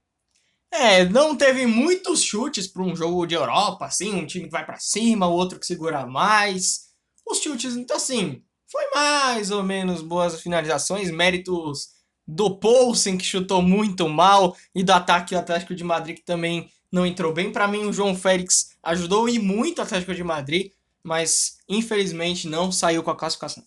É, 0.73 1.05
não 1.05 1.35
teve 1.35 1.67
muitos 1.67 2.23
chutes 2.23 2.65
para 2.65 2.81
um 2.81 2.95
jogo 2.95 3.27
de 3.27 3.35
Europa, 3.35 3.85
assim, 3.85 4.15
um 4.15 4.25
time 4.25 4.45
que 4.45 4.51
vai 4.51 4.65
para 4.65 4.79
cima, 4.79 5.27
outro 5.27 5.59
que 5.59 5.65
segura 5.65 6.07
mais. 6.07 6.89
Os 7.29 7.39
chutes, 7.39 7.75
então 7.75 7.97
assim, 7.97 8.41
foi 8.71 8.89
mais 8.95 9.51
ou 9.51 9.61
menos 9.61 10.01
boas 10.01 10.41
finalizações, 10.41 11.11
méritos 11.11 11.89
do 12.25 12.57
Poulsen, 12.57 13.17
que 13.17 13.25
chutou 13.25 13.61
muito 13.61 14.07
mal, 14.07 14.55
e 14.73 14.81
do 14.81 14.91
ataque 14.91 15.35
do 15.35 15.39
Atlético 15.39 15.75
de 15.75 15.83
Madrid, 15.83 16.15
que 16.15 16.25
também 16.25 16.71
não 16.91 17.05
entrou 17.05 17.33
bem. 17.33 17.51
Para 17.51 17.67
mim, 17.67 17.85
o 17.85 17.93
João 17.93 18.15
Félix 18.15 18.71
ajudou 18.83 19.29
e 19.29 19.39
muito 19.39 19.79
o 19.79 19.81
Atlético 19.81 20.13
de 20.13 20.23
Madrid, 20.23 20.71
mas 21.03 21.57
infelizmente 21.67 22.47
não 22.47 22.71
saiu 22.71 23.01
com 23.01 23.11
a 23.11 23.15
classificação. 23.15 23.63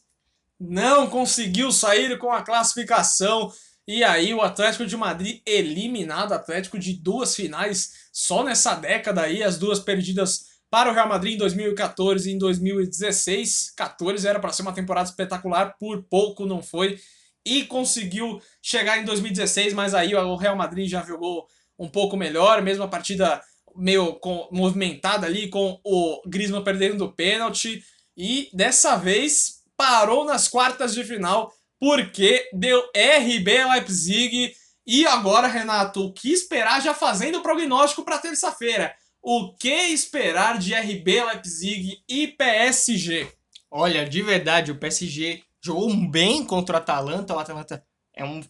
Não 0.61 1.09
conseguiu 1.09 1.73
sair 1.73 2.19
com 2.19 2.33
a 2.33 2.43
classificação. 2.43 3.53
E 3.87 4.03
aí 4.05 4.33
o 4.33 4.41
Atlético 4.41 4.87
de 4.87 4.97
Madrid 4.97 5.41
eliminado, 5.45 6.33
Atlético 6.33 6.79
de 6.79 6.95
duas 6.95 7.35
finais 7.35 8.09
só 8.13 8.43
nessa 8.43 8.75
década 8.75 9.23
aí, 9.23 9.43
as 9.43 9.59
duas 9.59 9.79
perdidas 9.79 10.55
para 10.71 10.91
o 10.91 10.95
Real 10.95 11.09
Madrid 11.09 11.35
em 11.35 11.39
2014 11.39 12.29
e 12.29 12.35
em 12.35 12.39
2016. 12.39 13.73
14 13.77 14.27
era 14.27 14.41
para 14.41 14.53
ser 14.53 14.63
uma 14.63 14.73
temporada 14.73 15.09
espetacular, 15.09 15.77
por 15.79 16.03
pouco 16.05 16.47
não 16.47 16.63
foi. 16.63 16.99
E 17.45 17.65
conseguiu 17.65 18.41
chegar 18.63 18.99
em 18.99 19.05
2016, 19.05 19.75
mas 19.75 19.95
aí 19.95 20.15
o 20.15 20.37
Real 20.37 20.57
Madrid 20.57 20.89
já 20.89 21.03
jogou 21.05 21.47
um 21.79 21.89
pouco 21.89 22.17
melhor, 22.17 22.63
mesmo 22.63 22.85
a 22.85 22.89
partida 22.89 23.41
meio 23.77 24.15
com, 24.15 24.49
movimentada 24.53 25.27
ali, 25.27 25.49
com 25.49 25.81
o 25.85 26.23
Griezmann 26.27 26.63
perdendo 26.63 27.05
o 27.05 27.13
pênalti. 27.13 27.83
E 28.17 28.49
dessa 28.53 28.97
vez 28.97 29.63
parou 29.77 30.25
nas 30.25 30.47
quartas 30.47 30.95
de 30.95 31.05
final, 31.05 31.53
porque 31.81 32.49
deu 32.53 32.81
RB 32.95 33.65
Leipzig. 33.65 34.53
E 34.87 35.07
agora, 35.07 35.49
Renato, 35.49 36.05
o 36.05 36.13
que 36.13 36.33
esperar 36.33 36.81
já 36.81 36.95
fazendo 36.95 37.39
o 37.39 37.43
prognóstico 37.43 38.05
para 38.05 38.19
terça-feira? 38.19 38.95
O 39.23 39.55
que 39.55 39.73
esperar 39.89 40.59
de 40.59 40.75
RB 40.75 41.25
Leipzig 41.25 42.03
e 42.09 42.29
PSG? 42.29 43.27
Olha, 43.71 44.07
de 44.07 44.23
verdade, 44.23 44.71
o 44.71 44.79
PSG 44.79 45.43
jogou 45.63 45.93
bem 46.11 46.45
contra 46.45 46.77
o 46.77 46.79
Atalanta. 46.79 47.35
O 47.35 47.39
Atalanta 47.39 47.83
é 48.15 48.25
um 48.25 48.43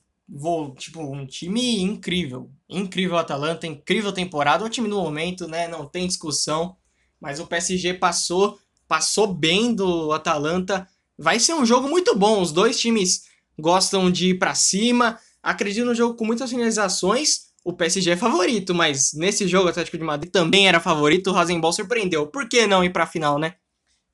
tipo, 0.76 1.00
um 1.00 1.26
time 1.26 1.80
incrível. 1.80 2.50
Incrível 2.74 3.16
Atalanta, 3.16 3.66
incrível 3.66 4.12
temporada. 4.12 4.64
O 4.64 4.68
time 4.68 4.88
no 4.88 5.00
momento, 5.00 5.46
né? 5.46 5.68
Não 5.68 5.86
tem 5.86 6.06
discussão. 6.06 6.76
Mas 7.20 7.40
o 7.40 7.46
PSG 7.46 7.94
passou, 7.94 8.58
passou 8.88 9.32
bem 9.32 9.74
do 9.74 10.12
Atalanta. 10.12 10.86
Vai 11.16 11.38
ser 11.38 11.54
um 11.54 11.64
jogo 11.64 11.88
muito 11.88 12.16
bom. 12.16 12.40
Os 12.40 12.52
dois 12.52 12.78
times 12.78 13.22
gostam 13.58 14.10
de 14.10 14.30
ir 14.30 14.38
para 14.38 14.54
cima. 14.54 15.18
Acredito 15.42 15.84
no 15.84 15.94
jogo 15.94 16.16
com 16.16 16.24
muitas 16.24 16.50
finalizações. 16.50 17.52
O 17.64 17.72
PSG 17.72 18.10
é 18.10 18.16
favorito, 18.16 18.74
mas 18.74 19.12
nesse 19.14 19.48
jogo 19.48 19.66
o 19.66 19.70
Atlético 19.70 19.96
de 19.96 20.04
Madrid 20.04 20.30
também 20.30 20.68
era 20.68 20.80
favorito. 20.80 21.30
O 21.30 21.32
Rosenball 21.32 21.72
surpreendeu. 21.72 22.26
Por 22.26 22.48
que 22.48 22.66
não 22.66 22.84
ir 22.84 22.90
para 22.90 23.04
a 23.04 23.06
final, 23.06 23.38
né? 23.38 23.54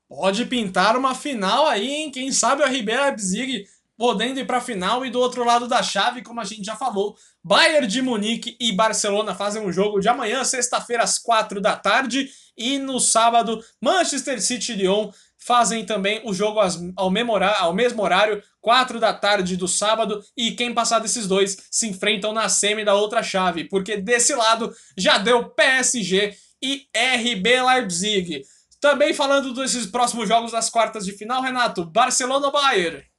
Pode 0.08 0.44
pintar 0.44 0.96
uma 0.96 1.14
final 1.14 1.66
aí, 1.66 1.88
hein? 1.88 2.10
Quem 2.10 2.30
sabe 2.32 2.62
o 2.62 2.66
RB 2.66 2.96
Leipzig 2.96 3.64
podendo 4.00 4.40
ir 4.40 4.46
para 4.46 4.56
a 4.56 4.62
final. 4.62 5.04
E 5.04 5.10
do 5.10 5.20
outro 5.20 5.44
lado 5.44 5.68
da 5.68 5.82
chave, 5.82 6.22
como 6.22 6.40
a 6.40 6.44
gente 6.44 6.64
já 6.64 6.74
falou, 6.74 7.14
Bayern 7.44 7.86
de 7.86 8.00
Munique 8.00 8.56
e 8.58 8.72
Barcelona 8.72 9.34
fazem 9.34 9.62
um 9.62 9.70
jogo 9.70 10.00
de 10.00 10.08
amanhã, 10.08 10.42
sexta-feira, 10.42 11.02
às 11.02 11.18
quatro 11.18 11.60
da 11.60 11.76
tarde. 11.76 12.30
E 12.56 12.78
no 12.78 12.98
sábado, 12.98 13.62
Manchester 13.78 14.40
City 14.40 14.72
e 14.72 14.76
Lyon 14.76 15.10
fazem 15.36 15.84
também 15.84 16.22
o 16.24 16.32
jogo 16.32 16.60
ao, 16.60 16.70
ao 16.96 17.74
mesmo 17.74 18.02
horário, 18.02 18.42
4 18.62 18.98
da 18.98 19.12
tarde 19.12 19.54
do 19.54 19.68
sábado, 19.68 20.22
e 20.34 20.52
quem 20.52 20.72
passar 20.72 20.98
desses 20.98 21.26
dois 21.26 21.68
se 21.70 21.86
enfrentam 21.86 22.32
na 22.32 22.48
semi 22.48 22.84
da 22.84 22.94
outra 22.94 23.22
chave, 23.22 23.64
porque 23.64 23.98
desse 23.98 24.34
lado 24.34 24.74
já 24.96 25.18
deu 25.18 25.50
PSG 25.50 26.34
e 26.62 26.86
RB 26.94 27.62
Leipzig. 27.62 28.42
Também 28.80 29.12
falando 29.12 29.52
desses 29.52 29.86
próximos 29.86 30.26
jogos 30.26 30.52
das 30.52 30.70
quartas 30.70 31.04
de 31.04 31.12
final, 31.12 31.42
Renato, 31.42 31.84
Barcelona-Bayern. 31.84 32.96
Bayern. 32.96 33.09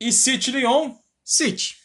E 0.00 0.12
City 0.12 0.50
Lyon. 0.50 0.96
City. 1.24 1.76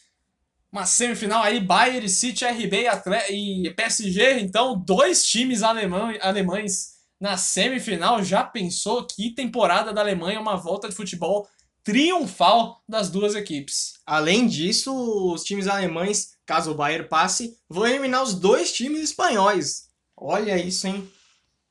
Uma 0.71 0.87
semifinal 0.87 1.43
aí, 1.43 1.59
Bayern, 1.59 2.09
City, 2.09 2.43
RB 2.45 2.85
e 3.29 3.71
PSG. 3.75 4.39
Então, 4.39 4.75
dois 4.75 5.23
times 5.23 5.61
alemães 5.61 6.95
na 7.19 7.37
semifinal. 7.37 8.23
Já 8.23 8.43
pensou 8.43 9.05
que 9.05 9.35
temporada 9.35 9.93
da 9.93 10.01
Alemanha, 10.01 10.39
uma 10.41 10.55
volta 10.55 10.89
de 10.89 10.95
futebol 10.95 11.47
triunfal 11.83 12.83
das 12.89 13.09
duas 13.09 13.35
equipes. 13.35 13.99
Além 14.05 14.47
disso, 14.47 14.91
os 15.31 15.43
times 15.43 15.67
alemães, 15.67 16.37
caso 16.45 16.71
o 16.71 16.75
Bayern 16.75 17.07
passe, 17.07 17.55
vão 17.69 17.85
eliminar 17.85 18.23
os 18.23 18.33
dois 18.33 18.71
times 18.73 19.01
espanhóis. 19.01 19.89
Olha 20.17 20.57
isso, 20.57 20.87
hein? 20.87 21.07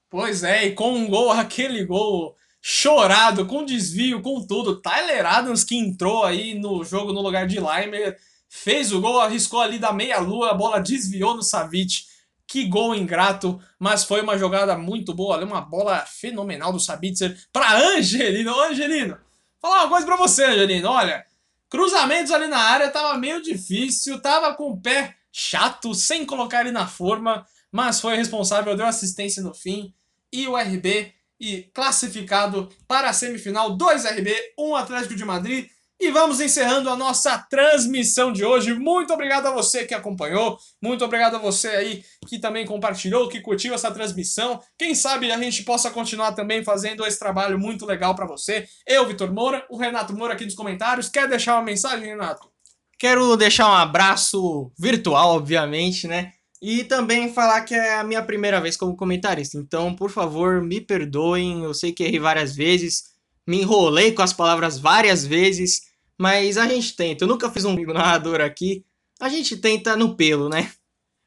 Pois 0.08 0.42
é, 0.44 0.66
e 0.66 0.74
com 0.74 0.92
um 0.92 1.08
gol, 1.08 1.30
aquele 1.32 1.84
gol 1.84 2.36
chorado, 2.60 3.46
com 3.46 3.64
desvio, 3.64 4.20
com 4.20 4.44
tudo. 4.46 4.80
Tyler 4.80 5.24
Adams, 5.26 5.64
que 5.64 5.76
entrou 5.76 6.24
aí 6.24 6.58
no 6.58 6.84
jogo 6.84 7.12
no 7.12 7.20
lugar 7.20 7.46
de 7.46 7.60
Leimer, 7.60 8.18
fez 8.48 8.92
o 8.92 9.00
gol, 9.00 9.20
arriscou 9.20 9.60
ali 9.60 9.78
da 9.78 9.92
meia-lua, 9.92 10.50
a 10.50 10.54
bola 10.54 10.80
desviou 10.80 11.34
no 11.34 11.42
Savic. 11.42 12.06
Que 12.46 12.64
gol 12.64 12.94
ingrato, 12.94 13.60
mas 13.78 14.04
foi 14.04 14.22
uma 14.22 14.38
jogada 14.38 14.76
muito 14.76 15.12
boa, 15.12 15.36
ali 15.36 15.44
uma 15.44 15.60
bola 15.60 15.98
fenomenal 16.06 16.72
do 16.72 16.80
Sabitzer 16.80 17.38
para 17.52 17.76
Angelino. 17.76 18.58
Angelino, 18.58 19.18
falar 19.60 19.82
uma 19.82 19.88
coisa 19.90 20.06
para 20.06 20.16
você, 20.16 20.46
Angelino. 20.46 20.88
Olha, 20.88 21.26
cruzamentos 21.68 22.32
ali 22.32 22.46
na 22.46 22.58
área 22.58 22.90
tava 22.90 23.18
meio 23.18 23.42
difícil, 23.42 24.18
tava 24.22 24.54
com 24.54 24.70
o 24.70 24.80
pé 24.80 25.14
chato, 25.30 25.94
sem 25.94 26.24
colocar 26.24 26.62
ele 26.62 26.72
na 26.72 26.86
forma, 26.86 27.46
mas 27.70 28.00
foi 28.00 28.16
responsável, 28.16 28.74
deu 28.74 28.86
assistência 28.86 29.42
no 29.42 29.52
fim. 29.52 29.92
E 30.32 30.48
o 30.48 30.56
RB 30.56 31.12
e 31.40 31.62
classificado 31.74 32.68
para 32.86 33.10
a 33.10 33.12
semifinal, 33.12 33.76
2 33.76 34.04
RB, 34.04 34.34
1 34.58 34.68
um 34.68 34.74
Atlético 34.74 35.14
de 35.14 35.24
Madrid. 35.24 35.68
E 36.00 36.12
vamos 36.12 36.40
encerrando 36.40 36.88
a 36.88 36.96
nossa 36.96 37.36
transmissão 37.50 38.32
de 38.32 38.44
hoje. 38.44 38.72
Muito 38.72 39.12
obrigado 39.12 39.46
a 39.46 39.50
você 39.50 39.84
que 39.84 39.92
acompanhou. 39.92 40.56
Muito 40.80 41.04
obrigado 41.04 41.34
a 41.34 41.40
você 41.40 41.68
aí 41.68 42.04
que 42.28 42.38
também 42.38 42.64
compartilhou, 42.64 43.28
que 43.28 43.40
curtiu 43.40 43.74
essa 43.74 43.90
transmissão. 43.90 44.62
Quem 44.78 44.94
sabe 44.94 45.32
a 45.32 45.36
gente 45.36 45.64
possa 45.64 45.90
continuar 45.90 46.32
também 46.32 46.62
fazendo 46.62 47.04
esse 47.04 47.18
trabalho 47.18 47.58
muito 47.58 47.84
legal 47.84 48.14
para 48.14 48.28
você. 48.28 48.68
Eu, 48.86 49.08
Vitor 49.08 49.32
Moura, 49.32 49.66
o 49.68 49.76
Renato 49.76 50.14
Moura 50.16 50.34
aqui 50.34 50.44
nos 50.44 50.54
comentários. 50.54 51.08
Quer 51.08 51.26
deixar 51.26 51.54
uma 51.54 51.64
mensagem, 51.64 52.06
Renato? 52.06 52.48
Quero 52.96 53.36
deixar 53.36 53.68
um 53.68 53.74
abraço 53.74 54.70
virtual, 54.78 55.36
obviamente, 55.36 56.06
né? 56.06 56.32
E 56.60 56.84
também 56.84 57.32
falar 57.32 57.60
que 57.62 57.74
é 57.74 57.94
a 57.94 58.04
minha 58.04 58.22
primeira 58.22 58.60
vez 58.60 58.76
como 58.76 58.96
comentarista. 58.96 59.56
Então, 59.56 59.94
por 59.94 60.10
favor, 60.10 60.60
me 60.62 60.80
perdoem. 60.80 61.62
Eu 61.62 61.72
sei 61.72 61.92
que 61.92 62.02
errei 62.02 62.18
várias 62.18 62.56
vezes, 62.56 63.14
me 63.46 63.60
enrolei 63.60 64.12
com 64.12 64.22
as 64.22 64.32
palavras 64.32 64.78
várias 64.78 65.24
vezes. 65.24 65.82
Mas 66.18 66.58
a 66.58 66.66
gente 66.66 66.96
tenta. 66.96 67.24
Eu 67.24 67.28
nunca 67.28 67.50
fiz 67.50 67.64
um 67.64 67.76
narrador 67.92 68.40
aqui. 68.40 68.84
A 69.20 69.28
gente 69.28 69.56
tenta 69.56 69.96
no 69.96 70.16
pelo, 70.16 70.48
né? 70.48 70.72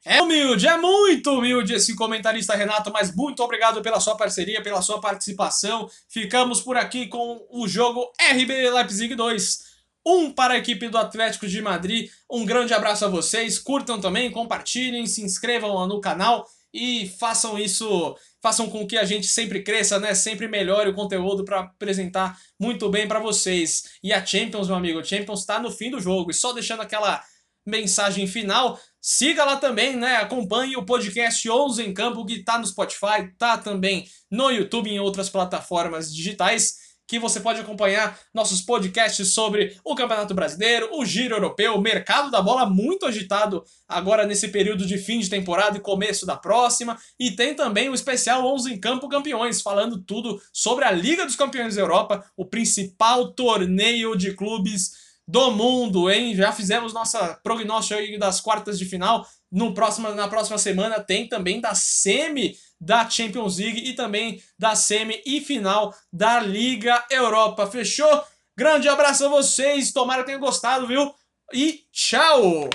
É 0.03 0.19
humilde, 0.19 0.67
é 0.67 0.75
muito 0.77 1.31
humilde 1.31 1.75
esse 1.75 1.95
comentarista 1.95 2.55
Renato, 2.55 2.91
mas 2.91 3.15
muito 3.15 3.43
obrigado 3.43 3.83
pela 3.83 3.99
sua 3.99 4.17
parceria, 4.17 4.61
pela 4.61 4.81
sua 4.81 4.99
participação. 4.99 5.87
Ficamos 6.09 6.59
por 6.59 6.75
aqui 6.75 7.05
com 7.05 7.45
o 7.51 7.67
jogo 7.67 8.11
RB 8.19 8.71
Leipzig 8.71 9.13
2. 9.13 9.70
Um 10.05 10.31
para 10.31 10.55
a 10.55 10.57
equipe 10.57 10.89
do 10.89 10.97
Atlético 10.97 11.47
de 11.47 11.61
Madrid. 11.61 12.09
Um 12.29 12.45
grande 12.45 12.73
abraço 12.73 13.05
a 13.05 13.07
vocês. 13.07 13.59
Curtam 13.59 14.01
também, 14.01 14.31
compartilhem, 14.31 15.05
se 15.05 15.23
inscrevam 15.23 15.87
no 15.87 16.01
canal 16.01 16.47
e 16.73 17.07
façam 17.19 17.59
isso 17.59 18.15
façam 18.41 18.69
com 18.69 18.87
que 18.87 18.97
a 18.97 19.05
gente 19.05 19.27
sempre 19.27 19.61
cresça, 19.61 19.99
né? 19.99 20.15
Sempre 20.15 20.47
melhore 20.47 20.89
o 20.89 20.95
conteúdo 20.95 21.45
para 21.45 21.59
apresentar 21.59 22.37
muito 22.59 22.89
bem 22.89 23.07
para 23.07 23.19
vocês. 23.19 23.83
E 24.03 24.11
a 24.11 24.25
Champions, 24.25 24.67
meu 24.67 24.75
amigo, 24.75 24.99
a 24.99 25.03
Champions 25.03 25.41
está 25.41 25.59
no 25.59 25.69
fim 25.69 25.91
do 25.91 25.99
jogo. 25.99 26.31
E 26.31 26.33
só 26.33 26.51
deixando 26.51 26.81
aquela 26.81 27.23
mensagem 27.63 28.25
final, 28.25 28.79
siga 28.99 29.45
lá 29.45 29.57
também, 29.57 29.95
né? 29.95 30.15
Acompanhe 30.15 30.75
o 30.75 30.83
podcast 30.83 31.47
11 31.47 31.83
em 31.83 31.93
Campo, 31.93 32.25
que 32.25 32.43
tá 32.43 32.57
no 32.57 32.65
Spotify, 32.65 33.31
tá 33.37 33.57
também 33.59 34.07
no 34.31 34.49
YouTube 34.49 34.89
e 34.89 34.93
em 34.93 34.99
outras 34.99 35.29
plataformas 35.29 36.11
digitais 36.13 36.80
que 37.11 37.19
você 37.19 37.41
pode 37.41 37.59
acompanhar 37.59 38.17
nossos 38.33 38.61
podcasts 38.61 39.33
sobre 39.33 39.75
o 39.83 39.93
Campeonato 39.95 40.33
Brasileiro, 40.33 40.91
o 40.93 41.03
Giro 41.03 41.35
Europeu, 41.35 41.75
o 41.75 41.81
mercado 41.81 42.31
da 42.31 42.41
bola 42.41 42.65
muito 42.65 43.05
agitado 43.05 43.65
agora 43.85 44.25
nesse 44.25 44.47
período 44.47 44.85
de 44.85 44.97
fim 44.97 45.19
de 45.19 45.29
temporada 45.29 45.75
e 45.75 45.81
começo 45.81 46.25
da 46.25 46.37
próxima, 46.37 46.97
e 47.19 47.31
tem 47.31 47.53
também 47.53 47.89
o 47.89 47.93
especial 47.93 48.45
11 48.53 48.73
em 48.73 48.79
Campo 48.79 49.09
Campeões, 49.09 49.61
falando 49.61 50.01
tudo 50.01 50.41
sobre 50.53 50.85
a 50.85 50.91
Liga 50.91 51.25
dos 51.25 51.35
Campeões 51.35 51.75
da 51.75 51.81
Europa, 51.81 52.23
o 52.37 52.45
principal 52.45 53.33
torneio 53.33 54.15
de 54.15 54.33
clubes 54.33 54.91
do 55.27 55.51
mundo, 55.51 56.09
hein? 56.09 56.33
Já 56.33 56.53
fizemos 56.53 56.93
nossa 56.93 57.37
prognóstico 57.43 58.19
das 58.19 58.39
quartas 58.39 58.79
de 58.79 58.85
final. 58.85 59.27
No 59.51 59.73
próximo, 59.73 60.09
na 60.15 60.29
próxima 60.29 60.57
semana 60.57 61.01
tem 61.01 61.27
também 61.27 61.59
da 61.59 61.75
semi 61.75 62.55
da 62.81 63.07
Champions 63.07 63.59
League 63.59 63.87
e 63.87 63.93
também 63.93 64.41
da 64.57 64.75
semi 64.75 65.21
e 65.25 65.39
final 65.39 65.93
da 66.11 66.39
Liga 66.39 67.05
Europa. 67.11 67.67
Fechou? 67.67 68.23
Grande 68.57 68.89
abraço 68.89 69.25
a 69.25 69.29
vocês, 69.29 69.91
tomara 69.91 70.21
que 70.21 70.27
tenham 70.27 70.41
gostado, 70.41 70.87
viu? 70.87 71.13
E 71.53 71.85
tchau! 71.91 72.69